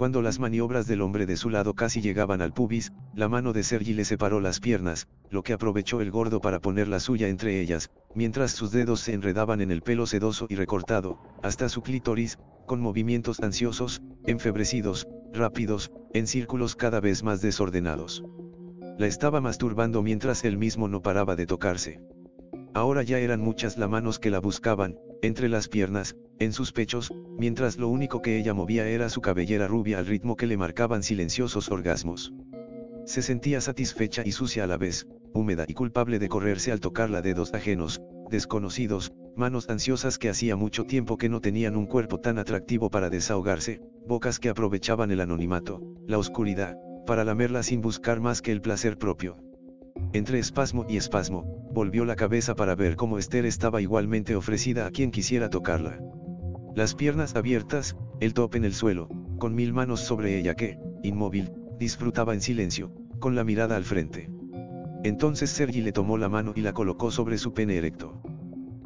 Cuando 0.00 0.22
las 0.22 0.38
maniobras 0.38 0.86
del 0.86 1.02
hombre 1.02 1.26
de 1.26 1.36
su 1.36 1.50
lado 1.50 1.74
casi 1.74 2.00
llegaban 2.00 2.40
al 2.40 2.54
pubis, 2.54 2.90
la 3.14 3.28
mano 3.28 3.52
de 3.52 3.62
Sergi 3.62 3.92
le 3.92 4.06
separó 4.06 4.40
las 4.40 4.58
piernas, 4.58 5.08
lo 5.28 5.42
que 5.42 5.52
aprovechó 5.52 6.00
el 6.00 6.10
gordo 6.10 6.40
para 6.40 6.58
poner 6.58 6.88
la 6.88 7.00
suya 7.00 7.28
entre 7.28 7.60
ellas, 7.60 7.90
mientras 8.14 8.52
sus 8.52 8.72
dedos 8.72 9.00
se 9.00 9.12
enredaban 9.12 9.60
en 9.60 9.70
el 9.70 9.82
pelo 9.82 10.06
sedoso 10.06 10.46
y 10.48 10.54
recortado, 10.54 11.18
hasta 11.42 11.68
su 11.68 11.82
clítoris, 11.82 12.38
con 12.64 12.80
movimientos 12.80 13.40
ansiosos, 13.40 14.00
enfebrecidos, 14.24 15.06
rápidos, 15.34 15.92
en 16.14 16.26
círculos 16.26 16.76
cada 16.76 17.00
vez 17.00 17.22
más 17.22 17.42
desordenados. 17.42 18.24
La 18.96 19.06
estaba 19.06 19.42
masturbando 19.42 20.00
mientras 20.00 20.46
él 20.46 20.56
mismo 20.56 20.88
no 20.88 21.02
paraba 21.02 21.36
de 21.36 21.44
tocarse. 21.44 22.00
Ahora 22.72 23.02
ya 23.02 23.18
eran 23.18 23.40
muchas 23.42 23.76
las 23.76 23.90
manos 23.90 24.18
que 24.18 24.30
la 24.30 24.40
buscaban, 24.40 24.96
entre 25.22 25.48
las 25.48 25.68
piernas, 25.68 26.16
en 26.38 26.52
sus 26.52 26.72
pechos, 26.72 27.12
mientras 27.38 27.76
lo 27.76 27.88
único 27.88 28.22
que 28.22 28.38
ella 28.38 28.54
movía 28.54 28.88
era 28.88 29.08
su 29.08 29.20
cabellera 29.20 29.68
rubia 29.68 29.98
al 29.98 30.06
ritmo 30.06 30.36
que 30.36 30.46
le 30.46 30.56
marcaban 30.56 31.02
silenciosos 31.02 31.70
orgasmos. 31.70 32.32
Se 33.04 33.22
sentía 33.22 33.60
satisfecha 33.60 34.22
y 34.24 34.32
sucia 34.32 34.64
a 34.64 34.66
la 34.66 34.76
vez, 34.76 35.06
húmeda 35.34 35.64
y 35.68 35.74
culpable 35.74 36.18
de 36.18 36.28
correrse 36.28 36.72
al 36.72 36.80
tocarla 36.80 37.22
dedos 37.22 37.52
ajenos, 37.54 38.00
desconocidos, 38.30 39.12
manos 39.36 39.68
ansiosas 39.68 40.18
que 40.18 40.28
hacía 40.28 40.56
mucho 40.56 40.84
tiempo 40.84 41.16
que 41.16 41.28
no 41.28 41.40
tenían 41.40 41.76
un 41.76 41.86
cuerpo 41.86 42.20
tan 42.20 42.38
atractivo 42.38 42.90
para 42.90 43.10
desahogarse, 43.10 43.80
bocas 44.06 44.38
que 44.38 44.48
aprovechaban 44.48 45.10
el 45.10 45.20
anonimato, 45.20 45.80
la 46.06 46.18
oscuridad, 46.18 46.76
para 47.06 47.24
lamerla 47.24 47.62
sin 47.62 47.80
buscar 47.80 48.20
más 48.20 48.42
que 48.42 48.52
el 48.52 48.60
placer 48.60 48.96
propio. 48.96 49.36
Entre 50.12 50.38
espasmo 50.38 50.86
y 50.88 50.96
espasmo, 50.96 51.44
volvió 51.72 52.04
la 52.04 52.16
cabeza 52.16 52.54
para 52.56 52.74
ver 52.74 52.96
cómo 52.96 53.18
Esther 53.18 53.46
estaba 53.46 53.80
igualmente 53.80 54.34
ofrecida 54.34 54.86
a 54.86 54.90
quien 54.90 55.10
quisiera 55.10 55.50
tocarla. 55.50 56.00
Las 56.74 56.94
piernas 56.94 57.36
abiertas, 57.36 57.96
el 58.20 58.34
top 58.34 58.56
en 58.56 58.64
el 58.64 58.74
suelo, 58.74 59.08
con 59.38 59.54
mil 59.54 59.72
manos 59.72 60.00
sobre 60.00 60.38
ella 60.38 60.54
que, 60.54 60.78
inmóvil, 61.02 61.52
disfrutaba 61.78 62.34
en 62.34 62.40
silencio, 62.40 62.92
con 63.20 63.34
la 63.34 63.44
mirada 63.44 63.76
al 63.76 63.84
frente. 63.84 64.30
Entonces 65.02 65.50
Sergi 65.50 65.80
le 65.80 65.92
tomó 65.92 66.18
la 66.18 66.28
mano 66.28 66.52
y 66.54 66.60
la 66.60 66.72
colocó 66.72 67.10
sobre 67.10 67.38
su 67.38 67.54
pene 67.54 67.76
erecto. 67.76 68.20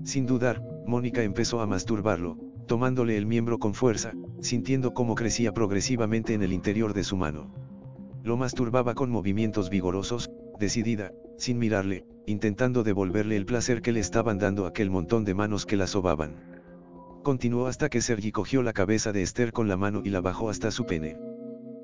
Sin 0.04 0.26
dudar, 0.26 0.62
Mónica 0.86 1.22
empezó 1.22 1.60
a 1.60 1.66
masturbarlo, 1.66 2.38
tomándole 2.66 3.16
el 3.16 3.26
miembro 3.26 3.58
con 3.58 3.74
fuerza, 3.74 4.12
sintiendo 4.40 4.94
cómo 4.94 5.14
crecía 5.14 5.52
progresivamente 5.52 6.34
en 6.34 6.42
el 6.42 6.52
interior 6.52 6.94
de 6.94 7.04
su 7.04 7.16
mano. 7.16 7.52
Lo 8.22 8.36
masturbaba 8.36 8.94
con 8.94 9.10
movimientos 9.10 9.70
vigorosos, 9.70 10.30
decidida, 10.58 11.12
sin 11.36 11.58
mirarle, 11.58 12.06
intentando 12.26 12.82
devolverle 12.82 13.36
el 13.36 13.46
placer 13.46 13.82
que 13.82 13.92
le 13.92 14.00
estaban 14.00 14.38
dando 14.38 14.66
aquel 14.66 14.90
montón 14.90 15.24
de 15.24 15.34
manos 15.34 15.66
que 15.66 15.76
la 15.76 15.86
sobaban. 15.86 16.36
Continuó 17.22 17.66
hasta 17.66 17.88
que 17.88 18.00
Sergi 18.00 18.32
cogió 18.32 18.62
la 18.62 18.72
cabeza 18.72 19.12
de 19.12 19.22
Esther 19.22 19.52
con 19.52 19.68
la 19.68 19.76
mano 19.76 20.02
y 20.04 20.10
la 20.10 20.20
bajó 20.20 20.50
hasta 20.50 20.70
su 20.70 20.84
pene. 20.84 21.18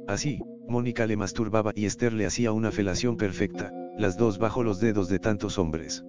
Así, 0.06 0.40
Mónica 0.68 1.06
le 1.06 1.16
masturbaba 1.16 1.72
y 1.74 1.86
Esther 1.86 2.12
le 2.12 2.26
hacía 2.26 2.52
una 2.52 2.70
felación 2.70 3.16
perfecta, 3.16 3.72
las 3.96 4.16
dos 4.16 4.38
bajo 4.38 4.62
los 4.62 4.80
dedos 4.80 5.08
de 5.08 5.18
tantos 5.18 5.58
hombres. 5.58 6.04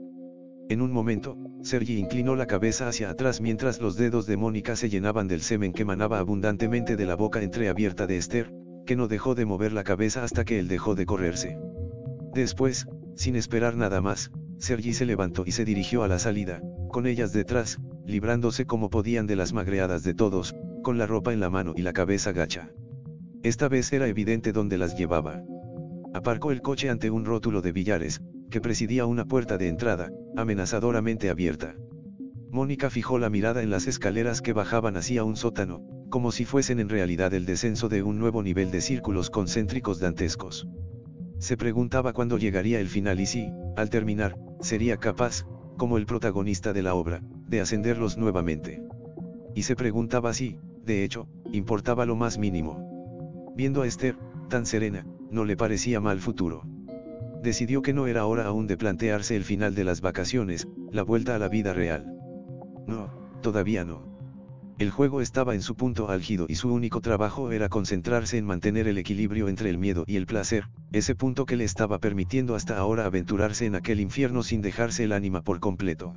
En 0.70 0.82
un 0.82 0.92
momento, 0.92 1.38
Sergi 1.62 1.98
inclinó 1.98 2.36
la 2.36 2.46
cabeza 2.46 2.88
hacia 2.88 3.10
atrás 3.10 3.42
mientras 3.42 3.82
los 3.82 3.98
dedos 3.98 4.26
de 4.26 4.38
Mónica 4.38 4.76
se 4.76 4.90
llenaban 4.90 5.28
del 5.28 5.42
semen 5.42 5.74
que 5.74 5.86
manaba 5.86 6.20
abundantemente 6.20 6.96
de 6.96 7.06
la 7.06 7.16
boca 7.16 7.42
entreabierta 7.42 8.08
de 8.08 8.18
Esther, 8.18 8.54
que 8.86 8.96
no 8.96 9.08
dejó 9.08 9.36
de 9.36 9.46
mover 9.46 9.74
la 9.74 9.84
cabeza 9.84 10.24
hasta 10.24 10.46
que 10.46 10.60
él 10.60 10.68
dejó 10.68 10.96
de 10.96 11.06
correrse. 11.06 11.58
Después, 12.34 12.88
sin 13.16 13.36
esperar 13.36 13.76
nada 13.76 14.02
más, 14.02 14.32
Sergi 14.58 14.94
se 14.94 15.06
levantó 15.06 15.44
y 15.46 15.52
se 15.52 15.66
dirigió 15.66 16.04
a 16.04 16.08
la 16.08 16.20
salida, 16.20 16.62
con 16.90 17.06
ellas 17.06 17.34
detrás, 17.34 17.80
librándose 18.06 18.66
como 18.66 18.90
podían 18.90 19.28
de 19.28 19.36
las 19.36 19.54
magreadas 19.54 20.04
de 20.04 20.14
todos, 20.14 20.56
con 20.84 20.98
la 20.98 21.08
ropa 21.08 21.34
en 21.34 21.40
la 21.40 21.50
mano 21.50 21.74
y 21.76 21.82
la 21.82 21.94
cabeza 21.94 22.32
gacha. 22.32 22.72
Esta 23.44 23.68
vez 23.68 23.92
era 23.92 24.08
evidente 24.08 24.52
dónde 24.52 24.78
las 24.78 24.96
llevaba. 24.98 25.44
Aparcó 26.14 26.52
el 26.52 26.62
coche 26.62 26.90
ante 26.90 27.10
un 27.10 27.26
rótulo 27.26 27.62
de 27.62 27.72
billares, 27.72 28.22
que 28.50 28.62
presidía 28.62 29.06
una 29.06 29.26
puerta 29.26 29.58
de 29.58 29.68
entrada, 29.68 30.12
amenazadoramente 30.36 31.30
abierta. 31.30 31.76
Mónica 32.52 32.90
fijó 32.90 33.18
la 33.18 33.30
mirada 33.30 33.64
en 33.64 33.70
las 33.70 33.88
escaleras 33.88 34.42
que 34.42 34.54
bajaban 34.54 34.98
hacia 34.98 35.24
un 35.24 35.38
sótano, 35.38 35.82
como 36.10 36.32
si 36.32 36.46
fuesen 36.46 36.80
en 36.80 36.90
realidad 36.90 37.34
el 37.34 37.46
descenso 37.46 37.90
de 37.90 38.04
un 38.04 38.20
nuevo 38.20 38.44
nivel 38.44 38.70
de 38.72 38.82
círculos 38.82 39.30
concéntricos 39.30 40.00
dantescos. 40.00 40.68
Se 41.42 41.58
preguntaba 41.58 42.14
cuándo 42.14 42.38
llegaría 42.38 42.80
el 42.80 42.88
final 42.88 43.20
y 43.20 43.26
si, 43.26 43.52
al 43.76 43.90
terminar, 43.90 44.38
sería 44.60 44.98
capaz, 44.98 45.48
como 45.76 45.98
el 45.98 46.06
protagonista 46.06 46.72
de 46.72 46.84
la 46.84 46.94
obra, 46.94 47.24
de 47.48 47.62
ascenderlos 47.62 48.16
nuevamente. 48.16 48.84
Y 49.56 49.64
se 49.64 49.76
preguntaba 49.76 50.36
si, 50.36 50.60
de 50.86 51.04
hecho, 51.04 51.28
importaba 51.52 52.06
lo 52.06 52.16
más 52.16 52.38
mínimo. 52.38 53.52
Viendo 53.56 53.82
a 53.82 53.88
Esther, 53.88 54.18
tan 54.50 54.68
serena, 54.68 55.08
no 55.32 55.44
le 55.44 55.58
parecía 55.58 56.00
mal 56.00 56.20
futuro. 56.20 56.62
Decidió 57.42 57.82
que 57.82 57.94
no 57.94 58.06
era 58.06 58.28
hora 58.28 58.46
aún 58.46 58.68
de 58.68 58.78
plantearse 58.78 59.36
el 59.36 59.44
final 59.44 59.74
de 59.74 59.84
las 59.84 60.02
vacaciones, 60.02 60.68
la 60.92 61.02
vuelta 61.02 61.36
a 61.36 61.40
la 61.40 61.50
vida 61.50 61.74
real. 61.74 62.06
No, 62.86 63.10
todavía 63.42 63.84
no. 63.84 64.11
El 64.82 64.90
juego 64.90 65.22
estaba 65.22 65.54
en 65.54 65.62
su 65.62 65.76
punto 65.76 66.10
álgido 66.10 66.48
y 66.50 66.56
su 66.56 66.74
único 66.74 67.02
trabajo 67.02 67.52
era 67.52 67.70
concentrarse 67.70 68.40
en 68.40 68.46
mantener 68.48 68.88
el 68.88 68.98
equilibrio 68.98 69.48
entre 69.48 69.70
el 69.70 69.78
miedo 69.78 70.06
y 70.08 70.16
el 70.16 70.26
placer, 70.26 70.70
ese 70.92 71.14
punto 71.14 71.46
que 71.46 71.56
le 71.56 71.66
estaba 71.66 72.00
permitiendo 72.00 72.56
hasta 72.56 72.80
ahora 72.80 73.06
aventurarse 73.06 73.68
en 73.68 73.76
aquel 73.76 74.00
infierno 74.00 74.42
sin 74.42 74.64
dejarse 74.64 75.04
el 75.04 75.12
ánima 75.12 75.44
por 75.44 75.60
completo. 75.60 76.16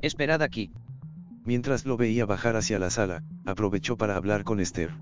Esperad 0.00 0.40
aquí. 0.40 0.72
Mientras 1.44 1.84
lo 1.84 1.98
veía 1.98 2.24
bajar 2.24 2.56
hacia 2.56 2.78
la 2.78 2.88
sala, 2.88 3.24
aprovechó 3.44 3.98
para 3.98 4.16
hablar 4.16 4.42
con 4.42 4.58
Esther. 4.58 4.94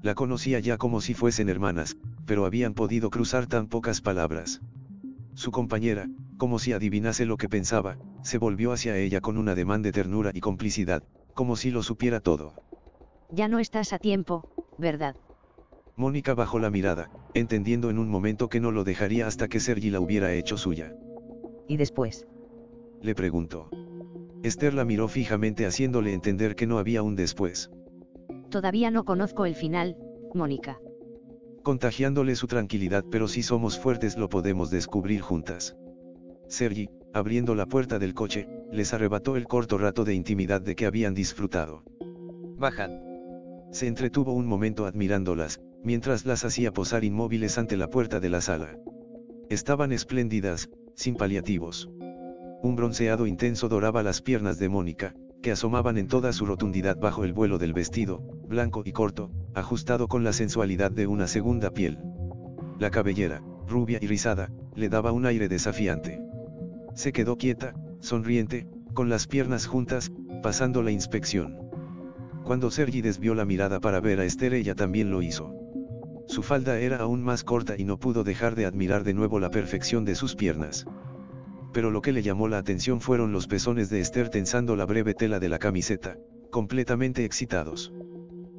La 0.00 0.14
conocía 0.14 0.60
ya 0.60 0.78
como 0.78 1.00
si 1.00 1.14
fuesen 1.14 1.48
hermanas, 1.48 1.96
pero 2.24 2.46
habían 2.46 2.74
podido 2.74 3.10
cruzar 3.10 3.48
tan 3.48 3.66
pocas 3.66 4.00
palabras. 4.00 4.60
Su 5.34 5.50
compañera, 5.50 6.06
como 6.36 6.60
si 6.60 6.72
adivinase 6.72 7.26
lo 7.26 7.36
que 7.36 7.48
pensaba, 7.48 7.98
se 8.22 8.38
volvió 8.38 8.70
hacia 8.70 8.96
ella 8.96 9.20
con 9.20 9.38
un 9.38 9.48
ademán 9.48 9.82
de 9.82 9.90
ternura 9.90 10.30
y 10.32 10.38
complicidad, 10.38 11.02
como 11.34 11.56
si 11.56 11.70
lo 11.70 11.82
supiera 11.82 12.20
todo. 12.20 12.54
Ya 13.30 13.48
no 13.48 13.58
estás 13.58 13.92
a 13.92 13.98
tiempo, 13.98 14.44
¿verdad? 14.78 15.16
Mónica 15.96 16.34
bajó 16.34 16.58
la 16.58 16.70
mirada, 16.70 17.10
entendiendo 17.34 17.90
en 17.90 17.98
un 17.98 18.08
momento 18.08 18.48
que 18.48 18.60
no 18.60 18.70
lo 18.70 18.84
dejaría 18.84 19.26
hasta 19.26 19.48
que 19.48 19.60
Sergi 19.60 19.90
la 19.90 20.00
hubiera 20.00 20.32
hecho 20.34 20.56
suya. 20.56 20.94
¿Y 21.68 21.76
después? 21.76 22.26
Le 23.00 23.14
preguntó. 23.14 23.68
Esther 24.42 24.74
la 24.74 24.84
miró 24.84 25.08
fijamente 25.08 25.66
haciéndole 25.66 26.12
entender 26.12 26.56
que 26.56 26.66
no 26.66 26.78
había 26.78 27.02
un 27.02 27.14
después. 27.14 27.70
Todavía 28.50 28.90
no 28.90 29.04
conozco 29.04 29.46
el 29.46 29.54
final, 29.54 29.96
Mónica. 30.34 30.80
Contagiándole 31.62 32.34
su 32.34 32.48
tranquilidad 32.48 33.04
pero 33.10 33.28
si 33.28 33.42
somos 33.42 33.78
fuertes 33.78 34.16
lo 34.16 34.28
podemos 34.28 34.70
descubrir 34.70 35.20
juntas. 35.20 35.76
Sergi, 36.48 36.88
abriendo 37.14 37.54
la 37.54 37.66
puerta 37.66 37.98
del 37.98 38.14
coche, 38.14 38.48
les 38.70 38.94
arrebató 38.94 39.36
el 39.36 39.46
corto 39.46 39.78
rato 39.78 40.04
de 40.04 40.14
intimidad 40.14 40.60
de 40.60 40.74
que 40.74 40.86
habían 40.86 41.14
disfrutado. 41.14 41.82
Bajad. 42.58 42.90
Se 43.70 43.86
entretuvo 43.86 44.32
un 44.32 44.46
momento 44.46 44.86
admirándolas, 44.86 45.60
mientras 45.82 46.26
las 46.26 46.44
hacía 46.44 46.72
posar 46.72 47.04
inmóviles 47.04 47.58
ante 47.58 47.76
la 47.76 47.88
puerta 47.88 48.20
de 48.20 48.28
la 48.28 48.40
sala. 48.40 48.78
Estaban 49.48 49.92
espléndidas, 49.92 50.70
sin 50.94 51.16
paliativos. 51.16 51.90
Un 52.62 52.76
bronceado 52.76 53.26
intenso 53.26 53.68
doraba 53.68 54.02
las 54.02 54.22
piernas 54.22 54.58
de 54.58 54.68
Mónica, 54.68 55.14
que 55.42 55.50
asomaban 55.50 55.98
en 55.98 56.06
toda 56.06 56.32
su 56.32 56.46
rotundidad 56.46 56.96
bajo 56.96 57.24
el 57.24 57.32
vuelo 57.32 57.58
del 57.58 57.72
vestido, 57.72 58.22
blanco 58.46 58.82
y 58.84 58.92
corto, 58.92 59.30
ajustado 59.54 60.06
con 60.06 60.22
la 60.22 60.32
sensualidad 60.32 60.92
de 60.92 61.08
una 61.08 61.26
segunda 61.26 61.70
piel. 61.70 61.98
La 62.78 62.90
cabellera, 62.90 63.42
rubia 63.66 63.98
y 64.00 64.06
rizada, 64.06 64.52
le 64.76 64.88
daba 64.88 65.12
un 65.12 65.26
aire 65.26 65.48
desafiante. 65.48 66.20
Se 66.94 67.12
quedó 67.12 67.36
quieta, 67.36 67.74
sonriente, 68.00 68.66
con 68.94 69.08
las 69.08 69.26
piernas 69.26 69.66
juntas, 69.66 70.12
pasando 70.42 70.82
la 70.82 70.90
inspección. 70.90 71.56
Cuando 72.44 72.70
Sergi 72.70 73.00
desvió 73.00 73.34
la 73.34 73.44
mirada 73.44 73.80
para 73.80 74.00
ver 74.00 74.20
a 74.20 74.24
Esther 74.24 74.54
ella 74.54 74.74
también 74.74 75.10
lo 75.10 75.22
hizo. 75.22 75.54
Su 76.26 76.42
falda 76.42 76.78
era 76.78 76.98
aún 76.98 77.22
más 77.22 77.44
corta 77.44 77.74
y 77.78 77.84
no 77.84 77.98
pudo 77.98 78.24
dejar 78.24 78.54
de 78.54 78.66
admirar 78.66 79.04
de 79.04 79.14
nuevo 79.14 79.40
la 79.40 79.50
perfección 79.50 80.04
de 80.04 80.14
sus 80.14 80.34
piernas. 80.34 80.86
Pero 81.72 81.90
lo 81.90 82.02
que 82.02 82.12
le 82.12 82.22
llamó 82.22 82.48
la 82.48 82.58
atención 82.58 83.00
fueron 83.00 83.32
los 83.32 83.46
pezones 83.46 83.88
de 83.88 84.00
Esther 84.00 84.28
tensando 84.28 84.76
la 84.76 84.84
breve 84.84 85.14
tela 85.14 85.40
de 85.40 85.48
la 85.48 85.58
camiseta, 85.58 86.18
completamente 86.50 87.24
excitados. 87.24 87.92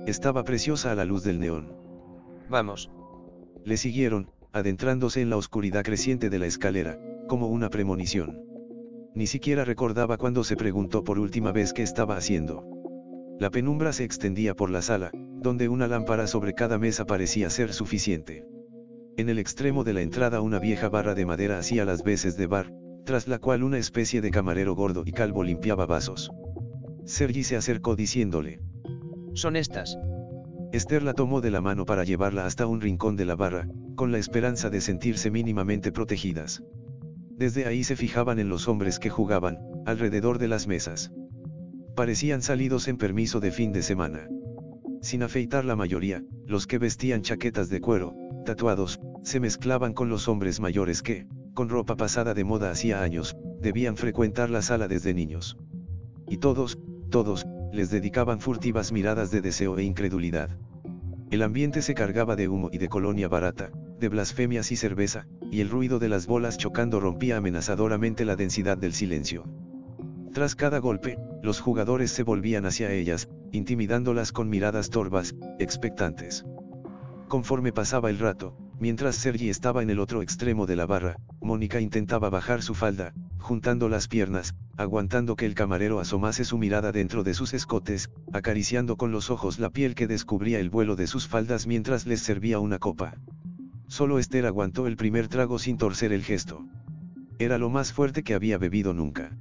Estaba 0.07 0.43
preciosa 0.43 0.91
a 0.91 0.95
la 0.95 1.05
luz 1.05 1.23
del 1.23 1.39
neón. 1.39 1.73
Vamos. 2.49 2.89
Le 3.63 3.77
siguieron, 3.77 4.31
adentrándose 4.51 5.21
en 5.21 5.29
la 5.29 5.37
oscuridad 5.37 5.83
creciente 5.83 6.29
de 6.29 6.39
la 6.39 6.47
escalera, 6.47 6.99
como 7.33 7.47
una 7.47 7.71
premonición. 7.71 8.45
Ni 9.15 9.25
siquiera 9.25 9.65
recordaba 9.65 10.17
cuando 10.17 10.43
se 10.43 10.55
preguntó 10.55 11.03
por 11.03 11.17
última 11.17 11.51
vez 11.51 11.73
qué 11.73 11.81
estaba 11.81 12.15
haciendo. 12.15 12.63
La 13.39 13.49
penumbra 13.49 13.91
se 13.91 14.03
extendía 14.03 14.53
por 14.53 14.69
la 14.69 14.83
sala, 14.83 15.09
donde 15.41 15.67
una 15.67 15.87
lámpara 15.87 16.27
sobre 16.27 16.53
cada 16.53 16.77
mesa 16.77 17.05
parecía 17.05 17.49
ser 17.49 17.73
suficiente. 17.73 18.45
En 19.17 19.29
el 19.29 19.39
extremo 19.39 19.83
de 19.83 19.93
la 19.93 20.01
entrada 20.01 20.41
una 20.41 20.59
vieja 20.59 20.89
barra 20.89 21.15
de 21.15 21.25
madera 21.25 21.57
hacía 21.57 21.85
las 21.85 22.03
veces 22.03 22.37
de 22.37 22.45
bar, 22.45 22.71
tras 23.03 23.27
la 23.27 23.39
cual 23.39 23.63
una 23.63 23.79
especie 23.79 24.21
de 24.21 24.29
camarero 24.29 24.75
gordo 24.75 25.01
y 25.03 25.11
calvo 25.11 25.43
limpiaba 25.43 25.87
vasos. 25.87 26.29
Sergi 27.03 27.43
se 27.43 27.55
acercó 27.55 27.95
diciéndole. 27.95 28.59
Son 29.33 29.55
estas. 29.55 29.97
Esther 30.71 31.01
la 31.01 31.15
tomó 31.15 31.41
de 31.41 31.49
la 31.49 31.61
mano 31.61 31.85
para 31.85 32.03
llevarla 32.03 32.45
hasta 32.45 32.67
un 32.67 32.79
rincón 32.79 33.15
de 33.15 33.25
la 33.25 33.35
barra, 33.35 33.67
con 33.95 34.11
la 34.11 34.19
esperanza 34.19 34.69
de 34.69 34.81
sentirse 34.81 35.31
mínimamente 35.31 35.91
protegidas. 35.91 36.61
Desde 37.37 37.65
ahí 37.65 37.83
se 37.83 37.95
fijaban 37.95 38.39
en 38.39 38.49
los 38.49 38.67
hombres 38.67 38.99
que 38.99 39.09
jugaban, 39.09 39.57
alrededor 39.85 40.37
de 40.37 40.47
las 40.47 40.67
mesas. 40.67 41.11
Parecían 41.95 42.41
salidos 42.41 42.87
en 42.87 42.97
permiso 42.97 43.39
de 43.39 43.51
fin 43.51 43.71
de 43.71 43.81
semana. 43.81 44.27
Sin 45.01 45.23
afeitar 45.23 45.65
la 45.65 45.75
mayoría, 45.75 46.23
los 46.45 46.67
que 46.67 46.77
vestían 46.77 47.21
chaquetas 47.21 47.69
de 47.69 47.81
cuero, 47.81 48.15
tatuados, 48.45 48.99
se 49.23 49.39
mezclaban 49.39 49.93
con 49.93 50.09
los 50.09 50.27
hombres 50.27 50.59
mayores 50.59 51.01
que, 51.01 51.27
con 51.53 51.69
ropa 51.69 51.95
pasada 51.95 52.33
de 52.33 52.43
moda 52.43 52.71
hacía 52.71 53.01
años, 53.01 53.35
debían 53.59 53.97
frecuentar 53.97 54.49
la 54.49 54.61
sala 54.61 54.87
desde 54.87 55.13
niños. 55.13 55.57
Y 56.27 56.37
todos, 56.37 56.79
todos, 57.09 57.45
les 57.71 57.89
dedicaban 57.89 58.39
furtivas 58.39 58.91
miradas 58.91 59.31
de 59.31 59.41
deseo 59.41 59.77
e 59.77 59.83
incredulidad. 59.83 60.49
El 61.33 61.41
ambiente 61.41 61.81
se 61.81 61.95
cargaba 61.95 62.35
de 62.35 62.47
humo 62.47 62.69
y 62.71 62.77
de 62.77 62.89
colonia 62.89 63.27
barata, 63.27 63.71
de 63.99 64.07
blasfemias 64.07 64.71
y 64.71 64.75
cerveza, 64.75 65.25
y 65.49 65.61
el 65.61 65.69
ruido 65.71 65.97
de 65.97 66.07
las 66.07 66.27
bolas 66.27 66.59
chocando 66.59 66.99
rompía 66.99 67.37
amenazadoramente 67.37 68.23
la 68.23 68.35
densidad 68.35 68.77
del 68.77 68.93
silencio. 68.93 69.43
Tras 70.31 70.53
cada 70.53 70.77
golpe, 70.77 71.17
los 71.41 71.59
jugadores 71.59 72.11
se 72.11 72.21
volvían 72.21 72.67
hacia 72.67 72.91
ellas, 72.91 73.29
intimidándolas 73.51 74.31
con 74.31 74.47
miradas 74.47 74.91
torvas, 74.91 75.33
expectantes. 75.57 76.45
Conforme 77.29 77.73
pasaba 77.73 78.11
el 78.11 78.19
rato, 78.19 78.55
mientras 78.79 79.15
Sergi 79.15 79.49
estaba 79.49 79.83
en 79.83 79.89
el 79.89 79.99
otro 79.99 80.21
extremo 80.21 80.65
de 80.65 80.75
la 80.75 80.85
barra, 80.85 81.17
Mónica 81.41 81.79
intentaba 81.79 82.29
bajar 82.29 82.61
su 82.61 82.73
falda, 82.73 83.13
juntando 83.39 83.89
las 83.89 84.07
piernas, 84.07 84.55
aguantando 84.77 85.35
que 85.35 85.45
el 85.45 85.55
camarero 85.55 85.99
asomase 85.99 86.45
su 86.45 86.57
mirada 86.57 86.91
dentro 86.91 87.23
de 87.23 87.33
sus 87.33 87.53
escotes, 87.53 88.09
acariciando 88.31 88.95
con 88.95 89.11
los 89.11 89.29
ojos 89.29 89.59
la 89.59 89.69
piel 89.69 89.95
que 89.95 90.07
descubría 90.07 90.59
el 90.59 90.69
vuelo 90.69 90.95
de 90.95 91.07
sus 91.07 91.27
faldas 91.27 91.67
mientras 91.67 92.05
les 92.05 92.21
servía 92.21 92.59
una 92.59 92.79
copa. 92.79 93.15
Solo 93.87 94.17
Esther 94.17 94.45
aguantó 94.45 94.87
el 94.87 94.95
primer 94.95 95.27
trago 95.27 95.59
sin 95.59 95.77
torcer 95.77 96.13
el 96.13 96.23
gesto. 96.23 96.65
Era 97.39 97.57
lo 97.57 97.69
más 97.69 97.93
fuerte 97.93 98.23
que 98.23 98.33
había 98.33 98.57
bebido 98.57 98.93
nunca. 98.93 99.37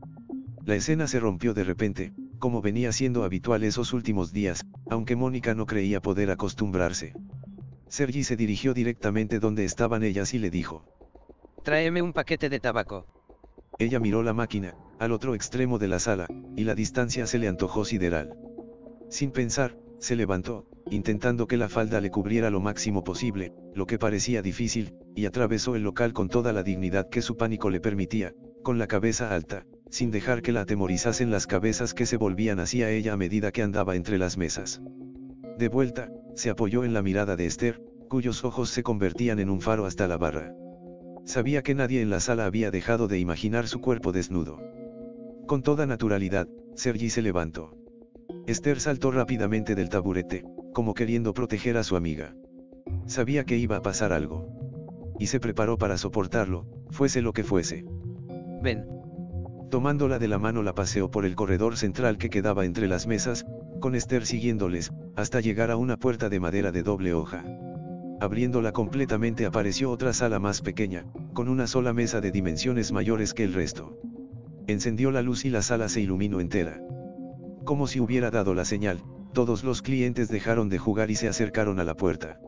La 0.64 0.74
escena 0.74 1.06
se 1.06 1.20
rompió 1.20 1.54
de 1.54 1.64
repente, 1.64 2.12
como 2.38 2.60
venía 2.60 2.92
siendo 2.92 3.24
habitual 3.24 3.62
esos 3.62 3.92
últimos 3.92 4.32
días, 4.32 4.66
aunque 4.90 5.16
Mónica 5.16 5.54
no 5.54 5.64
creía 5.64 6.00
poder 6.02 6.30
acostumbrarse. 6.30 7.14
Sergi 7.92 8.24
se 8.24 8.36
dirigió 8.36 8.72
directamente 8.72 9.38
donde 9.38 9.66
estaban 9.66 10.02
ellas 10.02 10.32
y 10.32 10.38
le 10.38 10.48
dijo. 10.48 10.82
Tráeme 11.62 12.00
un 12.00 12.14
paquete 12.14 12.48
de 12.48 12.58
tabaco. 12.58 13.04
Ella 13.78 14.00
miró 14.00 14.22
la 14.22 14.32
máquina, 14.32 14.74
al 14.98 15.12
otro 15.12 15.34
extremo 15.34 15.78
de 15.78 15.88
la 15.88 15.98
sala, 15.98 16.26
y 16.56 16.64
la 16.64 16.74
distancia 16.74 17.26
se 17.26 17.38
le 17.38 17.48
antojó 17.48 17.84
sideral. 17.84 18.34
Sin 19.10 19.30
pensar, 19.30 19.76
se 19.98 20.16
levantó, 20.16 20.66
intentando 20.90 21.46
que 21.46 21.58
la 21.58 21.68
falda 21.68 22.00
le 22.00 22.10
cubriera 22.10 22.48
lo 22.48 22.60
máximo 22.60 23.04
posible, 23.04 23.52
lo 23.74 23.84
que 23.84 23.98
parecía 23.98 24.40
difícil, 24.40 24.94
y 25.14 25.26
atravesó 25.26 25.76
el 25.76 25.82
local 25.82 26.14
con 26.14 26.30
toda 26.30 26.54
la 26.54 26.62
dignidad 26.62 27.10
que 27.10 27.20
su 27.20 27.36
pánico 27.36 27.68
le 27.68 27.80
permitía, 27.80 28.32
con 28.62 28.78
la 28.78 28.86
cabeza 28.86 29.34
alta, 29.34 29.66
sin 29.90 30.10
dejar 30.10 30.40
que 30.40 30.52
la 30.52 30.62
atemorizasen 30.62 31.30
las 31.30 31.46
cabezas 31.46 31.92
que 31.92 32.06
se 32.06 32.16
volvían 32.16 32.58
hacia 32.58 32.88
ella 32.88 33.12
a 33.12 33.18
medida 33.18 33.52
que 33.52 33.60
andaba 33.60 33.96
entre 33.96 34.16
las 34.16 34.38
mesas. 34.38 34.80
De 35.58 35.68
vuelta, 35.68 36.10
se 36.34 36.50
apoyó 36.50 36.84
en 36.84 36.94
la 36.94 37.02
mirada 37.02 37.36
de 37.36 37.46
Esther, 37.46 37.82
cuyos 38.08 38.44
ojos 38.44 38.70
se 38.70 38.82
convertían 38.82 39.38
en 39.38 39.50
un 39.50 39.60
faro 39.60 39.86
hasta 39.86 40.08
la 40.08 40.18
barra. 40.18 40.54
Sabía 41.24 41.62
que 41.62 41.74
nadie 41.74 42.02
en 42.02 42.10
la 42.10 42.20
sala 42.20 42.46
había 42.46 42.70
dejado 42.70 43.08
de 43.08 43.18
imaginar 43.18 43.68
su 43.68 43.80
cuerpo 43.80 44.12
desnudo. 44.12 44.58
Con 45.46 45.62
toda 45.62 45.86
naturalidad, 45.86 46.48
Sergi 46.74 47.10
se 47.10 47.22
levantó. 47.22 47.76
Esther 48.46 48.80
saltó 48.80 49.10
rápidamente 49.10 49.74
del 49.74 49.88
taburete, 49.88 50.44
como 50.72 50.94
queriendo 50.94 51.32
proteger 51.32 51.76
a 51.76 51.84
su 51.84 51.96
amiga. 51.96 52.34
Sabía 53.06 53.44
que 53.44 53.56
iba 53.56 53.76
a 53.76 53.82
pasar 53.82 54.12
algo. 54.12 54.48
Y 55.18 55.26
se 55.26 55.38
preparó 55.38 55.78
para 55.78 55.96
soportarlo, 55.98 56.66
fuese 56.90 57.22
lo 57.22 57.32
que 57.32 57.44
fuese. 57.44 57.84
Ven. 58.62 59.01
Tomándola 59.72 60.18
de 60.18 60.28
la 60.28 60.38
mano 60.38 60.62
la 60.62 60.74
paseó 60.74 61.10
por 61.10 61.24
el 61.24 61.34
corredor 61.34 61.78
central 61.78 62.18
que 62.18 62.28
quedaba 62.28 62.66
entre 62.66 62.88
las 62.88 63.06
mesas, 63.06 63.46
con 63.80 63.94
Esther 63.94 64.26
siguiéndoles, 64.26 64.92
hasta 65.16 65.40
llegar 65.40 65.70
a 65.70 65.78
una 65.78 65.96
puerta 65.96 66.28
de 66.28 66.40
madera 66.40 66.72
de 66.72 66.82
doble 66.82 67.14
hoja. 67.14 67.42
Abriéndola 68.20 68.72
completamente 68.72 69.46
apareció 69.46 69.90
otra 69.90 70.12
sala 70.12 70.38
más 70.38 70.60
pequeña, 70.60 71.06
con 71.32 71.48
una 71.48 71.66
sola 71.66 71.94
mesa 71.94 72.20
de 72.20 72.30
dimensiones 72.30 72.92
mayores 72.92 73.32
que 73.32 73.44
el 73.44 73.54
resto. 73.54 73.98
Encendió 74.66 75.10
la 75.10 75.22
luz 75.22 75.46
y 75.46 75.48
la 75.48 75.62
sala 75.62 75.88
se 75.88 76.02
iluminó 76.02 76.40
entera. 76.40 76.78
Como 77.64 77.86
si 77.86 77.98
hubiera 77.98 78.30
dado 78.30 78.52
la 78.52 78.66
señal, 78.66 79.02
todos 79.32 79.64
los 79.64 79.80
clientes 79.80 80.28
dejaron 80.28 80.68
de 80.68 80.76
jugar 80.76 81.10
y 81.10 81.14
se 81.14 81.28
acercaron 81.28 81.80
a 81.80 81.84
la 81.84 81.94
puerta. 81.94 82.38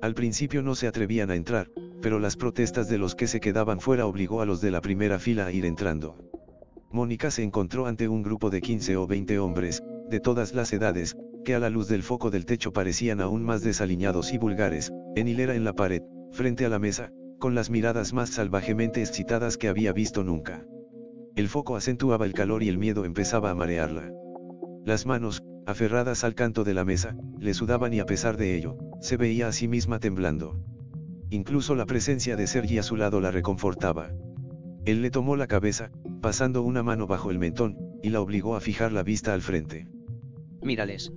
Al 0.00 0.14
principio 0.14 0.62
no 0.62 0.76
se 0.76 0.86
atrevían 0.86 1.32
a 1.32 1.34
entrar, 1.34 1.72
pero 2.00 2.20
las 2.20 2.36
protestas 2.36 2.88
de 2.88 2.98
los 2.98 3.16
que 3.16 3.26
se 3.26 3.40
quedaban 3.40 3.80
fuera 3.80 4.06
obligó 4.06 4.42
a 4.42 4.46
los 4.46 4.60
de 4.60 4.70
la 4.70 4.80
primera 4.80 5.18
fila 5.18 5.46
a 5.46 5.50
ir 5.50 5.66
entrando. 5.66 6.30
Mónica 6.92 7.30
se 7.30 7.42
encontró 7.42 7.86
ante 7.86 8.08
un 8.08 8.22
grupo 8.22 8.50
de 8.50 8.60
15 8.60 8.96
o 8.96 9.06
20 9.06 9.38
hombres, 9.38 9.82
de 10.10 10.20
todas 10.20 10.54
las 10.54 10.72
edades, 10.72 11.16
que 11.44 11.54
a 11.54 11.58
la 11.58 11.70
luz 11.70 11.88
del 11.88 12.02
foco 12.02 12.30
del 12.30 12.44
techo 12.44 12.72
parecían 12.72 13.20
aún 13.20 13.42
más 13.42 13.62
desaliñados 13.62 14.32
y 14.32 14.38
vulgares, 14.38 14.92
en 15.16 15.26
hilera 15.26 15.54
en 15.54 15.64
la 15.64 15.72
pared, 15.72 16.02
frente 16.30 16.66
a 16.66 16.68
la 16.68 16.78
mesa, 16.78 17.10
con 17.38 17.54
las 17.54 17.70
miradas 17.70 18.12
más 18.12 18.30
salvajemente 18.30 19.00
excitadas 19.00 19.56
que 19.56 19.68
había 19.68 19.92
visto 19.92 20.22
nunca. 20.22 20.66
El 21.34 21.48
foco 21.48 21.76
acentuaba 21.76 22.26
el 22.26 22.34
calor 22.34 22.62
y 22.62 22.68
el 22.68 22.78
miedo 22.78 23.04
empezaba 23.04 23.50
a 23.50 23.54
marearla. 23.54 24.12
Las 24.84 25.06
manos, 25.06 25.42
aferradas 25.66 26.24
al 26.24 26.34
canto 26.34 26.62
de 26.62 26.74
la 26.74 26.84
mesa, 26.84 27.16
le 27.38 27.54
sudaban 27.54 27.94
y 27.94 28.00
a 28.00 28.06
pesar 28.06 28.36
de 28.36 28.54
ello, 28.54 28.76
se 29.00 29.16
veía 29.16 29.48
a 29.48 29.52
sí 29.52 29.66
misma 29.66 29.98
temblando. 29.98 30.60
Incluso 31.30 31.74
la 31.74 31.86
presencia 31.86 32.36
de 32.36 32.46
Sergi 32.46 32.78
a 32.78 32.82
su 32.82 32.96
lado 32.96 33.20
la 33.20 33.30
reconfortaba. 33.30 34.12
Él 34.84 35.02
le 35.02 35.10
tomó 35.10 35.36
la 35.36 35.46
cabeza, 35.46 35.90
pasando 36.20 36.62
una 36.62 36.82
mano 36.82 37.06
bajo 37.06 37.30
el 37.30 37.38
mentón, 37.38 37.78
y 38.02 38.10
la 38.10 38.20
obligó 38.20 38.56
a 38.56 38.60
fijar 38.60 38.92
la 38.92 39.02
vista 39.02 39.32
al 39.32 39.42
frente. 39.42 39.88
Mírales. 40.60 41.12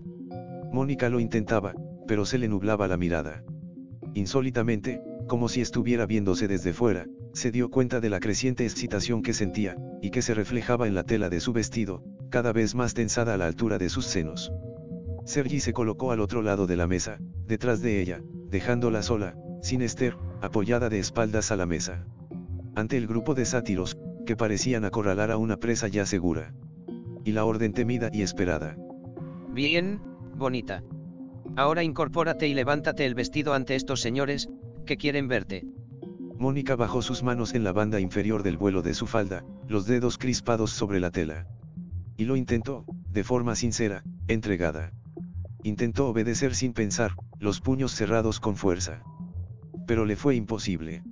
Mónica 0.72 1.10
lo 1.10 1.20
intentaba, 1.20 1.74
pero 2.08 2.26
se 2.26 2.38
le 2.38 2.48
nublaba 2.48 2.88
la 2.88 2.98
mirada. 2.98 3.44
Insólitamente, 4.14 5.02
como 5.28 5.50
si 5.50 5.62
estuviera 5.62 6.06
viéndose 6.06 6.48
desde 6.48 6.74
fuera, 6.74 7.08
se 7.34 7.52
dio 7.52 7.70
cuenta 7.70 8.00
de 8.00 8.10
la 8.10 8.20
creciente 8.20 8.64
excitación 8.64 9.22
que 9.22 9.34
sentía, 9.34 9.76
y 10.02 10.12
que 10.12 10.22
se 10.22 10.34
reflejaba 10.34 10.88
en 10.88 10.94
la 10.94 11.04
tela 11.04 11.30
de 11.30 11.40
su 11.40 11.52
vestido, 11.52 12.04
cada 12.30 12.54
vez 12.54 12.76
más 12.76 12.94
tensada 12.94 13.34
a 13.34 13.38
la 13.38 13.48
altura 13.48 13.78
de 13.78 13.90
sus 13.90 14.06
senos. 14.06 14.52
Sergi 15.26 15.60
se 15.60 15.74
colocó 15.74 16.12
al 16.12 16.20
otro 16.20 16.44
lado 16.44 16.68
de 16.68 16.78
la 16.78 16.88
mesa, 16.88 17.18
detrás 17.48 17.82
de 17.82 18.00
ella, 18.00 18.22
dejándola 18.50 19.02
sola, 19.02 19.36
sin 19.62 19.82
Esther, 19.82 20.16
apoyada 20.42 20.90
de 20.90 21.00
espaldas 21.00 21.52
a 21.52 21.56
la 21.56 21.66
mesa. 21.66 22.06
Ante 22.76 22.98
el 22.98 23.08
grupo 23.08 23.36
de 23.36 23.46
sátiros, 23.46 23.98
que 24.26 24.36
parecían 24.36 24.84
acorralar 24.84 25.32
a 25.32 25.38
una 25.38 25.58
presa 25.58 25.88
ya 25.88 26.06
segura. 26.06 26.54
Y 27.24 27.32
la 27.32 27.46
orden 27.46 27.74
temida 27.74 28.10
y 28.12 28.22
esperada. 28.22 28.76
Bien, 29.54 30.02
bonita. 30.36 30.84
Ahora 31.56 31.84
incorpórate 31.84 32.48
y 32.48 32.54
levántate 32.54 33.06
el 33.06 33.16
vestido 33.16 33.54
ante 33.54 33.76
estos 33.76 34.02
señores, 34.02 34.50
que 34.86 34.98
quieren 34.98 35.30
verte. 35.30 35.66
Mónica 36.38 36.76
bajó 36.76 37.02
sus 37.02 37.24
manos 37.24 37.54
en 37.54 37.64
la 37.64 37.72
banda 37.72 38.02
inferior 38.02 38.44
del 38.44 38.58
vuelo 38.58 38.82
de 38.82 38.94
su 38.94 39.08
falda, 39.08 39.46
los 39.70 39.88
dedos 39.88 40.18
crispados 40.18 40.72
sobre 40.72 41.00
la 41.00 41.12
tela. 41.12 41.48
Y 42.18 42.26
lo 42.26 42.36
intentó, 42.36 42.86
de 43.10 43.24
forma 43.24 43.56
sincera, 43.56 44.04
entregada. 44.28 44.92
Intentó 45.64 46.10
obedecer 46.10 46.54
sin 46.56 46.74
pensar, 46.74 47.14
los 47.40 47.62
puños 47.62 47.94
cerrados 47.94 48.42
con 48.42 48.58
fuerza. 48.58 49.02
Pero 49.88 50.04
le 50.04 50.18
fue 50.18 50.36
imposible. 50.36 51.04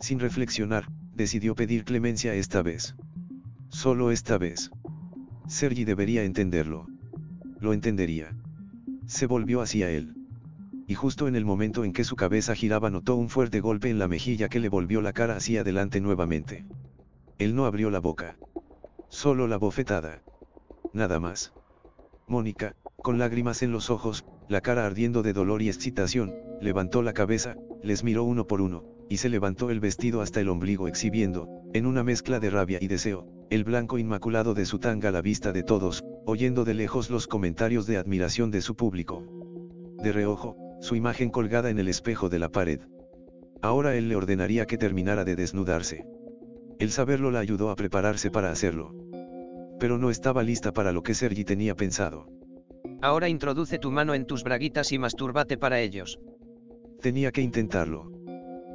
Sin 0.00 0.18
reflexionar, 0.18 0.86
decidió 1.14 1.54
pedir 1.54 1.84
clemencia 1.84 2.34
esta 2.34 2.62
vez. 2.62 2.96
Solo 3.68 4.10
esta 4.10 4.38
vez. 4.38 4.70
Sergi 5.46 5.84
debería 5.84 6.24
entenderlo. 6.24 6.86
Lo 7.60 7.74
entendería. 7.74 8.34
Se 9.06 9.26
volvió 9.26 9.60
hacia 9.60 9.90
él. 9.90 10.14
Y 10.86 10.94
justo 10.94 11.28
en 11.28 11.36
el 11.36 11.44
momento 11.44 11.84
en 11.84 11.92
que 11.92 12.04
su 12.04 12.16
cabeza 12.16 12.54
giraba 12.54 12.88
notó 12.88 13.14
un 13.14 13.28
fuerte 13.28 13.60
golpe 13.60 13.90
en 13.90 13.98
la 13.98 14.08
mejilla 14.08 14.48
que 14.48 14.58
le 14.58 14.70
volvió 14.70 15.02
la 15.02 15.12
cara 15.12 15.36
hacia 15.36 15.60
adelante 15.60 16.00
nuevamente. 16.00 16.64
Él 17.38 17.54
no 17.54 17.66
abrió 17.66 17.90
la 17.90 18.00
boca. 18.00 18.36
Solo 19.08 19.46
la 19.48 19.58
bofetada. 19.58 20.22
Nada 20.94 21.20
más. 21.20 21.52
Mónica, 22.26 22.74
con 22.96 23.18
lágrimas 23.18 23.62
en 23.62 23.70
los 23.70 23.90
ojos, 23.90 24.24
la 24.48 24.62
cara 24.62 24.86
ardiendo 24.86 25.22
de 25.22 25.34
dolor 25.34 25.60
y 25.60 25.68
excitación, 25.68 26.34
levantó 26.60 27.02
la 27.02 27.12
cabeza, 27.12 27.56
les 27.82 28.02
miró 28.02 28.24
uno 28.24 28.46
por 28.46 28.60
uno, 28.60 28.84
y 29.10 29.16
se 29.16 29.28
levantó 29.28 29.70
el 29.70 29.80
vestido 29.80 30.22
hasta 30.22 30.40
el 30.40 30.48
ombligo 30.48 30.86
exhibiendo, 30.86 31.48
en 31.74 31.84
una 31.84 32.04
mezcla 32.04 32.38
de 32.38 32.48
rabia 32.48 32.78
y 32.80 32.86
deseo, 32.86 33.26
el 33.50 33.64
blanco 33.64 33.98
inmaculado 33.98 34.54
de 34.54 34.64
su 34.64 34.78
tanga 34.78 35.08
a 35.08 35.12
la 35.12 35.20
vista 35.20 35.52
de 35.52 35.64
todos, 35.64 36.04
oyendo 36.26 36.64
de 36.64 36.74
lejos 36.74 37.10
los 37.10 37.26
comentarios 37.26 37.88
de 37.88 37.96
admiración 37.96 38.52
de 38.52 38.62
su 38.62 38.76
público. 38.76 39.24
De 40.00 40.12
reojo, 40.12 40.56
su 40.80 40.94
imagen 40.94 41.30
colgada 41.30 41.70
en 41.70 41.80
el 41.80 41.88
espejo 41.88 42.28
de 42.28 42.38
la 42.38 42.50
pared. 42.50 42.82
Ahora 43.60 43.96
él 43.96 44.08
le 44.08 44.14
ordenaría 44.14 44.64
que 44.66 44.78
terminara 44.78 45.24
de 45.24 45.34
desnudarse. 45.34 46.06
El 46.78 46.92
saberlo 46.92 47.32
la 47.32 47.40
ayudó 47.40 47.70
a 47.70 47.76
prepararse 47.76 48.30
para 48.30 48.52
hacerlo. 48.52 48.94
Pero 49.80 49.98
no 49.98 50.10
estaba 50.10 50.44
lista 50.44 50.72
para 50.72 50.92
lo 50.92 51.02
que 51.02 51.14
Sergi 51.14 51.44
tenía 51.44 51.74
pensado. 51.74 52.28
Ahora 53.02 53.28
introduce 53.28 53.80
tu 53.80 53.90
mano 53.90 54.14
en 54.14 54.24
tus 54.24 54.44
braguitas 54.44 54.92
y 54.92 55.00
mastúrbate 55.00 55.58
para 55.58 55.80
ellos. 55.80 56.20
Tenía 57.00 57.32
que 57.32 57.40
intentarlo. 57.40 58.19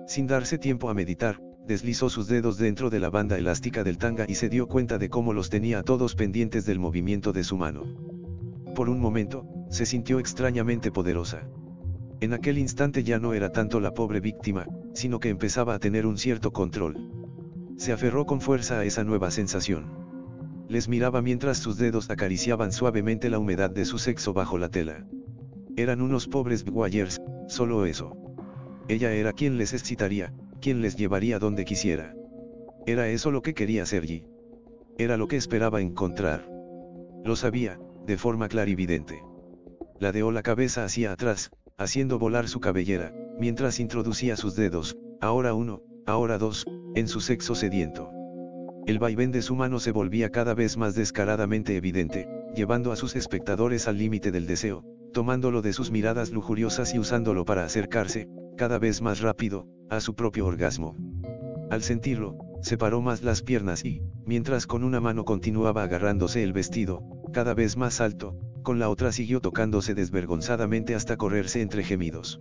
Sin 0.08 0.28
darse 0.28 0.58
tiempo 0.58 0.90
a 0.90 0.94
meditar, 0.94 1.42
deslizó 1.68 2.10
sus 2.10 2.28
dedos 2.28 2.58
dentro 2.58 2.90
de 2.90 3.00
la 3.00 3.10
banda 3.10 3.38
elástica 3.38 3.84
del 3.84 3.98
tanga 3.98 4.26
y 4.28 4.36
se 4.36 4.50
dio 4.50 4.68
cuenta 4.68 4.98
de 4.98 5.10
cómo 5.10 5.34
los 5.34 5.50
tenía 5.50 5.82
todos 5.82 6.16
pendientes 6.16 6.66
del 6.66 6.78
movimiento 6.78 7.34
de 7.34 7.44
su 7.44 7.58
mano. 7.58 7.84
Por 8.76 8.90
un 8.90 9.00
momento, 9.00 9.48
se 9.70 9.86
sintió 9.86 10.20
extrañamente 10.20 10.92
poderosa. 10.92 11.48
En 12.22 12.34
aquel 12.34 12.60
instante 12.60 13.04
ya 13.04 13.20
no 13.20 13.34
era 13.34 13.52
tanto 13.52 13.80
la 13.80 13.94
pobre 13.94 14.20
víctima, 14.20 14.68
sino 14.94 15.20
que 15.20 15.30
empezaba 15.30 15.74
a 15.74 15.80
tener 15.80 16.06
un 16.06 16.18
cierto 16.18 16.52
control. 16.52 17.12
Se 17.78 17.92
aferró 17.92 18.26
con 18.26 18.42
fuerza 18.42 18.80
a 18.80 18.86
esa 18.86 19.04
nueva 19.04 19.32
sensación. 19.32 20.06
Les 20.70 20.88
miraba 20.88 21.22
mientras 21.22 21.58
sus 21.58 21.78
dedos 21.78 22.10
acariciaban 22.10 22.72
suavemente 22.72 23.30
la 23.30 23.40
humedad 23.40 23.70
de 23.70 23.86
su 23.86 23.98
sexo 23.98 24.34
bajo 24.34 24.58
la 24.58 24.70
tela. 24.70 25.06
Eran 25.76 26.02
unos 26.02 26.28
pobres 26.28 26.64
guayers, 26.64 27.22
solo 27.48 27.86
eso. 27.86 28.25
Ella 28.88 29.14
era 29.14 29.34
quien 29.34 29.58
les 29.58 29.74
excitaría, 29.74 30.34
quien 30.62 30.82
les 30.82 30.96
llevaría 30.96 31.40
donde 31.40 31.66
quisiera. 31.66 32.16
Era 32.86 33.08
eso 33.10 33.32
lo 33.32 33.42
que 33.42 33.56
quería 33.56 33.86
Sergi. 33.86 34.26
Era 34.98 35.18
lo 35.18 35.28
que 35.28 35.38
esperaba 35.38 35.82
encontrar. 35.82 36.48
Lo 37.24 37.36
sabía, 37.36 37.80
de 38.06 38.18
forma 38.18 38.48
clarividente. 38.48 39.24
Ladeó 40.00 40.32
la 40.32 40.44
cabeza 40.44 40.86
hacia 40.86 41.12
atrás, 41.12 41.50
haciendo 41.78 42.20
volar 42.20 42.48
su 42.48 42.60
cabellera, 42.60 43.12
mientras 43.40 43.80
introducía 43.80 44.38
sus 44.38 44.56
dedos, 44.56 44.98
ahora 45.20 45.54
uno, 45.54 45.82
ahora 46.06 46.38
dos, 46.38 46.66
en 46.94 47.08
su 47.08 47.22
sexo 47.22 47.56
sediento. 47.56 48.12
El 48.86 49.00
vaivén 49.00 49.32
de 49.32 49.42
su 49.42 49.56
mano 49.56 49.80
se 49.80 49.92
volvía 49.92 50.30
cada 50.30 50.54
vez 50.54 50.78
más 50.78 50.94
descaradamente 50.94 51.76
evidente, 51.76 52.28
llevando 52.56 52.92
a 52.92 52.96
sus 52.96 53.16
espectadores 53.16 53.88
al 53.88 53.98
límite 53.98 54.32
del 54.32 54.46
deseo, 54.46 54.84
tomándolo 55.12 55.64
de 55.64 55.74
sus 55.74 55.90
miradas 55.90 56.30
lujuriosas 56.30 56.94
y 56.94 57.00
usándolo 57.00 57.46
para 57.46 57.66
acercarse, 57.66 58.30
cada 58.56 58.80
vez 58.80 59.02
más 59.02 59.22
rápido, 59.22 59.68
a 59.90 60.00
su 60.00 60.16
propio 60.16 60.46
orgasmo. 60.46 60.96
Al 61.70 61.82
sentirlo, 61.84 62.38
separó 62.62 63.02
más 63.02 63.22
las 63.22 63.42
piernas 63.42 63.84
y, 63.84 64.02
mientras 64.26 64.68
con 64.68 64.84
una 64.84 65.00
mano 65.00 65.26
continuaba 65.26 65.84
agarrándose 65.84 66.44
el 66.44 66.54
vestido, 66.54 67.04
cada 67.34 67.54
vez 67.54 67.78
más 67.78 68.02
alto, 68.02 68.38
con 68.64 68.80
la 68.80 68.90
otra 68.90 69.12
siguió 69.12 69.42
tocándose 69.42 69.94
desvergonzadamente 69.94 70.96
hasta 70.96 71.18
correrse 71.18 71.62
entre 71.62 71.84
gemidos. 71.84 72.40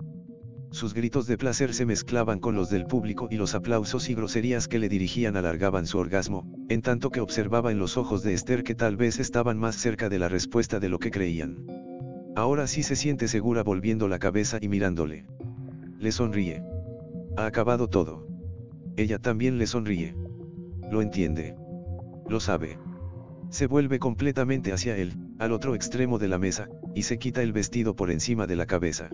Sus 0.70 0.92
gritos 0.92 1.26
de 1.26 1.36
placer 1.38 1.72
se 1.72 1.86
mezclaban 1.86 2.40
con 2.40 2.56
los 2.56 2.68
del 2.68 2.86
público 2.86 3.28
y 3.30 3.36
los 3.36 3.54
aplausos 3.54 4.08
y 4.08 4.14
groserías 4.14 4.66
que 4.66 4.80
le 4.80 4.88
dirigían 4.88 5.36
alargaban 5.36 5.86
su 5.86 5.98
orgasmo, 5.98 6.50
en 6.68 6.82
tanto 6.82 7.10
que 7.10 7.20
observaba 7.20 7.70
en 7.70 7.78
los 7.78 7.96
ojos 7.96 8.22
de 8.24 8.34
Esther 8.34 8.64
que 8.64 8.74
tal 8.74 8.96
vez 8.96 9.20
estaban 9.20 9.56
más 9.56 9.76
cerca 9.76 10.08
de 10.08 10.18
la 10.18 10.28
respuesta 10.28 10.80
de 10.80 10.88
lo 10.88 10.98
que 10.98 11.12
creían. 11.12 11.64
Ahora 12.34 12.66
sí 12.66 12.82
se 12.82 12.96
siente 12.96 13.28
segura 13.28 13.62
volviendo 13.62 14.08
la 14.08 14.18
cabeza 14.18 14.58
y 14.60 14.68
mirándole. 14.68 15.26
Le 15.98 16.12
sonríe. 16.12 16.62
Ha 17.36 17.46
acabado 17.46 17.88
todo. 17.88 18.26
Ella 18.96 19.18
también 19.18 19.58
le 19.58 19.66
sonríe. 19.66 20.14
Lo 20.90 21.02
entiende. 21.02 21.56
Lo 22.28 22.40
sabe. 22.40 22.78
Se 23.50 23.66
vuelve 23.66 23.98
completamente 23.98 24.72
hacia 24.72 24.96
él, 24.96 25.14
al 25.38 25.52
otro 25.52 25.74
extremo 25.74 26.18
de 26.18 26.28
la 26.28 26.38
mesa, 26.38 26.68
y 26.94 27.02
se 27.02 27.18
quita 27.18 27.42
el 27.42 27.52
vestido 27.52 27.96
por 27.96 28.10
encima 28.10 28.46
de 28.46 28.56
la 28.56 28.66
cabeza. 28.66 29.10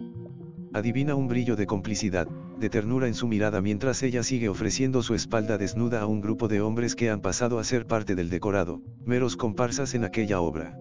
Adivina 0.72 1.14
un 1.14 1.28
brillo 1.28 1.56
de 1.56 1.66
complicidad, 1.66 2.28
de 2.28 2.70
ternura 2.70 3.08
en 3.08 3.14
su 3.14 3.26
mirada 3.26 3.60
mientras 3.60 4.02
ella 4.02 4.22
sigue 4.22 4.48
ofreciendo 4.48 5.02
su 5.02 5.14
espalda 5.14 5.58
desnuda 5.58 6.00
a 6.02 6.06
un 6.06 6.20
grupo 6.20 6.46
de 6.46 6.60
hombres 6.60 6.94
que 6.94 7.10
han 7.10 7.20
pasado 7.20 7.58
a 7.58 7.64
ser 7.64 7.86
parte 7.86 8.14
del 8.14 8.30
decorado, 8.30 8.82
meros 9.04 9.36
comparsas 9.36 9.94
en 9.94 10.04
aquella 10.04 10.40
obra. 10.40 10.78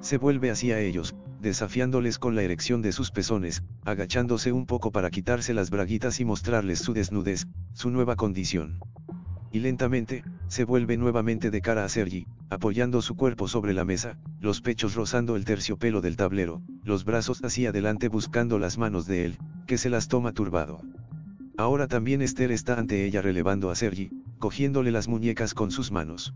Se 0.00 0.18
vuelve 0.18 0.50
hacia 0.50 0.80
ellos, 0.80 1.14
desafiándoles 1.44 2.18
con 2.18 2.34
la 2.34 2.42
erección 2.42 2.82
de 2.82 2.90
sus 2.90 3.12
pezones, 3.12 3.62
agachándose 3.84 4.50
un 4.50 4.66
poco 4.66 4.90
para 4.90 5.10
quitarse 5.10 5.54
las 5.54 5.70
braguitas 5.70 6.18
y 6.18 6.24
mostrarles 6.24 6.80
su 6.80 6.92
desnudez, 6.92 7.46
su 7.72 7.90
nueva 7.90 8.16
condición. 8.16 8.80
Y 9.52 9.60
lentamente, 9.60 10.24
se 10.48 10.64
vuelve 10.64 10.96
nuevamente 10.96 11.52
de 11.52 11.60
cara 11.60 11.84
a 11.84 11.88
Sergi, 11.88 12.26
apoyando 12.50 13.00
su 13.02 13.14
cuerpo 13.14 13.46
sobre 13.46 13.72
la 13.72 13.84
mesa, 13.84 14.18
los 14.40 14.60
pechos 14.60 14.96
rozando 14.96 15.36
el 15.36 15.44
terciopelo 15.44 16.00
del 16.00 16.16
tablero, 16.16 16.62
los 16.82 17.04
brazos 17.04 17.38
hacia 17.44 17.68
adelante 17.68 18.08
buscando 18.08 18.58
las 18.58 18.78
manos 18.78 19.06
de 19.06 19.26
él, 19.26 19.38
que 19.68 19.78
se 19.78 19.90
las 19.90 20.08
toma 20.08 20.32
turbado. 20.32 20.80
Ahora 21.56 21.86
también 21.86 22.20
Esther 22.20 22.50
está 22.50 22.80
ante 22.80 23.04
ella 23.04 23.22
relevando 23.22 23.70
a 23.70 23.76
Sergi, 23.76 24.10
cogiéndole 24.40 24.90
las 24.90 25.06
muñecas 25.06 25.54
con 25.54 25.70
sus 25.70 25.92
manos. 25.92 26.34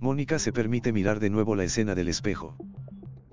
Mónica 0.00 0.38
se 0.38 0.52
permite 0.52 0.92
mirar 0.92 1.20
de 1.20 1.28
nuevo 1.28 1.54
la 1.54 1.64
escena 1.64 1.94
del 1.94 2.08
espejo. 2.08 2.56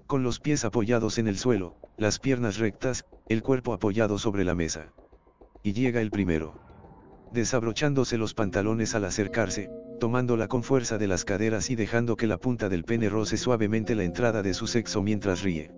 Con 0.08 0.22
los 0.22 0.40
pies 0.40 0.66
apoyados 0.66 1.18
en 1.18 1.28
el 1.28 1.36
suelo, 1.36 1.78
las 1.98 2.20
piernas 2.20 2.60
rectas, 2.60 3.06
el 3.28 3.42
cuerpo 3.42 3.74
apoyado 3.74 4.20
sobre 4.20 4.44
la 4.44 4.54
mesa. 4.54 4.94
Y 5.64 5.74
llega 5.74 6.00
el 6.00 6.12
primero. 6.12 6.54
Desabrochándose 7.34 8.20
los 8.20 8.36
pantalones 8.36 8.94
al 8.94 9.06
acercarse, 9.06 9.72
tomándola 10.00 10.48
con 10.48 10.62
fuerza 10.62 11.00
de 11.00 11.08
las 11.08 11.26
caderas 11.26 11.72
y 11.72 11.76
dejando 11.76 12.18
que 12.18 12.28
la 12.28 12.38
punta 12.38 12.70
del 12.70 12.84
pene 12.84 13.10
roce 13.10 13.38
suavemente 13.38 13.96
la 13.96 14.04
entrada 14.04 14.44
de 14.44 14.54
su 14.54 14.68
sexo 14.68 15.02
mientras 15.02 15.42
ríe. 15.42 15.72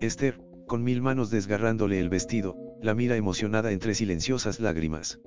Esther, 0.00 0.40
con 0.66 0.82
mil 0.82 1.02
manos 1.02 1.30
desgarrándole 1.30 2.00
el 2.00 2.08
vestido, 2.08 2.56
la 2.80 2.94
mira 2.94 3.16
emocionada 3.16 3.72
entre 3.72 3.94
silenciosas 3.94 4.58
lágrimas. 4.60 5.20